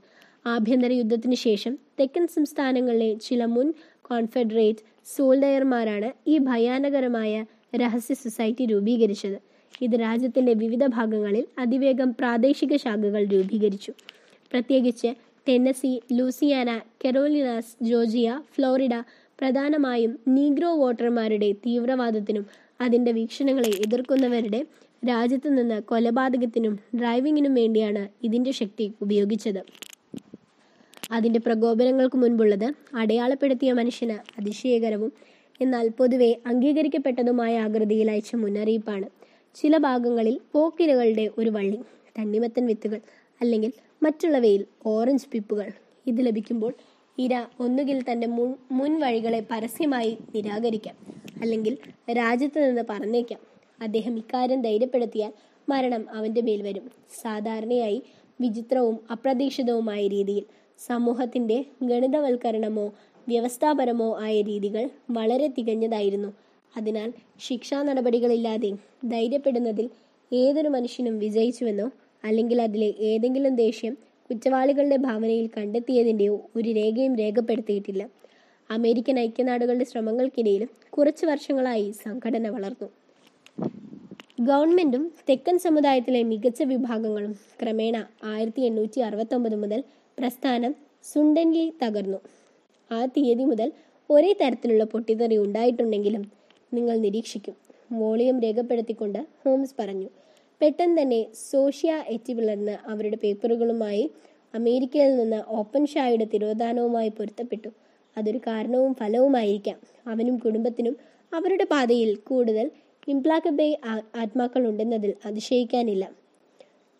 [0.45, 4.80] ആഭ്യന്തര യുദ്ധത്തിന് ശേഷം തെക്കൻ സംസ്ഥാനങ്ങളിലെ ചില മുൻ കോൺഫെഡറേറ്റ്
[5.15, 7.45] സോൾഡയർമാരാണ് ഈ ഭയാനകരമായ
[7.76, 9.40] രഹസ്യ സൊസൈറ്റി രൂപീകരിച്ചത്.
[9.82, 13.94] ഇത് രാജ്യത്തിന്റെ വിവിധ ഭാഗങ്ങളിൽ അതിവേഗം പ്രാദേശിക ശാഖകൾ രൂപീകരിച്ചു.
[14.52, 15.07] പ്രത്യേകിച്ച്
[15.48, 16.69] Tennessee Louisiana
[17.03, 18.95] Carolinas Georgia Florida
[19.40, 22.45] പ്രധാനമായും നീഗ്രോ വോട്ടർമാരുടെ തീവ്രവാദത്തിനും
[22.82, 24.60] അതിന്റെ വീക്ഷണങ്ങളെ എതിർക്കുന്നവരുടെ
[25.10, 29.61] രാജ്യത്തു നിന്ന് കൊലപാതകത്തിനും ഡ്രൈവിങ്ങിനും വേണ്ടിയാണ് ഇതിന്റെ ശക്തി ഉപയോഗിച്ചത്.
[31.11, 35.11] അതിന്റെ പ്രകോപനങ്ങൾക്ക് മുൻപുള്ളത് അടയാളപ്പെടുത്തിയ മനുഷ്യന് അതിശയകരവും
[35.61, 39.07] എന്നാൽ പൊതുവെ അംഗീകരിക്കപ്പെട്ടതുമായ ആകൃതിയിൽ അയച്ച മുന്നറിയിപ്പാണ്.
[39.56, 41.80] ചില ഭാഗങ്ങളിൽ പോക്കിരകളുടെ ഒരു വള്ളി
[42.19, 42.99] തണ്ണിമത്തൻ വിത്തുകൾ
[43.41, 43.72] അല്ലെങ്കിൽ
[44.03, 45.72] മറ്റുള്ളവയിൽ ഓറഞ്ച് പിപ്പുകൾ.
[46.07, 46.73] ഇത് ലഭിക്കുമ്പോൾ
[47.18, 50.95] ഇര ഒന്നുകിൽ തന്റെ മുൻ മുൻവഴികളെ പരസ്യമായി നിരാകരിക്കാം.
[51.41, 51.77] അല്ലെങ്കിൽ
[52.11, 53.39] രാജ്യത്ത് നിന്ന് പറഞ്ഞേക്കാം.
[53.81, 55.31] അദ്ദേഹം ഇക്കാര്യം ധൈര്യപ്പെടുത്തിയാൽ
[55.69, 56.91] മരണം അവന്റെ മേൽ വരും.
[57.22, 58.01] സാധാരണയായി
[58.41, 60.45] വിചിത്രവും അപ്രതീക്ഷിതവുമായ രീതിയിൽ
[60.80, 62.93] സമൂഹത്തിന്റെ ഗണിതവൽക്കരണമോ
[63.27, 66.34] വ്യവസ്ഥാപരമോ ആയ രീതികൾ വളരെ തികഞ്ഞതായിരുന്നു.
[66.77, 68.72] അതിനാൽ ശിക്ഷാ നടപടികളില്ലാതെ
[69.05, 69.89] ധൈര്യപ്പെടുന്നതിൽ
[70.34, 71.91] ഏതൊരു മനുഷ്യനും വിജയിച്ചുവെന്നോ
[72.23, 73.98] അല്ലെങ്കിൽ അതിലെ ഏതെങ്കിലും ദേഷ്യം
[74.30, 78.10] കുറ്റവാളികളുടെ ഭാവനയിൽ കണ്ടെത്തിയതിന്റെയോ ഒരു രേഖയും രേഖപ്പെടുത്തിയിട്ടില്ല.
[78.72, 82.88] അമേരിക്കൻ ഐക്യനാടുകളുടെ ശ്രമങ്ങൾക്കിടയിലും കുറച്ചു വർഷങ്ങളായി സംഘടന വളർന്നു.
[84.41, 87.31] ഗവൺമെന്റും തെക്കൻ സമുദായത്തിലെ മികച്ച വിഭാഗങ്ങളും
[87.61, 89.84] ക്രമേണ ആയിരത്തി എണ്ണൂറ്റി അറുപത്തൊമ്പത് മുതൽ
[90.19, 92.18] പ്രസ്ഥാനം സുണ്ടൻലി തകർന്നു.
[92.91, 93.72] ആ തീയതി മുതൽ
[94.10, 96.31] ഒരേ തരത്തിലുള്ള പൊട്ടിത്തെറി ഉണ്ടായിട്ടുണ്ടെങ്കിലും
[96.73, 97.56] നിങ്ങൾ നിരീക്ഷിക്കും.
[97.91, 100.10] വോളിയം രേഖപ്പെടുത്തിക്കൊണ്ട് ഹോംസ് പറഞ്ഞു.
[100.61, 104.09] പെട്ടെന്ന് തന്നെ സോഷ്യ എറ്റി പിളർന്ന് അവരുടെ പേപ്പറുകളുമായി
[104.55, 107.69] അമേരിക്കയിൽ നിന്ന് ഓപ്പൺ ഷായുടെ തിരോധാനവുമായി പൊരുത്തപ്പെട്ടു.
[108.17, 109.77] അതൊരു കാരണവും ഫലവുമായിരിക്കാം.
[110.07, 110.95] അവനും കുടുംബത്തിനും
[111.34, 112.71] അവരുടെ പാതയിൽ കൂടുതൽ
[113.07, 113.67] ഇംപ്ലാക്കബേ
[114.15, 116.05] ആത്മാക്കൾ ഉണ്ടെന്നതിൽ അതിശയിക്കാനില്ല.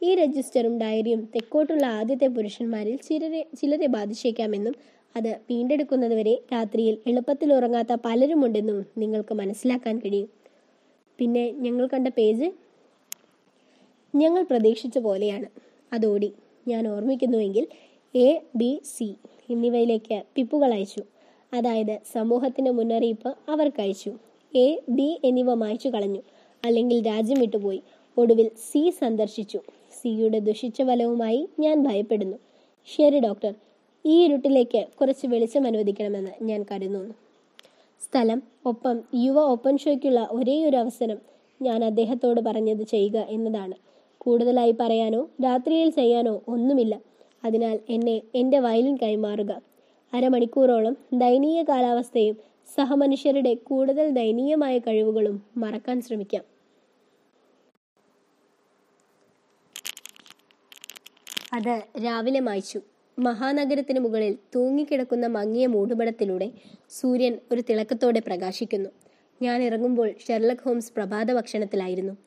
[0.02, 4.76] ഈ രജിസ്റ്ററും ഡയറിയും തെക്കോട്ടുള്ള ആദ്യത്തെ പുരുഷന്മാരിൽ ചിലരെ ചിലരെ ബാധിച്ചേക്കാമെന്നും
[5.16, 10.30] അത് വീണ്ടെടുക്കുന്നതുവരെ രാത്രിയിൽ എളുപ്പത്തിൽ ഉറങ്ങാത്ത പലരുമുണ്ടെന്നും നിങ്ങൾക്ക് മനസ്സിലാക്കാൻ കഴിയും.
[11.20, 12.48] പിന്നെ ഞങ്ങൾ കണ്ട പേജ്
[14.16, 15.46] ഞങ്ങൾ പ്രതീക്ഷിച്ച പോലെയാണ്.
[15.94, 16.34] അതോടി
[16.68, 17.68] ഞാൻ ഓർമ്മിക്കുന്നുവെങ്കിൽ
[18.16, 19.16] എ ബി സി
[19.50, 21.02] എന്നിവയിലേക്ക് പിപ്പുകൾ അയച്ചു.
[21.54, 24.12] അതായത് സമൂഹത്തിന്റെ മുന്നറിയിപ്പ് അവർക്ക് അയച്ചു.
[24.56, 26.22] എ ബി എന്നിവ മായ്ച്ചു കളഞ്ഞു.
[26.66, 27.82] അല്ലെങ്കിൽ രാജ്യം വിട്ടുപോയി.
[28.18, 29.60] ഒടുവിൽ സി സന്ദർശിച്ചു.
[30.02, 32.38] സിയുടെ ദുഷിച്ച ഫലവുമായി ഞാൻ ഭയപ്പെടുന്നു.
[32.88, 33.54] ശരി ഡോക്ടർ.
[34.06, 37.14] ഈ ഇരുട്ടിലേക്ക് കുറച്ച് വെളിച്ചം അനുവദിക്കണമെന്ന് ഞാൻ കരുതുന്നു.
[38.02, 41.18] സ്ഥലം ഒപ്പം യുവ ഓപ്പൺ ഷോയ്ക്കുള്ള ഒരേയൊരു അവസരം
[41.62, 43.87] ഞാൻ അദ്ദേഹത്തോട് പറഞ്ഞത് ചെയ്യുക എന്നതാണ്.
[44.28, 47.02] കൂടുതലായി പറയാനോ രാത്രിയിൽ ചെയ്യാനോ ഒന്നുമില്ല.
[47.46, 49.62] അതിനാൽ എന്നെ എന്റെ വയലിൻ കൈമാറുക.
[50.14, 52.36] അരമണിക്കൂറോളം ദയനീയ കാലാവസ്ഥയും
[52.76, 56.44] സഹമനുഷ്യരുടെ കൂടുതൽ ദയനീയമായ കഴിവുകളും മറക്കാൻ ശ്രമിക്കാം.
[61.54, 62.80] അത് രാവിലെ മായ്ച്ചു.
[63.20, 66.52] മഹാനഗരത്തിന് മുകളിൽ തൂങ്ങിക്കിടക്കുന്ന മങ്ങിയ മൂടുപടത്തിലൂടെ
[66.90, 68.90] സൂര്യൻ ഒരു തിളക്കത്തോടെ പ്രകാശിക്കുന്നു.
[69.42, 72.27] ഞാൻ ഇറങ്ങുമ്പോൾ ഷെർലക് ഹോംസ് പ്രഭാത ഭക്ഷണത്തിലായിരുന്നു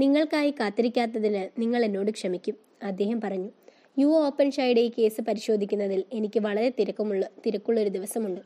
[0.00, 3.50] നിങ്ങൾക്കായി കാത്തിരിക്കാത്തതിന് നിങ്ങൾ എന്നോട് ക്ഷമിക്കും അദ്ദേഹം പറഞ്ഞു.
[3.98, 8.40] യു ഓപ്പൺ ഷൈഡ് ഈ കേസ് പരിശോധിക്കുന്നതിൽ എനിക്ക് വളരെ തിരക്കുമുള്ള തിരക്കുള്ളൊരു ദിവസമുണ്ട്.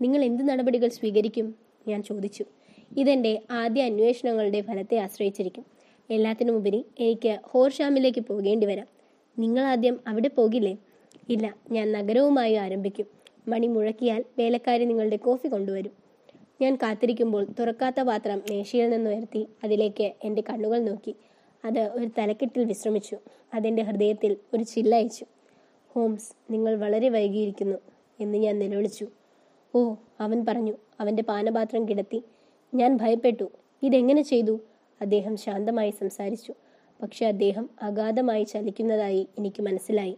[0.00, 1.54] നിങ്ങൾ എന്ത് നടപടികൾ സ്വീകരിക്കും?
[1.88, 2.44] ഞാൻ ചോദിച്ചു.
[2.96, 5.64] ഇതെന്റെ ആദ്യ അന്വേഷണങ്ങളുടെ ഫലത്തെ ആശ്രയിച്ചിരിക്കും.
[6.10, 8.86] എല്ലാത്തിനുമുപരി എനിക്ക് ഹോർഷാമിലേക്ക് പോകേണ്ടി വരാം.
[9.38, 10.76] നിങ്ങൾ ആദ്യം അവിടെ പോകില്ലേ?
[11.28, 13.06] ഇല്ല ഞാൻ നഗരവുമായി ആരംഭിക്കും.
[13.48, 16.03] മണി മുഴക്കിയാൽ വേലക്കാരി നിങ്ങളുടെ കോഫി കൊണ്ടുവരും.
[16.60, 21.14] ഞാൻ കാത്തിരിക്കുമ്പോൾ തുറക്കാത്ത പാത്രം മേശയിൽ നിന്ന് ഉയർത്തി അതിലേക്ക് എന്റെ കണ്ണുകൾ നോക്കി.
[21.64, 23.16] അത് ഒരു തലക്കെട്ടിൽ വിശ്രമിച്ചു.
[23.54, 25.24] അതെന്റെ ഹൃദയത്തിൽ ഒരു ചില്ലയച്ചു
[25.88, 27.78] ഹോംസ് നിങ്ങൾ വളരെ വൈകിയിരിക്കുന്നു
[28.20, 29.06] എന്ന് ഞാൻ നിലവിളിച്ചു.
[29.74, 30.74] ഓ അവൻ പറഞ്ഞു.
[31.00, 32.22] അവന്റെ പാനപാത്രം കിടത്തി.
[32.74, 33.50] ഞാൻ ഭയപ്പെട്ടു.
[33.82, 34.60] ഇതെങ്ങനെ ചെയ്തു?
[35.00, 36.52] അദ്ദേഹം ശാന്തമായി സംസാരിച്ചു.
[37.02, 40.16] പക്ഷെ അദ്ദേഹം അഗാധമായി ചലിക്കുന്നതായി എനിക്ക് മനസ്സിലായി.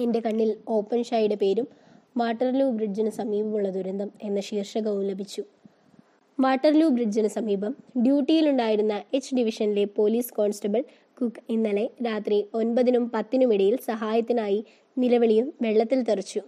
[0.00, 1.68] എന്റെ കണ്ണിൽ ഓപ്പൺ ഷായുടെ പേരും
[2.16, 5.42] വാട്ടർലൂ ബ്രിഡ്ജിന് സമീപമുള്ള ദുരന്തം എന്ന ശീർഷകവും ലഭിച്ചു.
[6.38, 7.72] വാട്ടർലൂ ബ്രിഡ്ജിന് സമീപം
[8.04, 10.82] ഡ്യൂട്ടിയിലുണ്ടായിരുന്ന എച്ച് ഡിവിഷനിലെ പോലീസ് കോൺസ്റ്റബിൾ
[11.20, 14.60] കുക്ക് ഇന്നലെ രാത്രി ഒൻപതിനും പത്തിനുമിടയിൽ സഹായത്തിനായി
[14.96, 16.40] നിലവിളിയും വെള്ളത്തിൽ തെറിച്ചു.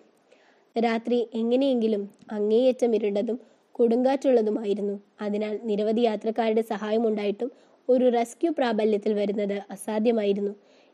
[0.76, 3.38] രാത്രി എങ്ങനെയെങ്കിലും അങ്ങേയറ്റം ഇരുണ്ടതും
[3.72, 5.00] കൊടുങ്കാറ്റുള്ളതുമായിരുന്നു.
[5.20, 7.50] അതിനാൽ നിരവധി യാത്രക്കാരുടെ സഹായമുണ്ടായിട്ടും
[7.88, 10.52] ഒരു റെസ്ക്യൂ പ്രാബല്യത്തിൽ വരുന്നത് അസാധ്യമായിരുന്നു.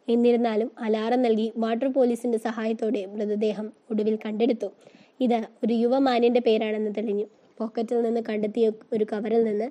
[0.08, 4.68] എന്നിരുന്നാലും അലാറം നൽകി വാട്ടർ പോലീസിന്റെ സഹായത്തോടെ മൃതദേഹം ഒടുവിൽ കണ്ടെടുത്തു.
[5.20, 7.26] ഇത് ഒരു യുവമാന്യന്റെ പേരാണെന്ന് തെളിഞ്ഞു.
[7.58, 9.66] പോക്കറ്റിൽ നിന്ന് കണ്ടെത്തിയ ഒരു കവറിൽ നിന്ന്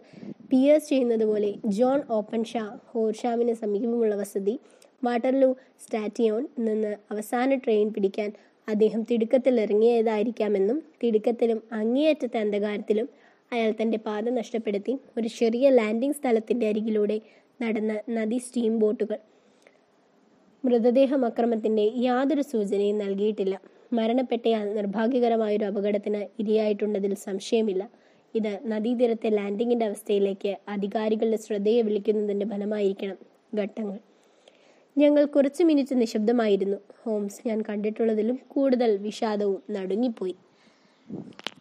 [0.49, 4.55] പിയേഴ്സ് ചെയ്യുന്നത് പോലെ ജോൺ ഓപ്പൺ ഷാ ഹോർഷാമിന് സമീപമുള്ള വസതി
[5.03, 5.49] വാട്ടർലൂ
[5.81, 8.29] സ്റ്റാറ്റിയോൺ നിന്ന് അവസാന ട്രെയിൻ പിടിക്കാൻ
[8.67, 13.07] അദ്ദേഹം തിടുക്കത്തിൽ ഇറങ്ങിയതായിരിക്കാമെന്നും തിടുക്കത്തിലും അങ്ങേയറ്റത്തെ അന്ധകാരത്തിലും
[13.51, 17.17] അയാൾ തന്റെ പാത നഷ്ടപ്പെടുത്തി ഒരു ചെറിയ ലാൻഡിംഗ് സ്ഥലത്തിന്റെ അരികിലൂടെ
[17.61, 19.19] നടന്ന നദി സ്റ്റീം ബോട്ടുകൾ
[20.67, 23.61] മൃതദേഹം അക്രമത്തിന്റെ യാതൊരു സൂചനയും നൽകിയിട്ടില്ല.
[23.93, 27.89] മരണപ്പെട്ടയാൾ നിർഭാഗ്യകരമായൊരു അപകടത്തിന് ഇരയായിട്ടുണ്ടതിൽ സംശയമില്ല.
[28.35, 33.17] ഇത് നദീതീരത്തെ ലാൻഡിങ്ങിന്റെ അവസ്ഥയിലേക്ക് അധികാരികളുടെ ശ്രദ്ധയെ വിളിക്കുന്നതിന്റെ ഫലമായിരിക്കണം.
[33.59, 33.99] ഘട്ടങ്ങൾ.
[34.97, 36.77] ഞങ്ങൾ കുറച്ചു മിനിറ്റ് നിശബ്ദമായിരുന്നു.
[37.03, 40.35] ഹോംസ് ഞാൻ കണ്ടിട്ടുള്ളതിലും കൂടുതൽ വിഷാദവും നടുങ്ങിപ്പോയി.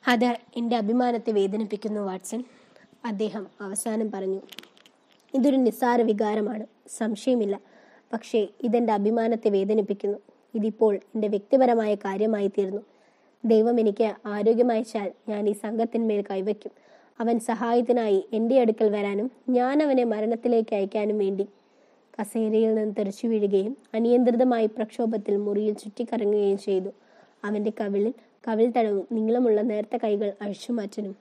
[0.08, 2.44] അത് എന്റെ അഭിമാനത്തെ വേദനിപ്പിക്കുന്നു വാട്സൺ
[3.04, 4.40] അദ്ദേഹം അവസാനം പറഞ്ഞു.
[5.34, 6.66] ഇതൊരു നിസ്സാര വികാരമാണ്.
[6.88, 7.75] സംശയമില്ല.
[8.12, 10.18] പക്ഷേ ഇതെന്റെ അഭിമാനത്തെ വേദനിപ്പിക്കുന്നു.
[10.54, 12.82] ഇതിപ്പോൾ എന്റെ വ്യക്തിപരമായ കാര്യമായി തീർന്നു.
[13.44, 16.72] ദൈവം എനിക്ക് ആരോഗ്യമയച്ചാൽ ഞാൻ ഈ സംഘത്തിന്മേൽ കൈവയ്ക്കും.
[17.20, 21.46] അവൻ സഹായത്തിനായി എന്റെ അടുക്കൽ വരാനും ഞാൻ അവനെ മരണത്തിലേക്ക് അയക്കാനും വേണ്ടി
[22.20, 26.88] കസേരയിൽ നിന്ന് തെറിച്ചു വീഴുകയും അനിയന്ത്രിതമായി പ്രക്ഷോഭത്തിൽ മുറിയിൽ ചുറ്റിക്കറങ്ങുകയും ചെയ്തു.
[27.44, 28.14] അവന്റെ കവിളിൽ
[28.48, 31.16] കവിൽ തടവും നീളമുള്ള നേർത്ത കൈകൾ അഴിച്ചുമാറ്റനും.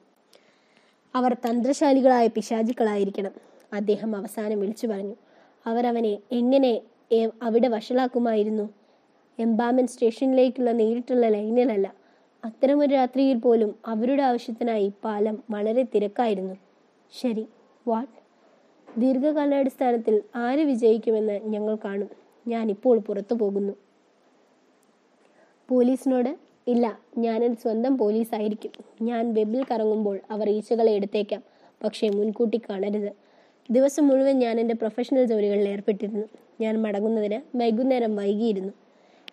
[1.15, 3.31] അവർ തന്ത്രശാലികളായ പിശാചുക്കളായിരിക്കണം.
[3.73, 5.15] അദ്ദേഹം അവസാനം വിളിച്ചു പറഞ്ഞു.
[5.65, 6.81] അവർ അവനെ എങ്ങനെ
[7.43, 8.69] അവിടെ വഷളാക്കുമായിരുന്നു?
[9.39, 11.93] എംബാമൻ സ്റ്റേഷനിലേക്കുള്ള നേരിട്ടുള്ള ലൈനിലല്ല.
[12.45, 16.55] അത്തരമൊരു രാത്രിയിൽ പോലും അവരുടെ ആവശ്യത്തിനായി പാലം വളരെ തിരക്കായിരുന്നു.
[17.21, 17.47] ശരി
[17.87, 18.25] വാട്ട്?
[18.99, 22.09] ദീർഘകാലാടിസ്ഥാനത്തിൽ ആര് വിജയിക്കുമെന്ന് ഞങ്ങൾ കാണും.
[22.47, 23.73] ഞാൻ ഇപ്പോൾ പുറത്തു പോകുന്നു.
[25.69, 26.37] പോലീസിനോട്
[26.67, 28.71] ഇല്ല ഞാനൊരു സ്വന്തം പോലീസ് ആയിരിക്കും
[29.01, 31.43] ഞാൻ വെബിൽ കറങ്ങുമ്പോൾ അവർ ഈച്ചകളെ എടുത്തേക്കാം.
[31.83, 33.11] പക്ഷേ മുൻകൂട്ടി കാണരുത്.
[33.71, 36.27] ദിവസം മുഴുവൻ ഞാൻ എന്റെ പ്രൊഫഷണൽ ജോലികളിൽ ഏർപ്പെട്ടിരുന്നു.
[36.61, 38.73] ഞാൻ മടങ്ങുന്നതിന് വൈകുന്നേരം വൈകിയിരുന്നു.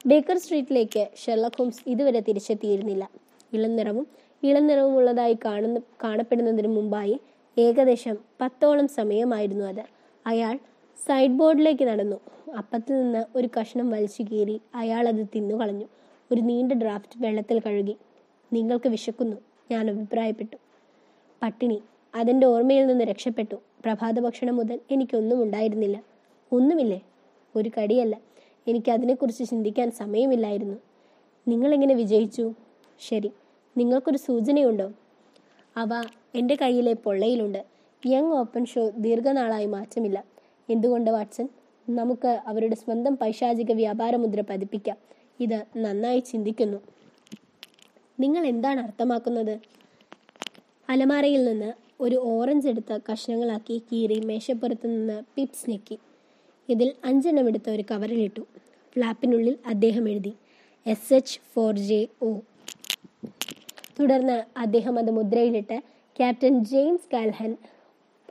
[0.06, 3.10] ബേക്കർ സ്ട്രീറ്റിലേക്ക് ഷെർലക് ഹോംസ് ഇതുവരെ തിരിച്ചെത്തിയിരുന്നില്ല.
[3.52, 4.06] ഇളം നിറവും
[4.42, 7.20] ഇളം നിറവുമുള്ളതായി കാണുന്ന കാണപ്പെടുന്നതിന് മുമ്പായി
[7.58, 9.84] ഏകദേശം പത്തോളം സമയമായിരുന്നു അത്.
[10.26, 10.58] അയാൾ
[11.06, 12.16] സൈഡ് ബോർഡിലേക്ക് നടന്നു.
[12.58, 15.86] അപ്പത്തിൽ നിന്ന് ഒരു കഷ്ണം വലിച്ചു കീറി അയാൾ അത് തിന്നുകളഞ്ഞു
[16.32, 17.96] ഒരു നീണ്ട ഡ്രാഫ്റ്റ് വെള്ളത്തിൽ കഴുകി.
[18.52, 19.36] നിങ്ങൾക്ക് വിശക്കുന്നു
[19.70, 20.56] ഞാൻ അഭിപ്രായപ്പെട്ടു.
[21.42, 21.82] പട്ടിണി
[22.14, 23.54] അതെന്റെ ഓർമ്മയിൽ നിന്ന് രക്ഷപ്പെട്ടു.
[23.54, 26.02] പ്രഭാത ഭക്ഷണം മുതൽ എനിക്കൊന്നും ഉണ്ടായിരുന്നില്ല.
[26.52, 27.00] ഒന്നുമില്ലേ?
[27.56, 28.20] ഒരു കടിയല്ല.
[28.68, 30.76] എനിക്ക് അതിനെക്കുറിച്ച് ചിന്തിക്കാൻ സമയമില്ലായിരുന്നു.
[31.48, 32.54] നിങ്ങളെങ്ങനെ വിജയിച്ചു?
[33.00, 33.32] ശരി
[33.76, 34.92] നിങ്ങൾക്കൊരു സൂചനയുണ്ടോ?
[35.76, 35.88] അവ
[36.34, 37.64] എന്റെ കയ്യിലെ പൊള്ളയിലുണ്ട്.
[38.06, 40.24] യങ് ഓപ്പൺ ഷോ ദീർഘനാളായി മാറ്റമില്ല.
[40.70, 41.48] എന്തുകൊണ്ട് വാട്സൺ
[41.90, 44.96] നമുക്ക് അവരുടെ സ്വന്തം പൈശാചിക വ്യാപാരമുദ്ര പതിപ്പിക്കാം.
[45.40, 46.78] ഇത് നന്നായി ചിന്തിക്കുന്നു.
[48.20, 49.58] നിങ്ങൾ എന്താണ് അർത്ഥമാക്കുന്നത്?
[50.88, 55.96] അലമാരയിൽ നിന്ന് ഒരു ഓറഞ്ച് എടുത്ത് കഷ്ണങ്ങളാക്കി കീറി മേശപ്പുറത്ത് നിന്ന് പിപ്സ് ഞെക്കി.
[56.68, 58.42] ഇതിൽ അഞ്ചെണ്ണം എടുത്ത് ഒരു കവറിലിട്ടു.
[58.92, 60.32] ഫ്ലാപ്പിനുള്ളിൽ അദ്ദേഹം എഴുതി
[60.86, 62.30] S H for J O
[64.00, 65.76] തുടർന്ന് അദ്ദേഹം അത് മുദ്രയിലിട്ട്
[66.16, 67.52] captain James Calhoun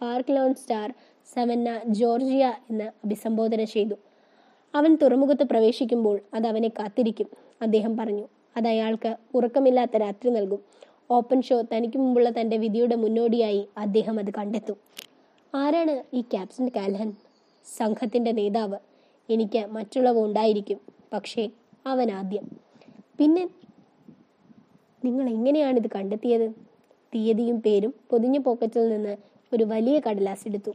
[0.02, 0.90] barque Lone Star
[1.34, 1.70] Savannah
[2.00, 3.96] Georgia എന്ന് അഭിസംബോധന ചെയ്തു.
[4.74, 7.30] അവൻ തുറമുഖത്ത് പ്രവേശിക്കുമ്പോൾ അത് അവനെ കാത്തിരിക്കും.
[7.62, 8.26] അദ്ദേഹം പറഞ്ഞു
[8.58, 10.62] അത് അയാൾക്ക് ഉറക്കമില്ലാത്ത രാത്രി നൽകും.
[11.12, 14.78] ഓപ്പൺ ഷോ തനിക്ക് മുമ്പുള്ള തന്റെ വിധിയുടെ മുന്നോടിയായി അദ്ദേഹം അത് കണ്ടെത്തും.
[15.56, 17.14] ആരാണ് ഈ ക്യാപ്റ്റൻ കാൽഹൻ?
[17.78, 18.78] സംഘത്തിന്റെ നേതാവ്.
[19.30, 20.80] എനിക്ക് മറ്റുള്ളവ ഉണ്ടായിരിക്കും
[21.14, 21.50] പക്ഷേ
[21.88, 22.46] അവൻ ആദ്യം.
[23.20, 23.50] പിന്നെ
[25.06, 26.52] നിങ്ങൾ എങ്ങനെയാണ് ഇത് കണ്ടെത്തിയത്?
[27.16, 29.18] തീയതിയും പേരും പൊതിഞ്ഞ പോക്കറ്റിൽ നിന്ന്
[29.54, 30.72] ഒരു വലിയ കടലാസ് എടുത്തു.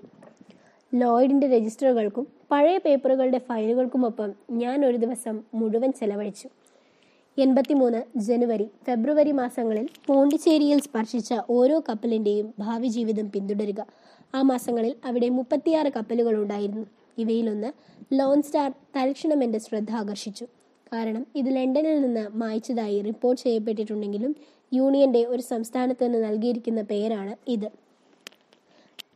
[0.94, 6.48] ലോയിഡിന്റെ രജിസ്റ്ററുകൾക്കും പഴയ പേപ്പറുകളുടെ ഫയലുകൾക്കുമൊപ്പം ഞാൻ ഒരു ദിവസം മുഴുവൻ ചെലവഴിച്ചു.
[7.38, 13.86] എൺപത്തിമൂന്ന് ജനുവരി ഫെബ്രുവരി മാസങ്ങളിൽ പോണ്ടിച്ചേരിയിൽ സ്പർശിച്ച ഓരോ കപ്പലിന്റെയും ഭാവി ജീവിതം പിന്തുടരുക.
[14.34, 16.86] ആ മാസങ്ങളിൽ അവിടെ മുപ്പത്തിയാറ് കപ്പലുകൾ ഉണ്ടായിരുന്നു.
[17.18, 17.72] ഇവയിലൊന്ന്
[18.14, 20.44] ലോൺ സ്റ്റാർ തൽക്ഷണം എന്റെ ശ്രദ്ധ ആകർഷിച്ചു.
[20.92, 24.36] കാരണം ഇത് ലണ്ടനിൽ നിന്ന് മായ്ച്ചതായി റിപ്പോർട്ട് ചെയ്യപ്പെട്ടിട്ടുണ്ടെങ്കിലും
[24.74, 27.68] യൂണിയന്റെ ഒരു സംസ്ഥാനത്ത് നിന്ന് നൽകിയിരിക്കുന്ന പേരാണ് ഇത്.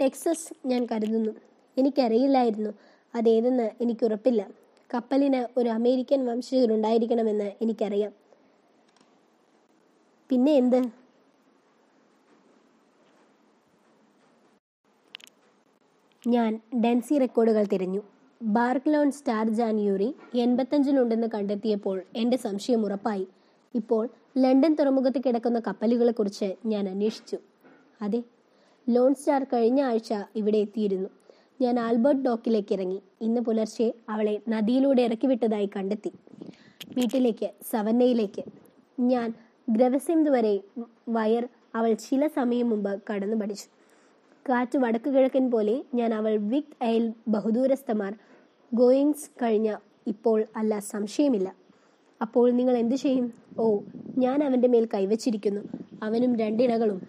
[0.01, 1.31] ടെക്സസ് ഞാൻ കരുതുന്നു.
[1.77, 2.71] എനിക്കറിയില്ലായിരുന്നു.
[3.15, 4.60] അതേതെന്ന് എനിക്കുറപ്പില്ല.
[4.95, 8.12] കപ്പലിന് ഒരു അമേരിക്കൻ വംശജരുണ്ടായിരിക്കണമെന്ന് എനിക്കറിയാം.
[10.31, 10.81] പിന്നെ എന്ത്?
[16.29, 18.03] ഞാൻ ഡെൻസി റെക്കോർഡുകൾ തിരഞ്ഞു.
[18.43, 23.29] ബാർക്ലോൺ സ്റ്റാർ ജാനുവരി എൺപത്തഞ്ചിലുണ്ടെന്ന് കണ്ടെത്തിയപ്പോൾ എന്റെ സംശയം ഉറപ്പായി.
[23.75, 24.09] ഇപ്പോൾ
[24.39, 27.39] ലണ്ടൻ തുറമുഖത്ത് കിടക്കുന്ന കപ്പലുകളെക്കുറിച്ച് ഞാൻ അന്വേഷിച്ചു.
[28.03, 28.23] അതെ
[28.89, 31.09] ലോൺ സ്റ്റാർ കഴിഞ്ഞ ആഴ്ച ഇവിടെ എത്തിയിരുന്നു.
[31.61, 33.03] ഞാൻ ആൽബർട്ട് ഡോക്കിലേക്ക് ഇറങ്ങി.
[33.20, 36.12] ഇന്ന് പുലർച്ചെ അവളെ നദിയിലൂടെ ഇറക്കി ഇറക്കിവിട്ടതായി കണ്ടെത്തി.
[36.97, 38.43] വീട്ടിലേക്ക് സവന്നയിലേക്ക്.
[39.01, 39.35] ഞാൻ
[39.69, 40.61] ഗ്രവസിംത് വരെ
[41.09, 43.66] വയർ അവൾ ചില സമയം മുമ്പ് കടന്നു പഠിച്ചു.
[44.49, 48.15] കാറ്റ് വടക്ക് കിഴക്കൻ പോലെ ഞാൻ അവൾ വിക് അയൽ ബഹുദൂരസ്ഥമാർ.
[48.74, 49.77] ഗോയിങ്സ് കഴിഞ്ഞ
[50.07, 51.55] ഇപ്പോൾ അല്ല സംശയമില്ല.
[52.23, 53.32] അപ്പോൾ നിങ്ങൾ എന്തു ചെയ്യും?
[53.59, 53.78] ഓ
[54.19, 55.61] ഞാൻ അവന്റെ മേൽ കൈവച്ചിരിക്കുന്നു.
[56.03, 57.01] അവനും രണ്ടിണകളും.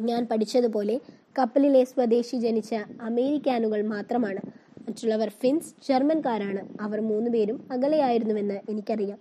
[0.00, 1.00] ഞാൻ പഠിച്ചതുപോലെ
[1.38, 4.40] കപ്പലിലെ സ്വദേശി ജനിച്ച അമേരിക്കാനുകൾ മാത്രമാണ്.
[4.88, 6.68] മറ്റുള്ളവർ ഫിൻസ് ജർമ്മൻകാരാണ്.
[6.80, 9.18] അവർ മൂന്നുപേരും അകലെയായിരുന്നുവെന്ന് എനിക്കറിയാം.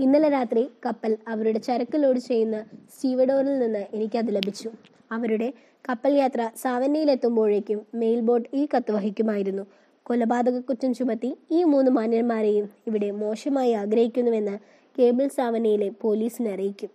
[0.00, 2.64] ഇന്നലെ രാത്രി കപ്പൽ അവരുടെ ചരക്ക് ലോഡ് ചെയ്യുന്ന
[2.96, 4.70] സ്റ്റീവഡോറിൽ നിന്ന് എനിക്കത് ലഭിച്ചു.
[5.12, 5.52] അവരുടെ
[5.88, 9.66] കപ്പൽ യാത്ര സാവന്നയിലെത്തുമ്പോഴേക്കും മെയിൽ ബോട്ട് ഈ കത്ത് വഹിക്കുമായിരുന്നു.
[10.02, 14.58] കൊലപാതക കുറ്റം ചുമത്തി ഈ മൂന്ന് മാന്യന്മാരെയും ഇവിടെ മോശമായി ആഗ്രഹിക്കുന്നുവെന്ന്
[14.98, 16.90] കേബിൾ സാവനയിലെ പോലീസിനെ അറിയിക്കും.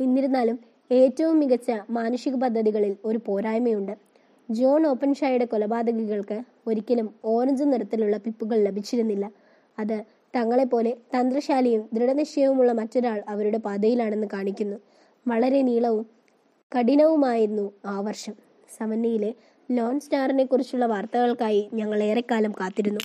[0.00, 3.92] എന്നിരുന്നാലും ഏറ്റവും മികച്ച മാനുഷിക പദ്ധതികളിൽ ഒരു പോരായ്മയുണ്ട്.
[4.50, 9.30] ജോൺ ഓപ്പൻഷായുടെ കൊലപാതകികൾക്ക് ഒരിക്കലും ഓറഞ്ച് നിറത്തിലുള്ള പിപ്പുകൾ ലഭിച്ചിരുന്നില്ല.
[9.78, 10.04] അത്
[10.36, 14.76] തങ്ങളെപ്പോലെ തന്ത്രശാലിയും ദൃഢനിശ്ചയവുമുള്ള മറ്റൊരാൾ അവരുടെ പാതയിലാണെന്ന് കാണിക്കുന്നു.
[15.28, 16.06] വളരെ നീളവും
[16.78, 18.34] കഠിനവുമായിരുന്നു ആ വർഷം.
[18.78, 19.34] സമന്നയിലെ
[19.70, 23.00] ലോൺ സ്റ്റാറിനെ കുറിച്ചുള്ള വാർത്തകൾക്കായി ഞങ്ങൾ ഏറെക്കാലം കാത്തിരുന്നു.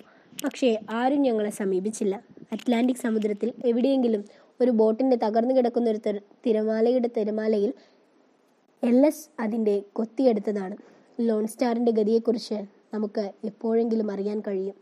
[0.45, 2.23] പക്ഷേ ആരും ഞങ്ങളെ സമീപിച്ചില്ല.
[2.51, 4.25] അറ്റ്ലാന്റിക് സമുദ്രത്തിൽ എവിടെയെങ്കിലും
[4.61, 5.99] ഒരു ബോട്ടിന്റെ തകർന്നു കിടക്കുന്ന ഒരു
[6.45, 7.73] തിരമാലയുടെ തിരമാലയിൽ
[8.83, 10.77] എൽ എസ് അതിന്റെ കൊത്തിയെടുത്തതാണ്
[11.19, 12.53] ലോൺ സ്റ്റാറിന്റെ ഗതിയെക്കുറിച്ച്
[12.93, 14.73] നമുക്ക് എപ്പോഴെങ്കിലും അറിയാൻ കഴിയും.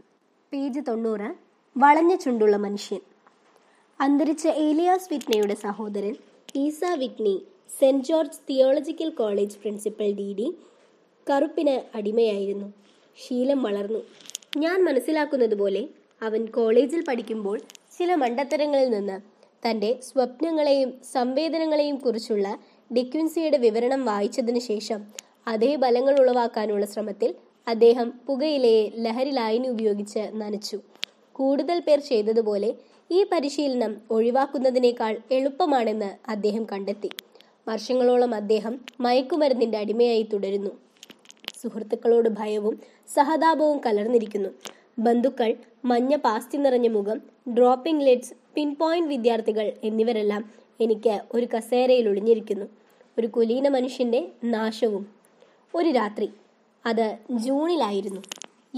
[0.54, 1.36] പേജ് തൊണ്ണൂറ്.
[1.78, 3.00] വളഞ്ഞ ചുണ്ടുള്ള മനുഷ്യൻ.
[4.02, 6.16] അന്തരിച്ച ഏലിയാസ് വിറ്റ്നയുടെ സഹോദരൻ
[6.56, 7.42] Isa Whitney
[7.80, 10.58] Saint George theological college principal D D
[11.30, 12.74] കറുപ്പിന് അടിമയായിരുന്നു.
[13.18, 14.00] ശീലം വളർന്നു.
[14.58, 15.88] ഞാൻ മനസ്സിലാക്കുന്നത് പോലെ
[16.22, 17.60] അവൻ കോളേജിൽ പഠിക്കുമ്പോൾ
[17.98, 22.48] ചില മണ്ടത്തരങ്ങളിൽ നിന്ന് തന്റെ സ്വപ്നങ്ങളെയും സംവേദനങ്ങളെയും കുറിച്ചുള്ള
[22.92, 25.00] ഡിക്വിൻസിയുടെ വിവരണം വായിച്ചതിന് ശേഷം
[25.48, 27.36] അതേ ബലങ്ങൾ ഉളവാക്കാനുള്ള ശ്രമത്തിൽ
[27.68, 30.78] അദ്ദേഹം പുകയിലയെ ലഹരി ലായനി ഉപയോഗിച്ച് നനച്ചു.
[31.36, 32.70] കൂടുതൽ പേർ ചെയ്തതുപോലെ
[33.12, 37.10] ഈ പരിശീലനം ഒഴിവാക്കുന്നതിനേക്കാൾ എളുപ്പമാണെന്ന് അദ്ദേഹം കണ്ടെത്തി.
[37.68, 40.72] വർഷങ്ങളോളം അദ്ദേഹം മയക്കുമരുന്നിന്റെ അടിമയായി തുടരുന്നു.
[41.62, 42.76] സുഹൃത്തുക്കളോട് ഭയവും
[43.16, 44.50] സഹതാപവും കലർന്നിരിക്കുന്നു.
[45.00, 45.50] ബന്ധുക്കൾ
[45.86, 47.18] മഞ്ഞ പാസ്തി നിറഞ്ഞ മുഖം
[47.54, 50.52] ഡ്രോപ്പിംഗ് ലെറ്റ്സ് പിൻ പോയിന്റ് വിദ്യാർത്ഥികൾ എന്നിവരെല്ലാം
[50.82, 52.66] എനിക്ക് ഒരു കസേരയിൽ ഒളിഞ്ഞിരിക്കുന്നു.
[53.20, 55.06] ഒരു കുലീന മനുഷ്യന്റെ നാശവും
[55.76, 56.30] ഒരു രാത്രി.
[56.86, 58.22] അത് ജൂണിലായിരുന്നു.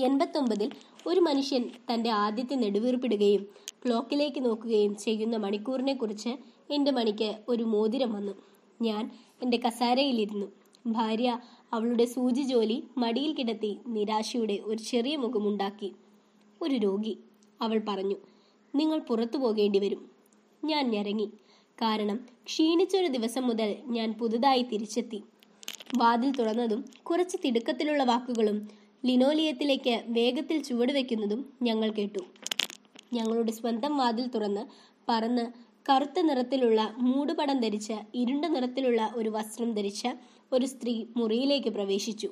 [0.03, 0.71] എൺപത്തൊമ്പതിൽ
[1.07, 3.47] ഒരു മനുഷ്യൻ തന്റെ ആദ്യത്തെ നെടുവീർപ്പിടുകയും
[3.85, 6.29] ക്ലോക്കിലേക്ക് നോക്കുകയും ചെയ്യുന്ന മണിക്കൂറിനെ കുറിച്ച്
[6.71, 8.33] എന്റെ മണിക്ക് ഒരു മോതിരം വന്നു.
[8.81, 9.11] ഞാൻ
[9.43, 10.45] എന്റെ കസാരയിലിരുന്നു.
[10.87, 11.39] ഭാര്യ
[11.73, 15.91] അവളുടെ സൂചി ജോലി മടിയിൽ കിടത്തി നിരാശയുടെ ഒരു ചെറിയ മുഖമുണ്ടാക്കി.
[16.61, 17.17] ഒരു രോഗി
[17.61, 18.15] അവൾ പറഞ്ഞു.
[18.75, 20.01] നിങ്ങൾ പുറത്തു പോകേണ്ടി വരും.
[20.63, 21.27] ഞാൻ ഞരങ്ങി.
[21.81, 25.23] കാരണം ക്ഷീണിച്ചൊരു ദിവസം മുതൽ ഞാൻ പുതുതായി തിരിച്ചെത്തി.
[25.97, 28.57] വാതിൽ തുറന്നതും കുറച്ച് തിടുക്കത്തിലുള്ള വാക്കുകളും
[29.05, 32.19] ലിനോലിയത്തിലേക്ക് വേഗത്തിൽ ചുവടുവെക്കുന്നതും ഞങ്ങൾ കേട്ടു.
[33.13, 34.63] ഞങ്ങളുടെ സ്വന്തം വാതിൽ തുറന്ന്
[35.09, 35.45] പറന്ന്
[35.89, 40.07] കറുത്ത നിറത്തിലുള്ള മൂടുപടം ധരിച്ച ഇരുണ്ട നിറത്തിലുള്ള ഒരു വസ്ത്രം ധരിച്ച
[40.51, 42.29] ഒരു സ്ത്രീ മുറിയിലേക്ക് പ്രവേശിച്ചു.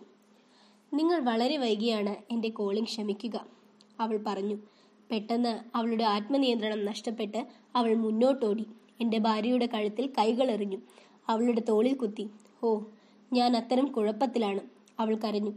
[0.93, 3.45] നിങ്ങൾ വളരെ വൈകിയാണ് എന്റെ കോളിംഗ് ക്ഷമിക്കുക
[3.99, 4.57] അവൾ പറഞ്ഞു.
[5.11, 8.65] പെട്ടെന്ന് അവളുടെ ആത്മനിയന്ത്രണം നഷ്ടപ്പെട്ട് അവൾ മുന്നോട്ടോടി.
[9.01, 10.77] എന്റെ ഭാര്യയുടെ കഴുത്തിൽ കൈകൾ എറിഞ്ഞു.
[11.29, 12.29] അവളുടെ തോളിൽ കുത്തി.
[12.63, 12.79] ഓ
[13.33, 14.59] ഞാൻ അത്തരം കുഴപ്പത്തിലാണ്.
[14.99, 15.53] അവൾ കരഞ്ഞു.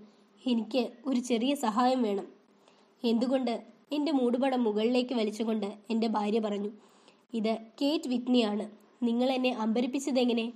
[0.47, 2.27] എനിക്ക് ഒരു ചെറിയ സഹായം വേണം.
[3.05, 3.63] എന്തുകൊണ്ട്?
[3.93, 6.71] എന്റെ മൂടുപടം മുകളിലേക്ക് വലിച്ചുകൊണ്ട് എന്റെ ഭാര്യ പറഞ്ഞു.
[7.35, 8.71] ഇത് കേറ്റ് വിറ്റ്നിയാണ്
[9.03, 10.53] നിങ്ങൾ എന്നെ അമ്പരിപ്പിച്ചതെങ്ങനെ?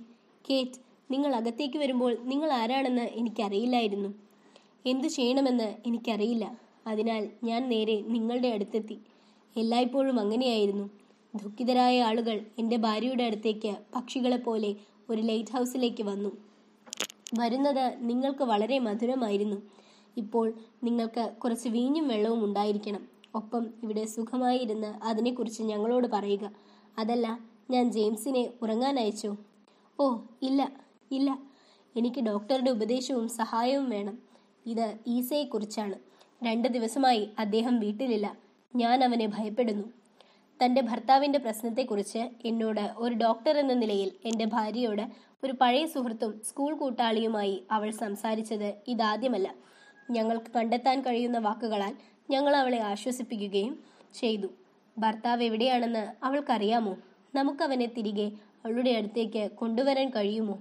[0.49, 0.79] കേറ്റ്
[1.11, 4.09] നിങ്ങൾ അകത്തേക്ക് വരുമ്പോൾ നിങ്ങൾ ആരാണെന്ന് എനിക്കറിയില്ലായിരുന്നു.
[4.85, 6.66] എന്തു ചെയ്യണമെന്ന് എനിക്കറിയില്ല.
[6.87, 8.97] അതിനാൽ ഞാൻ നേരെ നിങ്ങളുടെ അടുത്തെത്തി.
[9.57, 10.89] എല്ലായ്പ്പോഴും അങ്ങനെയായിരുന്നു.
[11.35, 14.75] ദുഃഖിതരായ ആളുകൾ എന്റെ ഭാര്യയുടെ അടുത്തേക്ക് പക്ഷികളെപ്പോലെ
[15.09, 16.31] ഒരു ലൈറ്റ് ഹൗസിലേക്ക് വന്നു.
[17.39, 19.61] വരുന്നത് നിങ്ങൾക്ക് വളരെ മധുരമായിരുന്നു.
[20.17, 20.53] ഇപ്പോൾ
[20.83, 23.07] നിങ്ങൾക്ക് കുറച്ച് വീഞ്ഞും വെള്ളവും ഉണ്ടായിരിക്കണം.
[23.35, 26.51] ഒപ്പം ഇവിടെ സുഖമായിരുന്ന് അതിനെക്കുറിച്ച് ഞങ്ങളോട് പറയുക.
[26.99, 27.39] അതല്ല
[27.69, 29.37] ഞാൻ ജെയിംസിനെ ഉറങ്ങാൻ അയച്ചോ?
[29.99, 30.71] ഓ ഇല്ല
[31.11, 31.39] ഇല്ല.
[31.95, 34.19] എനിക്ക് ഡോക്ടറുടെ ഉപദേശവും സഹായവും വേണം.
[34.65, 36.06] ഇത് ഈസയെക്കുറിച്ചാണ്.
[36.43, 38.37] രണ്ട് ദിവസമായി അദ്ദേഹം വീട്ടിലില്ല.
[38.75, 39.87] ഞാൻ അവനെ ഭയപ്പെടുന്നു.
[40.65, 45.01] തന്റെ ഭർത്താവിന്റെ പ്രശ്നത്തെക്കുറിച്ച് എന്നോട് ഒരു ഡോക്ടർ എന്ന നിലയിൽ എന്റെ ഭാര്യയോട്
[45.43, 49.55] ഒരു പഴയ സുഹൃത്തും സ്കൂൾ കൂട്ടാളിയുമായി അവൾ സംസാരിച്ചത് ഇതാദ്യമല്ല.
[50.11, 51.95] ഞങ്ങൾക്ക് കണ്ടെത്താൻ കഴിയുന്ന വാക്കുകളാൽ
[52.29, 53.79] ഞങ്ങൾ അവളെ ആശ്വസിപ്പിക്കുകയും
[54.13, 54.47] ചെയ്തു.
[54.97, 56.97] ഭർത്താവ് എവിടെയാണെന്ന് അവൾക്കറിയാമോ?
[57.35, 58.31] നമുക്കവനെ തിരികെ
[58.65, 60.59] അവളുടെ അടുത്തേക്ക് കൊണ്ടുവരാൻ കഴിയുമോ?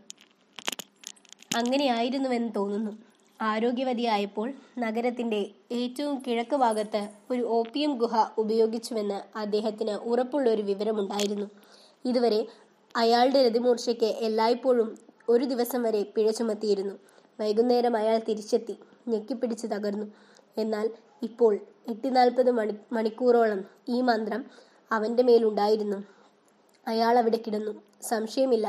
[1.57, 3.06] അങ്ങനെയായിരുന്നുവെന്ന് തോന്നുന്നു.
[3.41, 11.47] ആരോഗ്യവതിയായപ്പോൾ നഗരത്തിന്റെ ഏറ്റവും കിഴക്ക് ഭാഗത്ത് ഒരു ഓപ്പിയം ഗുഹ ഉപയോഗിച്ചുവെന്ന് അദ്ദേഹത്തിന് ഉറപ്പുള്ള ഒരു വിവരമുണ്ടായിരുന്നു.
[12.05, 12.47] ഇതുവരെ
[12.97, 14.99] അയാളുടെ രതിമൂർച്ചയ്ക്ക് എല്ലായ്പ്പോഴും
[15.29, 16.95] ഒരു ദിവസം വരെ പിഴ ചുമത്തിയിരുന്നു.
[17.41, 18.75] വൈകുന്നേരം അയാൾ തിരിച്ചെത്തി
[19.09, 20.07] ഞെക്കിപ്പിടിച്ച് തകർന്നു.
[20.59, 20.91] എന്നാൽ
[21.23, 21.59] ഇപ്പോൾ
[21.89, 24.45] എട്ടി നാൽപ്പത് മണി മണിക്കൂറോളം ഈ മന്ത്രം
[24.93, 25.99] അവന്റെ മേലുണ്ടായിരുന്നു.
[26.89, 27.73] അയാൾ അവിടെ കിടന്നു.
[28.03, 28.67] സംശയമില്ല.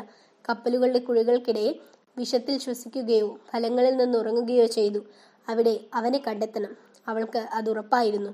[0.50, 1.76] കപ്പലുകളുടെ കുഴികൾക്കിടയിൽ
[2.18, 5.00] വിഷത്തിൽ ശ്വസിക്കുകയോ ഫലങ്ങളിൽ നിന്ന് ഉറങ്ങുകയോ ചെയ്തു.
[5.50, 6.72] അവിടെ അവനെ കണ്ടെത്തണം.
[7.08, 8.32] അവൾക്ക് അത് ഉറപ്പായിരുന്നു.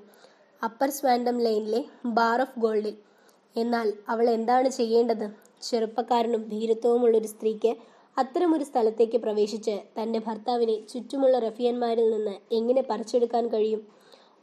[0.63, 2.95] അപ്പർ സ്വാൻഡം ലൈനിലെ ബാർ ഓഫ് ഗോൾഡിൽ.
[3.55, 5.25] എന്നാൽ അവൾ എന്താണ് ചെയ്യേണ്ടത്?
[5.61, 7.71] ചെറുപ്പക്കാരനും ധീരത്വവുമുള്ള ഒരു സ്ത്രീക്ക്
[8.17, 13.81] അത്തരമൊരു സ്ഥലത്തേക്ക് പ്രവേശിച്ച് തന്റെ ഭർത്താവിനെ ചുറ്റുമുള്ള റഫിയന്മാരിൽ നിന്ന് എങ്ങനെ പറിച്ചെടുക്കാൻ കഴിയും?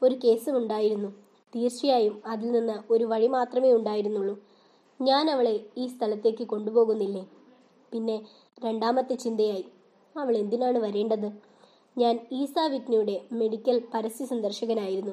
[0.03, 1.11] ഒരു കേസും ഉണ്ടായിരുന്നു.
[1.53, 4.35] തീർച്ചയായും അതിൽ നിന്ന് ഒരു വഴി മാത്രമേ ഉണ്ടായിരുന്നുള്ളൂ.
[5.01, 7.27] ഞാൻ അവളെ ഈ സ്ഥലത്തേക്ക് കൊണ്ടുപോകുന്നില്ലേ?
[7.93, 8.17] പിന്നെ
[8.65, 9.65] രണ്ടാമത്തെ ചിന്തയായി.
[10.17, 11.33] അവൾ എന്തിനാണ് വരേണ്ടത്?
[11.99, 15.13] ഞാൻ ഈസാ വിറ്റ്നിയുടെ മെഡിക്കൽ പരസ്യ സന്ദർശകനായിരുന്നു.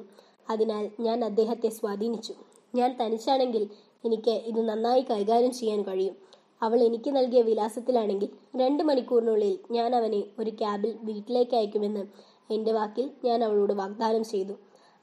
[0.49, 2.33] അതിനാൽ ഞാൻ അദ്ദേഹത്തെ സ്വാധീനിച്ചു.
[2.75, 3.69] ഞാൻ തനിച്ചാണെങ്കിൽ
[4.05, 6.15] എനിക്ക് ഇത് നന്നായി കൈകാര്യം ചെയ്യാൻ കഴിയും.
[6.61, 12.07] അവൾ എനിക്ക് നൽകിയ വിലാസത്തിലാണെങ്കിൽ രണ്ട് മണിക്കൂറിനുള്ളിൽ ഞാൻ അവനെ ഒരു ക്യാബിൽ വീട്ടിലേക്ക് അയക്കുമെന്ന്
[12.53, 14.53] എന്റെ വാക്കിൽ ഞാൻ അവളോട് വാഗ്ദാനം ചെയ്തു.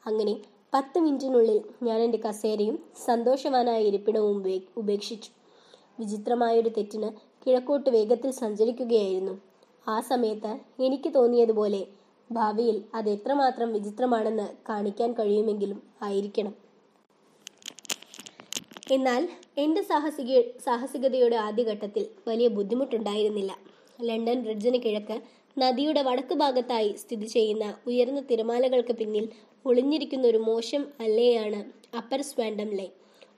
[0.06, 0.36] അങ്ങനെ
[0.74, 5.30] പത്ത് മിനിറ്റിനുള്ളിൽ ഞാൻ എന്റെ കസേരയും സന്തോഷവാനായ ഇരിപ്പിടവും ഉപേ- ഉപേക്ഷിച്ചു.
[6.00, 7.10] വിചിത്രമായൊരു തെറ്റിന്
[7.46, 9.34] കിഴക്കോട്ട് വേഗത്തിൽ സഞ്ചരിക്കുകയായിരുന്നു.
[9.88, 10.52] ആ സമയത്ത്
[10.82, 11.82] എനിക്ക് തോന്നിയതുപോലെ
[12.30, 16.54] ഭാവിയിൽ അത് എത്രമാത്രം വിചിത്രമാണെന്ന് കാണിക്കാൻ കഴിയുമെങ്കിലും ആയിരിക്കണം.
[18.92, 23.52] എന്നാൽ എന്റെ സാഹസിക സാഹസികതയുടെ ആദ്യഘട്ടത്തിൽ വലിയ ബുദ്ധിമുട്ടുണ്ടായിരുന്നില്ല.
[24.00, 25.16] ലണ്ടൻ ബ്രിഡ്ജിന് കിഴക്ക്
[25.58, 29.28] നദിയുടെ വടക്ക് ഭാഗത്തായി സ്ഥിതി ചെയ്യുന്ന ഉയർന്ന തിരമാലകൾക്ക് പിന്നിൽ
[29.64, 31.60] ഒളിഞ്ഞിരിക്കുന്ന ഒരു മോശം അല്ലയാണ്
[31.96, 32.92] അപ്പർ സ്വാൻഡം ലൈൻ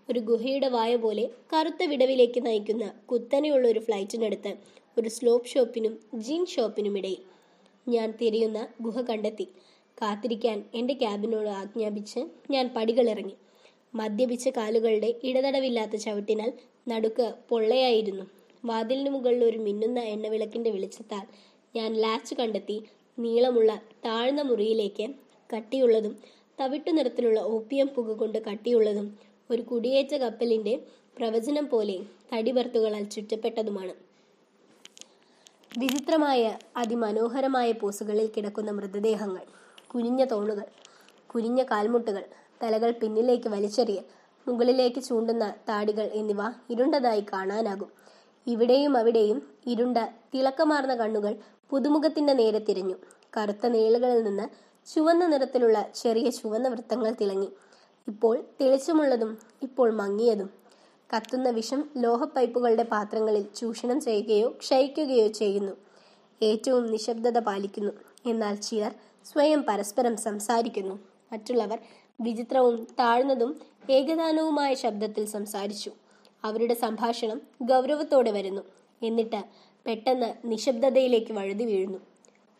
[0.08, 4.52] ഒരു ഗുഹയുടെ വായ പോലെ കറുത്ത വിടവിലേക്ക് നയിക്കുന്ന കുത്തനെയുള്ള ഒരു ഫ്ലൈറ്റിനടുത്ത്
[4.96, 7.22] ഒരു സ്ലോപ്പ് ഷോപ്പിനും ജീൻ ഷോപ്പിനും ഇടയിൽ
[7.86, 9.46] ഞാൻ തിരയുന്ന ഗുഹ കണ്ടെത്തി.
[9.98, 12.20] കാത്തിരിക്കാൻ എന്റെ ക്യാബിനോട് ആജ്ഞാപിച്ച്
[12.50, 13.36] ഞാൻ പടികളിറങ്ങി.
[13.94, 16.50] മദ്യപിച്ച കാലുകളുടെ ഇടതടവില്ലാത്ത ചവിട്ടിനാൽ
[16.88, 18.24] നടുക്ക് പൊള്ളയായിരുന്നു.
[18.64, 21.24] വാതിലിന് മുകളിൽ ഒരു മിന്നുന്ന എണ്ണവിളക്കിന്റെ വെളിച്ചത്താൽ
[21.74, 22.76] ഞാൻ ലാച്ച് കണ്ടെത്തി
[23.18, 23.70] നീളമുള്ള
[24.04, 25.06] താഴ്ന്ന മുറിയിലേക്ക്
[25.50, 26.14] കട്ടിയുള്ളതും
[26.58, 29.06] തവിട്ടു നിറത്തിലുള്ള ഓപ്പിയം പുക കൊണ്ട് കട്ടിയുള്ളതും
[29.50, 30.74] ഒരു കുടിയേറ്റ കപ്പലിന്റെ
[31.18, 31.96] പ്രവചനം പോലെ
[32.32, 33.94] തടിവർത്തുകളാൽ ചുറ്റപ്പെട്ടതുമാണ്.
[35.78, 36.42] വിചിത്രമായ
[36.76, 39.42] അതിമനോഹരമായ പോസുകളിൽ കിടക്കുന്ന മൃതദേഹങ്ങൾ
[39.86, 40.66] കുനിഞ്ഞ തോണുകൾ
[41.26, 42.24] കുനിഞ്ഞ കാൽമുട്ടുകൾ
[42.62, 44.04] തലകൾ പിന്നിലേക്ക് വലിച്ചെറിയൽ
[44.46, 47.90] മുകളിലേക്ക് ചൂണ്ടുന്ന താടികൾ എന്നിവ ഇരുണ്ടതായി കാണാനാകും.
[48.46, 49.98] ഇവിടെയും അവിടെയും ഇരുണ്ട
[50.34, 51.32] തിളക്കമാർന്ന കണ്ണുകൾ
[51.70, 52.96] പുതുമുഖത്തിന്റെ നേരെ തിരിഞ്ഞു.
[53.36, 54.46] കറുത്ത നീളുകളിൽ നിന്ന്
[54.94, 57.48] ചുവന്ന നിറത്തിലുള്ള ചെറിയ ചുവന്ന വൃത്തങ്ങൾ തിളങ്ങി.
[58.08, 60.50] ഇപ്പോൾ തെളിച്ചമുള്ളതും ഇപ്പോൾ മങ്ങിയതും.
[61.16, 65.72] കത്തുന്ന വിഷം ലോഹപ്പൈപ്പുകളുടെ പാത്രങ്ങളിൽ ചൂഷണം ചെയ്യുകയോ ക്ഷയിക്കുകയോ ചെയ്യുന്നു.
[66.42, 67.92] ഏറ്റവും നിശബ്ദത പാലിക്കുന്നു.
[68.26, 68.94] എന്നാൽ ചിലർ
[69.26, 70.98] സ്വയം പരസ്പരം സംസാരിക്കുന്നു.
[71.32, 71.78] മറ്റുള്ളവർ
[72.20, 73.60] വിചിത്രവും താഴ്ന്നതും
[73.90, 75.90] ഏകദാനവുമായ ശബ്ദത്തിൽ സംസാരിച്ചു.
[76.44, 78.62] അവരുടെ സംഭാഷണം ഗൗരവത്തോടെ വരുന്നു.
[79.02, 79.40] എന്നിട്ട്
[79.86, 81.98] പെട്ടെന്ന് നിശബ്ദതയിലേക്ക് വഴുതി വീഴുന്നു.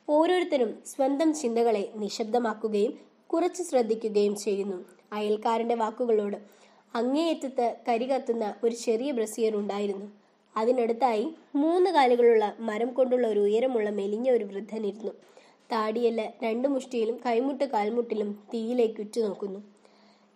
[0.09, 2.93] ഓരോരുത്തരും സ്വന്തം ചിന്തകളെ നിശബ്ദമാക്കുകയും
[3.27, 4.96] കുറച്ച് ശ്രദ്ധിക്കുകയും ചെയ്യുന്നു.
[5.13, 6.37] അയൽക്കാരന്റെ വാക്കുകളോട്
[6.95, 10.07] അങ്ങേയറ്റത്ത് കരികത്തുന്ന ഒരു ചെറിയ ബ്രസിയർ ഉണ്ടായിരുന്നു.
[10.57, 15.13] അതിനടുത്തായി മൂന്ന് കാലുകളുള്ള മരം കൊണ്ടുള്ള ഒരു ഉയരമുള്ള മെലിഞ്ഞ ഒരു വൃദ്ധനിരുന്നു
[15.73, 19.61] താടിയല്ല രണ്ടു മുഷ്ടിയിലും കൈമുട്ട് കാൽമുട്ടിലും തീയിലേക്ക് ഉറ്റുനോക്കുന്നു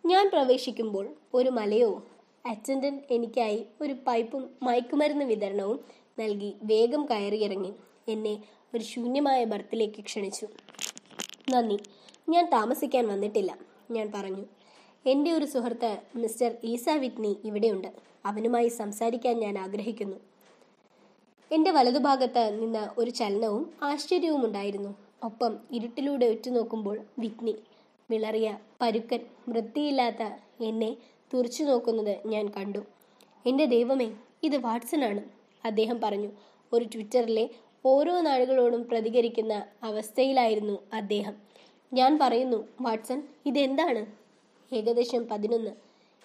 [0.06, 2.06] ഞാൻ പ്രവേശിക്കുമ്പോൾ ഒരു മലയോ
[2.46, 5.80] അറ്റൻഡന്റ് എനിക്കായി ഒരു പൈപ്പും മയക്കുമരുന്ന് വിതരണവും
[6.18, 7.72] നൽകി വേഗം കയറിയിറങ്ങി
[8.08, 8.42] എന്നെ
[8.74, 10.46] ഒരു ശൂന്യമായ ബർത്തിലേക്ക് ക്ഷണിച്ചു.
[11.50, 11.78] നന്ദി.
[12.28, 13.58] ഞാൻ താമസിക്കാൻ വന്നിട്ടില്ല
[13.90, 14.44] ഞാൻ പറഞ്ഞു.
[15.06, 17.88] എന്റെ ഒരു സുഹൃത്ത് മിസ്റ്റർ ഈസ വിറ്റ്നി ഇവിടെയുണ്ട്.
[18.24, 20.16] അവനുമായി സംസാരിക്കാൻ ഞാൻ ആഗ്രഹിക്കുന്നു.
[21.52, 24.94] എന്റെ വലതുഭാഗത്ത് നിന്ന് ഒരു ചലനവും ആശ്ചര്യവും ഉണ്ടായിരുന്നു.
[25.22, 27.54] ഒപ്പം ഇരുട്ടിലൂടെ ഉറ്റുനോക്കുമ്പോൾ വിറ്റ്നി
[28.10, 30.22] വിളറിയ പരുക്കൻ വൃത്തിയില്ലാത്ത
[30.60, 30.96] എന്നെ
[31.34, 32.78] തുറച്ചു നോക്കുന്നത് ഞാൻ കണ്ടു.
[33.46, 34.12] എന്റെ ദൈവമേ
[34.42, 35.20] ഇത് വാട്സൺ ആണ്
[35.64, 36.30] അദ്ദേഹം പറഞ്ഞു.
[36.72, 37.50] ഒരു ട്വിറ്ററിലെ
[37.86, 41.34] ഓരോ നാളുകളോടും പ്രതികരിക്കുന്ന അവസ്ഥയിലായിരുന്നു അദ്ദേഹം.
[41.92, 44.19] ഞാൻ പറയുന്നു വാട്സൺ ഇതെന്താണ്?
[44.72, 45.70] ഏകദേശം പതിനൊന്ന്.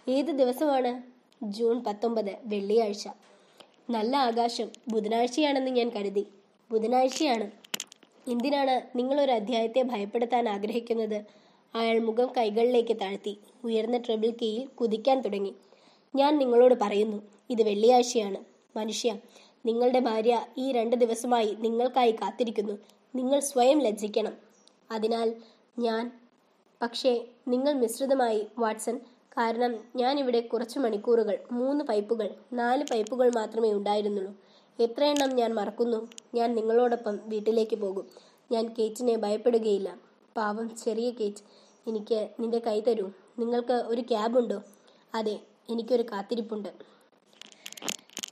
[0.07, 1.01] ഏത് ദിവസമാണ്?
[1.43, 3.07] ജൂൺ പത്തൊമ്പത് വെള്ളിയാഴ്ച.
[3.89, 6.27] നല്ല ആകാശം ബുധനാഴ്ചയാണെന്ന് ഞാൻ കരുതി.
[6.72, 7.51] ബുധനാഴ്ചയാണ്.
[8.30, 11.23] എന്തിനാണ് നിങ്ങളൊരു അധ്യായത്തെ ഭയപ്പെടുത്താൻ ആഗ്രഹിക്കുന്നത്?
[11.76, 15.55] അയാൾ മുഖം കൈകളിലേക്ക് താഴ്ത്തി ഉയർന്ന ട്രിബിൾ കീയിൽ കുതിക്കാൻ തുടങ്ങി.
[16.15, 18.38] ഞാൻ നിങ്ങളോട് പറയുന്നു ഇത് വെള്ളിയാഴ്ചയാണ്.
[18.77, 19.15] മനുഷ്യ
[19.65, 22.73] നിങ്ങളുടെ ഭാര്യ ഈ രണ്ട് ദിവസമായി നിങ്ങൾക്കായി കാത്തിരിക്കുന്നു.
[23.15, 24.34] നിങ്ങൾ സ്വയം ലജ്ജിക്കണം.
[24.91, 25.35] അതിനാൽ
[25.80, 26.11] ഞാൻ
[26.86, 28.99] പക്ഷേ നിങ്ങൾ മിശ്രിതമായി വാട്സൺ.
[29.38, 34.34] കാരണം ഞാനിവിടെ കുറച്ച് മണിക്കൂറുകൾ മൂന്ന് പൈപ്പുകൾ നാല് പൈപ്പുകൾ മാത്രമേ ഉണ്ടായിരുന്നുള്ളൂ.
[34.80, 36.07] എത്രയെണ്ണം ഞാൻ മറക്കുന്നു?
[36.34, 38.07] ഞാൻ നിങ്ങളോടൊപ്പം വീട്ടിലേക്ക് പോകും.
[38.52, 39.98] ഞാൻ കേറ്റിനെ ഭയപ്പെടുകയില്ല.
[40.38, 41.44] പാവം ചെറിയ കേറ്റ്
[41.90, 43.12] എനിക്ക് നിന്റെ കൈ തരൂ.
[43.40, 44.62] നിങ്ങൾക്ക് ഒരു ക്യാബ് ഉണ്ടോ?
[45.16, 45.40] അതെ
[45.70, 46.70] എനിക്കൊരു കാത്തിരിപ്പുണ്ട്.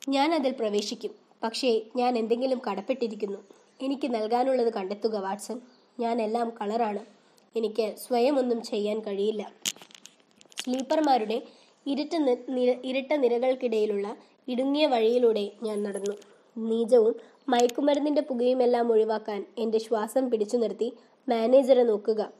[0.09, 1.11] ഞാൻ അതിൽ പ്രവേശിക്കും.
[1.43, 3.39] പക്ഷേ ഞാൻ എന്തെങ്കിലും കടപ്പെട്ടിരിക്കുന്നു.
[3.81, 5.61] എനിക്ക് നൽകാനുള്ളത് കണ്ടെത്തുക വാട്സൺ.
[5.99, 7.22] ഞാൻ എല്ലാം കളറാണ്.
[7.55, 9.51] എനിക്ക് സ്വയം ഒന്നും ചെയ്യാൻ കഴിയില്ല.
[10.59, 11.41] സ്ലീപ്പർമാരുടെ
[11.87, 14.17] ഇരുട്ട് ഇരുട്ട നിര- ഇരട്ട നിരകൾക്കിടയിലുള്ള
[14.47, 16.15] ഇടുങ്ങിയ വഴിയിലൂടെ ഞാൻ നടന്നു.
[16.57, 17.15] നീചവും
[17.49, 20.93] മയക്കുമരുന്നിന്റെ പുകയുമെല്ലാം ഒഴിവാക്കാൻ എന്റെ ശ്വാസം പിടിച്ചു നിർത്തി
[21.29, 22.31] മാനേജറെ നോക്കുക.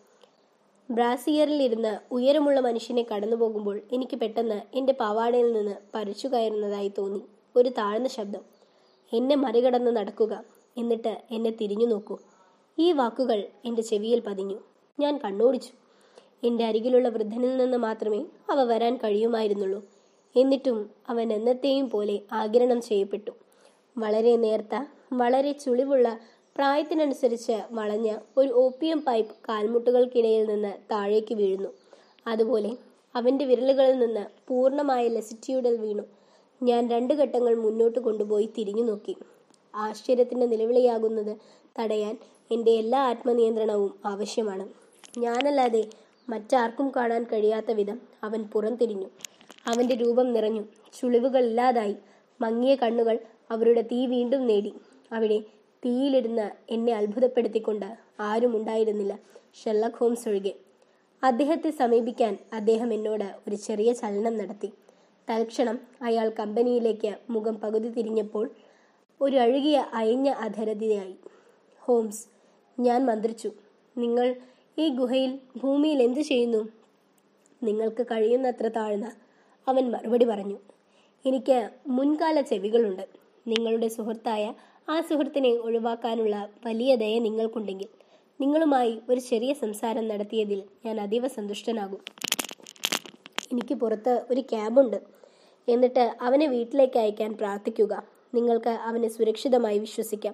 [0.91, 7.22] ബ്രാസിയറിലിരുന്ന് ഉയരമുള്ള മനുഷ്യനെ കടന്നു പോകുമ്പോൾ എനിക്ക് പെട്ടെന്ന് എന്റെ പാവാടയിൽ നിന്ന് പരച്ചു കയറുന്നതായി തോന്നി.
[7.56, 8.41] ഒരു താഴ്ന്ന ശബ്ദം.
[9.14, 10.44] എന്നെ മറികടന്ന് നടക്കുക.
[10.77, 12.18] എന്നിട്ട് എന്നെ തിരിഞ്ഞു നോക്കൂ.
[12.80, 14.72] ഈ വാക്കുകൾ എന്റെ ചെവിയിൽ പതിഞ്ഞു.
[14.99, 15.71] ഞാൻ കണ്ണോടിച്ചു.
[16.43, 19.83] എന്റെ അരികിലുള്ള വൃദ്ധനിൽ നിന്ന് മാത്രമേ അവ വരാൻ കഴിയുമായിരുന്നുള്ളൂ.
[20.35, 23.31] എന്നിട്ടും അവൻ എന്നത്തെയും പോലെ ആഗിരണം ചെയ്യപ്പെട്ടു.
[23.97, 24.75] വളരെ നേർത്ത
[25.13, 26.19] വളരെ ചുളിവുള്ള
[26.55, 31.69] പ്രായത്തിനനുസരിച്ച് വളഞ്ഞ ഒരു ഓപ്പിയം പൈപ്പ് കാൽമുട്ടുകൾക്കിടയിൽ നിന്ന് താഴേക്ക് വീഴുന്നു.
[32.27, 32.71] അതുപോലെ
[33.15, 36.03] അവന്റെ വിരലുകളിൽ നിന്ന് പൂർണമായ ലെസിറ്റ്യൂഡൽ വീണു.
[36.63, 39.15] ഞാൻ രണ്ട് ഘട്ടങ്ങൾ മുന്നോട്ട് കൊണ്ടുപോയി തിരിഞ്ഞു നോക്കി.
[39.75, 41.37] ആശ്ചര്യത്തിന്റെ നിലവിളിയാകുന്നത്
[41.79, 42.17] തടയാൻ
[42.51, 44.82] എന്റെ എല്ലാ ആത്മനിയന്ത്രണവും ആവശ്യമാണ്.
[45.18, 45.88] ഞാനല്ലാതെ
[46.30, 49.07] മറ്റാർക്കും കാണാൻ കഴിയാത്ത വിധം അവൻ പുറംതിരിഞ്ഞു.
[49.68, 50.64] അവന്റെ രൂപം നിറഞ്ഞു.
[50.99, 51.95] ചുളിവുകൾ ഇല്ലാതായി.
[52.41, 53.19] മങ്ങിയ കണ്ണുകൾ
[53.52, 54.73] അവരുടെ തീ വീണ്ടും നേടി.
[55.11, 55.40] അവിടെ
[55.85, 59.19] തീയിലിരുന്ന് എന്നെ അത്ഭുതപ്പെടുത്തിക്കൊണ്ട് ആരും ഉണ്ടായിരുന്നില്ല.
[59.64, 60.53] ഷെല്ലക് ഹോംസ് ഒഴികെ.
[61.23, 64.69] അദ്ദേഹത്തെ സമീപിക്കാൻ അദ്ദേഹം എന്നോട് ഒരു ചെറിയ ചലനം നടത്തി.
[65.30, 68.49] തൽക്ഷണം അയാൾ കമ്പനിയിലേക്ക് മുഖം പകുതി തിരിഞ്ഞപ്പോൾ
[69.22, 71.15] ഒരു അഴുകിയ അയഞ്ഞ അധരതിയായി.
[71.80, 72.23] ഹോംസ്
[72.80, 73.52] ഞാൻ മന്ത്രിച്ചു.
[73.98, 74.35] നിങ്ങൾ
[74.77, 76.67] ഈ ഗുഹയിൽ ഭൂമിയിൽ എന്തു ചെയ്യുന്നു?
[77.63, 79.11] നിങ്ങൾക്ക് കഴിയുന്നത്ര താഴ്ന്ന
[79.67, 80.57] അവൻ മറുപടി പറഞ്ഞു.
[81.25, 83.01] എനിക്ക് മുൻകാല ചെവികളുണ്ട്.
[83.47, 84.53] നിങ്ങളുടെ സുഹൃത്തായ
[84.89, 87.87] ആ സുഹൃത്തിനെ ഒഴിവാക്കാനുള്ള വലിയ ദയ നിങ്ങൾക്കുണ്ടെങ്കിൽ
[88.41, 92.01] നിങ്ങളുമായി ഒരു ചെറിയ സംസാരം നടത്തിയതിൽ ഞാൻ അതീവ സന്തുഷ്ടനാകും.
[93.51, 94.97] എനിക്ക് പുറത്ത് ഒരു ക്യാബുണ്ട്.
[95.67, 98.03] എന്നിട്ട് അവനെ വീട്ടിലേക്ക് അയക്കാൻ പ്രാർത്ഥിക്കുക.
[98.33, 100.33] നിങ്ങൾക്ക് അവനെ സുരക്ഷിതമായി വിശ്വസിക്കാം.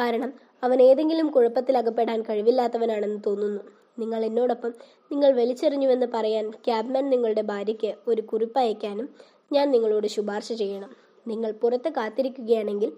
[0.00, 3.79] കാരണം അവൻ ഏതെങ്കിലും കുഴപ്പത്തിലകപ്പെടാൻ കഴിവില്ലാത്തവനാണെന്ന് തോന്നുന്നു.
[4.00, 4.72] നിങ്ങൾ എന്നോടൊപ്പം
[5.12, 9.06] നിങ്ങൾ വലിച്ചെറിഞ്ഞുവെന്ന് പറയാൻ ക്യാബ്മാൻ നിങ്ങളുടെ ഭാര്യയ്ക്ക് ഒരു കുറിപ്പ് അയക്കാനും
[9.52, 10.90] ഞാൻ നിങ്ങളോട് ശുപാർശ ചെയ്യണം.
[11.26, 12.90] നിങ്ങൾ പുറത്ത് കാത്തിരിക്കുകയാണെങ്കിൽ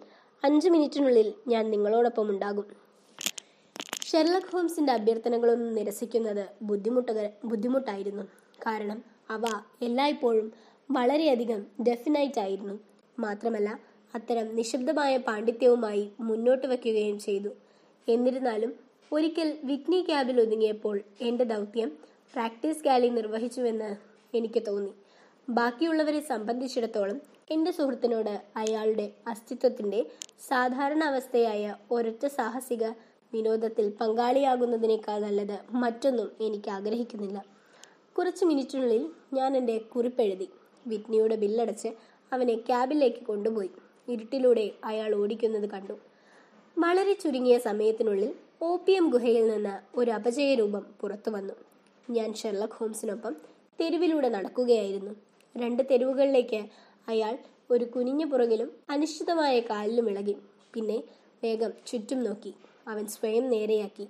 [0.43, 2.67] അഞ്ച് മിനിറ്റിനുള്ളിൽ ഞാൻ നിങ്ങളോടൊപ്പം ഉണ്ടാകും.
[4.11, 8.25] ഷെർലക് ഹോംസിന്റെ അഭ്യർത്ഥനകളൊന്നും നിരസിക്കുന്നത് ബുദ്ധിമുട്ടുക ബുദ്ധിമുട്ടായിരുന്നു.
[8.67, 8.99] കാരണം
[9.31, 9.45] അവ
[9.83, 10.47] എല്ലായ്പ്പോഴും
[10.91, 12.75] വളരെയധികം ഡെഫിനൈറ്റ് ആയിരുന്നു.
[13.19, 13.71] മാത്രമല്ല
[14.15, 17.51] അത്തരം നിശബ്ദമായ പാണ്ഡിത്യവുമായി മുന്നോട്ട് വയ്ക്കുകയും ചെയ്തു.
[18.09, 18.73] എന്നിരുന്നാലും
[19.13, 21.89] ഒരിക്കൽ വിറ്റ്നി ക്യാബിൽ ഒതുങ്ങിയപ്പോൾ എന്റെ ദൗത്യം
[22.35, 23.97] പ്രാക്ടീസ് ഗാലി നിർവഹിച്ചുവെന്ന്
[24.37, 24.93] എനിക്ക് തോന്നി.
[25.49, 27.21] ബാക്കിയുള്ളവരെ സംബന്ധിച്ചിടത്തോളം
[27.51, 30.07] എന്റെ സുഹൃത്തിനോട് അയാളുടെ അസ്തിത്വത്തിന്റെ
[30.49, 32.85] സാധാരണ അവസ്ഥയായ ഒരൊറ്റ സാഹസിക
[33.35, 37.45] വിനോദത്തിൽ പങ്കാളിയാകുന്നതിനേക്കാൾ നല്ലത് മറ്റൊന്നും എനിക്ക് ആഗ്രഹിക്കുന്നില്ല.
[38.19, 40.49] കുറച്ച് മിനിറ്റിനുള്ളിൽ ഞാൻ എന്റെ കുറിപ്പെഴുതി
[40.87, 41.89] വിറ്റ്നിയുടെ ബില്ലടച്ച്
[42.33, 43.71] അവനെ ക്യാബിലേക്ക് കൊണ്ടുപോയി.
[44.09, 45.93] ഇരുട്ടിലൂടെ അയാൾ ഓടിക്കുന്നത് കണ്ടു.
[46.79, 51.55] വളരെ ചുരുങ്ങിയ സമയത്തിനുള്ളിൽ ഓപ്പിയം ഗുഹയിൽ നിന്ന് ഒരു അപജയരൂപം പുറത്തു വന്നു.
[52.11, 53.37] ഞാൻ ഷെർലക് ഹോംസിനൊപ്പം
[53.81, 55.13] തെരുവിലൂടെ നടക്കുകയായിരുന്നു.
[55.57, 56.61] രണ്ട് തെരുവുകളിലേക്ക്
[57.09, 57.39] അയാൾ
[57.71, 60.37] ഒരു കുനിഞ്ഞ പുറകിലും അനിശ്ചിതമായ കാലിലും ഇളകി.
[60.75, 60.99] പിന്നെ
[61.45, 62.53] വേഗം ചുറ്റും നോക്കി.
[62.89, 64.07] അവൻ സ്വയം നേരെയാക്കി.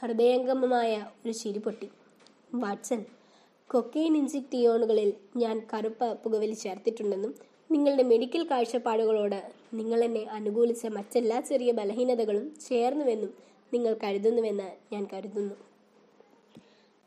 [0.00, 0.92] ഹൃദയംഗമമായ
[1.26, 1.88] ഒരു ചിരി പൊട്ടി.
[2.54, 3.04] വാട്സൺ
[3.70, 7.34] കൊക്കെയിൻ ഇഞ്ചിക്ടിയോണുകളിൽ ഞാൻ കറുപ്പ് പുകവലി ചേർത്തിട്ടുണ്ടെന്നും
[7.70, 9.40] നിങ്ങളുടെ മെഡിക്കൽ കാഴ്ചപ്പാടുകളോട്
[9.74, 15.54] നിങ്ങൾ എന്നെ അനുകൂലിച്ച മറ്റെല്ലാ ചെറിയ ബലഹീനതകളും ചേർന്നുവെന്നും നിങ്ങൾ കരുതുന്നുവെന്ന് ഞാൻ കരുതുന്നു.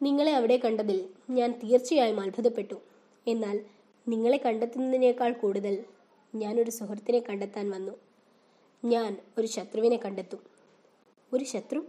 [0.01, 2.75] നിങ്ങളെ അവിടെ കണ്ടതിൽ ഞാൻ തീർച്ചയായും അത്ഭുതപ്പെട്ടു.
[3.27, 3.65] എന്നാൽ
[4.07, 5.83] നിങ്ങളെ കണ്ടെത്തുന്നതിനേക്കാൾ കൂടുതൽ
[6.35, 7.91] ഞാൻ ഒരു സുഹൃത്തിനെ കണ്ടെത്താൻ വന്നു.
[8.85, 10.39] ഞാൻ ഒരു ശത്രുവിനെ കണ്ടെത്തും.
[11.33, 11.85] ഒരു ശത്രു?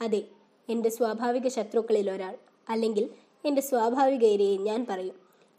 [0.00, 0.22] അതെ
[0.68, 2.38] എന്റെ സ്വാഭാവിക ശത്രുക്കളിൽ ഒരാൾ.
[2.68, 3.10] അല്ലെങ്കിൽ
[3.44, 5.14] എന്റെ സ്വാഭാവിക ഇരയെ ഞാൻ പറയും.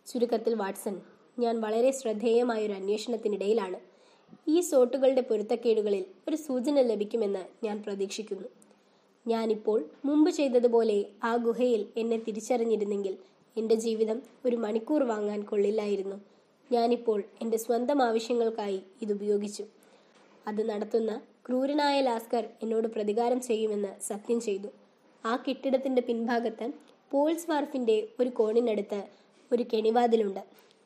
[0.08, 1.02] ചുരുക്കത്തിൽ വാട്സൺ
[1.40, 3.87] ഞാൻ വളരെ ശ്രദ്ധേയമായ ഒരു അന്വേഷണത്തിനിടയിലാണ്.
[4.48, 8.48] ഈ സോട്ടുകളുടെ പൊരുത്തക്കേടുകളിൽ ഒരു സൂചന ലഭിക്കുമെന്ന് ഞാൻ പ്രതീക്ഷിക്കുന്നു.
[9.28, 13.18] ഞാനിപ്പോൾ മുമ്പ് ചെയ്തതുപോലെ ആ ഗുഹയിൽ എന്നെ തിരിച്ചറിഞ്ഞിരുന്നെങ്കിൽ
[13.58, 16.18] എന്റെ ജീവിതം ഒരു മണിക്കൂർ വാങ്ങാൻ കൊള്ളില്ലായിരുന്നു.
[16.72, 19.64] ഞാനിപ്പോൾ എന്റെ സ്വന്തം ആവശ്യങ്ങൾക്കായി ഇതുപയോഗിച്ചു
[20.48, 24.68] അത് നടത്തുന്ന ക്രൂരനായ ലാസ്കർ എന്നോട് പ്രതികാരം ചെയ്യുമെന്ന് സത്യം ചെയ്തു.
[25.26, 26.72] ആ കെട്ടിടത്തിന്റെ പിൻഭാഗത്ത്
[27.12, 29.08] പോൾസ് വാർഫിന്റെ ഒരു കോണിനടുത്ത്
[29.52, 30.40] ഒരു കെണിവാതിലുണ്ട്.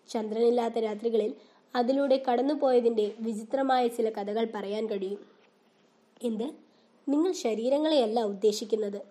[0.09, 1.31] ചന്ദ്രനില്ലാത്ത രാത്രികളിൽ
[1.75, 5.25] അതിലൂടെ കടന്നുപോയതിന്റെ വിചിത്രമായ ചില കഥകൾ പറയാൻ കഴിയും.
[6.23, 6.51] എന്ത്?
[7.09, 9.01] നിങ്ങൾ ശരീരങ്ങളെയല്ല ഉദ്ദേശിക്കുന്നത്.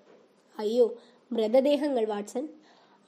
[0.58, 0.94] അയ്യോ
[1.32, 2.48] മൃതദേഹങ്ങൾ വാട്സൺ.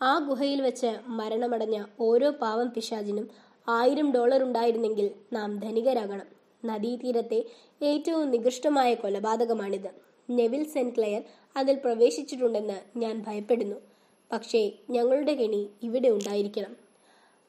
[0.03, 3.31] ആ ഗുഹയിൽ വെച്ച് മരണമടഞ്ഞ ഓരോ പാവം പിശാചിനും
[3.69, 6.27] ആയിരം ഡോളർ ഉണ്ടായിരുന്നെങ്കിൽ നാം ധനികരാകണം.
[6.65, 7.45] നദീതീരത്തെ
[7.83, 9.91] ഏറ്റവും നികൃഷ്ടമായ കൊലപാതകമാണിത്.
[10.31, 11.23] നെവിൽ സെന്റ് ക്ലെയർ
[11.57, 13.77] അതിൽ പ്രവേശിച്ചിട്ടുണ്ടെന്ന് ഞാൻ ഭയപ്പെടുന്നു.
[14.33, 16.77] പക്ഷേ ഞങ്ങളുടെ കെണി ഇവിടെ ഉണ്ടായിരിക്കണം.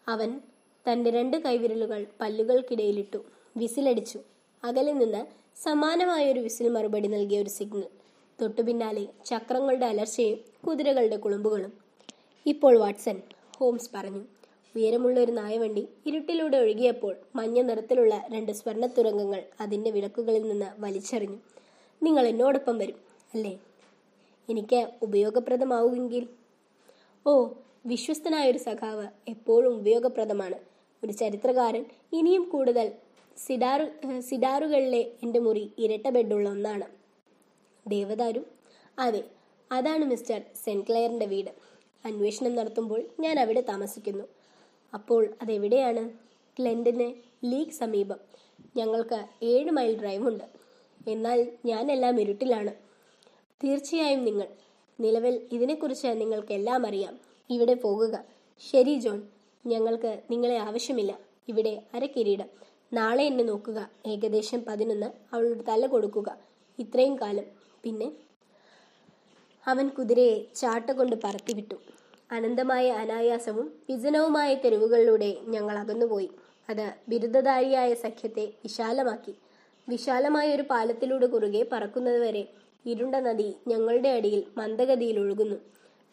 [0.07, 0.41] അവൻ
[0.85, 3.18] തന്റെ രണ്ട് കൈവിരലുകൾ പല്ലുകൾക്കിടയിലിട്ടു
[3.57, 4.19] വിസിലടിച്ചു.
[4.64, 5.26] അകലിൽ നിന്ന്
[5.64, 7.88] സമാനമായ ഒരു വിസിൽ മറുപടി നൽകിയ ഒരു സിഗ്നൽ.
[8.41, 11.73] തൊട്ടു പിന്നാലെ ചക്രങ്ങളുടെ അലർച്ചയും കുതിരകളുടെ കുളുമ്പുകളും.
[12.45, 13.22] ഇപ്പോൾ വാട്സൺ
[13.57, 14.23] ഹോംസ് പറഞ്ഞു
[14.76, 21.38] ഉയരമുള്ള ഒരു നായവണ്ടി ഇരുട്ടിലൂടെ ഒഴുകിയപ്പോൾ മഞ്ഞ നിറത്തിലുള്ള രണ്ട് സ്വർണത്തുരങ്കങ്ങൾ അതിന്റെ വിളക്കുകളിൽ നിന്ന് വലിച്ചെറിഞ്ഞു.
[22.03, 22.95] നിങ്ങൾ എന്നോടൊപ്പം വരും
[23.34, 23.60] അല്ലേ?
[24.49, 26.27] എനിക്ക് ഉപയോഗപ്രദമാവുമെങ്കിൽ.
[27.27, 27.49] ഓ
[27.85, 30.73] വിശ്വസ്തനായ ഒരു സഖാവ് എപ്പോഴും ഉപയോഗപ്രദമാണ്.
[31.03, 32.91] ഒരു ചരിത്രകാരൻ ഇനിയും കൂടുതൽ
[33.38, 33.85] സിഡാറു
[34.19, 36.88] സിഡാറുകളിലെ എന്റെ മുറി ഇരട്ട ബെഡുള്ള ഒന്നാണ്.
[37.88, 38.45] ദേവദാരു
[38.99, 39.23] അതെ
[39.71, 41.49] അതാണ് മിസ്റ്റർ സെൻക്ലെയറിന്റെ വീട്.
[42.05, 44.23] അന്വേഷണം നടത്തുമ്പോൾ ഞാൻ അവിടെ താമസിക്കുന്നു.
[44.93, 46.09] അപ്പോൾ അതെവിടെയാണ്?
[46.59, 47.13] ക്ലെൻഡിന്
[47.45, 48.19] ലീഗ് സമീപം.
[48.77, 50.43] ഞങ്ങൾക്ക് ഏഴ് മൈൽ ഡ്രൈവ് ഉണ്ട്.
[51.07, 52.73] എന്നാൽ ഞാനെല്ലാം ഇരുട്ടിലാണ്.
[53.63, 54.47] തീർച്ചയായും നിങ്ങൾ
[54.99, 57.19] നിലവിൽ ഇതിനെക്കുറിച്ച് നിങ്ങൾക്കെല്ലാം അറിയാം.
[57.49, 58.25] ഇവിടെ പോകുക.
[58.71, 59.32] ശരി ജോൺ.
[59.65, 61.19] ഞങ്ങൾക്ക് നിങ്ങളെ ആവശ്യമില്ല.
[61.48, 62.45] ഇവിടെ അരക്കിരീടം.
[62.94, 63.90] നാളെ എന്നെ നോക്കുക.
[64.07, 65.35] ഏകദേശം പതിനൊന്ന്.
[65.35, 66.38] അവളുടെ തല കൊടുക്കുക.
[66.80, 67.44] ഇത്രയും കാലം.
[67.84, 68.11] പിന്നെ?
[69.68, 71.76] അവൻ കുതിരയെ ചാട്ട കൊണ്ട് പറത്തിവിട്ടു.
[72.31, 76.30] അനന്തമായ അനായാസവും വിജനവുമായ തെരുവുകളിലൂടെ ഞങ്ങൾ അകന്നുപോയി.
[76.69, 79.35] അത് ബിരുദധാരിയായ സഖ്യത്തെ വിശാലമാക്കി.
[79.90, 82.48] വിശാലമായ ഒരു പാലത്തിലൂടെ കുറുകെ പറക്കുന്നതുവരെ
[82.85, 85.56] ഇരുണ്ട നദി ഞങ്ങളുടെ അടിയിൽ മന്ദഗതിയിൽ ഒഴുകുന്നു.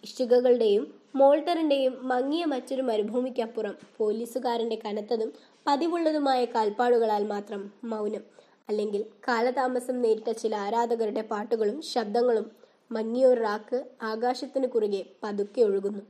[0.05, 5.33] ഇഷ്ടികകളുടെയും മോൾട്ടറിന്റെയും മങ്ങിയ മറ്റൊരു മരുഭൂമിക്കപ്പുറം പോലീസുകാരന്റെ കനത്തതും
[5.67, 8.23] പതിവുള്ളതുമായ കാൽപ്പാടുകളാൽ മാത്രം മൗനം.
[8.69, 12.51] അല്ലെങ്കിൽ കാലതാമസം നേരിട്ട ചില ആരാധകരുടെ പാട്ടുകളും ശബ്ദങ്ങളും
[12.93, 16.03] മങ്ങിയൊരു റാക്ക് ആകാശത്തിന് കുറുകെ പതുക്കെ ഒഴുകുന്നു.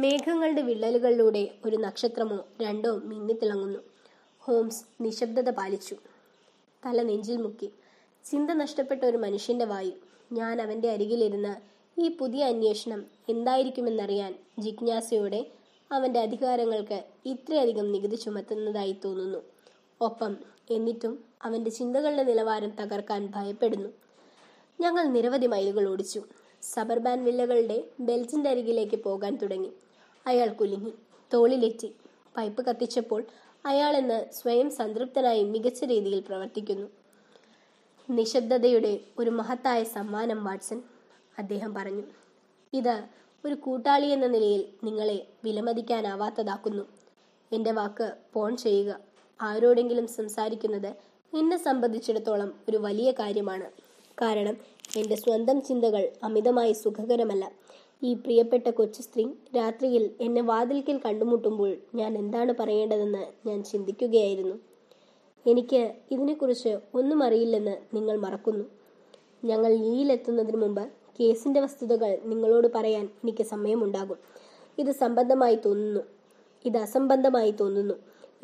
[0.00, 3.78] മേഘങ്ങളുടെ വിള്ളലുകളിലൂടെ ഒരു നക്ഷത്രമോ രണ്ടോ മിന്നിത്തിളങ്ങുന്നു.
[4.40, 5.96] ഹോംസ് നിശബ്ദത പാലിച്ചു.
[6.86, 7.70] തല നെഞ്ചിൽ മുക്കി.
[8.24, 9.92] ചിന്ത നഷ്ടപ്പെട്ട ഒരു മനുഷ്യന്റെ വായു
[10.32, 15.46] ഞാൻ അവന്റെ അരികിലിരുന്ന് ഈ പുതിയ അന്വേഷണം എന്തായിരിക്കുമെന്നറിയാൻ ജിജ്ഞാസയോടെ
[15.92, 19.38] അവന്റെ അധികാരങ്ങൾക്ക് ഇത്രയധികം നികുതി ചുമത്തുന്നതായി തോന്നുന്നു.
[20.00, 20.36] ഒപ്പം
[20.70, 23.88] എന്നിട്ടും അവന്റെ ചിന്തകളുടെ നിലവാരം തകർക്കാൻ ഭയപ്പെടുന്നു.
[24.80, 26.22] ഞങ്ങൾ നിരവധി മൈലുകൾ ഓടിച്ചു.
[26.62, 29.72] സബർബാൻ വില്ലകളുടെ ബെൽജിന്റെ അരികിലേക്ക് പോകാൻ തുടങ്ങി.
[30.26, 30.92] അയാൾ കുലുങ്ങി
[31.34, 31.94] തോളിലെറ്റി
[32.36, 33.24] പൈപ്പ് കത്തിച്ചപ്പോൾ
[33.66, 36.86] അയാളെന്ന് സ്വയം സംതൃപ്തനായി മികച്ച രീതിയിൽ പ്രവർത്തിക്കുന്നു.
[38.10, 40.82] നിശബ്ദതയുടെ ഒരു മഹത്തായ സമ്മാനം വാട്സൺ.
[41.38, 42.02] അദ്ദേഹം പറഞ്ഞു.
[42.72, 43.02] ഇത്
[43.44, 46.84] ഒരു കൂട്ടാളി എന്ന നിലയിൽ നിങ്ങളെ വിലമതിക്കാനാവാത്തതാക്കുന്നു.
[47.52, 49.00] എന്റെ വാക്ക് പോൺ ചെയ്യുക.
[49.42, 50.90] ആരോടെങ്കിലും സംസാരിക്കുന്നത്
[51.32, 53.70] എന്നെ സംബന്ധിച്ചിടത്തോളം ഒരു വലിയ കാര്യമാണ്.
[54.20, 54.56] കാരണം
[54.96, 57.52] എന്റെ സ്വന്തം ചിന്തകൾ അമിതമായി സുഖകരമല്ല.
[58.02, 59.24] ഈ പ്രിയപ്പെട്ട കൊച്ചു സ്ത്രീ
[59.56, 64.54] രാത്രിയിൽ എന്നെ വാതിൽക്കൽ കണ്ടുമുട്ടുമ്പോൾ ഞാൻ എന്താണ് പറയേണ്ടതെന്ന് ഞാൻ ചിന്തിക്കുകയായിരുന്നു.
[65.46, 68.64] എനിക്ക് ഇതിനെക്കുറിച്ച് ഒന്നും അറിയില്ലെന്ന് നിങ്ങൾ മറക്കുന്നു.
[69.44, 74.16] ഞങ്ങൾ ലീയിലെത്തുന്നതിന് മുമ്പ് കേസിന്റെ വസ്തുതകൾ നിങ്ങളോട് പറയാൻ എനിക്ക് സമയമുണ്ടാകും.
[74.78, 76.00] ഇത് സംബന്ധമായി തോന്നുന്നു.
[76.64, 77.94] ഇത് അസംബന്ധമായി തോന്നുന്നു.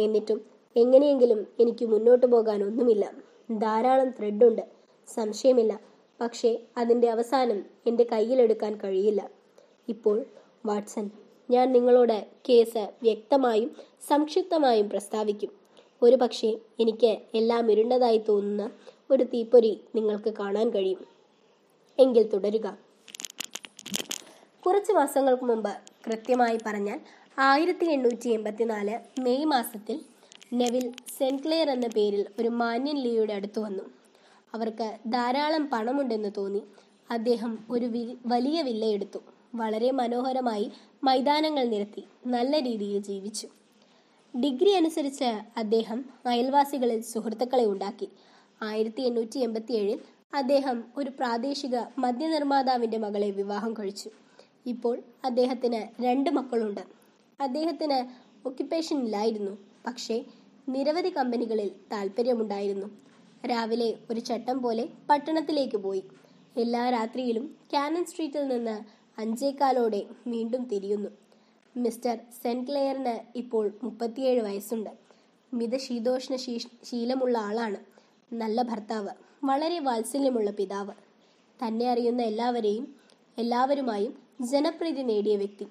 [0.01, 0.41] എന്നിട്ടും
[0.77, 3.15] എങ്ങനെയെങ്കിലും എനിക്ക് മുന്നോട്ട് പോകാൻ ഒന്നുമില്ല
[3.59, 4.63] ധാരാളം ത്രെഡുണ്ട്
[5.15, 5.81] സംശയമില്ല.
[6.21, 9.31] പക്ഷേ അതിന്റെ അവസാനം എന്റെ കയ്യിലെടുക്കാൻ കഴിയില്ല.
[9.89, 10.25] ഇപ്പോൾ
[10.67, 11.11] വാട്സൺ
[11.51, 13.71] ഞാൻ നിങ്ങളോട് കേസ് വ്യക്തമായും
[14.09, 15.51] സംക്ഷിപ്തമായും പ്രസ്താവിക്കും.
[16.03, 18.71] ഒരു പക്ഷേ എനിക്ക് എല്ലാം ഇരുണ്ടതായി തോന്നുന്ന
[19.11, 21.20] ഒരു തീപ്പൊരി നിങ്ങൾക്ക് കാണാൻ കഴിയും.
[22.05, 22.67] എങ്കിൽ തുടരുക.
[24.67, 25.73] കുറച്ച് മാസങ്ങൾക്ക് മുമ്പ്
[26.07, 26.99] കൃത്യമായി പറഞ്ഞാൽ
[27.39, 29.97] ആയിരത്തി എണ്ണൂറ്റി എൺപത്തിനാല് മെയ് മാസത്തിൽ
[30.53, 30.85] നെവിൽ
[31.19, 33.85] സെന്റ് ക്ലെയർ എന്ന പേരിൽ ഒരു മാന്യൻ ലീയുടെ അടുത്ത് വന്നു.
[34.55, 36.63] അവർക്ക് ധാരാളം പണമുണ്ടെന്ന് തോന്നി.
[37.11, 37.87] അദ്ദേഹം ഒരു
[38.27, 39.21] വലിയ വില്ല എടുത്തു
[39.55, 40.67] വളരെ മനോഹരമായി
[41.05, 43.49] മൈതാനങ്ങൾ നിരത്തി നല്ല രീതിയിൽ ജീവിച്ചു.
[44.35, 48.09] ഡിഗ്രി അനുസരിച്ച് അദ്ദേഹം അയൽവാസികളിൽ സുഹൃത്തുക്കളെ ഉണ്ടാക്കി.
[48.63, 50.01] ആയിരത്തി എണ്ണൂറ്റി എൺപത്തി ഏഴിൽ
[50.35, 54.11] അദ്ദേഹം ഒരു പ്രാദേശിക മദ്യനിർമ്മാതാവിന്റെ മകളെ വിവാഹം കഴിച്ചു.
[54.67, 56.81] ഇപ്പോൾ അദ്ദേഹത്തിന് രണ്ട് മക്കളുണ്ട്.
[57.41, 57.99] അദ്ദേഹത്തിന്
[58.49, 60.25] ഒക്യുപ്പേഷൻ ഇല്ലായിരുന്നു പക്ഷേ
[60.69, 62.87] നിരവധി കമ്പനികളിൽ താല്പര്യമുണ്ടായിരുന്നു
[63.47, 66.05] രാവിലെ ഒരു ചട്ടം പോലെ പട്ടണത്തിലേക്ക് പോയി.
[66.57, 68.81] എല്ലാ രാത്രിയിലും കാനൻ സ്ട്രീറ്റിൽ നിന്ന്
[69.21, 71.11] അഞ്ചേക്കാലോടെ വീണ്ടും തിരിയുന്നു.
[71.77, 74.91] മിസ്റ്റർ സെന്റ് ക്ലെയറിന് ഇപ്പോൾ മുപ്പത്തിയേഴ് വയസ്സുണ്ട്.
[75.55, 76.37] മിതശീതോഷ്ണ
[76.85, 77.77] ശീലമുള്ള ആളാണ്.
[78.33, 79.30] നല്ല ഭർത്താവ്.
[79.45, 80.93] വളരെ വാത്സല്യമുള്ള പിതാവ്.
[81.61, 82.95] തന്നെ അറിയുന്ന എല്ലാവരെയും
[83.39, 85.67] എല്ലാവരുമായും ജനപ്രീതി നേടിയ വ്യക്തി.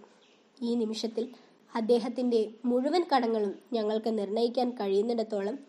[0.62, 1.30] ഈ നിമിഷത്തിൽ
[1.76, 5.60] അദ്ദേഹത്തിന്റെ മുഴുവൻ കടങ്ങളും ഞങ്ങൾക്ക് നിർണയിക്കാൻ കഴിയുന്നിടത്തോളം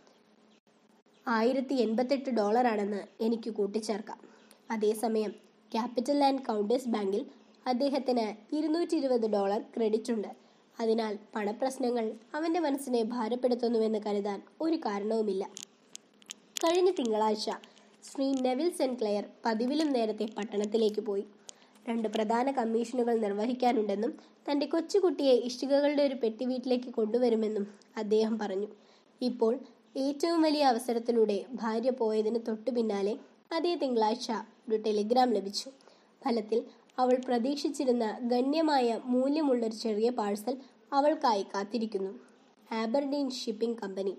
[1.28, 4.20] ആയിരത്തി എൺപത്തെട്ട് ഡോളറാണെന്ന് എനിക്ക് കൂട്ടിച്ചേർക്കാം.
[4.70, 5.30] അതേസമയം
[5.72, 7.26] ക്യാപിറ്റൽ ആൻഡ് കൗണ്ടേഴ്സ് ബാങ്കിൽ
[7.66, 10.28] അദ്ദേഹത്തിന് ഇരുന്നൂറ്റി ഇരുപത് ഡോളർ ക്രെഡിറ്റ് ഉണ്ട്.
[10.80, 15.44] അതിനാൽ പണപ്രശ്നങ്ങൾ അവന്റെ മനസ്സിനെ ഭാരപ്പെടുത്തുന്നുവെന്ന് കരുതാൻ ഒരു കാരണവുമില്ല.
[16.64, 17.50] കഴിഞ്ഞ തിങ്കളാഴ്ച
[18.08, 21.24] ശ്രീ നെവിൽ സെൻക്ലെയർ ക്ലെയർ പതിവിലും നേരത്തെ പട്ടണത്തിലേക്ക് പോയി.
[21.88, 24.12] രണ്ട് പ്രധാന കമ്മീഷനുകൾ നിർവഹിക്കാനുണ്ടെന്നും
[24.46, 27.64] തന്റെ കൊച്ചുകുട്ടിയെ ഇഷ്ടികകളുടെ ഒരു പെട്ടി വീട്ടിലേക്ക് കൊണ്ടുവരുമെന്നും
[27.96, 28.68] അദ്ദേഹം പറഞ്ഞു.
[29.20, 29.52] ഇപ്പോൾ
[29.96, 33.14] ഏറ്റവും വലിയ അവസരത്തിലൂടെ ഭാര്യ പോയതിന് തൊട്ടു പിന്നാലെ
[33.56, 34.30] അതേ തിങ്കളാഴ്ച
[34.68, 35.68] ഒരു ടെലിഗ്രാം ലഭിച്ചു.
[36.24, 36.60] ഫലത്തിൽ
[36.98, 40.56] അവൾ പ്രതീക്ഷിച്ചിരുന്ന ഗണ്യമായ മൂല്യമുള്ളൊരു ചെറിയ പാഴ്സൽ
[40.92, 42.12] അവൾക്കായി കാത്തിരിക്കുന്നു.
[42.72, 44.12] Aberdeen shipping company.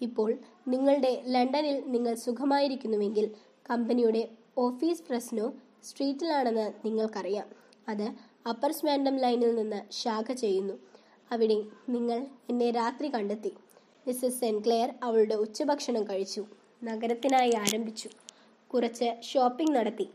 [0.00, 0.30] ഇപ്പോൾ
[0.68, 3.30] നിങ്ങളുടെ ലണ്ടനിൽ നിങ്ങൾ സുഖമായിരിക്കുന്നുവെങ്കിൽ
[3.70, 5.52] കമ്പനിയുടെ ഓഫീസ് പ്രശ്നോ
[5.84, 7.46] സ്ട്രീറ്റിലാണെന്ന് നിങ്ങൾക്കറിയാം.
[7.88, 8.06] അത്
[8.48, 10.78] അപ്പർ സ്മാൻഡം ലൈനിൽ നിന്ന് ശാഖ ചെയ്യുന്നു.
[11.32, 11.58] അവിടെ
[11.88, 13.52] നിങ്ങൾ എന്നെ രാത്രി കണ്ടെത്തി.
[14.06, 16.46] മിസ്സസ് സെൻക്ലെയർ അവളുടെ ഉച്ചഭക്ഷണം കഴിച്ചു.
[16.84, 18.08] നഗരത്തിനായി ആരംഭിച്ചു.
[18.70, 20.06] കുറച്ച് ഷോപ്പിംഗ് നടത്തി.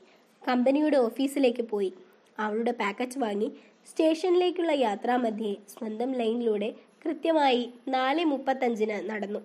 [0.48, 1.94] കമ്പനിയുടെ ഓഫീസിലേക്ക് പോയി.
[2.40, 3.50] അവളുടെ പാക്കറ്റ് വാങ്ങി
[3.90, 6.74] സ്റ്റേഷനിലേക്കുള്ള യാത്രാമധ്യേ സ്വന്തം ലൈനിലൂടെ
[7.06, 9.40] കൃത്യമായി നാല് മുപ്പത്തഞ്ചിന് നടന്നു.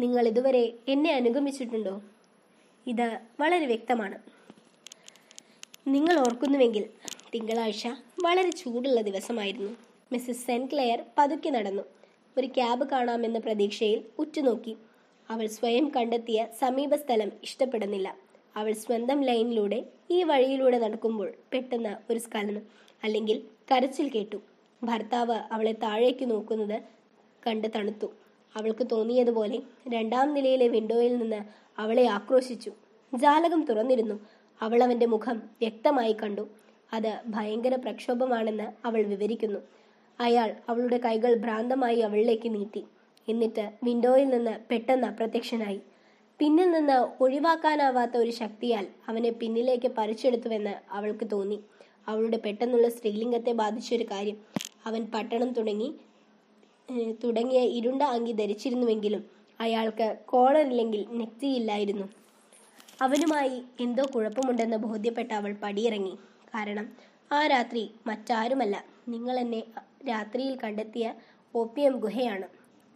[0.00, 2.02] നിങ്ങൾ ഇതുവരെ എന്നെ അനുഗമിച്ചിട്ടുണ്ടോ?
[2.86, 4.18] ഇത് വളരെ വ്യക്തമാണ്.
[5.88, 6.84] നിങ്ങൾ ഓർക്കുന്നുവെങ്കിൽ
[7.34, 7.86] തിങ്കളാഴ്ച
[8.24, 9.76] വളരെ ചൂടുള്ള ദിവസമായിരുന്നു.
[10.12, 11.82] മിസ്സസ് സെന്റ് ക്ലെയർ പതുക്കെ നടന്നു.
[12.38, 14.76] ഒരു ക്യാബ് കാണാമെന്ന പ്രതീക്ഷയിൽ ഉറ്റുനോക്കി.
[15.30, 18.16] അവൾ സ്വയം കണ്ടെത്തിയ സമീപ സ്ഥലം ഇഷ്ടപ്പെടുന്നില്ല.
[18.56, 22.62] അവൾ സ്വന്തം ലൈനിലൂടെ ഈ വഴിയിലൂടെ നടക്കുമ്പോൾ പെട്ടെന്ന് ഒരു സ്കലനം
[23.04, 24.40] അല്ലെങ്കിൽ കരച്ചിൽ കേട്ടു.
[24.82, 26.82] ഭർത്താവ് അവളെ താഴേക്ക് നോക്കുന്നത്
[27.46, 28.19] കണ്ട് തണുത്തു.
[28.56, 31.44] അവൾക്ക് തോന്നിയതുപോലെ രണ്ടാം നിലയിലെ വിൻഡോയിൽ നിന്ന്
[31.78, 32.72] അവളെ ആക്രോശിച്ചു.
[33.14, 34.20] ജാലകം തുറന്നിരുന്നു.
[34.60, 36.48] അവൾ അവന്റെ മുഖം വ്യക്തമായി കണ്ടു.
[36.92, 39.60] അത് ഭയങ്കര പ്രക്ഷോഭമാണെന്ന് അവൾ വിവരിക്കുന്നു.
[40.20, 42.84] അയാൾ അവളുടെ കൈകൾ ഭ്രാന്തമായി അവളിലേക്ക് നീട്ടി.
[43.28, 45.80] എന്നിട്ട് വിൻഡോയിൽ നിന്ന് പെട്ടെന്ന് അപ്രത്യക്ഷനായി.
[46.38, 51.60] പിന്നിൽ നിന്ന് ഒഴിവാക്കാനാവാത്ത ഒരു ശക്തിയാൽ അവനെ പിന്നിലേക്ക് പറിച്ചെടുത്തുവെന്ന് അവൾക്ക് തോന്നി.
[52.08, 54.36] അവളുടെ പെട്ടെന്നുള്ള സ്ത്രീലിംഗത്തെ ബാധിച്ചൊരു കാര്യം.
[54.86, 55.94] അവൻ പട്ടണം തുടങ്ങി
[57.22, 59.22] തുടങ്ങിയ ഇരുണ്ട അങ്കി ധരിച്ചിരുന്നുവെങ്കിലും
[59.60, 62.06] അയാൾക്ക് കോളറില്ലെങ്കിൽ നെറ്റിയില്ലായിരുന്നു
[63.02, 66.14] അവനുമായി എന്തോ കുഴപ്പമുണ്ടെന്ന് ബോധ്യപ്പെട്ട അവൾ പടിയിറങ്ങി.
[66.54, 66.86] കാരണം
[67.32, 68.84] ആ രാത്രി മറ്റാരുമല്ല.
[69.08, 69.62] നിങ്ങൾ എന്നെ
[70.08, 71.14] രാത്രിയിൽ കണ്ടെത്തിയ
[71.54, 72.46] ഓപ്പിയം ഗുഹയാണ്.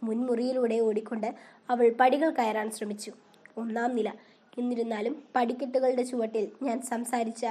[0.03, 1.35] മുൻമുറിയിലൂടെ ഓടിക്കൊണ്ട്
[1.69, 3.11] അവൾ പടികൾ കയറാൻ ശ്രമിച്ചു.
[3.57, 4.09] ഒന്നാം നില.
[4.57, 7.45] എന്നിരുന്നാലും പടിക്കെട്ടുകളുടെ ചുവട്ടിൽ ഞാൻ സംസാരിച്ച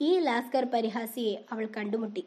[0.00, 2.24] ഈ ലാസ്കർ പരിഹാസിയെ അവൾ കണ്ടുമുട്ടി.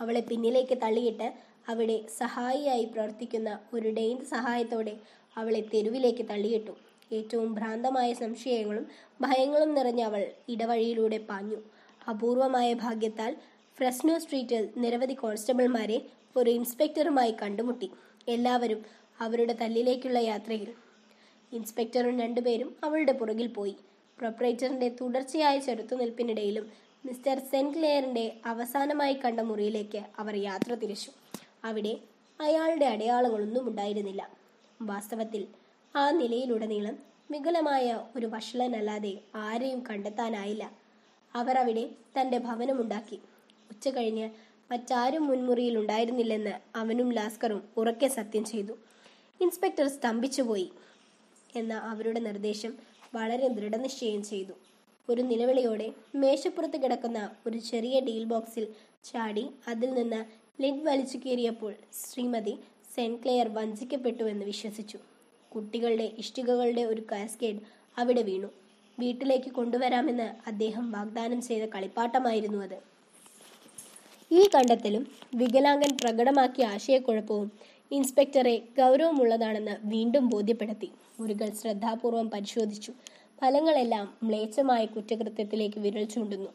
[0.00, 4.94] അവളെ പിന്നിലേക്ക് തള്ളിയിട്ട് അവിടെ സഹായിയായി പ്രവർത്തിക്കുന്ന ഒരു ഡെയിൻ സഹായത്തോടെ
[5.36, 6.74] അവളെ തെരുവിലേക്ക് തള്ളിയിട്ടു.
[7.12, 8.86] ഏറ്റവും ഭ്രാന്തമായ സംശയങ്ങളും
[9.20, 11.56] ഭയങ്ങളും നിറഞ്ഞ അവൾ ഇടവഴിയിലൂടെ പാഞ്ഞു.
[12.10, 13.36] അപൂർവമായ ഭാഗ്യത്താൽ
[13.78, 15.98] ഫ്രെസ്നോ സ്ട്രീറ്റിൽ നിരവധി കോൺസ്റ്റബിൾമാരെ
[16.36, 17.90] ഒരു ഇൻസ്പെക്ടറുമായി കണ്ടുമുട്ടി.
[18.28, 18.84] എല്ലാവരും
[19.20, 20.70] അവരുടെ തല്ലിലേക്കുള്ള യാത്രയിൽ.
[21.52, 23.76] ഇൻസ്പെക്ടറും രണ്ടുപേരും അവളുടെ പുറകിൽ പോയി.
[24.18, 26.66] പ്രൊപ്പറേറ്ററിന്റെ തുടർച്ചയായ ചെറുത്തുനിൽപ്പിനിടയിലും
[27.06, 31.10] മിസ്റ്റർ സെന്റ് ക്ലെയറിന്റെ അവസാനമായി കണ്ട മുറിയിലേക്ക് അവർ യാത്ര തിരിച്ചു.
[31.64, 31.98] അവിടെ
[32.40, 34.30] അയാളുടെ അടയാളങ്ങളൊന്നും ഉണ്ടായിരുന്നില്ല.
[34.82, 35.46] വാസ്തവത്തിൽ
[35.96, 36.98] ആ നിലയിലുടനീളം
[37.30, 40.72] വികലമായ ഒരു വഷളനല്ലാതെ ആരെയും കണ്ടെത്താനായില്ല.
[41.34, 43.20] അവർ അവിടെ തന്റെ ഭവനമുണ്ടാക്കി.
[43.70, 44.30] ഉച്ച കഴിഞ്ഞ്
[44.72, 48.72] മറ്റാരും മുൻമുറിയിൽ ഉണ്ടായിരുന്നില്ലെന്ന് അവനും ലാസ്കറും ഉറക്കെ സത്യം ചെയ്തു.
[49.40, 50.72] ഇൻസ്പെക്ടർ സ്തംഭിച്ചുപോയി
[51.56, 52.72] എന്ന അവരുടെ നിർദ്ദേശം
[53.14, 54.52] വളരെ ദൃഢനിശ്ചയം ചെയ്തു.
[55.08, 58.66] ഒരു നിലവിളിയോടെ മേശപ്പുറത്ത് കിടക്കുന്ന ഒരു ചെറിയ ഡീൽ ബോക്സിൽ
[59.04, 62.58] ചാടി അതിൽ നിന്ന് ലിഡ് വലിച്ചു കീറിയപ്പോൾ ശ്രീമതി
[62.94, 64.98] സെൻക്ലെയർ വഞ്ചിക്കപ്പെട്ടുവെന്ന് വിശ്വസിച്ചു.
[65.54, 67.60] കുട്ടികളുടെ ഇഷ്ടികകളുടെ ഒരു കാസ്കേഡ്
[67.98, 68.48] അവിടെ വീണു.
[68.98, 72.78] വീട്ടിലേക്ക് കൊണ്ടുവരാമെന്ന് അദ്ദേഹം വാഗ്ദാനം ചെയ്ത കളിപ്പാട്ടമായിരുന്നു അത്.
[74.32, 75.06] ഈ കണ്ടെത്തലും
[75.36, 77.52] വികലാംഗൻ പ്രകടമാക്കിയ ആശയക്കുഴപ്പവും
[77.92, 80.90] ഇൻസ്പെക്ടറെ ഗൗരവമുള്ളതാണെന്ന് വീണ്ടും ബോധ്യപ്പെടുത്തി.
[81.20, 82.92] മുറികൾ ശ്രദ്ധാപൂർവം പരിശോധിച്ചു.
[83.40, 86.50] ഫലങ്ങളെല്ലാം മ്ലേച്ഛമായ കുറ്റകൃത്യത്തിലേക്ക് വിരൽ ചൂണ്ടുന്നു.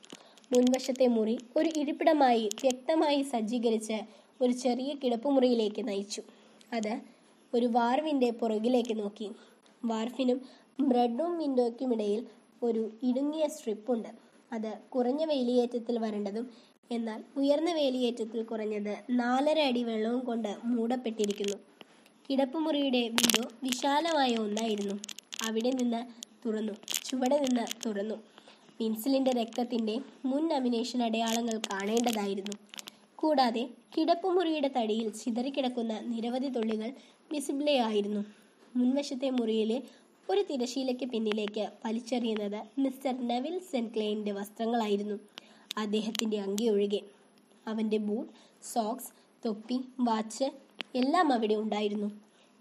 [0.52, 3.98] മുൻവശത്തെ മുറി ഒരു ഇരിപ്പിടമായി വ്യക്തമായി സജ്ജീകരിച്ച്
[4.42, 6.22] ഒരു ചെറിയ കിടപ്പുമുറിയിലേക്ക് നയിച്ചു.
[6.74, 6.94] അത്
[7.54, 9.32] ഒരു വാർവിന്റെ പുറകിലേക്ക് നോക്കി.
[9.86, 10.42] വാർഫിനും
[10.80, 12.26] ബ്രെഡും വിൻഡോയ്ക്കുമിടയിൽ
[12.64, 14.10] ഒരു ഇടുങ്ങിയ സ്ട്രിപ്പുണ്ട്.
[14.54, 16.46] അത് കുറഞ്ഞ വേലിയേറ്റത്തിൽ വരേണ്ടതും
[16.92, 21.58] എന്നാൽ ഉയർന്ന വേലിയേറ്റത്തിൽ കുറഞ്ഞത് നാലര അടി വെള്ളവും കൊണ്ട് മൂടപ്പെട്ടിരിക്കുന്നു.
[22.30, 24.96] കിടപ്പുമുറിയുടെ വിൻഡോ വിശാലമായ ഒന്നായിരുന്നു.
[25.44, 26.02] അവിടെ നിന്ന്
[26.46, 26.74] തുറന്നു.
[27.06, 28.18] ചുവടെ നിന്ന് തുറന്നു.
[28.80, 32.56] വിൻസിലിന്റെ രക്തത്തിന്റെ മുൻ അമിനേഷൻ അടയാളങ്ങൾ കാണേണ്ടതായിരുന്നു.
[33.16, 36.94] കൂടാതെ കിടപ്പുമുറിയുടെ തടിയിൽ ചിതറിക്കിടക്കുന്ന നിരവധി തുള്ളികൾ
[37.32, 38.22] വിസിബിളേ ആയിരുന്നു.
[38.76, 39.82] മുൻവശത്തെ മുറിയിലെ
[40.30, 45.18] ഒരു തിരശീലയ്ക്ക് പിന്നിലേക്ക് വലിച്ചെറിയുന്നത് മിസ്റ്റർ നെവിൽ സെൻക്ലെയിന്റെ വസ്ത്രങ്ങളായിരുന്നു.
[45.78, 47.02] അദ്ദേഹത്തിന്റെ അങ്കി ഒഴികെ
[47.68, 48.32] അവന്റെ ബൂട്ട്
[48.64, 49.12] സോക്സ്
[49.46, 50.48] തൊപ്പി വാച്ച്
[50.96, 52.10] എല്ലാം അവിടെ ഉണ്ടായിരുന്നു.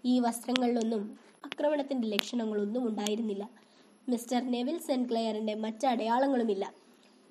[0.05, 1.03] ഈ വസ്ത്രങ്ങളിലൊന്നും
[1.45, 3.58] ആക്രമണത്തിന്റെ ലക്ഷണങ്ങളൊന്നും ഉണ്ടായിരുന്നില്ല.
[4.09, 6.65] മിസ്റ്റർ നെവിൽ സെൻക്ലെയറിന്റെ മറ്റ് അടയാളങ്ങളുമില്ല.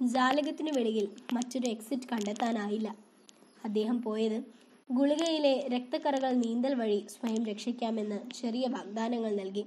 [0.03, 2.89] ജാലകത്തിനു വെളിയിൽ മറ്റൊരു എക്സിറ്റ് കണ്ടെത്താനായില്ല.
[3.65, 4.39] അദ്ദേഹം പോയത്
[4.93, 9.65] ഗുളികയിലെ രക്തക്കറകൾ നീന്തൽ വഴി സ്വയം രക്ഷിക്കാമെന്ന് ചെറിയ വാഗ്ദാനങ്ങൾ നൽകി.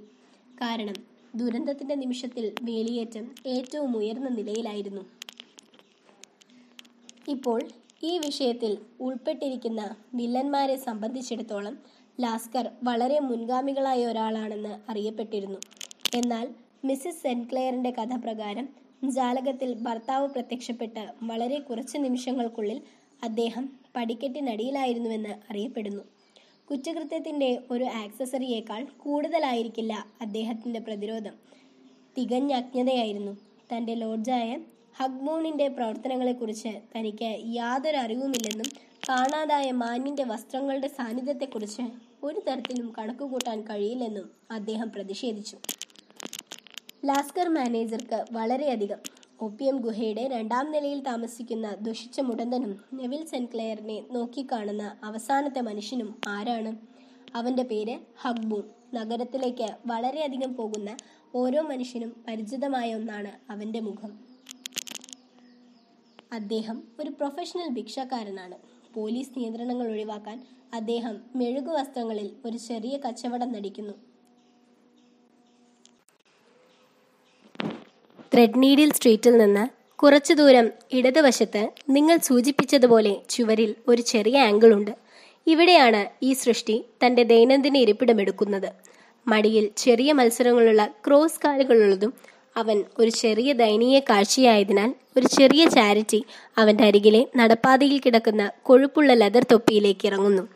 [0.60, 0.96] കാരണം
[1.36, 5.04] ദുരന്തത്തിന്റെ നിമിഷത്തിൽ വേലിയേറ്റം ഏറ്റവും ഉയർന്ന നിലയിലായിരുന്നു.
[7.28, 7.60] ഇപ്പോൾ
[8.02, 9.82] ഈ വിഷയത്തിൽ ഉൾപ്പെട്ടിരിക്കുന്ന
[10.14, 11.74] വില്ലന്മാരെ സംബന്ധിച്ചിടത്തോളം
[12.20, 15.60] ലാസ്കർ വളരെ മുൻഗാമികളായ ഒരാളാണെന്ന് അറിയപ്പെട്ടിരുന്നു.
[16.14, 16.46] എന്നാൽ
[16.84, 18.66] മിസ്സിസ് സെൻക്ലെയറിന്റെ കഥ പ്രകാരം
[19.08, 22.78] ജാലകത്തിൽ ഭർത്താവ് പ്രത്യക്ഷപ്പെട്ട് വളരെ കുറച്ച് നിമിഷങ്ങൾക്കുള്ളിൽ
[23.22, 23.64] അദ്ദേഹം
[23.96, 26.02] പടിക്കെട്ടിനടിയിലായിരുന്നുവെന്ന് അറിയപ്പെടുന്നു.
[26.70, 31.34] കുറ്റകൃത്യത്തിന്റെ ഒരു ആക്സസറിയേക്കാൾ കൂടുതലായിരിക്കില്ല അദ്ദേഹത്തിന്റെ പ്രതിരോധം.
[32.16, 33.34] തികഞ്ഞ അജ്ഞതയായിരുന്നു.
[33.70, 34.48] തന്റെ ലോഡ്ജായ
[34.96, 38.68] ഹഗ്മൂണിന്റെ പ്രവർത്തനങ്ങളെക്കുറിച്ച് തനിക്ക് യാതൊരു അറിവുമില്ലെന്നും
[39.08, 41.84] കാണാതായ മാന്യന്റെ വസ്ത്രങ്ങളുടെ സാന്നിധ്യത്തെക്കുറിച്ച്
[42.22, 45.56] ഒരു തരത്തിലും കണക്കുകൂട്ടാൻ കഴിയില്ലെന്നും അദ്ദേഹം പ്രതിഷേധിച്ചു.
[47.02, 48.98] ലാസ്കർ മാനേജർക്ക് വളരെയധികം.
[49.40, 56.72] ഒപ്പിയം ഗുഹയുടെ രണ്ടാം നിലയിൽ താമസിക്കുന്ന ദുഷിച്ച മുടന്തനും നെവിൽ സെൻക്ലെയറിനെ നോക്കിക്കാണുന്ന അവസാനത്തെ മനുഷ്യനും ആരാണ്?
[57.34, 58.62] അവന്റെ പേര് ഹഗ്ബൂൺ.
[58.94, 60.96] നഗരത്തിലേക്ക് വളരെയധികം പോകുന്ന
[61.34, 64.12] ഓരോ മനുഷ്യനും പരിചിതമായ ഒന്നാണ് അവന്റെ മുഖം.
[66.32, 68.56] അദ്ദേഹം ഒരു പ്രൊഫഷണൽ ഭിക്ഷക്കാരനാണ്.
[68.94, 70.38] പോലീസ് നിയന്ത്രണങ്ങൾ ഒഴിവാക്കാൻ
[70.74, 74.11] അദ്ദേഹം മെഴുകു വസ്ത്രങ്ങളിൽ ഒരു ചെറിയ കച്ചവടം നടിക്കുന്നു.
[78.32, 79.68] ത്രെഡ് നീഡിൽ സ്ട്രീറ്റിൽ നിന്ന്
[79.98, 84.90] കുറച്ചു ദൂരം ഇടതുവശത്ത് നിങ്ങൾ സൂചിപ്പിച്ചതുപോലെ ചുവരിൽ ഒരു ചെറിയ ആംഗിൾ ഉണ്ട്.
[85.46, 88.72] ഇവിടെയാണ് ഈ സൃഷ്ടി തന്റെ ദൈനംദിന ഇരിപ്പിടമെടുക്കുന്നത്.
[89.28, 92.14] മടിയിൽ ചെറിയ മത്സരങ്ങളുള്ള ക്രോസ് കാലുകളുള്ളതും
[92.56, 96.24] അവൻ ഒരു ചെറിയ ദയനീയ കാഴ്ചയായതിനാൽ ഒരു ചെറിയ ചാരിറ്റി
[96.58, 100.48] അവന്റെ അരികിലെ നടപ്പാതയിൽ കിടക്കുന്ന കൊഴുപ്പുള്ള ലെതർ തൊപ്പിയിലേക്ക് ഇറങ്ങുന്നു.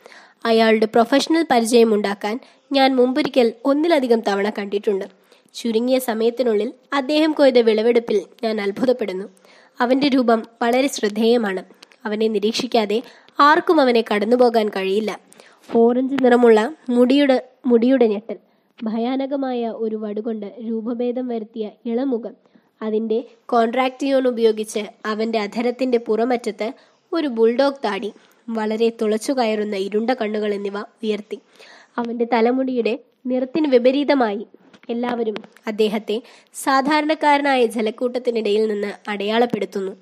[0.47, 2.41] അയാളുടെ പ്രൊഫഷണൽ പരിചയം ഉണ്ടാക്കാൻ
[2.73, 5.26] ഞാൻ മുമ്പൊരിക്കൽ ഒന്നിലധികം തവണ കണ്ടിട്ടുണ്ട്.
[5.57, 9.25] ചുരുങ്ങിയ സമയത്തിനുള്ളിൽ അദ്ദേഹം കൊയ്ത വിളവെടുപ്പിൽ ഞാൻ അത്ഭുതപ്പെടുന്നു.
[9.81, 11.65] അവന്റെ രൂപം വളരെ ശ്രദ്ധേയമാണ്.
[12.05, 13.03] അവനെ നിരീക്ഷിക്കാതെ
[13.41, 15.21] ആർക്കും അവനെ കടന്നുപോകാൻ കഴിയില്ല.
[15.77, 18.39] ഓറഞ്ച് നിറമുള്ള മുടിയുടെ മുടിയുടെ ഞെട്ടൽ
[18.83, 22.35] ഭയാനകമായ ഒരു വടുകൊണ്ട് രൂപഭേദം വരുത്തിയ ഇളമുഖം
[22.83, 26.73] അതിന്റെ കോൺട്രാക്റ്റിയോൺ ഉപയോഗിച്ച് അവന്റെ അധരത്തിന്റെ പുറമറ്റത്ത്
[27.13, 28.13] ഒരു ബുൾഡോഗ് താടി
[28.49, 31.39] വളരെ തുളച്ചു കയറുന്ന ഇരുണ്ട കണ്ണുകൾ എന്നിവ ഉയർത്തി.
[31.99, 34.47] അവന്റെ തലമുടിയുടെ നിറത്തിന് വിപരീതമായി
[34.89, 35.35] എല്ലാവരും
[35.67, 36.23] അദ്ദേഹത്തെ
[36.55, 39.93] സാധാരണക്കാരനായ ജലക്കൂട്ടത്തിനിടയിൽ നിന്ന് അടയാളപ്പെടുത്തുന്നു.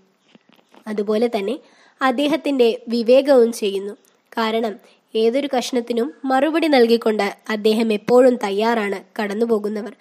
[0.86, 1.59] അതുപോലെ തന്നെ
[2.02, 3.93] അദ്ദേഹത്തിന്റെ വിവേകവും ചെയ്യുന്നു.
[4.39, 4.77] കാരണം
[5.15, 9.93] ഏതൊരു കഷ്ണത്തിനും മറുപടി നൽകിക്കൊണ്ട് അദ്ദേഹം എപ്പോഴും തയ്യാറാണ് കടന്നുപോകുന്നവർ.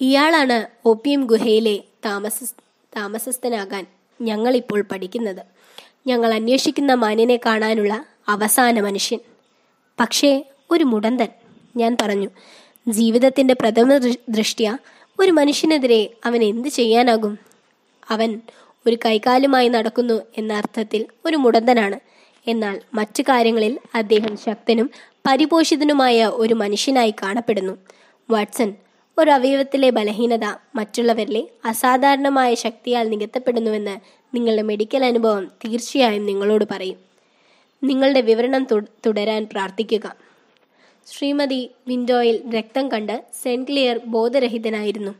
[0.00, 2.54] ഇയാളാണ് ഒപ്പിയം ഗുഹയിലെ താമസ
[2.96, 3.86] താമസസ്ഥനാകാൻ
[4.20, 5.46] ഞങ്ങളിപ്പോൾ പഠിക്കുന്നത്.
[6.06, 9.18] ഞങ്ങൾ അന്വേഷിക്കുന്ന മാന്യനെ കാണാനുള്ള അവസാന മനുഷ്യൻ.
[10.00, 11.28] പക്ഷേ ഒരു മുടന്തൻ.
[11.76, 12.30] ഞാൻ പറഞ്ഞു
[12.92, 13.96] ജീവിതത്തിന്റെ പ്രഥമ
[14.28, 14.78] ദൃഷ്ട്യ
[15.20, 17.38] ഒരു മനുഷ്യനെതിരെ അവൻ എന്ത് ചെയ്യാനാകും?
[18.10, 18.40] അവൻ
[18.86, 22.00] ഒരു കൈകാലുമായി നടക്കുന്നു എന്ന അർത്ഥത്തിൽ ഒരു മുടന്തനാണ്.
[22.46, 24.90] എന്നാൽ മറ്റു കാര്യങ്ങളിൽ അദ്ദേഹം ശക്തനും
[25.26, 27.78] പരിപോഷിതനുമായ ഒരു മനുഷ്യനായി കാണപ്പെടുന്നു.
[28.30, 28.74] വാട്സൺ
[29.18, 30.44] ഒരു അവയവത്തിലെ ബലഹീനത
[30.74, 33.96] മറ്റുള്ളവരിലെ അസാധാരണമായ ശക്തിയാൽ നികത്തപ്പെടുന്നുവെന്ന്
[34.34, 36.98] നിങ്ങളുടെ മെഡിക്കൽ അനുഭവം തീർച്ചയായും നിങ്ങളോട് പറയും.
[37.84, 38.66] നിങ്ങളുടെ വിവരണം
[39.06, 40.29] തുടരാൻ പ്രാർത്ഥിക്കുക.
[41.06, 45.14] ശ്രീമതി വിൻഡോയിൽ രക്തം കണ്ട് സെന്റ് ക്ലിയർ ബോധരഹിതനായിരുന്നു.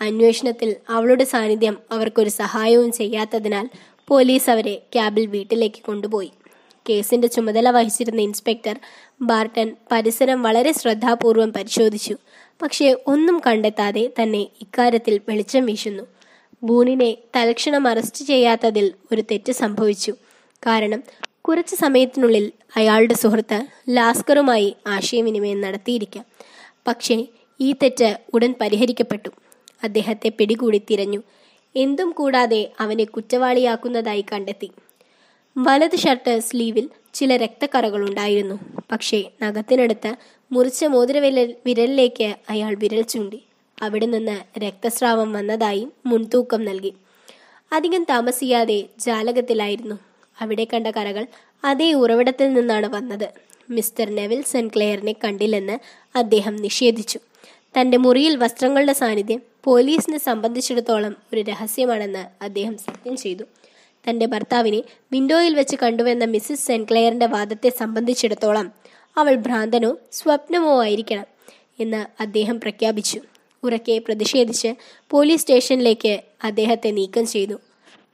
[0.00, 3.70] അന്വേഷണത്തിൽ അവളുടെ സാന്നിധ്യം അവർക്കൊരു സഹായവും ചെയ്യാത്തതിനാൽ
[4.08, 6.30] പോലീസ് അവരെ ക്യാബിൽ വീട്ടിലേക്ക് കൊണ്ടുപോയി.
[6.90, 8.80] കേസിന്റെ ചുമതല വഹിച്ചിരുന്ന ഇൻസ്പെക്ടർ
[9.22, 12.16] ബാർട്ടൻ പരിസരം വളരെ ശ്രദ്ധാപൂർവം പരിശോധിച്ചു.
[12.62, 16.02] പക്ഷേ ഒന്നും കണ്ടെത്താതെ തന്നെ ഇക്കാര്യത്തിൽ വെളിച്ചം വീശുന്നു.
[16.62, 20.12] ബൂണിനെ തൽക്ഷണം അറസ്റ്റ് ചെയ്യാത്തതിൽ ഒരു തെറ്റ് സംഭവിച്ചു.
[20.66, 21.02] കാരണം
[21.48, 26.24] കുറച്ചു സമയത്തിനുള്ളിൽ അയാളുടെ സുഹൃത്ത് ലാസ്കറുമായി ആശയവിനിമയം നടത്തിയിരിക്കാം.
[26.86, 27.26] പക്ഷേ
[27.60, 29.28] ഈ തെറ്റ് ഉടൻ പരിഹരിക്കപ്പെട്ടു.
[29.82, 31.22] അദ്ദേഹത്തെ പിടികൂടി തിരഞ്ഞു.
[31.76, 34.70] എന്തും കൂടാതെ അവനെ കുറ്റവാളിയാക്കുന്നതായി കണ്ടെത്തി.
[35.58, 38.58] വലത് ഷർട്ട് സ്ലീവിൽ ചില രക്തക്കറകൾ ഉണ്ടായിരുന്നു.
[38.92, 40.16] പക്ഷേ നഖത്തിനടുത്ത്
[40.52, 43.42] മുറിച്ച മോതിരവിരൽ വിരലിലേക്ക് അയാൾ വിരൽ ചൂണ്ടി.
[43.82, 46.92] അവിടെ നിന്ന് രക്തസ്രാവം വന്നതായി മുൻതൂക്കം നൽകി.
[47.72, 50.09] അധികം താമസിയാതെ ജാലകത്തിലായിരുന്നു.
[50.40, 51.26] അവിടെ കണ്ട കറകൾ
[51.64, 53.28] അതേ ഉറവിടത്തിൽ നിന്നാണ് വന്നത്.
[53.70, 55.78] മിസ്റ്റർ നെവിൽ സെൻക്ലെയറിനെ കണ്ടില്ലെന്ന്
[56.18, 57.18] അദ്ദേഹം നിഷേധിച്ചു.
[57.80, 63.44] തന്റെ മുറിയിൽ വസ്ത്രങ്ങളുടെ സാന്നിധ്യം പോലീസിനെ സംബന്ധിച്ചിടത്തോളം ഒരു രഹസ്യമാണെന്ന് അദ്ദേഹം സത്യം ചെയ്തു.
[64.08, 68.72] തന്റെ ഭർത്താവിനെ വിൻഡോയിൽ വെച്ച് കണ്ടുവെന്ന മിസ്സിസ് സെൻക്ലെയറിന്റെ വാദത്തെ സംബന്ധിച്ചിടത്തോളം
[69.16, 71.26] അവൾ ഭ്രാന്തനോ സ്വപ്നമോ ആയിരിക്കണം
[71.80, 73.20] എന്ന് അദ്ദേഹം പ്രഖ്യാപിച്ചു.
[73.64, 74.74] ഉറക്കെ പ്രതിഷേധിച്ച്
[75.10, 77.60] പോലീസ് സ്റ്റേഷനിലേക്ക് അദ്ദേഹത്തെ നീക്കം ചെയ്തു.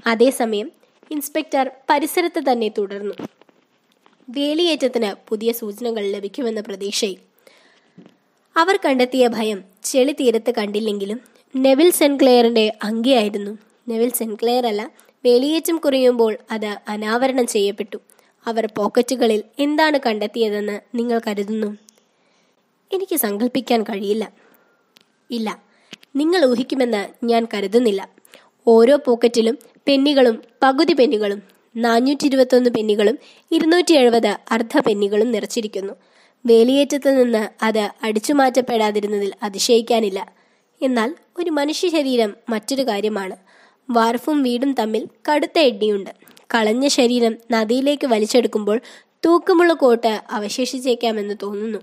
[0.06, 0.72] അതേസമയം
[1.10, 3.14] ഇൻസ്പെക്ടർ പരിസരത്ത് തന്നെ തുടർന്നു.
[4.30, 7.16] വേലിയേറ്റത്തിന് പുതിയ സൂചനകൾ ലഭിക്കുമെന്ന പ്രതീക്ഷയിൽ.
[8.56, 11.20] അവർ കണ്ടെത്തിയ ഭയം ചെളി തീരത്ത് കണ്ടില്ലെങ്കിലും
[11.56, 13.58] നെവിൽ സെൻക്ലെയറിന്റെ അങ്കിയായിരുന്നു.
[13.88, 14.90] നെവിൽ സെൻക്ലെയർ അല്ല
[15.24, 17.98] വേലിയേറ്റം കുറയുമ്പോൾ അത് അനാവരണം ചെയ്യപ്പെട്ടു.
[18.46, 21.76] അവർ പോക്കറ്റുകളിൽ എന്താണ് കണ്ടെത്തിയതെന്ന് നിങ്ങൾ കരുതുന്നു?
[22.92, 24.32] എനിക്ക് സങ്കല്പിക്കാൻ കഴിയില്ല.
[25.30, 25.62] ഇല്ല
[26.16, 28.15] നിങ്ങൾ ഊഹിക്കുമെന്ന് ഞാൻ കരുതുന്നില്ല.
[28.66, 31.42] ഓരോ പോക്കറ്റിലും പെന്നികളും പകുതി പെന്നികളും
[31.76, 33.18] നാനൂറ്റി ഇരുപത്തൊന്ന് പെന്നികളും
[33.52, 35.92] ഇരുന്നൂറ്റി എഴുപത് അർദ്ധ പെന്നികളും നിറച്ചിരിക്കുന്നു.
[36.46, 40.32] വേലിയേറ്റത്തിൽ നിന്ന് അത് അടിച്ചു മാറ്റപ്പെടാതിരുന്നതിൽ അതിശയിക്കാനില്ല.
[40.82, 43.36] എന്നാൽ ഒരു മനുഷ്യ ശരീരം മറ്റൊരു കാര്യമാണ്.
[43.90, 46.10] വാർഫും വീടും തമ്മിൽ കടുത്ത എഡ്ഡിയുണ്ട്.
[46.54, 48.80] കളഞ്ഞ ശരീരം നദിയിലേക്ക് വലിച്ചെടുക്കുമ്പോൾ
[49.26, 51.78] തൂക്കമുള്ള കോട്ട് അവശേഷിച്ചേക്കാമെന്ന് തോന്നുന്നു.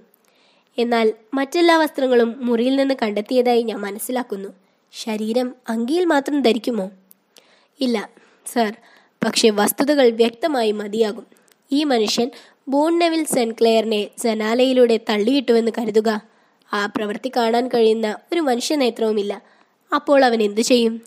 [0.77, 4.49] എന്നാൽ മറ്റെല്ലാ വസ്ത്രങ്ങളും മുറിയിൽ നിന്ന് കണ്ടെത്തിയതായി ഞാൻ മനസ്സിലാക്കുന്നു.
[4.93, 6.91] ശരീരം അങ്കിയിൽ മാത്രം ധരിക്കുമോ?
[7.79, 8.09] ഇല്ല
[8.45, 8.73] സർ.
[9.25, 11.27] പക്ഷേ വസ്തുതകൾ വ്യക്തമായി മതിയാകും.
[11.71, 12.31] ഈ മനുഷ്യൻ
[12.67, 16.21] ബോൺനെവിൽ സെൻക്ലെയറിനെ ജനാലയിലൂടെ തള്ളിയിട്ടുവെന്ന് കരുതുക.
[16.73, 19.41] ആ പ്രവൃത്തി കാണാൻ കഴിയുന്ന ഒരു മനുഷ്യനേത്രവുമില്ല.
[19.95, 21.01] അപ്പോൾ അവൻ എന്തു ചെയ്യും?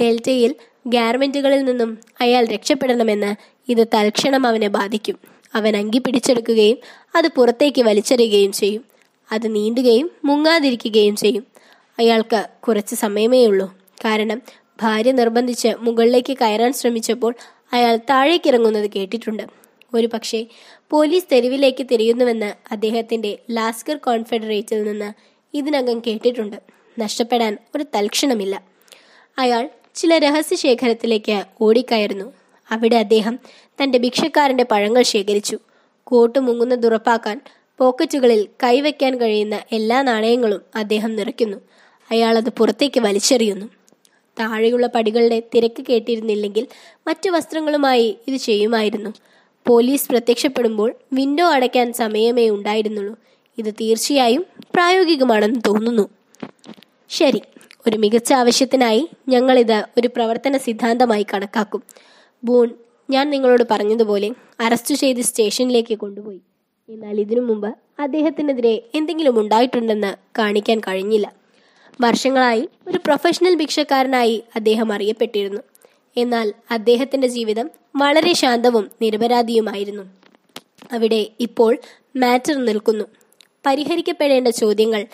[0.00, 0.54] ഡെൽറ്റയിൽ
[0.86, 3.34] ഗാർമെന്റുകളിൽ നിന്നും അയാൾ രക്ഷപ്പെടണമെന്ന്
[3.68, 5.18] ഇത് തൽക്ഷണം അവനെ ബാധിക്കും.
[5.54, 6.78] അവൻ അങ്കി പിടിച്ചെടുക്കുകയും
[7.14, 8.84] അത് പുറത്തേക്ക് വലിച്ചെറിയുകയും ചെയ്യും.
[9.32, 11.55] അത് നീന്തുകയും മുങ്ങാതിരിക്കുകയും ചെയ്യും.
[11.98, 13.74] അയാൾക്ക് കുറച്ച് സമയമേ ഉള്ളൂ
[14.04, 14.42] കാരണം
[14.82, 17.34] ഭാര്യ നിർബന്ധിച്ച് മുകളിലേക്ക് കയറാൻ ശ്രമിച്ചപ്പോൾ
[17.72, 19.42] അയാൾ താഴേക്ക് ഇറങ്ങുന്നത് കേട്ടിട്ടുണ്ട്.
[19.94, 20.46] ഒരു പക്ഷേ
[20.90, 25.12] പോലീസ് തെരുവിലേക്ക് തിരിയുന്നുവെന്ന് അദ്ദേഹത്തിന്റെ ലാസ്കർ കോൺഫെഡറേറ്റിൽ നിന്ന്
[25.56, 26.56] ഇതിനകം കേട്ടിട്ടുണ്ട്.
[26.98, 28.62] നഷ്ടപ്പെടാൻ ഒരു തൽക്ഷണമില്ല.
[29.38, 32.32] അയാൾ ചില രഹസ്യ ശേഖരത്തിലേക്ക് ഓടിക്കയറുന്നു.
[32.70, 33.38] അവിടെ അദ്ദേഹം
[33.82, 35.58] തന്റെ ഭിക്ഷക്കാരന്റെ പഴങ്ങൾ ശേഖരിച്ചു.
[36.04, 37.40] കോട്ട് മുങ്ങുന്നത് ഉറപ്പാക്കാൻ
[37.78, 41.56] പോക്കറ്റുകളിൽ കൈവയ്ക്കാൻ കഴിയുന്ന എല്ലാ നാണയങ്ങളും അദ്ദേഹം നിറയ്ക്കുന്നു.
[42.10, 43.66] അയാൾ അത് പുറത്തേക്ക് വലിച്ചെറിയുന്നു.
[44.40, 46.66] താഴെയുള്ള പടികളുടെ തിരക്ക് കേട്ടിരുന്നില്ലെങ്കിൽ
[47.06, 49.10] മറ്റു വസ്ത്രങ്ങളുമായി ഇത് ചെയ്യുമായിരുന്നു.
[49.66, 53.16] പോലീസ് പ്രത്യക്ഷപ്പെടുമ്പോൾ വിൻഡോ അടയ്ക്കാൻ സമയമേ ഉണ്ടായിരുന്നുള്ളൂ.
[53.58, 56.08] ഇത് തീർച്ചയായും പ്രായോഗികമാണെന്ന് തോന്നുന്നു.
[57.08, 57.42] ശരി
[57.86, 61.82] ഒരു മികച്ച ആവശ്യത്തിനായി ഞങ്ങളിത് ഒരു പ്രവർത്തന സിദ്ധാന്തമായി കണക്കാക്കും.
[62.44, 62.70] ബൂൺ
[63.10, 64.30] ഞാൻ നിങ്ങളോട് പറഞ്ഞതുപോലെ
[64.60, 66.40] അറസ്റ്റ് ചെയ്ത് സ്റ്റേഷനിലേക്ക് കൊണ്ടുപോയി.
[66.88, 71.32] എന്നാൽ ഇതിനു മുമ്പ് അദ്ദേഹത്തിനെതിരെ എന്തെങ്കിലും ഉണ്ടായിട്ടുണ്ടെന്ന് കാണിക്കാൻ കഴിഞ്ഞില്ല.
[72.00, 75.62] വർഷങ്ങളായി ഒരു പ്രൊഫഷണൽ ഭിക്ഷക്കാരനായി അദ്ദേഹം അറിയപ്പെട്ടിരുന്നു.
[76.16, 80.02] എന്നാൽ അദ്ദേഹത്തിന്റെ ജീവിതം വളരെ ശാന്തവും നിരപരാധിയുമായിരുന്നു.
[80.92, 81.76] അവിടെ ഇപ്പോൾ
[82.16, 83.04] മാറ്റർ നിൽക്കുന്നു.
[83.66, 85.06] പരിഹരിക്കപ്പെടേണ്ട ചോദ്യങ്ങൾ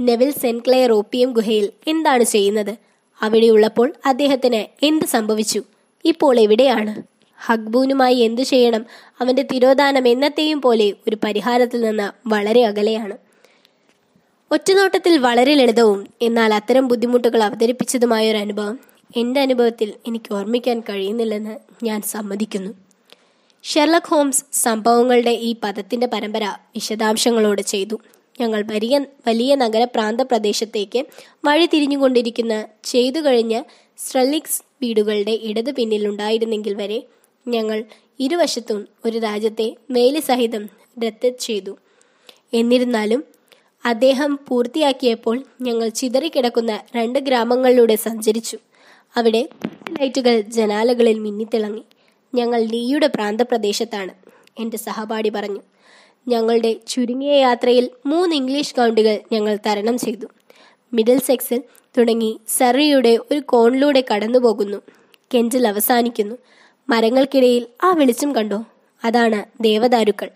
[0.00, 2.76] നെവിൽ സെൻക്ലെയർ ഓപ്പിയം ഗുഹയിൽ എന്താണ് ചെയ്യുന്നത്?
[3.22, 5.62] അവിടെയുള്ളപ്പോൾ അദ്ദേഹത്തിന് എന്ത് സംഭവിച്ചു?
[6.04, 7.02] ഇപ്പോൾ എവിടെയാണ്?
[7.46, 8.86] ഹക്ബൂനുമായി എന്തു ചെയ്യണം?
[9.20, 13.16] അവന്റെ തിരോധാനം എന്നത്തെയും പോലെ ഒരു പരിഹാരത്തിൽ നിന്ന് വളരെ അകലെയാണ്.
[14.50, 18.78] ഒറ്റനോട്ടത്തിൽ വളരെ ലളിതവും എന്നാൽ അത്തരം ബുദ്ധിമുട്ടുകൾ അവതരിപ്പിച്ചതുമായ ഒരു അനുഭവം
[19.16, 21.54] എന്റെ അനുഭവത്തിൽ എനിക്ക് ഓർമ്മിക്കാൻ കഴിയുന്നില്ലെന്ന്
[21.84, 22.72] ഞാൻ സമ്മതിക്കുന്നു.
[23.64, 26.44] ഷെർലക് ഹോംസ് സംഭവങ്ങളുടെ ഈ പദത്തിന്റെ പരമ്പര
[26.74, 28.00] വിശദാംശങ്ങളോടെ ചെയ്തു.
[28.40, 31.00] ഞങ്ങൾ വലിയ വലിയ നഗര പ്രാന്ത പ്രദേശത്തേക്ക്
[31.44, 33.62] വഴി തിരിഞ്ഞുകൊണ്ടിരിക്കുന്ന ചെയ്തു കഴിഞ്ഞ
[33.98, 37.02] സ്ട്രലിക്സ് വീടുകളുടെ ഇടത് പിന്നിലുണ്ടായിരുന്നെങ്കിൽ വരെ
[37.48, 37.84] ഞങ്ങൾ
[38.20, 40.68] ഇരുവശത്തും ഒരു രാജ്യത്തെ വേലി സഹിതം
[41.04, 41.78] രത്ത് ചെയ്തു.
[42.54, 43.39] എന്നിരുന്നാലും
[43.84, 48.58] അദ്ദേഹം പൂർത്തിയാക്കിയപ്പോൾ ഞങ്ങൾ ചിതറിക്കിടക്കുന്ന രണ്ട് ഗ്രാമങ്ങളിലൂടെ സഞ്ചരിച്ചു.
[49.16, 49.48] അവിടെ
[50.00, 51.82] ലൈറ്റുകൾ ജനാലകളിൽ മിന്നിത്തിളങ്ങി.
[52.34, 54.10] ഞങ്ങൾ ലീയുടെ പ്രാന്തപ്രദേശത്താണ്
[54.58, 55.60] എന്റെ സഹപാഠി പറഞ്ഞു.
[56.28, 60.26] ഞങ്ങളുടെ ചുരുങ്ങിയ യാത്രയിൽ മൂന്ന് ഇംഗ്ലീഷ് കൗണ്ടുകൾ ഞങ്ങൾ തരണം ചെയ്തു.
[60.92, 61.62] മിഡിൽ സെക്സിൽ
[61.98, 64.82] തുടങ്ങി സറിയുടെ ഒരു കോണിലൂടെ കടന്നുപോകുന്നു.
[65.34, 66.36] കെഞ്ചിൽ അവസാനിക്കുന്നു.
[66.88, 68.64] മരങ്ങൾക്കിടയിൽ ആ വെളിച്ചം കണ്ടോ?
[69.04, 70.30] അതാണ് ദേവദാരുക്കൾ.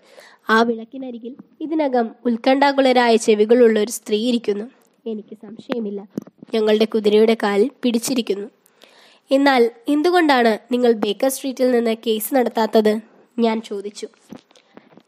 [0.49, 4.65] ആ വിളക്കിനരികിൽ ഇതിനകം ഉത്കണ്ഠാകുലരായ ചെവികളുള്ള ഒരു സ്ത്രീ ഇരിക്കുന്നു.
[5.05, 6.07] എനിക്ക് സംശയമില്ല.
[6.53, 8.47] ഞങ്ങളുടെ കുതിരയുടെ കാലിൽ പിടിച്ചിരിക്കുന്നു.
[9.31, 12.99] എന്നാൽ എന്തുകൊണ്ടാണ് നിങ്ങൾ ബേക്കർ സ്ട്രീറ്റിൽ നിന്ന് കേസ് നടത്താത്തത്?
[13.39, 14.07] ഞാൻ ചോദിച്ചു.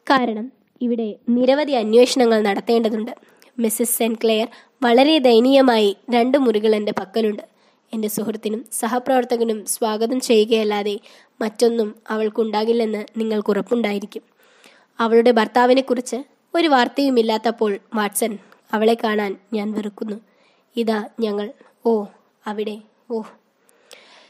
[0.10, 0.52] കാരണം
[0.82, 3.12] ഇവിടെ നിരവധി അന്വേഷണങ്ങൾ നടത്തേണ്ടതുണ്ട്.
[3.60, 4.48] മിസ്സസ് സെൻക്ലെയർ
[4.84, 7.44] വളരെ ദയനീയമായി രണ്ട് മുറികൾ എന്റെ പക്കലുണ്ട്.
[7.94, 11.00] എന്റെ സുഹൃത്തിനും സഹപ്രവർത്തകനും സ്വാഗതം ചെയ്യുകയല്ലാതെ
[11.42, 14.37] മറ്റൊന്നും അവൾക്കുണ്ടാകില്ലെന്ന് നിങ്ങൾക്ക് ഉറപ്പുണ്ടായിരിക്കും.
[15.00, 16.16] അവളുടെ ഭർത്താവിനെക്കുറിച്ച്
[16.56, 18.38] ഒരു വാർത്തയുമില്ലാത്തപ്പോൾ വാട്സൺ
[18.74, 20.16] അവളെ കാണാൻ ഞാൻ വെറുക്കുന്നു.
[20.76, 21.52] ഇതാ ഞങ്ങൾ.
[21.86, 22.06] ഓ
[22.48, 22.78] അവിടെ.
[23.12, 23.22] ഓ.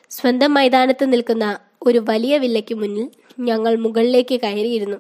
[0.10, 4.98] സ്വന്തം മൈതാനത്ത് നിൽക്കുന്ന ഒരു വലിയ വില്ലയ്ക്ക് മുന്നിൽ ഞങ്ങൾ മുകളിലേക്ക് കയറിയിരുന്നു.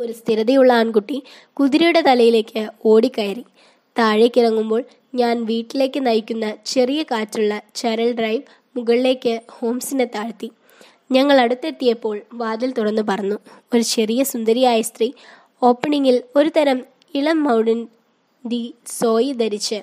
[0.00, 1.22] ഒരു സ്ഥിരതയുള്ള ആൺകുട്ടി
[1.52, 3.44] കുതിരയുടെ തലയിലേക്ക് ഓടിക്കയറി.
[3.98, 8.42] താഴേക്കിറങ്ങുമ്പോൾ ഞാൻ വീട്ടിലേക്ക് നയിക്കുന്ന ചെറിയ കാറ്റുള്ള ചരൽ ഡ്രൈവ്
[8.76, 10.50] മുകളിലേക്ക് ഹോംസിനെ താഴ്ത്തി.
[11.12, 13.38] ഞങ്ങൾ അടുത്തെത്തിയപ്പോൾ വാതിൽ തുറന്നു പറഞ്ഞു.
[13.74, 15.12] ഒരു ചെറിയ സുന്ദരിയായ സ്ത്രീ
[15.62, 16.80] ഓപ്പണിങ്ങിൽ ഒരു തരം
[17.14, 17.86] ഇളം മൗഡൻ
[18.46, 19.82] ദി സോയി ധരിച്ച്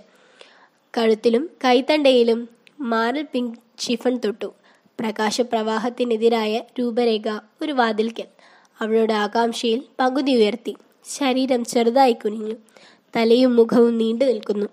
[0.97, 4.53] കഴുത്തിലും കൈത്തണ്ടയിലും മാറൽ പിങ്ക് ഷിഫൺ തൊട്ടു.
[4.99, 8.27] പ്രകാശപ്രവാഹത്തിനെതിരായ രൂപരേഖ ഒരു വാതിൽക്കൽ.
[8.81, 10.75] അവളുടെ ആകാംക്ഷയിൽ പകുതി ഉയർത്തി.
[11.09, 12.55] ശരീരം ചെറുതായി കുനിഞ്ഞു.
[13.15, 14.65] തലയും മുഖവും നീണ്ടു നിൽക്കുന്നു.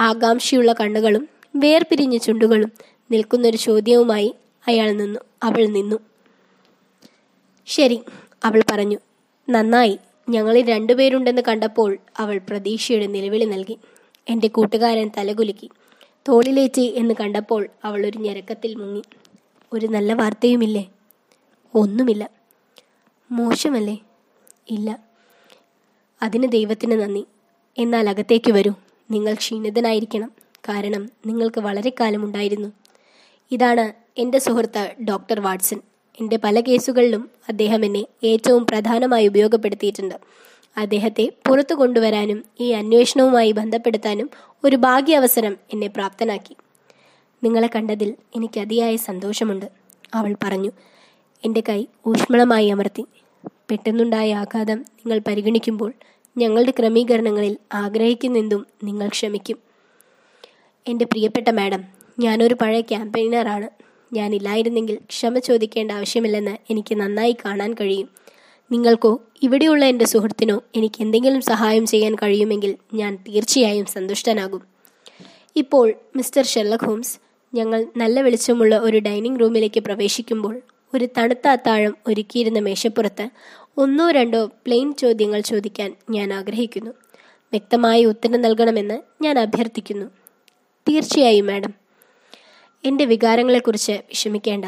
[0.00, 2.72] ആകാംക്ഷയുള്ള കണ്ണുകളും വേർപിരിഞ്ഞ ചുണ്ടുകളും
[3.10, 4.34] നിൽക്കുന്നൊരു ചോദ്യവുമായി
[4.68, 5.96] അയാൾ നിന്നു അവൾ നിന്നു.
[7.66, 8.00] ശരി
[8.44, 8.98] അവൾ പറഞ്ഞു
[9.50, 9.98] നന്നായി
[10.28, 13.78] ഞങ്ങളിൽ രണ്ടുപേരുണ്ടെന്ന് കണ്ടപ്പോൾ അവൾ പ്രതീക്ഷയുടെ നിലവിളി നൽകി.
[14.28, 15.70] എന്റെ കൂട്ടുകാരൻ തലകുലുക്കി
[16.28, 19.02] തോളിലേറ്റി എന്ന് കണ്ടപ്പോൾ അവൾ ഒരു ഞരക്കത്തിൽ മുങ്ങി.
[19.72, 20.90] ഒരു നല്ല വാർത്തയുമില്ലേ?
[21.74, 22.30] ഒന്നുമില്ല.
[23.30, 23.98] മോശമല്ലേ?
[24.70, 24.98] ഇല്ല.
[26.22, 27.24] അതിന് ദൈവത്തിന് നന്ദി.
[27.78, 28.72] എന്നാൽ അകത്തേക്ക് വരൂ.
[29.10, 30.32] നിങ്ങൾ ക്ഷീണിതനായിരിക്കണം.
[30.68, 32.72] കാരണം നിങ്ങൾക്ക് വളരെ കാലമുണ്ടായിരുന്നു.
[33.50, 35.80] ഇതാണ് എന്റെ സുഹൃത്ത് ഡോക്ടർ വാട്സൺ
[36.20, 40.14] എന്റെ പല കേസുകളിലും അദ്ദേഹം എന്നെ ഏറ്റവും പ്രധാനമായി ഉപയോഗപ്പെടുത്തിയിട്ടുണ്ട്.
[40.76, 44.30] അദ്ദേഹത്തെ പുറത്തു കൊണ്ടുവരാനും ഈ അന്വേഷണവുമായി ബന്ധപ്പെടുത്താനും
[44.64, 46.56] ഒരു ഭാഗ്യാവസരം എന്നെ പ്രാപ്തനാക്കി.
[47.44, 49.66] നിങ്ങളെ കണ്ടതിൽ എനിക്ക് അതിയായ സന്തോഷമുണ്ട്.
[50.14, 50.72] അവൾ പറഞ്ഞു
[51.44, 53.04] എന്റെ കൈ ഊഷ്മളമായി അമർത്തി.
[53.70, 55.92] പെട്ടെന്നുണ്ടായ ആഘാതം നിങ്ങൾ പരിഗണിക്കുമ്പോൾ
[56.36, 59.58] ഞങ്ങളുടെ ക്രമീകരണങ്ങളിൽ ആഗ്രഹിക്കുന്നെന്തും നിങ്ങൾ ക്ഷമിക്കും.
[60.88, 61.84] എന്റെ പ്രിയപ്പെട്ട മാഡം
[62.18, 63.89] ഞാനൊരു പഴയ ക്യാമ്പയിനറാണ്.
[64.12, 68.08] ഞാനില്ലായിരുന്നെങ്കിൽ ക്ഷമ ചോദിക്കേണ്ട ആവശ്യമില്ലെന്ന് എനിക്ക് നന്നായി കാണാൻ കഴിയും.
[68.72, 74.62] നിങ്ങൾക്കോ ഇവിടെയുള്ള എന്റെ സുഹൃത്തിനോ എനിക്ക് എന്തെങ്കിലും സഹായം ചെയ്യാൻ കഴിയുമെങ്കിൽ ഞാൻ തീർച്ചയായും സന്തുഷ്ടനാകും.
[75.56, 77.18] ഇപ്പോൾ മിസ്റ്റർ ഷെർലക് ഹോംസ്
[77.54, 80.60] ഞങ്ങൾ നല്ല വെളിച്ചമുള്ള ഒരു ഡൈനിങ് റൂമിലേക്ക് പ്രവേശിക്കുമ്പോൾ
[80.94, 83.28] ഒരു തണുത്ത അത്താഴം ഒരുക്കിയിരുന്ന മേശപ്പുറത്ത്
[83.76, 86.90] ഒന്നോ രണ്ടോ പ്ലെയിൻ ചോദ്യങ്ങൾ ചോദിക്കാൻ ഞാൻ ആഗ്രഹിക്കുന്നു.
[87.52, 90.06] വ്യക്തമായ ഉത്തരം നൽകണമെന്ന് ഞാൻ അഭ്യർത്ഥിക്കുന്നു.
[90.88, 91.79] തീർച്ചയായും മാഡം.
[92.84, 94.64] എന്റെ വികാരങ്ങളെക്കുറിച്ച് വിഷമിക്കേണ്ട.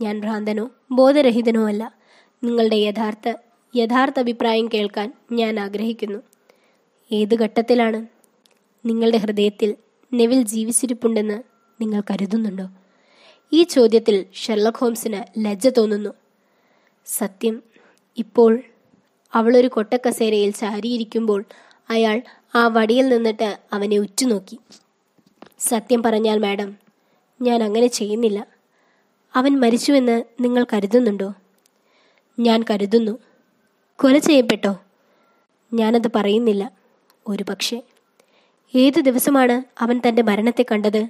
[0.00, 1.94] ഞാൻ ഭ്രാന്തനോ ബോധരഹിതനോ അല്ല
[2.44, 3.32] നിങ്ങളുടെ യഥാർത്ഥ
[3.76, 6.18] യഥാർത്ഥ അഭിപ്രായം കേൾക്കാൻ ഞാൻ ആഗ്രഹിക്കുന്നു.
[7.12, 8.06] ഏത് ഘട്ടത്തിലാണ്?
[8.86, 9.74] നിങ്ങളുടെ ഹൃദയത്തിൽ
[10.14, 11.42] നെവിൽ ജീവിച്ചിരിപ്പുണ്ടെന്ന്
[11.80, 12.68] നിങ്ങൾ കരുതുന്നുണ്ടോ?
[13.52, 16.10] ഈ ചോദ്യത്തിൽ ഷെർലക് ഹോംസിന് ലജ്ജ തോന്നുന്നു.
[17.06, 17.62] സത്യം
[18.18, 18.62] ഇപ്പോൾ
[19.34, 21.44] അവളൊരു കൊട്ടക്കസേരയിൽ ചാരിയിരിക്കുമ്പോൾ
[21.90, 22.22] അയാൾ
[22.54, 24.58] ആ വടിയിൽ നിന്നിട്ട് അവനെ ഉറ്റുനോക്കി.
[25.58, 26.85] സത്യം പറഞ്ഞാൽ മാഡം
[27.42, 28.46] ഞാൻ അങ്ങനെ ചെയ്യുന്നില്ല.
[29.34, 31.34] അവൻ മരിച്ചുവെന്ന് നിങ്ങൾ കരുതുന്നുണ്ടോ?
[32.38, 33.18] ഞാൻ കരുതുന്നു.
[33.96, 34.78] കൊല ചെയ്യപ്പെട്ടോ?
[35.74, 36.72] ഞാനത് പറയുന്നില്ല.
[37.28, 37.82] ഒരു പക്ഷേ
[38.74, 41.06] ഏത് ദിവസമാണ് അവൻ തന്റെ മരണത്തെ കണ്ടത്?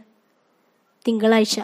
[1.09, 1.61] തിങ്കളാഴ്ച.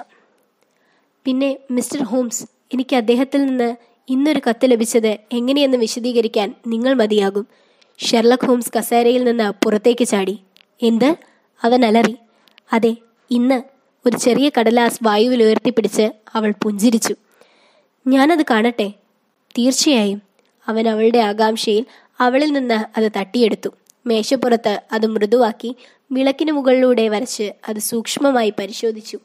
[1.24, 3.76] പിന്നെ മിസ്റ്റർ ഹോംസ് എനിക്ക് അദ്ദേഹത്തിൽ നിന്ന്
[4.08, 7.46] ഇന്നൊരു കത്ത് ലഭിച്ചത് എങ്ങനെയെന്ന് വിശദീകരിക്കാൻ നിങ്ങൾ മതിയാകും.
[7.98, 10.38] ഷെർലക് ഹോംസ് കസേരയിൽ നിന്ന് പുറത്തേക്ക് ചാടി.
[10.82, 11.16] എന്ത്?
[11.62, 12.16] അവൻ അലറി.
[12.72, 12.96] അതെ
[13.30, 13.71] ഇന്ന്
[14.06, 17.14] ഒരു ചെറിയ കടലാസ് വായുവിൽ ഉയർത്തിപ്പിടിച്ച് അവൾ പുഞ്ചിരിച്ചു.
[18.06, 18.88] ഞാനത് കാണട്ടെ.
[19.58, 20.22] തീർച്ചയായും
[20.68, 21.86] അവൻ അവളുടെ ആകാംക്ഷയിൽ
[22.20, 23.68] അവളിൽ നിന്ന് അത് തട്ടിയെടുത്തു.
[24.06, 25.76] മേശപ്പുറത്ത് അത് മൃദുവാക്കി
[26.12, 29.18] വിളക്കിന് മുകളിലൂടെ വരച്ച് അത് സൂക്ഷ്മമായി പരിശോധിച്ചു.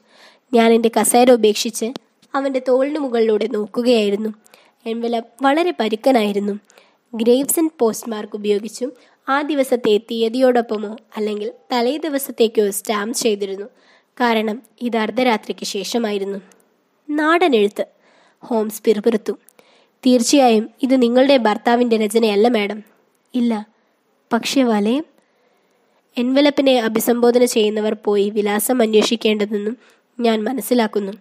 [0.54, 1.92] ഞാൻ എന്റെ കസേര ഉപേക്ഷിച്ച്
[2.34, 4.30] അവന്റെ തോളിന് മുകളിലൂടെ നോക്കുകയായിരുന്നു.
[4.86, 6.58] എൻവല വളരെ പരുക്കനായിരുന്നു.
[7.14, 8.92] ഗ്രേവ്സ് ആൻഡ് പോസ്റ്റ്മാർക്ക് ഉപയോഗിച്ചും
[9.28, 13.66] ആ ദിവസത്തെ തീയതിയോടൊപ്പമോ അല്ലെങ്കിൽ തലേ ദിവസത്തേക്കോ സ്റ്റാമ്പ് ചെയ്തിരുന്നു.
[14.20, 16.38] കാരണം ഇത് അർദ്ധരാത്രിക്ക് ശേഷമായിരുന്നു.
[17.10, 17.86] നാടൻ എഴുത്ത്
[18.44, 19.32] ഹോംസ് പിറുപിറുത്തു.
[20.06, 22.82] തീർച്ചയായും ഇത് നിങ്ങളുടെ ഭർത്താവിന്റെ രചനയല്ല മാഡം.
[23.34, 23.66] ഇല്ല.
[24.32, 25.04] പക്ഷേ വലയം
[26.16, 29.76] എൻവലപ്പിനെ അഭിസംബോധന ചെയ്യുന്നവർ പോയി വിലാസം അന്വേഷിക്കേണ്ടതെന്നും
[30.20, 31.12] ഞാൻ മനസ്സിലാക്കുന്നു.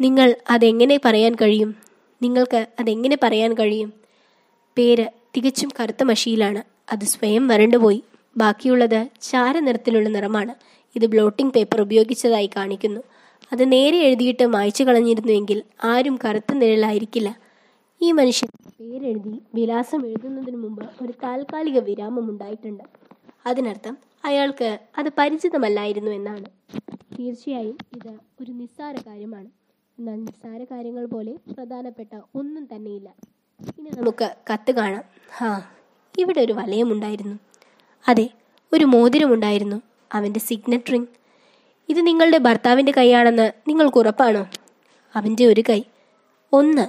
[0.00, 1.74] നിങ്ങൾ അതെങ്ങനെ പറയാൻ കഴിയും?
[2.22, 3.92] നിങ്ങൾക്ക് അതെങ്ങനെ പറയാൻ കഴിയും?
[4.78, 5.06] പേര്
[5.36, 6.62] തികച്ചും കറുത്ത മഷിയിലാണ്.
[6.92, 8.02] അത് സ്വയം വരണ്ടുപോയി.
[8.36, 10.54] ബാക്കിയുള്ളത് ചാരനിറത്തിലുള്ള നിറമാണ്.
[10.96, 13.00] ഇത് ബ്ലോട്ടിംഗ് പേപ്പർ ഉപയോഗിച്ചതായി കാണിക്കുന്നു.
[13.52, 17.30] അത് നേരെ എഴുതിയിട്ട് മായ്ച്ചു കളഞ്ഞിരുന്നുവെങ്കിൽ ആരും കറുത്ത നിഴലായിരിക്കില്ല.
[18.00, 18.48] ഈ മനുഷ്യൻ
[18.80, 22.84] പേരെഴുതി വിലാസം എഴുതുന്നതിന് മുമ്പ് ഒരു താൽക്കാലിക വിരാമം ഉണ്ടായിട്ടുണ്ട്.
[23.46, 26.48] അതിനർത്ഥം അയാൾക്ക് അത് പരിചിതമല്ലായിരുന്നു എന്നാണ്.
[27.18, 29.48] തീർച്ചയായും ഇത് ഒരു നിസ്സാര കാര്യമാണ്.
[29.98, 33.08] എന്നാൽ നിസ്സാര കാര്യങ്ങൾ പോലെ പ്രധാനപ്പെട്ട ഒന്നും തന്നെയില്ല.
[33.78, 35.04] ഇനി നമുക്ക് കത്ത് കാണാം.
[35.36, 35.50] ഹാ
[36.18, 37.36] ഇവിടെ ഒരു വലയമുണ്ടായിരുന്നു
[38.06, 38.30] അതെ
[38.72, 39.78] ഒരു മോതിരമുണ്ടായിരുന്നു
[40.12, 41.06] അവന്റെ സിഗ്നറ്റ് റിംഗ്
[41.88, 44.46] ഇത് നിങ്ങളുടെ ഭർത്താവിന്റെ കൈയാണെന്ന് നിങ്ങൾക്ക് ഉറപ്പാണോ?
[45.14, 45.82] അവന്റെ ഒരു കൈ.
[46.52, 46.88] ഒന്ന്.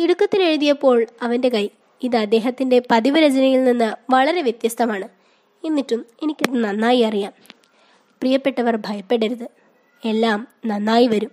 [0.00, 1.68] തിടുക്കത്തിൽ എഴുതിയപ്പോൾ അവന്റെ കൈ.
[2.02, 5.08] ഇത് അദ്ദേഹത്തിന്റെ പതിവ് രചനയിൽ നിന്ന് വളരെ വ്യത്യസ്തമാണ്.
[5.64, 7.32] എന്നിട്ടും എനിക്കിത് നന്നായി അറിയാം.
[7.94, 9.48] പ്രിയപ്പെട്ടവർ ഭയപ്പെടരുത്.
[10.04, 11.30] എല്ലാം നന്നായി വരും.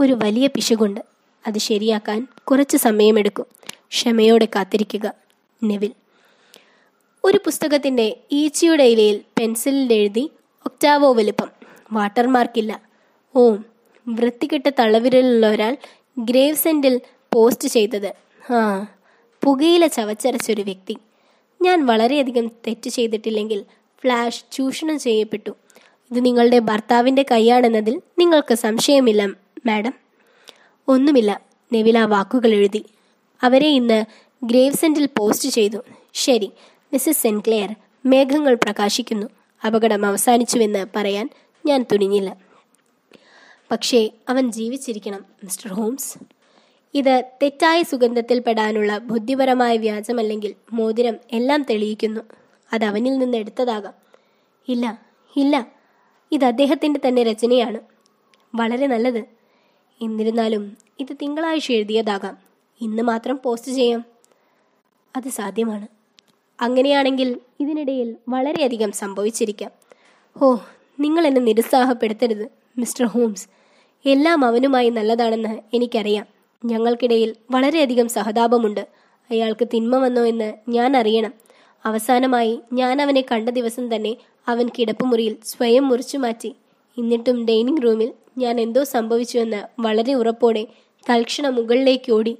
[0.00, 1.00] ഒരു വലിയ പിശകുണ്ട്.
[1.46, 3.46] അത് ശരിയാക്കാൻ കുറച്ച് സമയമെടുക്കും.
[3.88, 5.14] ക്ഷമയോടെ കാത്തിരിക്കുക.
[5.64, 5.92] നെവിൽ.
[7.24, 10.30] ഒരു പുസ്തകത്തിന്റെ ഈച്ചയുടെ ഇലയിൽ പെൻസിലിൽ എഴുതി
[10.66, 11.48] ഒക്ടാവോ വലുപ്പം.
[11.92, 12.80] വാട്ടർമാർക്കില്ല
[13.36, 13.64] ഓം
[14.08, 15.76] വൃത്തികെട്ട തള്ളവിരലുള്ള ഒരാൾ
[16.18, 17.00] ഗ്രേവ് സെന്റിൽ
[17.34, 18.12] പോസ്റ്റ് ചെയ്തത്.
[18.52, 18.86] ആ
[19.44, 20.96] പുകയില ചവച്ചരച്ചൊരു വ്യക്തി.
[21.62, 23.64] ഞാൻ വളരെയധികം തെറ്റ് ചെയ്തിട്ടില്ലെങ്കിൽ
[24.02, 25.50] ഫ്ലാഷ് ചൂഷണം ചെയ്യപ്പെട്ടു.
[26.10, 29.26] ഇത് നിങ്ങളുടെ ഭർത്താവിന്റെ കൈയാണെന്നതിൽ നിങ്ങൾക്ക് സംശയമില്ല
[29.66, 29.92] മാഡം.
[30.88, 31.40] ഒന്നുമില്ല
[31.72, 32.84] നെവില വാക്കുകൾ എഴുതി.
[33.42, 34.04] അവരെ ഇന്ന്
[34.44, 35.76] ഗ്രേവ് സെന്റിൽ പോസ്റ്റ് ചെയ്തു.
[36.14, 36.50] ശരി
[36.92, 37.74] മിസ്സസ് സെൻക്ലെയർ
[38.06, 39.26] മേഘങ്ങൾ പ്രകാശിക്കുന്നു.
[39.66, 41.28] അപകടം അവസാനിച്ചുവെന്ന് പറയാൻ
[41.66, 42.36] ഞാൻ തുനിഞ്ഞില്ല.
[43.70, 46.18] പക്ഷേ അവൻ ജീവിച്ചിരിക്കണം മിസ്റ്റർ ഹോംസ്.
[46.94, 52.20] ഇത് തെറ്റായ സുഗന്ധത്തിൽപ്പെടാനുള്ള ബുദ്ധിപരമായ വ്യാജമല്ലെങ്കിൽ മോതിരം എല്ലാം തെളിയിക്കുന്നു.
[52.72, 53.94] അത് അവനിൽ നിന്ന് എടുത്തതാകാം.
[54.68, 55.06] ഇല്ല
[55.36, 55.72] ഇല്ല.
[56.32, 57.78] ഇത് അദ്ദേഹത്തിന്റെ തന്നെ രചനയാണ്.
[58.54, 59.24] വളരെ നല്ലത്.
[60.02, 62.38] എന്നിരുന്നാലും ഇത് തിങ്കളാഴ്ച എഴുതിയതാകാം.
[62.80, 64.04] ഇന്ന് മാത്രം പോസ്റ്റ് ചെയ്യാം.
[65.16, 66.01] അത് സാധ്യമാണ്.
[66.62, 69.70] അങ്ങനെയാണെങ്കിൽ ഇതിനിടയിൽ വളരെയധികം സംഭവിച്ചിരിക്കാം.
[70.42, 70.56] ഓ
[71.00, 73.46] നിങ്ങൾ എന്നെ നിരുത്സാഹപ്പെടുത്തരുത് മിസ്റ്റർ ഹോംസ്.
[74.06, 76.26] എല്ലാം അവനുമായി നല്ലതാണെന്ന് എനിക്കറിയാം.
[76.64, 78.86] ഞങ്ങൾക്കിടയിൽ വളരെയധികം സഹതാപമുണ്ട്.
[79.30, 81.34] അയാൾക്ക് തിന്മ വന്നോ എന്ന് ഞാൻ അറിയണം.
[81.84, 84.16] അവസാനമായി ഞാൻ അവനെ കണ്ട ദിവസം തന്നെ
[84.48, 86.54] അവൻ കിടപ്പുമുറിയിൽ സ്വയം മുറിച്ചു മാറ്റി.
[86.98, 90.66] എന്നിട്ടും ഡൈനിങ് റൂമിൽ ഞാൻ എന്തോ സംഭവിച്ചുവെന്ന് വളരെ ഉറപ്പോടെ
[91.10, 92.36] തൽക്ഷണ മുകളിലേക്ക് ഓടി.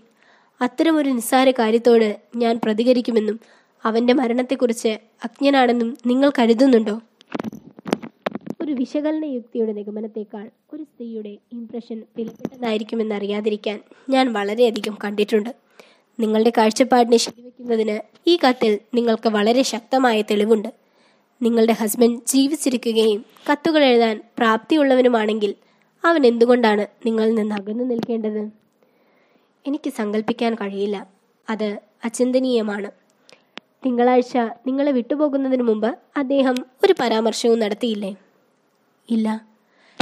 [0.60, 3.40] അത്തരമൊരു നിസ്സാര കാര്യത്തോട് ഞാൻ പ്രതികരിക്കുമെന്നും
[3.84, 4.88] അവന്റെ മരണത്തെക്കുറിച്ച്
[5.24, 7.00] അജ്ഞനാണെന്നും നിങ്ങൾ കരുതുന്നുണ്ടോ?
[8.62, 15.54] ഒരു വിശകലന യുക്തിയുടെ നിഗമനത്തേക്കാൾ ഒരു സ്ത്രീയുടെ ഇംപ്രഷൻ വിലപ്പെട്ടതായിരിക്കുമെന്ന് അറിയാതിരിക്കാൻ ഞാൻ വളരെയധികം കണ്ടിട്ടുണ്ട്.
[16.20, 20.68] നിങ്ങളുടെ കാഴ്ചപ്പാടിനെ ശരിവെക്കുന്നതിന് ഈ കത്തിൽ നിങ്ങൾക്ക് വളരെ ശക്തമായ തെളിവുണ്ട്.
[21.42, 25.54] നിങ്ങളുടെ ഹസ്ബൻഡ് ജീവിച്ചിരിക്കുകയും കത്തുകൾ എഴുതാൻ പ്രാപ്തിയുള്ളവനുമാണെങ്കിൽ
[26.04, 28.50] അവൻ എന്തുകൊണ്ടാണ് നിങ്ങളിൽ നിന്ന് അകന്നു നിൽക്കേണ്ടത്?
[29.66, 31.08] എനിക്ക് സങ്കല്പിക്കാൻ കഴിയില്ല.
[31.50, 32.90] അത് അചിന്തനീയമാണ്.
[33.84, 36.54] തിങ്കളാഴ്ച നിങ്ങളെ വിട്ടുപോകുന്നതിന് മുമ്പ് അദ്ദേഹം
[36.84, 38.16] ഒരു പരാമർശവും നടത്തിയില്ലേ?
[39.10, 39.46] ഇല്ല.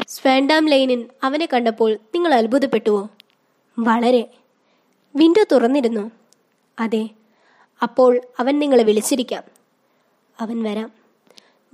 [0.09, 3.09] സ്വാൻഡാം ലൈനിൻ അവനെ കണ്ടപ്പോൾ നിങ്ങൾ അത്ഭുതപ്പെട്ടുവോ?
[3.78, 4.31] വളരെ.
[5.17, 6.10] വിൻഡോ തുറന്നിരുന്നു.
[6.78, 7.09] അതെ.
[7.83, 9.42] അപ്പോൾ അവൻ നിങ്ങളെ വിളിച്ചിരിക്കാം.
[10.41, 10.92] അവൻ വരാം.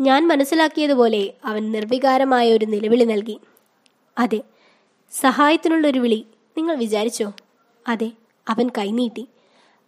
[0.01, 3.41] ഞാൻ മനസ്സിലാക്കിയതുപോലെ അവൻ നിർവികാരമായ ഒരു നിലവിളി നൽകി.
[4.19, 4.41] അതെ.
[5.13, 6.27] സഹായത്തിനുള്ള ഒരു വിളി
[6.57, 7.33] നിങ്ങൾ വിചാരിച്ചോ?
[7.89, 8.13] അതെ.
[8.49, 9.29] അവൻ കൈനീട്ടി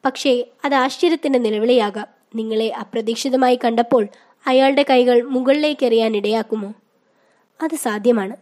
[0.05, 2.07] പക്ഷേ അത് ആശ്ചര്യത്തിന്റെ നിലവിളിയാകാം.
[2.35, 4.07] നിങ്ങളെ അപ്രതീക്ഷിതമായി കണ്ടപ്പോൾ
[4.47, 6.75] അയാളുടെ കൈകൾ മുകളിലേക്ക് എറിയാൻ ഇടയാക്കുമോ?
[7.63, 8.37] അത് സാധ്യമാണ്.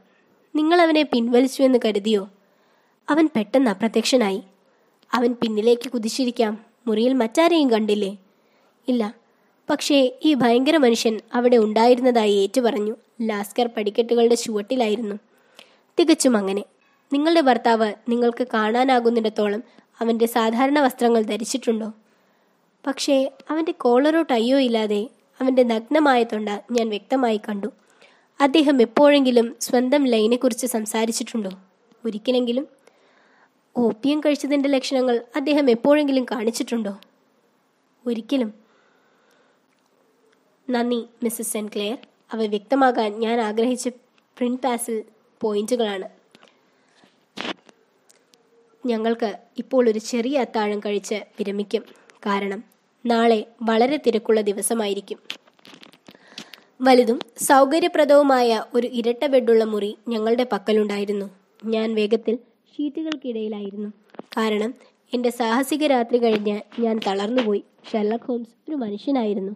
[0.55, 2.29] നിങ്ങൾ അവനെ പിൻവലിച്ചു എന്ന് കരുതിയോ?
[3.11, 4.43] അവൻ പെട്ടെന്ന് അപ്രത്യക്ഷനായി.
[5.15, 6.65] അവൻ പിന്നിലേക്ക് കുതിച്ചിരിക്കാം.
[6.87, 8.17] മുറിയിൽ മറ്റാരെയും കണ്ടില്ലേ?
[8.89, 9.15] ഇല്ല.
[9.71, 12.95] പക്ഷേ ഈ ഭയങ്കര മനുഷ്യൻ അവിടെ ഉണ്ടായിരുന്നതായി ഏറ്റുപറഞ്ഞു.
[13.23, 15.17] ലാസ്കർ പടിക്കെട്ടുകളുടെ ചുവട്ടിലായിരുന്നു.
[16.01, 16.65] തികച്ചും അങ്ങനെ.
[17.13, 19.63] നിങ്ങളുടെ ഭർത്താവ് നിങ്ങൾക്ക് കാണാനാകുന്നിടത്തോളം
[20.01, 21.93] അവന്റെ സാധാരണ വസ്ത്രങ്ങൾ ധരിച്ചിട്ടുണ്ടോ?
[22.87, 25.11] പക്ഷേ അവന്റെ കോളറോ ടൈയോ ഇല്ലാതെ
[25.41, 27.67] അവന്റെ നഗ്നമായ തൊണ്ട ഞാൻ വ്യക്തമായി കണ്ടു.
[28.41, 31.51] അദ്ദേഹം എപ്പോഴെങ്കിലും സ്വന്തം ലൈനെക്കുറിച്ച് സംസാരിച്ചിട്ടുണ്ടോ?
[32.05, 32.69] ഒരിക്കലെങ്കിലും?
[33.77, 36.99] ഓപ്പിയം കഴിച്ചതിന്റെ ലക്ഷണങ്ങൾ അദ്ദേഹം എപ്പോഴെങ്കിലും കാണിച്ചിട്ടുണ്ടോ?
[38.07, 38.55] ഒരിക്കലും.
[40.71, 41.99] നന്ദി മിസ്സസ് സെൻക്ലെയർ
[42.33, 43.89] അവ വ്യക്തമാകാൻ ഞാൻ ആഗ്രഹിച്ച
[44.39, 45.05] പ്രിന്റ് പാസിൽ
[45.41, 46.16] പോയിന്റുകളാണ്.
[48.87, 51.83] ഞങ്ങൾക്ക് ഇപ്പോൾ ഒരു ചെറിയ അത്താഴം കഴിച്ച് വിരമിക്കും.
[52.27, 52.65] കാരണം
[53.07, 55.19] നാളെ വളരെ തിരക്കുള്ള ദിവസമായിരിക്കും.
[56.81, 61.31] വലുതും സൗകര്യപ്രദവുമായ ഒരു ഇരട്ട ബെഡുള്ള മുറി ഞങ്ങളുടെ പക്കലുണ്ടായിരുന്നു.
[61.65, 62.39] ഞാൻ വേഗത്തിൽ
[62.75, 63.89] ഷീറ്റുകൾക്കിടയിലായിരുന്നു.
[64.37, 64.75] കാരണം
[65.15, 67.63] എന്റെ സാഹസിക രാത്രി കഴിഞ്ഞ് ഞാൻ തളർന്നുപോയി.
[67.93, 69.53] ഷെർലക് ഹോംസ് ഒരു മനുഷ്യനായിരുന്നു.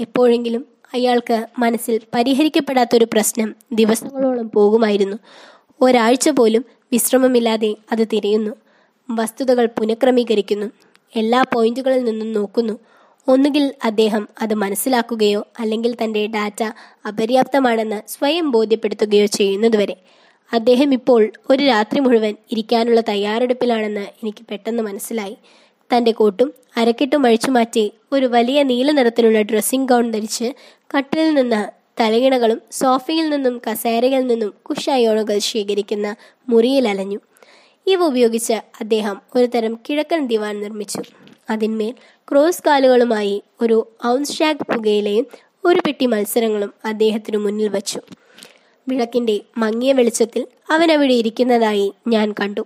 [0.00, 5.16] എപ്പോഴെങ്കിലും അയാൾക്ക് മനസ്സിൽ പരിഹരിക്കപ്പെടാത്തൊരു പ്രശ്നം ദിവസങ്ങളോളം പോകുമായിരുന്നു.
[5.80, 8.50] ഒരാഴ്ച പോലും വിശ്രമമില്ലാതെ അത് തിരയുന്നു.
[9.10, 10.66] വസ്തുതകൾ പുനഃക്രമീകരിക്കുന്നു.
[11.16, 12.78] എല്ലാ പോയിന്റുകളിൽ നിന്നും നോക്കുന്നു.
[13.28, 16.62] ഒന്നുകിൽ അദ്ദേഹം അത് മനസ്സിലാക്കുകയോ അല്ലെങ്കിൽ തന്റെ ഡാറ്റ
[17.08, 19.96] അപര്യാപ്തമാണെന്ന് സ്വയം ബോധ്യപ്പെടുത്തുകയോ ചെയ്യുന്നതുവരെ.
[20.52, 25.36] അദ്ദേഹം ഇപ്പോൾ ഒരു രാത്രി മുഴുവൻ ഇരിക്കാനുള്ള തയ്യാറെടുപ്പിലാണെന്ന് എനിക്ക് പെട്ടെന്ന് മനസ്സിലായി.
[25.90, 30.52] തന്റെ കോട്ടും അരക്കെട്ടും അഴിച്ചു മാറ്റി ഒരു വലിയ നീല നിറത്തിലുള്ള ഡ്രസ്സിംഗ് ഗൗൺ ധരിച്ച്
[30.96, 36.16] കട്ടിലിൽ നിന്ന് തലയിണകളും സോഫയിൽ നിന്നും കസേരയിൽ നിന്നും കുഷായോണുകൾ ശേഖരിക്കുന്ന
[36.48, 37.18] മുറിയിൽ അലഞ്ഞു.
[37.90, 41.02] ഇവ ഉപയോഗിച്ച് അദ്ദേഹം ഒരു തരം കിഴക്കൻ ദിവാൻ നിർമ്മിച്ചു.
[41.50, 41.94] അതിന്മേൽ
[42.30, 45.26] ക്രോസ് കാലുകളുമായി ഒരു ഔൺസ് ഷാഗ് പുകയിലയും
[45.64, 48.00] ഒരു പെട്ടി മത്സരങ്ങളും അദ്ദേഹത്തിനു മുന്നിൽ വച്ചു.
[48.88, 52.64] വിളക്കിന്റെ മങ്ങിയ വെളിച്ചത്തിൽ അവൻ അവിടെ ഇരിക്കുന്നതായി ഞാൻ കണ്ടു.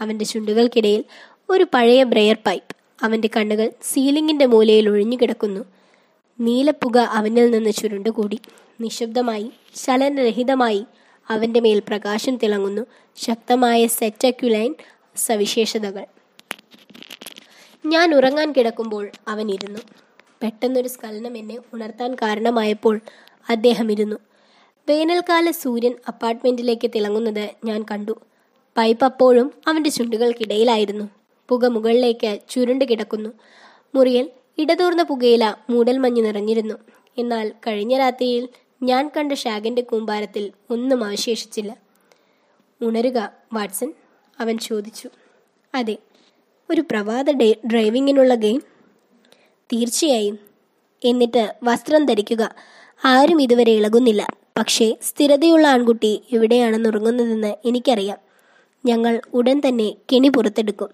[0.00, 1.04] അവന്റെ ചുണ്ടുകൾക്കിടയിൽ
[1.50, 2.76] ഒരു പഴയ ബ്രെയർ പൈപ്പ്.
[3.04, 5.64] അവന്റെ കണ്ണുകൾ സീലിംഗിന്റെ മൂലയിൽ ഒഴിഞ്ഞു കിടക്കുന്നു.
[6.40, 8.38] നീലപ്പുക അവനിൽ നിന്ന് ചുരുണ്ടുകൂടി.
[8.80, 9.50] നിശബ്ദമായി
[9.84, 10.84] ചലനരഹിതമായി
[11.30, 12.86] അവന്റെ മേൽ പ്രകാശം തിളങ്ങുന്നു.
[13.16, 14.74] ശക്തമായ സെറ്റക്യുലൈൻ
[15.16, 16.06] സവിശേഷതകൾ.
[17.86, 19.78] ഞാൻ ഉറങ്ങാൻ കിടക്കുമ്പോൾ അവൻ ഇരുന്നു.
[20.42, 23.00] പെട്ടെന്നൊരു സ്കലനം എന്നെ ഉണർത്താൻ കാരണമായപ്പോൾ
[23.48, 24.16] അദ്ദേഹം ഇരുന്നു.
[24.88, 28.20] വേനൽക്കാല സൂര്യൻ അപ്പാർട്ട്മെന്റിലേക്ക് തിളങ്ങുന്നത് ഞാൻ കണ്ടു.
[28.76, 31.08] പൈപ്പ് അപ്പോഴും അവന്റെ ചുണ്ടുകൾക്കിടയിലായിരുന്നു.
[31.48, 33.30] പുക മുകളിലേക്ക് ചുരുണ്ട് കിടക്കുന്നു.
[33.94, 36.74] മുറിയിൽ ഇടതൂർന്ന പുകയില മൂടൽമഞ്ഞ് നിറഞ്ഞിരുന്നു.
[37.18, 38.48] എന്നാൽ കഴിഞ്ഞ രാത്രിയിൽ
[38.82, 41.76] ഞാൻ കണ്ട ഷാഗിന്റെ കൂമ്പാരത്തിൽ ഒന്നും അവശേഷിച്ചില്ല.
[42.80, 43.92] ഉണരുക വാട്സൺ
[44.40, 45.08] അവൻ ചോദിച്ചു.
[45.74, 45.96] അതെ
[46.70, 47.30] ഒരു പ്രഭാത
[47.66, 48.62] ഡ്രൈവിങ്ങിനുള്ള ഗെയിം?
[49.72, 50.38] തീർച്ചയായും.
[51.04, 52.54] എന്നിട്ട് വസ്ത്രം ധരിക്കുക.
[53.04, 54.26] ആരും ഇതുവരെ ഇളകുന്നില്ല.
[54.58, 58.18] പക്ഷേ സ്ഥിരതയുള്ള ആൺകുട്ടി എവിടെയാണെന്ന് ഉറങ്ങുന്നതെന്ന് എനിക്കറിയാം.
[58.86, 60.88] ഞങ്ങൾ ഉടൻ തന്നെ കെണി പുറത്തെടുക്കും.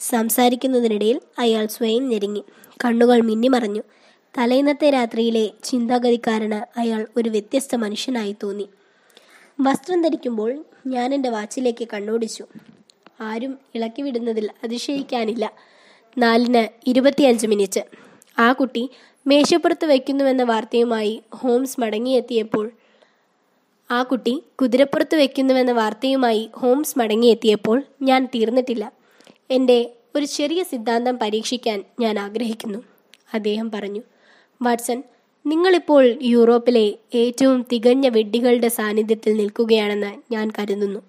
[0.00, 2.44] സംസാരിക്കുന്നതിനിടയിൽ അയാൾ സ്വയം ഞെരുങ്ങി.
[2.84, 3.82] കണ്ണുകൾ മിന്നിമറഞ്ഞു.
[4.38, 8.68] തലേന്നത്തെ രാത്രിയിലെ ചിന്താഗതിക്കാരന് അയാൾ ഒരു വ്യത്യസ്ത മനുഷ്യനായി തോന്നി.
[9.60, 12.44] വസ്ത്രം ധരിക്കുമ്പോൾ ഞാൻ എന്റെ വാച്ചിലേക്ക് കണ്ണോടിച്ചു.
[13.20, 15.52] ആരും ഇളക്കി വിടുന്നതിൽ അതിശയിക്കാനില്ല.
[16.18, 17.80] നാലിന് ഇരുപത്തിയഞ്ച് മിനിറ്റ്.
[18.38, 18.90] ആ കുട്ടി
[19.26, 22.70] മേശപ്പുറത്ത് വയ്ക്കുന്നുവെന്ന വാർത്തയുമായി ഹോംസ് മടങ്ങിയെത്തിയപ്പോൾ
[23.90, 28.92] ആ കുട്ടി കുതിരപ്പുറത്ത് വയ്ക്കുന്നുവെന്ന വാർത്തയുമായി ഹോംസ് മടങ്ങിയെത്തിയപ്പോൾ ഞാൻ തീർന്നിട്ടില്ല.
[29.50, 32.78] എന്റെ ഒരു ചെറിയ സിദ്ധാന്തം പരീക്ഷിക്കാൻ ഞാൻ ആഗ്രഹിക്കുന്നു.
[33.34, 34.02] അദ്ദേഹം പറഞ്ഞു
[34.62, 35.02] വാട്സൺ
[35.46, 41.00] നിങ്ങളിപ്പോൾ യൂറോപ്പിലെ ഏറ്റവും തികഞ്ഞ വെഡ്ഡികളുടെ സാന്നിധ്യത്തിൽ നിൽക്കുകയാണെന്ന് ഞാൻ കരുതുന്നു.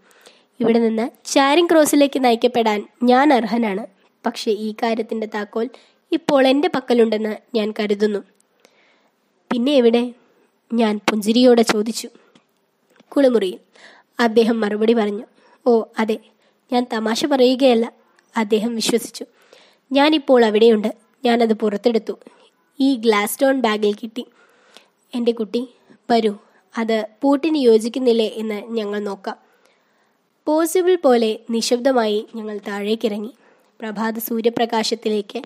[0.59, 3.87] ഇവിടെ നിന്ന് ചാരിങ് ക്രോസിലേക്ക് നയിക്കപ്പെടാൻ ഞാൻ അർഹനാണ്.
[4.25, 5.69] പക്ഷേ ഈ കാര്യത്തിന്റെ താക്കോൽ
[6.11, 8.19] ഇപ്പോൾ എന്റെ പക്കലുണ്ടെന്ന് ഞാൻ കരുതുന്നു.
[9.51, 10.13] പിന്നെ എവിടെ?
[10.73, 12.09] ഞാൻ പുഞ്ചിരിയോടെ ചോദിച്ചു.
[13.09, 13.59] കുളിമുറിയിൽ.
[14.19, 15.23] അദ്ദേഹം മറുപടി പറഞ്ഞു.
[15.67, 16.17] ഓ അതെ.
[16.73, 17.91] ഞാൻ തമാശ പറയുകയല്ല.
[18.37, 19.25] അദ്ദേഹം വിശ്വസിച്ചു.
[19.91, 20.93] ഞാനിപ്പോൾ അവിടെയുണ്ട്.
[21.25, 22.19] ഞാനത് പുറത്തെടുത്തു.
[22.79, 24.25] ഈ ഗ്ലാസ് സ്റ്റോൺ ബാഗിൽ കിട്ടി.
[25.15, 25.67] എന്റെ കുട്ടി
[26.11, 26.35] വരൂ.
[26.77, 29.35] അത് പൂട്ടിന് യോജിക്കുന്നില്ലേ എന്ന് ഞങ്ങൾ നോക്കാം.
[30.45, 33.29] പോസിബിൾ പോലെ നിശബ്ദമായി ഞങ്ങൾ താഴേക്കിറങ്ങി.
[33.79, 35.41] പ്രഭാത സൂര്യപ്രകാശത്തിലേക്ക്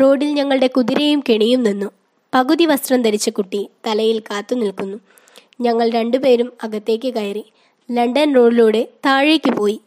[0.00, 1.90] റോഡിൽ ഞങ്ങളുടെ കുതിരയും കെണിയും നിന്നു.
[2.34, 4.98] പകുതി വസ്ത്രം ധരിച്ച കുട്ടി തലയിൽ കാത്തു നിൽക്കുന്നു.
[5.60, 7.44] ഞങ്ങൾ രണ്ടുപേരും അകത്തേക്ക് കയറി
[7.92, 9.80] ലണ്ടൻ റോഡിലൂടെ താഴേക്ക് പോയി.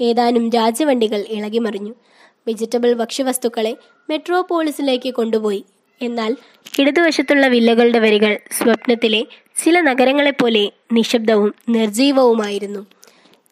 [0.00, 1.94] ഏതാനും രാജവണ്ടികൾ ഇളകിമറിഞ്ഞു.
[2.46, 3.76] വെജിറ്റബിൾ ഭക്ഷ്യവസ്തുക്കളെ
[4.10, 5.64] മെട്രോപോളിസിലേക്ക് കൊണ്ടുപോയി.
[6.02, 6.36] എന്നാൽ
[6.80, 9.26] ഇടതുവശത്തുള്ള വില്ലകളുടെ വരികൾ സ്വപ്നത്തിലെ
[9.64, 12.86] ചില നഗരങ്ങളെപ്പോലെ നിശബ്ദവും നിർജീവവുമായിരുന്നു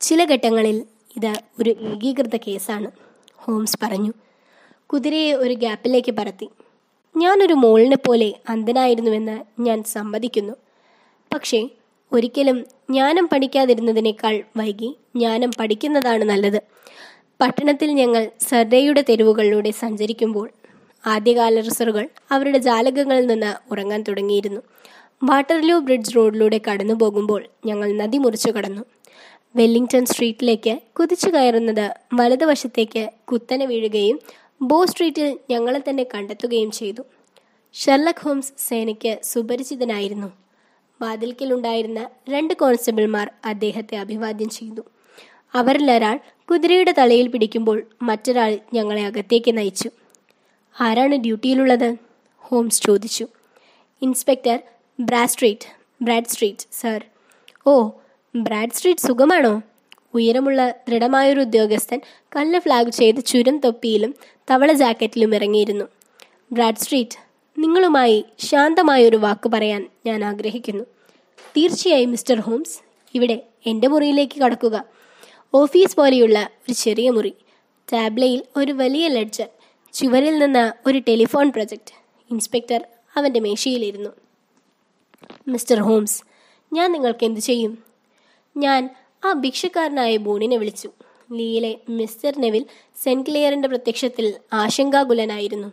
[0.00, 0.82] ചില ഘട്ടങ്ങളിൽ
[1.16, 2.90] ഇത് ഒരു ഏകീകൃത കേസാണ്
[3.36, 4.12] ഹോംസ് പറഞ്ഞു.
[4.86, 6.48] കുതിരയെ ഒരു ഗ്യാപ്പിലേക്ക് പറത്തി.
[7.16, 10.52] ഞാനൊരു മോളിനെ പോലെ അന്ധനായിരുന്നുവെന്ന് ഞാൻ സമ്മതിക്കുന്നു.
[11.34, 11.68] പക്ഷേ
[12.12, 16.62] ഒരിക്കലും ജ്ഞാനം പഠിക്കാതിരുന്നതിനേക്കാൾ വൈകി ജ്ഞാനം പഠിക്കുന്നതാണ് നല്ലത്.
[17.40, 20.50] പട്ടണത്തിൽ ഞങ്ങൾ സർദയുടെ തെരുവുകളിലൂടെ സഞ്ചരിക്കുമ്പോൾ
[21.06, 24.60] ആദ്യകാല റിസറുകൾ അവരുടെ ജാലകങ്ങളിൽ നിന്ന് ഉറങ്ങാൻ തുടങ്ങിയിരുന്നു.
[25.22, 28.82] വാട്ടർലൂ ബ്രിഡ്ജ് റോഡിലൂടെ കടന്നു പോകുമ്പോൾ ഞങ്ങൾ നദി മുറിച്ചു കടന്നു.
[29.56, 34.20] വെല്ലിംഗ്ടൺ സ്ട്രീറ്റിലേക്ക് കുതിച്ചു കയറുന്നത് വലതുവശത്തേക്ക് കുത്തനെ വീഴുകയും
[34.62, 37.02] ബോ സ്ട്രീറ്റിൽ ഞങ്ങളെ തന്നെ കണ്ടെത്തുകയും ചെയ്തു.
[37.74, 40.32] ഷെർലക് ഹോംസ് സേനയ്ക്ക് സുപരിചിതനായിരുന്നു.
[41.02, 44.82] വാതിൽക്കലുണ്ടായിരുന്ന രണ്ട് കോൺസ്റ്റബിൾമാർ അദ്ദേഹത്തെ അഭിവാദ്യം ചെയ്തു.
[45.54, 46.20] അവരിലൊരാൾ
[46.50, 49.90] കുതിരയുടെ തലയിൽ പിടിക്കുമ്പോൾ മറ്റൊരാൾ ഞങ്ങളെ അകത്തേക്ക് നയിച്ചു.
[50.80, 51.96] ആരാണ് ഡ്യൂട്ടിയിലുള്ളത്?
[52.36, 53.26] ഹോംസ് ചോദിച്ചു.
[54.02, 54.58] Inspector
[55.00, 55.68] Bradstreet
[56.24, 57.04] Bradstreet sir.
[57.66, 57.90] ഓ
[58.36, 59.62] ബ്രാഡ് സ്ട്രീറ്റ് സുഖമാണോ?
[60.14, 62.00] ഉയരമുള്ള ദൃഢമായൊരു ഉദ്യോഗസ്ഥൻ
[62.36, 64.14] കല്ല് ഫ്ലാഗ് ചെയ്ത് ചുരം തൊപ്പിയിലും
[64.50, 65.84] തവള ജാക്കറ്റിലും ഇറങ്ങിയിരുന്നു.
[66.52, 67.18] ബ്രാഡ് സ്ട്രീറ്റ്
[67.58, 70.84] നിങ്ങളുമായി ശാന്തമായൊരു വാക്ക് പറയാൻ ഞാൻ ആഗ്രഹിക്കുന്നു.
[71.56, 72.78] തീർച്ചയായും മിസ്റ്റർ ഹോംസ്
[73.14, 74.84] ഇവിടെ എന്റെ മുറിയിലേക്ക് കടക്കുക.
[75.54, 77.34] ഓഫീസ് പോലെയുള്ള ഒരു ചെറിയ മുറി.
[77.92, 79.48] ടാബ്ലയിൽ ഒരു വലിയ ലെഡ്ജർ
[79.98, 81.94] ചുവരിൽ നിന്ന് ഒരു ടെലിഫോൺ പ്രൊജക്റ്റ്
[82.30, 82.86] ഇൻസ്പെക്ടർ
[83.16, 84.10] അവന്റെ മേശയിലിരുന്നു.
[85.48, 86.22] മിസ്റ്റർ ഹോംസ്
[86.72, 87.78] ഞാൻ നിങ്ങൾക്ക് എന്തു ചെയ്യും?
[88.56, 88.90] ഞാൻ
[89.24, 90.90] ആ ഭിക്ഷക്കാരനായ ബോണിനെ വിളിച്ചു.
[91.32, 92.66] ലീയിലെ മിസ്റ്റർ നെവിൽ
[93.02, 95.72] സെന്റ് ക്ലിയറിന്റെ പ്രത്യക്ഷത്തിൽ ആശങ്കാകുലനായിരുന്നു.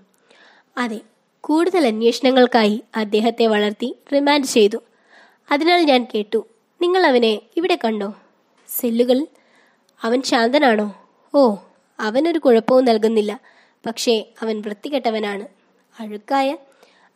[0.77, 0.99] അതെ
[1.41, 4.77] കൂടുതൽ അന്വേഷണങ്ങൾക്കായി അദ്ദേഹത്തെ വളർത്തി റിമാൻഡ് ചെയ്തു.
[5.51, 6.47] അതിനാൽ ഞാൻ കേട്ടു
[6.81, 8.13] നിങ്ങൾ അവനെ ഇവിടെ കണ്ടോ?
[8.67, 9.27] സെല്ലുകൾ?
[10.03, 11.07] അവൻ ശാന്തനാണോ?
[11.35, 11.55] ഓ
[11.99, 13.54] അവനൊരു കുഴപ്പവും നൽകുന്നില്ല.
[13.85, 15.47] പക്ഷേ അവൻ വൃത്തികെട്ടവനാണ്.
[15.99, 16.57] അഴുക്കായ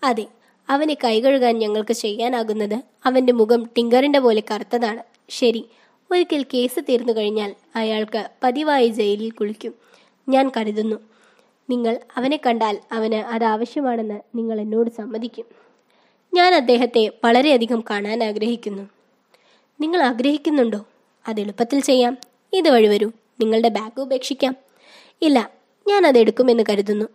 [0.04, 0.26] അതെ
[0.70, 5.04] അവനെ കൈകഴുകാൻ ഞങ്ങൾക്ക് ചെയ്യാനാകുന്നത് അവന്റെ മുഖം ടിങ്കറിന്റെ പോലെ കറുത്തതാണ്.
[5.30, 5.70] ശരി
[6.12, 9.76] ഒരിക്കൽ കേസ് തീർന്നു കഴിഞ്ഞാൽ അയാൾക്ക് പതിവായി ജയിലിൽ കുളിക്കും.
[10.30, 10.96] ഞാൻ കരുതുന്നു
[11.70, 15.46] നിങ്ങൾ അവനെ കണ്ടാൽ അവന് അത് ആവശ്യമാണെന്ന് നിങ്ങൾ എന്നോട് സമ്മതിക്കും.
[16.34, 18.90] ഞാൻ അദ്ദേഹത്തെ വളരെയധികം കാണാൻ ആഗ്രഹിക്കുന്നു.
[19.82, 20.86] നിങ്ങൾ ആഗ്രഹിക്കുന്നുണ്ടോ?
[21.28, 22.18] അത് എളുപ്പത്തിൽ ചെയ്യാം.
[22.54, 23.12] ഇത് വഴി വരൂ.
[23.40, 24.56] നിങ്ങളുടെ ബാഗ് ഉപേക്ഷിക്കാം.
[25.22, 25.59] ഇല്ല
[25.90, 27.06] ഞാൻ അത് എടുക്കുമെന്ന് കരുതുന്നു.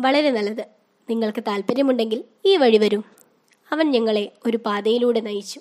[0.00, 0.64] വളരെ നല്ലത്.
[1.10, 3.02] നിങ്ങൾക്ക് താല്പര്യമുണ്ടെങ്കിൽ ഈ വഴി വരൂ.
[3.72, 5.60] അവൻ ഞങ്ങളെ ഒരു പാതയിലൂടെ നയിച്ചു.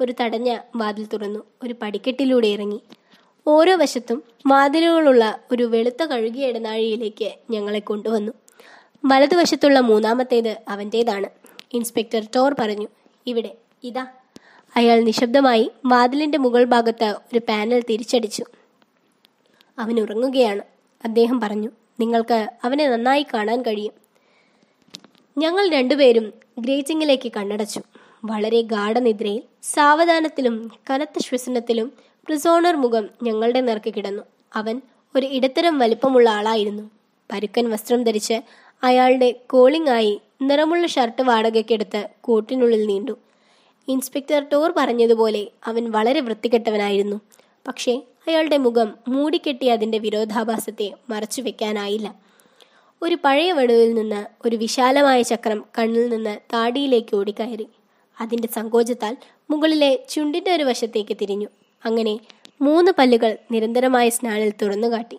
[0.00, 1.40] ഒരു തടഞ്ഞ വാതിൽ തുറന്നു.
[1.62, 2.80] ഒരു പടിക്കെട്ടിലൂടെ ഇറങ്ങി.
[3.46, 8.32] ഓരോ വശത്തും വാതിലുകളുള്ള ഒരു വെളുത്ത കഴുകിയ ഇടനാഴിയിലേക്ക് ഞങ്ങളെ കൊണ്ടുവന്നു.
[9.04, 11.26] വലതുവശത്തുള്ള മൂന്നാമത്തേത് അവന്റേതാണ്
[11.72, 12.88] ഇൻസ്പെക്ടർ ടോർ പറഞ്ഞു
[13.26, 14.06] ഇവിടെ ഇതാ.
[14.76, 18.44] അയാൾ നിശബ്ദമായി വാതിലിന്റെ മുകൾ ഭാഗത്ത് ഒരു പാനൽ തിരിച്ചടിച്ചു.
[19.78, 20.73] അവൻ ഉറങ്ങുകയാണ്.
[21.04, 21.68] അദ്ദേഹം പറഞ്ഞു
[22.00, 23.92] നിങ്ങൾക്ക് അവനെ നന്നായി കാണാൻ കഴിയും.
[25.38, 27.80] ഞങ്ങൾ രണ്ടുപേരും ഗ്രേറ്റിംഗിലേക്ക് കണ്ണടച്ചു.
[28.24, 31.92] വളരെ ഗാഠനിദ്രയിൽ സാവധാനത്തിലും കനത്ത ശ്വസനത്തിലും
[32.26, 34.22] പ്രിസോണർ മുഖം ഞങ്ങളുടെ നേർക്ക് കിടന്നു.
[34.54, 34.80] അവൻ
[35.16, 36.90] ഒരു ഇടത്തരം വലിപ്പമുള്ള ആളായിരുന്നു.
[37.32, 38.40] പരുക്കൻ വസ്ത്രം ധരിച്ച്
[38.82, 43.18] അയാളുടെ കോളിംഗ് ആയി നിറമുള്ള ഷർട്ട് വാടകയ്ക്കെടുത്ത് കൂട്ടിനുള്ളിൽ നീണ്ടു.
[43.88, 47.20] ഇൻസ്പെക്ടർ ടോർ പറഞ്ഞതുപോലെ അവൻ വളരെ വൃത്തികെട്ടവനായിരുന്നു.
[47.68, 52.14] പക്ഷേ അയാളുടെ മുഖം മൂടിക്കെട്ടി അതിന്റെ വിരോധാഭാസത്തെ മറച്ചു വെക്കാനായില്ല.
[53.02, 57.66] ഒരു പഴയ വടുവിൽ നിന്ന് ഒരു വിശാലമായ ചക്രം കണ്ണിൽ നിന്ന് താടിയിലേക്ക് ഓടിക്കയറി.
[58.20, 59.16] അതിന്റെ സങ്കോചത്താൽ
[59.50, 61.46] മുകളിലെ ചുണ്ടിന്റെ ഒരു വശത്തേക്ക് തിരിഞ്ഞു.
[61.84, 62.18] അങ്ങനെ
[62.60, 65.18] മൂന്ന് പല്ലുകൾ നിരന്തരമായ സ്നാനിൽ തുറന്നു കാട്ടി.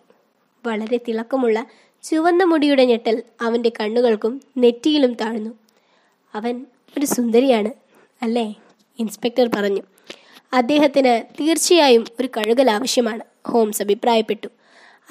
[0.66, 1.66] വളരെ തിളക്കമുള്ള
[2.02, 5.50] ചുവന്ന മുടിയുടെ ഞെട്ടൽ അവന്റെ കണ്ണുകൾക്കും നെറ്റിയിലും താഴ്ന്നു.
[6.34, 6.66] അവൻ
[6.98, 7.70] ഒരു സുന്ദരിയാണ്
[8.22, 8.54] അല്ലേ?
[8.98, 9.82] ഇൻസ്പെക്ടർ പറഞ്ഞു.
[10.52, 13.20] അദ്ദേഹത്തിന് തീർച്ചയായും ഒരു കഴുകൽ ആവശ്യമാണ്.
[13.48, 14.48] ഹോംസ് അഭിപ്രായപ്പെട്ടു.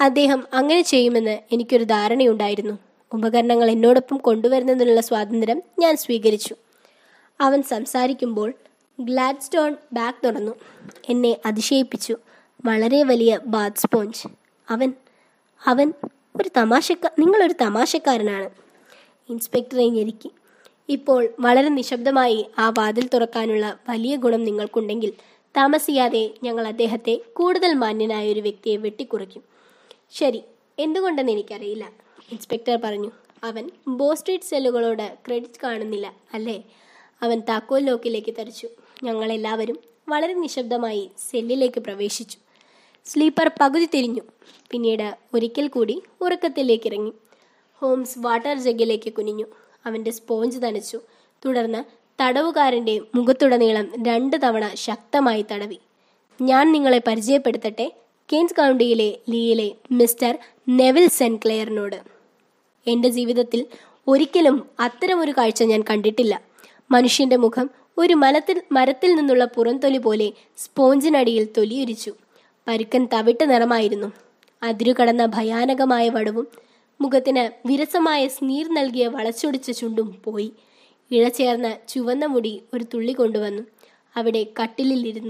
[0.00, 2.78] അദ്ദേഹം അങ്ങനെ ചെയ്യുമെന്ന് എനിക്കൊരു ധാരണയുണ്ടായിരുന്നു.
[3.12, 6.54] ഉപകരണങ്ങൾ എന്നോടൊപ്പം കൊണ്ടുവരുന്നതിനുള്ള സ്വാതന്ത്ര്യം ഞാൻ സ്വീകരിച്ചു.
[7.40, 8.52] അവൻ സംസാരിക്കുമ്പോൾ
[9.00, 10.52] ഗ്ലാഡ്സ്റ്റോൺ ബാഗ് തുറന്നു.
[11.08, 12.16] എന്നെ അതിശയിപ്പിച്ചു.
[12.64, 14.28] വളരെ വലിയ ബാത്ത് സ്പോഞ്ച്.
[14.70, 14.92] അവൻ
[15.66, 15.92] അവൻ
[16.40, 18.50] ഒരു തമാശക്ക നിങ്ങളൊരു തമാശക്കാരനാണ്.
[19.28, 20.30] ഇൻസ്പെക്ടറെ ഞെരുക്കി.
[20.88, 25.12] ഇപ്പോൾ വളരെ നിശബ്ദമായി ആ വാതിൽ തുറക്കാനുള്ള വലിയ ഗുണം നിങ്ങൾക്കുണ്ടെങ്കിൽ
[25.56, 29.42] താമസിയാതെ ഞങ്ങൾ അദ്ദേഹത്തെ കൂടുതൽ മാന്യനായ ഒരു വ്യക്തിയെ വെട്ടിക്കുറയ്ക്കും.
[30.12, 30.42] ശരി
[30.78, 31.92] എന്തുകൊണ്ടെന്ന് എനിക്കറിയില്ല
[32.32, 33.10] ഇൻസ്പെക്ടർ പറഞ്ഞു.
[33.44, 36.62] അവൻ ബോ സ്ട്രീറ്റ് സെല്ലുകളോട് ക്രെഡിറ്റ് കാണുന്നില്ല അല്ലേ?
[37.22, 38.68] അവൻ താക്കോൽ ലോക്കിലേക്ക് തെറിച്ചു
[39.02, 42.38] ഞങ്ങളെല്ലാവരും വളരെ നിശബ്ദമായി സെല്ലിലേക്ക് പ്രവേശിച്ചു.
[43.04, 44.20] സ്ലീപ്പർ പകുതി തിരിഞ്ഞു.
[44.70, 47.12] പിന്നീട് ഒരിക്കൽ കൂടി ഉറക്കത്തിലേക്ക് ഇറങ്ങി.
[47.74, 49.46] ഹോംസ് വാട്ടർ ജഗ്ഗിലേക്ക് കുനിഞ്ഞു.
[49.86, 51.00] അവന്റെ സ്പോഞ്ച് തനച്ചു
[51.44, 51.84] തുടർന്ന്
[52.20, 55.78] തടവുകാരന്റെ മുഖത്തുടനീളം രണ്ട് തവണ ശക്തമായി തടവി.
[56.42, 57.92] ഞാൻ നിങ്ങളെ പരിചയപ്പെടുത്തട്ടെ?
[58.32, 61.96] കെയ്ൻസ് കൗണ്ടിയിലെ ലീയിലെ മിസ്റ്റർ നെവിൽ സെൻക്ലെയറിനോട്.
[62.86, 63.66] എന്റെ ജീവിതത്തിൽ
[64.08, 66.40] ഒരിക്കലും അത്തരമൊരു കാഴ്ച ഞാൻ കണ്ടിട്ടില്ല.
[66.90, 72.12] മനുഷ്യന്റെ മുഖം ഒരു മലത്തിൽ മരത്തിൽ നിന്നുള്ള പുറംതൊലി പോലെ സ്പോഞ്ചിനടിയിൽ തൊലിയുരിച്ചു
[72.68, 74.12] പരുക്കൻ തവിട്ട് നിറമായിരുന്നു.
[74.62, 76.65] അതിരുകടന്ന ഭയാനകമായ വടവും
[77.00, 80.52] മുഖത്തിന് വിരസമായ സ്നീർ നൽകിയ വളച്ചൊടിച്ച ചുണ്ടും പോയി.
[81.10, 83.62] ഇഴചേർന്ന ചുവന്ന മുടി ഒരു തുള്ളി കൊണ്ടുവന്നു.
[84.16, 85.22] അവിടെ കട്ടിലിൽ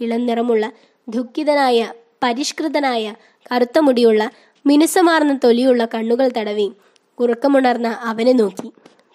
[0.00, 0.72] ഇളം നിറമുള്ള
[1.08, 3.14] ദുഃഖിതനായ പരിഷ്കൃതനായ
[3.52, 4.30] കറുത്ത മുടിയുള്ള
[4.66, 6.72] മിനുസമാർന്ന തൊലിയുള്ള കണ്ണുകൾ തടവി
[7.18, 8.72] ഉറക്കമുണർന്ന അവനെ നോക്കി.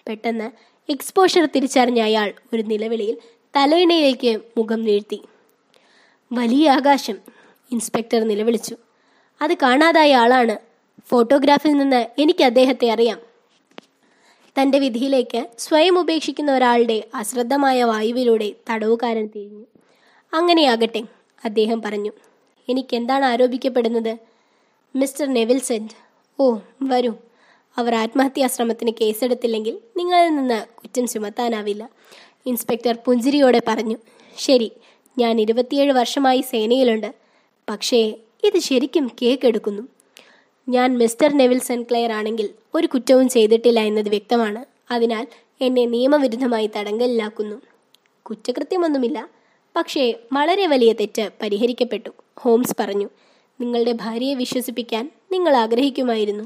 [0.08, 0.50] പെട്ടെന്ന്
[0.88, 3.16] എക്സ്പോഷർ തിരിച്ചറിഞ്ഞ അയാൾ ഒരു നിലവിളിയിൽ
[3.56, 5.22] തലയിണയിലേക്ക് മുഖം നീഴ്ത്തി.
[6.32, 7.16] വലിയ ആകാശം
[7.72, 8.76] ഇൻസ്പെക്ടർ നിലവിളിച്ചു.
[9.42, 10.71] അത് കാണാതായ ആളാണ്.
[11.06, 13.18] ഫോട്ടോഗ്രാഫിൽ നിന്ന് എനിക്ക് അദ്ദേഹത്തെ അറിയാം.
[14.60, 19.64] തന്റെ വിധിയിലേക്ക് സ്വയം ഉപേക്ഷിക്കുന്ന ഒരാളുടെ അശ്രദ്ധമായ വായുവിലൂടെ തടവുകാരൻ തിരിഞ്ഞു.
[20.34, 21.02] അങ്ങനെയാകട്ടെ
[21.44, 22.12] അദ്ദേഹം പറഞ്ഞു
[22.68, 24.16] എനിക്ക് എന്താണ് ആരോപിക്കപ്പെടുന്നത്?
[24.96, 25.90] മിസ്റ്റർ നെവിൽ സെന്റ്
[26.40, 27.14] ഓ വരൂ.
[27.76, 31.90] അവർ ആത്മഹത്യാശ്രമത്തിന് കേസെടുത്തില്ലെങ്കിൽ നിങ്ങളിൽ നിന്ന് കുറ്റം ചുമത്താനാവില്ല.
[32.46, 33.96] ഇൻസ്പെക്ടർ പുഞ്ചിരിയോടെ പറഞ്ഞു
[34.38, 34.72] ശരി
[35.18, 37.14] ഞാൻ ഇരുപത്തിയേഴ് വർഷമായി സേനയിലുണ്ട്.
[37.70, 38.14] പക്ഷേ
[38.44, 39.82] ഇത് ശരിക്കും കേക്കെടുക്കുന്നു.
[40.68, 44.64] ഞാൻ മിസ്റ്റർ നെവിൽ സെൻക്ലെയർ ആണെങ്കിൽ ഒരു കുറ്റവും ചെയ്തിട്ടില്ല എന്നത് വ്യക്തമാണ്.
[44.90, 45.26] അതിനാൽ
[45.60, 47.56] എന്നെ നിയമവിരുദ്ധമായി തടങ്കലിലാക്കുന്നു.
[48.22, 49.28] കുറ്റകൃത്യമൊന്നുമില്ല.
[49.76, 53.08] പക്ഷേ വളരെ വലിയ തെറ്റ് പരിഹരിക്കപ്പെട്ടു ഹോംസ് പറഞ്ഞു.
[53.60, 56.44] നിങ്ങളുടെ ഭാര്യയെ വിശ്വസിപ്പിക്കാൻ നിങ്ങൾ ആഗ്രഹിക്കുമായിരുന്നു.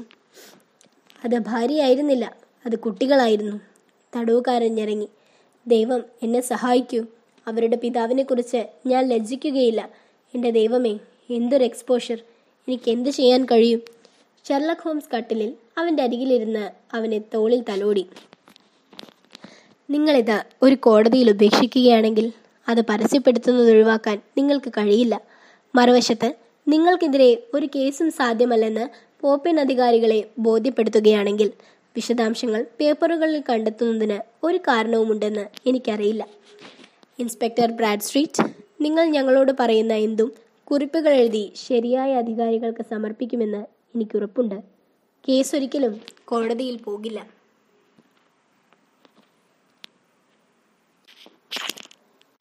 [1.23, 3.57] അത് ഭാര്യയായിരുന്നില്ല അത് കുട്ടികളായിരുന്നു.
[4.17, 5.07] തടവുകാരൻ ഞരങ്ങി.
[5.67, 7.03] ദൈവം എന്നെ സഹായിക്കൂ.
[7.47, 9.89] അവരുടെ പിതാവിനെക്കുറിച്ച് ഞാൻ ലജ്ജിക്കുകയില്ല.
[10.35, 12.21] എന്റെ ദൈവമേ എന്തൊരു എക്സ്പോഷർ
[12.67, 13.96] എനിക്ക് എന്ത് ചെയ്യാൻ കഴിയും?
[14.49, 18.07] ഷെർലക് ഹോംസ് കട്ടിലിൽ അവന്റെ അരികിലിരുന്ന് അവനെ തോളിൽ തലോടി.
[19.89, 22.31] നിങ്ങളിത് ഒരു കോടതിയിൽ ഉപേക്ഷിക്കുകയാണെങ്കിൽ
[22.69, 25.21] അത് പരസ്യപ്പെടുത്തുന്നത് ഒഴിവാക്കാൻ നിങ്ങൾക്ക് കഴിയില്ല.
[25.75, 26.33] മറുവശത്ത്
[26.67, 28.89] നിങ്ങൾക്കെതിരെ ഒരു കേസും സാധ്യമല്ലെന്ന്
[29.21, 31.51] പോപ്പിൻ അധികാരികളെ ബോധ്യപ്പെടുത്തുകയാണെങ്കിൽ
[31.95, 36.27] വിശദാംശങ്ങൾ പേപ്പറുകളിൽ കണ്ടെത്തുന്നതിന് ഒരു കാരണവുമുണ്ടെന്ന് എനിക്കറിയില്ല.
[37.19, 38.43] ഇൻസ്പെക്ടർ ബ്രാഡ് സ്ട്രീറ്റ്
[38.81, 40.31] നിങ്ങൾ ഞങ്ങളോട് പറയുന്ന എന്തും
[40.63, 44.57] കുറിപ്പുകൾ എഴുതി ശരിയായ അധികാരികൾക്ക് സമർപ്പിക്കുമെന്ന് എനിക്കുറപ്പുണ്ട്.
[45.27, 45.93] കേസ് ഒരിക്കലും
[46.25, 47.19] കോടതിയിൽ പോകില്ല.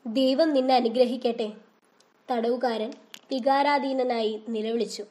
[0.06, 1.52] ദൈവം നിന്നെ അനുഗ്രഹിക്കട്ടെ.
[2.30, 2.92] തടവുകാരൻ
[3.32, 5.04] വികാരാധീനനായി നിലവിളിച്ചു.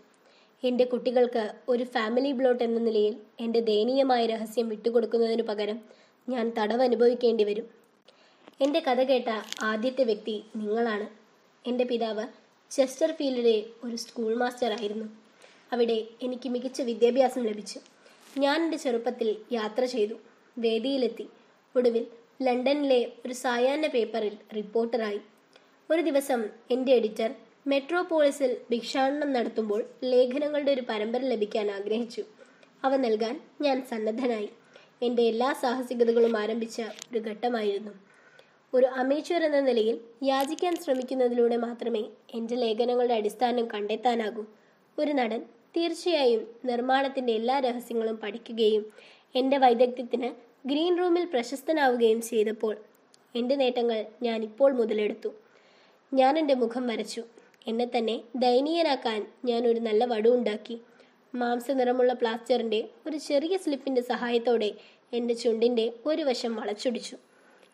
[0.64, 5.80] എന്റെ കുട്ടികൾക്ക് ഒരു ഫാമിലി ബ്ലോട്ട് എന്ന നിലയിൽ എന്റെ ദയനീയമായ രഹസ്യം വിട്ടുകൊടുക്കുന്നതിനു പകരം
[6.30, 7.68] ഞാൻ തടവ് അനുഭവിക്കേണ്ടി വരും
[8.62, 9.30] എന്റെ കഥ കേട്ട
[9.62, 11.08] ആദ്യത്തെ വ്യക്തി നിങ്ങളാണ്.
[11.70, 12.26] എന്റെ പിതാവ്
[12.72, 15.25] ചെസ്റ്റർ ഫീൽഡിലെ ഒരു സ്കൂൾ മാസ്റ്റർ ആയിരുന്നു
[15.74, 17.80] അവിടെ എനിക്ക് മികച്ച വിദ്യാഭ്യാസം ലഭിച്ചു.
[18.38, 20.14] ഞാൻ എന്റെ ചെറുപ്പത്തിൽ യാത്ര ചെയ്തു.
[20.58, 21.28] വേദിയിലെത്തി.
[21.76, 22.08] ഒടുവിൽ
[22.42, 25.22] ലണ്ടനിലെ ഒരു സായാഹ്ന പേപ്പറിൽ റിപ്പോർട്ടറായി
[25.90, 27.36] ഒരു ദിവസം എന്റെ എഡിറ്റർ
[27.68, 32.24] മെട്രോപോളിസിൽ ഭിക്ഷാടനം നടത്തുമ്പോൾ ലേഖനങ്ങളുടെ ഒരു പരമ്പര ലഭിക്കാൻ ആഗ്രഹിച്ചു.
[32.84, 34.50] അവ നൽകാൻ ഞാൻ സന്നദ്ധനായി.
[35.02, 37.92] എന്റെ എല്ലാ സാഹസികതകളും ആരംഭിച്ച ഒരു ഘട്ടമായിരുന്നു.
[38.74, 42.04] ഒരു അമേച്വർ എന്ന നിലയിൽ യാചിക്കാൻ ശ്രമിക്കുന്നതിലൂടെ മാത്രമേ
[42.34, 44.46] എന്റെ ലേഖനങ്ങളുടെ അടിസ്ഥാനം കണ്ടെത്താനാകൂ.
[45.00, 45.42] ഒരു നടൻ
[45.78, 48.84] തീർച്ചയായും നിർമ്മാണത്തിന്റെ എല്ലാ രഹസ്യങ്ങളും പഠിക്കുകയും
[49.36, 50.30] എന്റെ വൈദഗ്ധ്യത്തിന്
[50.68, 52.78] ഗ്രീൻ റൂമിൽ പ്രശസ്തനാവുകയും ചെയ്തപ്പോൾ
[53.36, 55.30] എന്റെ നേട്ടങ്ങൾ ഞാൻ ഇപ്പോൾ മുതലെടുത്തു.
[56.14, 57.24] ഞാൻ എന്റെ മുഖം വരച്ചു.
[57.68, 60.82] എന്നെ തന്നെ ദയനീയനാക്കാൻ ഞാൻ ഒരു നല്ല വടു ഉണ്ടാക്കി.
[61.36, 64.74] മാംസ നിറമുള്ള പ്ലാസ്റ്ററിന്റെ ഒരു ചെറിയ സ്ലിപ്പിന്റെ സഹായത്തോടെ
[65.14, 67.18] എന്റെ ചുണ്ടിന്റെ ഒരു വശം വളച്ചൊടിച്ചു.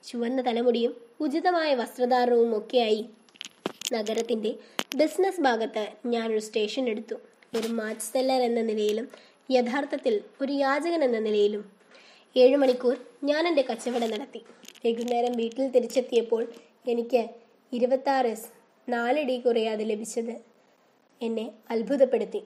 [0.03, 3.05] ചുവന്ന തലമുടിയും ഉചിതമായ വസ്ത്രധാരണവും ഒക്കെയായി
[3.93, 4.51] നഗരത്തിന്റെ
[4.95, 7.15] ബിസിനസ് ഭാഗത്ത് ഞാനൊരു സ്റ്റേഷൻ എടുത്തു.
[7.57, 9.07] ഒരു മാച്ച് സെല്ലർ എന്ന നിലയിലും
[9.51, 11.63] യഥാർത്ഥത്തിൽ ഒരു യാചകൻ എന്ന നിലയിലും.
[12.37, 14.41] ഏഴു മണിക്കൂർ ഞാൻ എന്റെ കച്ചവടം നടത്തി.
[14.85, 16.43] വൈകുന്നേരം വീട്ടിൽ തിരിച്ചെത്തിയപ്പോൾ
[16.87, 17.21] എനിക്ക്
[17.73, 18.33] ഇരുപത്താറ്
[18.89, 20.35] നാലടി കുറയാതെ ലഭിച്ചത്
[21.21, 22.41] എന്നെ അത്ഭുതപ്പെടുത്തി.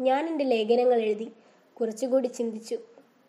[0.00, 1.28] ഞാൻ എന്റെ ലേഖനങ്ങൾ എഴുതി
[1.76, 2.76] കുറച്ചുകൂടി ചിന്തിച്ചു.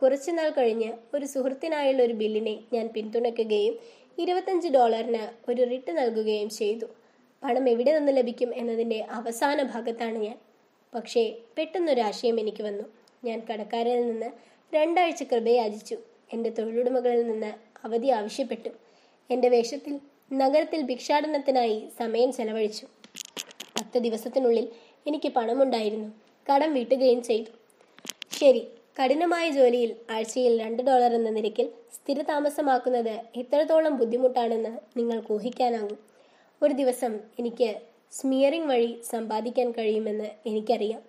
[0.01, 3.75] കുറച്ചുനാൾ കഴിഞ്ഞ് ഒരു സുഹൃത്തിനായുള്ള ഒരു ബില്ലിനെ ഞാൻ പിന്തുണയ്ക്കുകയും
[4.19, 6.87] ഇരുപത്തഞ്ച് ഡോളറിന് ഒരു റിട്ട് നൽകുകയും ചെയ്തു.
[7.45, 10.37] പണം എവിടെ നിന്ന് ലഭിക്കും എന്നതിന്റെ അവസാന ഭാഗത്താണ് ഞാൻ.
[10.95, 12.83] പക്ഷേ പെട്ടെന്നൊരാശയം എനിക്ക് വന്നു.
[13.23, 14.25] ഞാൻ കടക്കാരിൽ നിന്ന്
[14.75, 15.97] രണ്ടാഴ്ച കൃപയാചിച്ചു.
[16.33, 18.69] എന്റെ തൊഴിലുടമകളിൽ നിന്ന് അവധി ആവശ്യപ്പെട്ടു.
[19.29, 19.99] എന്റെ വേഷത്തിൽ
[20.33, 22.87] നഗരത്തിൽ ഭിക്ഷാടനത്തിനായി സമയം ചെലവഴിച്ചു.
[23.77, 24.69] പത്ത് ദിവസത്തിനുള്ളിൽ
[25.07, 26.09] എനിക്ക് പണമുണ്ടായിരുന്നു.
[26.53, 27.51] കടം വീട്ടുകയും ചെയ്തു.
[28.31, 28.67] ശരി
[29.03, 36.14] കഠിനമായ ജോലിയിൽ ആഴ്ചയിൽ രണ്ട് ഡോളർ എന്ന നിരക്കിൽ സ്ഥിരതാമസമാക്കുന്നത് എത്രത്തോളം ബുദ്ധിമുട്ടാണെന്ന് നിങ്ങൾക്ക് ഊഹിക്കാനാകും.
[36.61, 37.75] ഒരു ദിവസം എനിക്ക്
[38.11, 41.01] സ്മിയറിംഗ് വഴി സമ്പാദിക്കാൻ കഴിയുമെന്ന് എനിക്കറിയാം.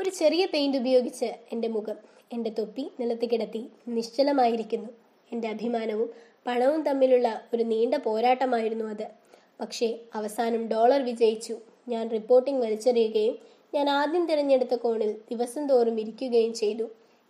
[0.00, 1.96] ഒരു ചെറിയ പെയിന്റ് ഉപയോഗിച്ച് എന്റെ മുഖം
[2.32, 4.88] എന്റെ തൊപ്പി നിലത്ത് കിടത്തി നിശ്ചലമായിരിക്കുന്നു.
[5.32, 6.08] എന്റെ അഭിമാനവും
[6.46, 9.06] പണവും തമ്മിലുള്ള ഒരു നീണ്ട പോരാട്ടമായിരുന്നു അത്.
[9.60, 11.56] പക്ഷേ അവസാനം ഡോളർ വിജയിച്ചു.
[11.88, 13.38] ഞാൻ റിപ്പോർട്ടിംഗ് വലിച്ചെറിയുകയും
[13.74, 16.86] ഞാൻ ആദ്യം തിരഞ്ഞെടുത്ത കോണിൽ ദിവസം തോറും ഇരിക്കുകയും ചെയ്തു.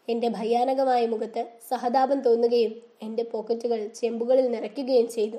[0.09, 2.73] എന്റെ ഭയാനകമായ മുഖത്ത് സഹതാപം തോന്നുകയും
[3.03, 5.39] എന്റെ പോക്കറ്റുകൾ ചെമ്പുകളിൽ നിറയ്ക്കുകയും ചെയ്തു.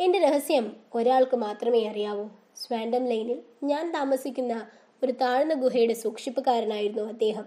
[0.00, 2.28] എന്റെ രഹസ്യം ഒരാൾക്ക് മാത്രമേ അറിയാവൂ.
[2.56, 4.66] സ്വാൻഡം ലൈനിൽ ഞാൻ താമസിക്കുന്ന
[5.04, 7.46] ഒരു താഴ്ന്ന ഗുഹയുടെ സൂക്ഷിപ്പുകാരനായിരുന്നു അദ്ദേഹം.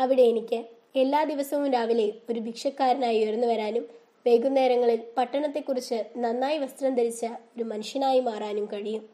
[0.00, 0.64] അവിടെ എനിക്ക്
[0.96, 3.88] എല്ലാ ദിവസവും രാവിലെ ഒരു ഭിക്ഷക്കാരനായി ഉയർന്നു വരാനും
[4.26, 9.08] വൈകുന്നേരങ്ങളിൽ പട്ടണത്തെക്കുറിച്ച് നന്നായി വസ്ത്രം ധരിച്ച ഒരു മനുഷ്യനായി മാറാനും കഴിയും.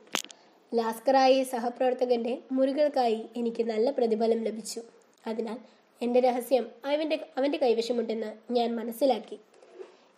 [0.75, 4.81] ലാസ്കറായ സഹപ്രവർത്തകന്റെ മുറികൾക്കായി എനിക്ക് നല്ല പ്രതിഫലം ലഭിച്ചു.
[5.27, 5.59] അതിനാൽ
[6.03, 9.39] എന്റെ രഹസ്യം അവന്റെ അവന്റെ കൈവശമുണ്ടെന്ന് ഞാൻ മനസ്സിലാക്കി.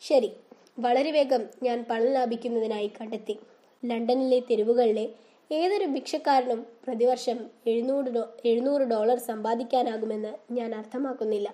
[0.01, 0.31] ശരി
[0.79, 3.35] വളരെ വേഗം ഞാൻ പണം ലാഭിക്കുന്നതിനായി കണ്ടെത്തി.
[3.85, 5.07] ലണ്ടനിലെ തെരുവുകളിലെ
[5.51, 11.49] ഏതൊരു ഭിക്ഷക്കാരനും പ്രതിവർഷം എഴുന്നൂറ് ഡോ എഴുന്നൂറ് ഡോളർ സമ്പാദിക്കാനാകുമെന്ന് ഞാൻ അർത്ഥമാക്കുന്നില്ല.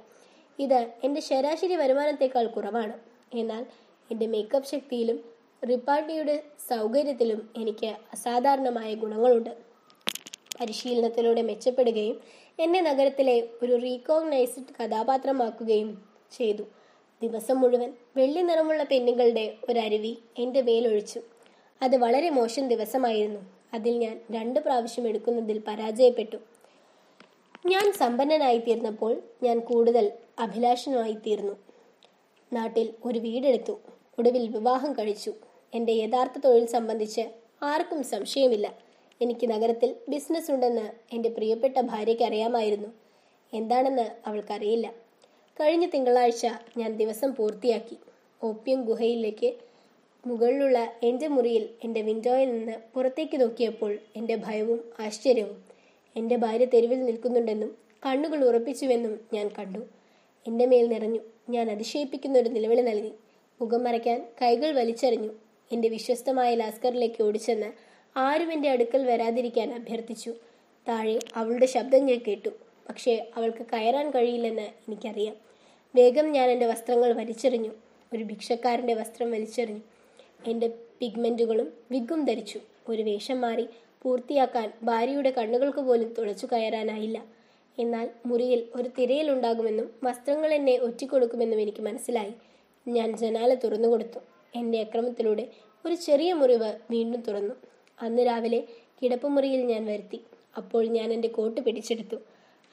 [0.58, 2.96] ഇത് എന്റെ ശരാശരി വരുമാനത്തേക്കാൾ കുറവാണ്.
[3.36, 3.62] എന്നാൽ
[4.10, 5.18] എന്റെ മേക്കപ്പ് ശക്തിയിലും
[5.62, 6.36] റിപ്പാർട്ടിയുടെ
[6.68, 9.52] സൗകര്യത്തിലും എനിക്ക് അസാധാരണമായ ഗുണങ്ങളുണ്ട്.
[10.60, 12.16] പരിശീലനത്തിലൂടെ മെച്ചപ്പെടുകയും
[12.58, 15.90] എന്നെ നഗരത്തിലെ ഒരു റീകോഗ്നൈസ്ഡ് കഥാപാത്രമാക്കുകയും
[16.38, 16.64] ചെയ്തു.
[17.22, 21.20] ദിവസം മുഴുവൻ വെള്ളി നിറമുള്ള പെന്നുകളുടെ ഒരരുവി എന്റെ മേലൊഴിച്ചു.
[21.82, 23.40] അത് വളരെ മോശം ദിവസമായിരുന്നു.
[23.74, 26.36] അതിൽ ഞാൻ രണ്ട് പ്രാവശ്യം എടുക്കുന്നതിൽ പരാജയപ്പെട്ടു.
[27.66, 31.56] ഞാൻ സമ്പന്നനായി തീർന്നപ്പോൾ ഞാൻ കൂടുതൽ അഭിലാഷനായി തീർന്നു.
[32.52, 33.80] നാട്ടിൽ ഒരു വീടെടുത്തു.
[34.18, 35.32] ഒടുവിൽ വിവാഹം കഴിച്ചു.
[35.74, 37.20] എന്റെ യഥാർത്ഥ തൊഴിൽ സംബന്ധിച്ച്
[37.62, 38.74] ആർക്കും സംശയമില്ല.
[39.22, 42.88] എനിക്ക് നഗരത്തിൽ ബിസിനസ് ഉണ്ടെന്ന് എന്റെ പ്രിയപ്പെട്ട ഭാര്യയ്ക്ക് അറിയാമായിരുന്നു.
[43.52, 45.03] എന്താണെന്ന് അവൾക്കറിയില്ല.
[45.60, 47.96] കഴിഞ്ഞ തിങ്കളാഴ്ച ഞാൻ ദിവസം പൂർത്തിയാക്കി.
[48.42, 49.54] ഓപ്യം ഗുഹയിലേക്ക്
[50.26, 55.64] മുകളിലുള്ള എന്റെ മുറിയിൽ എന്റെ വിൻഡോയിൽ നിന്ന് പുറത്തേക്ക് നോക്കിയപ്പോൾ എന്റെ ഭയവും ആശ്ചര്യവും
[56.16, 57.76] എന്റെ ഭാര്യ തെരുവിൽ നിൽക്കുന്നുണ്ടെന്നും
[58.06, 59.78] കണ്ണുകൾ ഉറപ്പിച്ചുവെന്നും ഞാൻ കണ്ടു.
[60.46, 61.20] എന്റെ മേൽ നിറഞ്ഞു.
[61.48, 63.12] ഞാൻ അതിശയിപ്പിക്കുന്ന ഒരു നിലവിളി നൽകി.
[63.60, 65.30] മുഖം മറയ്ക്കാൻ കൈകൾ വലിച്ചെറിഞ്ഞു.
[65.72, 67.70] എന്റെ വിശ്വസ്തമായ ലാസ്കറിലേക്ക് ഓടിച്ചെന്ന്
[68.16, 70.34] ആരും എന്റെ അടുക്കൽ വരാതിരിക്കാൻ അഭ്യർത്ഥിച്ചു.
[70.88, 72.63] താഴെ അവളുടെ ശബ്ദം ഞാൻ കേട്ടു.
[72.88, 75.36] പക്ഷേ അവൾക്ക് കയറാൻ കഴിയില്ലെന്ന് എനിക്കറിയാം.
[75.94, 77.70] വേഗം ഞാൻ എന്റെ വസ്ത്രങ്ങൾ വലിച്ചെറിഞ്ഞു.
[78.14, 79.80] ഒരു ഭിക്ഷക്കാരന്റെ വസ്ത്രം വലിച്ചെറിഞ്ഞു.
[80.46, 80.68] എന്റെ
[81.00, 82.60] പിഗ്മെന്റുകളും വിഗും ധരിച്ചു.
[82.88, 83.66] ഒരു വേഷം മാറി
[84.02, 87.24] പൂർത്തിയാക്കാൻ ഭാര്യയുടെ കണ്ണുകൾക്ക് പോലും തുളച്ചു കയറാനായില്ല.
[87.78, 92.32] എന്നാൽ മുറിയിൽ ഒരു തിരയിലുണ്ടാകുമെന്നും വസ്ത്രങ്ങൾ എന്നെ ഒറ്റിക്കൊടുക്കുമെന്നും എനിക്ക് മനസ്സിലായി.
[92.88, 94.18] ഞാൻ ജനാല തുറന്നു കൊടുത്തു.
[94.54, 95.48] എന്റെ അക്രമത്തിലൂടെ
[95.86, 97.54] ഒരു ചെറിയ മുറിവ് വീണ്ടും തുറന്നു.
[98.02, 98.64] അന്ന് രാവിലെ
[99.02, 100.20] കിടപ്പുമുറിയിൽ ഞാൻ വരുത്തി.
[100.56, 102.16] അപ്പോൾ ഞാൻ എന്റെ കോട്ട് പിടിച്ചെടുത്തു.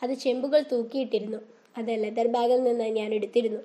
[0.03, 1.37] അത് ചെമ്പുകൾ തൂക്കിയിട്ടിരുന്നു.
[1.77, 3.59] അത് ലെതർ ബാഗിൽ നിന്ന് ഞാൻ എടുത്തിരുന്നു.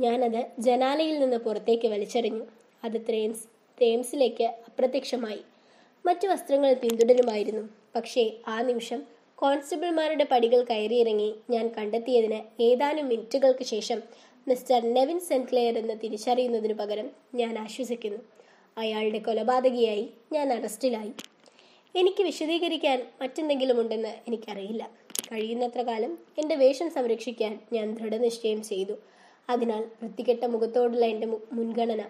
[0.00, 2.44] ഞാനത് ജനാലയിൽ നിന്ന് പുറത്തേക്ക് വലിച്ചെറിഞ്ഞു.
[2.84, 3.44] അത് ത്രെയിംസ്
[3.82, 5.40] തേംസിലേക്ക് അപ്രത്യക്ഷമായി.
[6.06, 7.68] മറ്റു വസ്ത്രങ്ങൾ പിന്തുടരുമായിരുന്നു.
[7.96, 9.02] പക്ഷേ ആ നിമിഷം
[9.34, 14.02] കോൺസ്റ്റബിൾമാരുടെ പടികൾ കയറിയിറങ്ങി ഞാൻ കണ്ടെത്തിയതിന് ഏതാനും മിനിറ്റുകൾക്ക് ശേഷം
[14.48, 18.18] മിസ്റ്റർ നെവിൻ സെൻക്ലെയർ എന്ന് തിരിച്ചറിയുന്നതിനു പകരം ഞാൻ ആശ്വസിക്കുന്നു.
[18.78, 21.12] അയാളുടെ കൊലപാതകിയായി ഞാൻ അറസ്റ്റിലായി.
[21.94, 24.90] എനിക്ക് വിശദീകരിക്കാൻ മറ്റെന്തെങ്കിലും ഉണ്ടെന്ന് എനിക്കറിയില്ല.
[25.32, 28.94] കഴിയുന്നത്ര കാലം എന്റെ വേഷം സംരക്ഷിക്കാൻ ഞാൻ ദൃഢനിശ്ചയം ചെയ്തു.
[29.50, 32.02] അതിനാൽ വൃത്തികെട്ട മുഖത്തോടുള്ള എന്റെ മുൻഗണന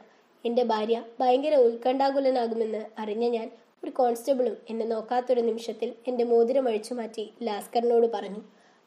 [0.44, 3.50] എന്റെ ഭാര്യ ഭയങ്കര ഉത്കണ്ഠാകുലനാകുമെന്ന് അറിഞ്ഞ ഞാൻ
[3.84, 8.42] ഒരു കോൺസ്റ്റബിളും എന്നെ നോക്കാത്തൊരു നിമിഷത്തിൽ എന്റെ മോതിരം അഴിച്ചു മാറ്റി ലാസ്കറിനോട് പറഞ്ഞു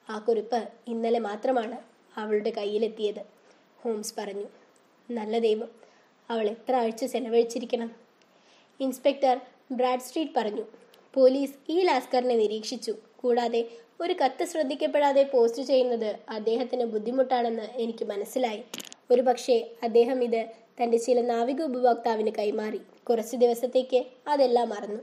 [0.10, 1.78] ആ കുറിപ്പ് ഇന്നലെ മാത്രമാണ്
[2.20, 3.22] അവളുടെ കയ്യിലെത്തിയത്.
[3.82, 4.48] ഹോംസ് പറഞ്ഞു
[5.12, 5.70] നല്ല ദൈവം
[6.30, 7.92] അവൾ എത്ര ആഴ്ച ചെലവഴിച്ചിരിക്കണം?
[8.80, 9.42] ഇൻസ്പെക്ടർ
[9.72, 10.66] ബ്രാഡ് സ്ട്രീറ്റ് പറഞ്ഞു
[11.14, 12.94] പോലീസ് ഈ ലാസ്കറിനെ നിരീക്ഷിച്ചു.
[13.20, 13.66] കൂടാതെ
[14.02, 18.64] ഒരു കത്ത് ശ്രദ്ധിക്കപ്പെടാതെ പോസ്റ്റ് ചെയ്യുന്നത് അദ്ദേഹത്തിന് ബുദ്ധിമുട്ടാണെന്ന് എനിക്ക് മനസ്സിലായി.
[19.12, 20.46] ഒരു പക്ഷേ അദ്ദേഹം ഇത്
[20.84, 22.82] തന്റെ ചില നാവിക ഉപഭോക്താവിന് കൈമാറി.
[23.10, 25.02] കുറച്ച് ദിവസത്തേക്ക് അതെല്ലാം മറന്നു.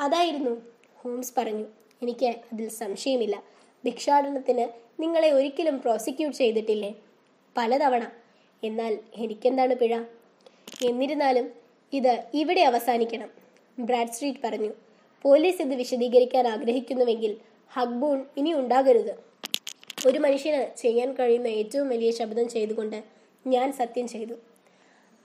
[0.00, 0.62] അതായിരുന്നു
[0.96, 1.66] ഹോംസ് പറഞ്ഞു.
[2.02, 3.42] എനിക്ക് അതിൽ സംശയമില്ല.
[3.84, 4.66] ഭിക്ഷാടനത്തിന്
[5.02, 6.94] നിങ്ങളെ ഒരിക്കലും പ്രോസിക്യൂട്ട് ചെയ്തിട്ടില്ലേ?
[7.56, 8.10] പലതവണ.
[8.64, 9.94] എന്നാൽ എനിക്കെന്താണ് പിഴ?
[10.84, 11.50] എന്നിരുന്നാലും
[11.92, 13.30] ഇത് ഇവിടെ അവസാനിക്കണം.
[13.78, 14.83] ബ്രാഡ് സ്ട്രീറ്റ് പറഞ്ഞു.
[15.24, 17.36] പോലീസ് ഇത് വിശദീകരിക്കാൻ ആഗ്രഹിക്കുന്നുവെങ്കിൽ
[17.72, 19.14] ഹക്ബൂൺ ഇനി ഉണ്ടാകരുത്.
[20.06, 23.04] ഒരു മനുഷ്യന് ചെയ്യാൻ കഴിയുന്ന ഏറ്റവും വലിയ ശബ്ദം ചെയ്തുകൊണ്ട്
[23.46, 24.34] ഞാൻ സത്യം ചെയ്തു.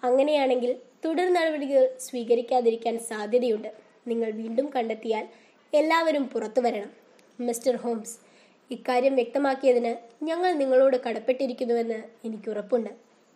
[0.04, 3.70] അങ്ങനെയാണെങ്കിൽ തുടർ നടപടികൾ സ്വീകരിക്കാതിരിക്കാൻ സാധ്യതയുണ്ട്.
[4.08, 5.26] നിങ്ങൾ വീണ്ടും കണ്ടെത്തിയാൽ
[5.74, 6.92] എല്ലാവരും പുറത്തു വരണം.
[7.40, 8.18] മിസ്റ്റർ ഹോംസ്
[8.72, 12.90] ഇക്കാര്യം വ്യക്തമാക്കിയതിന് ഞങ്ങൾ നിങ്ങളോട് കടപ്പെട്ടിരിക്കുന്നുവെന്ന് എനിക്ക് ഉറപ്പുണ്ട്.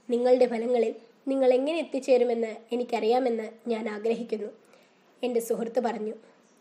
[0.09, 0.95] നിങ്ങളുടെ ഫലങ്ങളിൽ
[1.27, 4.49] നിങ്ങൾ എങ്ങനെ എത്തിച്ചേരുമെന്ന് എനിക്കറിയാമെന്ന് ഞാൻ ആഗ്രഹിക്കുന്നു.
[5.23, 6.15] എന്റെ സുഹൃത്ത് പറഞ്ഞു.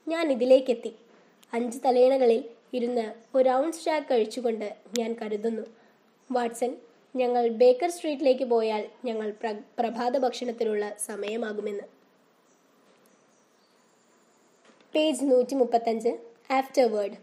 [0.08, 0.96] ഞാൻ ഇതിലേക്കെത്തി
[1.52, 5.62] അഞ്ച് തലയിണകളിൽ ഇരുന്ന് ഒരു റൗണ്ട് സ്റ്റാക്ക് കഴിച്ചുകൊണ്ട് ഞാൻ കരുതുന്നു.
[6.30, 6.76] വാട്സൺ
[7.16, 11.82] ഞങ്ങൾ ബേക്കർ സ്ട്രീറ്റിലേക്ക് പോയാൽ ഞങ്ങൾ പ്ര- പ്രഭാത ഭക്ഷണത്തിനുള്ള സമയമാകുമെന്ന്.
[14.94, 16.08] പേജ് നൂറ്റി മുപ്പത്തഞ്ച്
[16.50, 17.18] ആഫ്റ്റർ വേർഡ്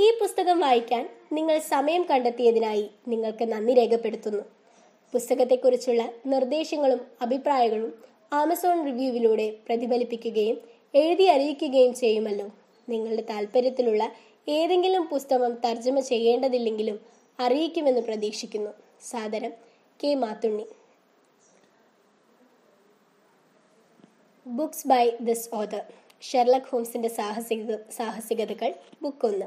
[0.00, 4.42] ഈ പുസ്തകം വായിക്കാൻ നിങ്ങൾ സമയം കണ്ടെത്തിയതിനായി നിങ്ങൾക്ക് നന്ദി രേഖപ്പെടുത്തുന്നു.
[5.12, 12.46] പുസ്തകത്തെക്കുറിച്ചുള്ള നിർദ്ദേശങ്ങളും അഭിപ്രായങ്ങളും ആമസോൺ റിവ്യൂവിലൂടെ പ്രതിഫലിപ്പിക്കുകയും എഴുതി അറിയിക്കുകയും ചെയ്യുമല്ലോ.
[12.88, 14.12] നിങ്ങളുടെ താല്പര്യത്തിലുള്ള
[14.48, 17.00] ഏതെങ്കിലും പുസ്തകം തർജമ ചെയ്യേണ്ടതില്ലെങ്കിലും
[17.40, 18.70] അറിയിക്കുമെന്ന് പ്രതീക്ഷിക്കുന്നു.
[19.10, 19.52] സാദരം
[20.04, 20.66] K Mathunni.
[24.46, 25.82] Books by this author
[26.22, 29.46] Sherlock ഹോംസിന്റെ സാഹസിക സാഹസികതകൾ ബുക്ക് ഒന്ന്.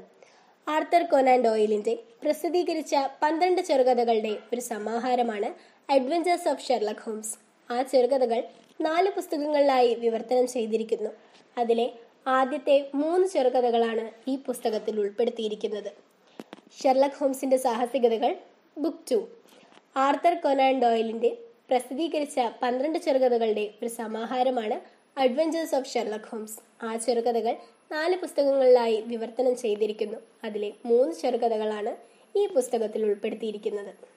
[0.69, 5.49] ആർത്തർ കൊനാൻ ഡോയിലിന്റെ പ്രസിദ്ധീകരിച്ച പന്ത്രണ്ട് ചെറുകഥകളുടെ ഒരു സമാഹാരമാണ്
[5.91, 7.35] അഡ്വഞ്ചേഴ്സ് ഓഫ് ഷെർലക് ഹോംസ്
[7.69, 8.43] ആ ചെറുകഥകൾ
[8.81, 11.24] നാല് പുസ്തകങ്ങളിലായി വിവർത്തനം ചെയ്തിരിക്കുന്നു.
[11.57, 11.93] അതിലെ
[12.27, 15.91] ആദ്യത്തെ മൂന്ന് ചെറുകഥകളാണ് ഈ പുസ്തകത്തിൽ ഉൾപ്പെടുത്തിയിരിക്കുന്നത്.
[16.81, 18.35] ഷെർലക് ഹോംസിന്റെ സാഹസികതകൾ
[18.77, 19.27] ബുക്ക് ടു.
[19.95, 21.37] ആർത്തർ കൊനാൻ ഡോയിലിന്റെ
[21.69, 24.77] പ്രസിദ്ധീകരിച്ച പന്ത്രണ്ട് ചെറുകഥകളുടെ ഒരു സമാഹാരമാണ്
[25.19, 26.59] അഡ്വഞ്ചേഴ്സ് ഓഫ് ഷെർലക് ഹോംസ്.
[26.83, 27.53] ആ ചെറുകഥകൾ
[27.91, 30.17] നാല് പുസ്തകങ്ങളിലായി വിവർത്തനം ചെയ്തിരിക്കുന്നു.
[30.43, 31.91] അതിലെ മൂന്ന് ചെറുകഥകളാണ്
[32.37, 34.14] ഈ പുസ്തകത്തിൽ ഉൾപ്പെടുത്തിയിരിക്കുന്നത്.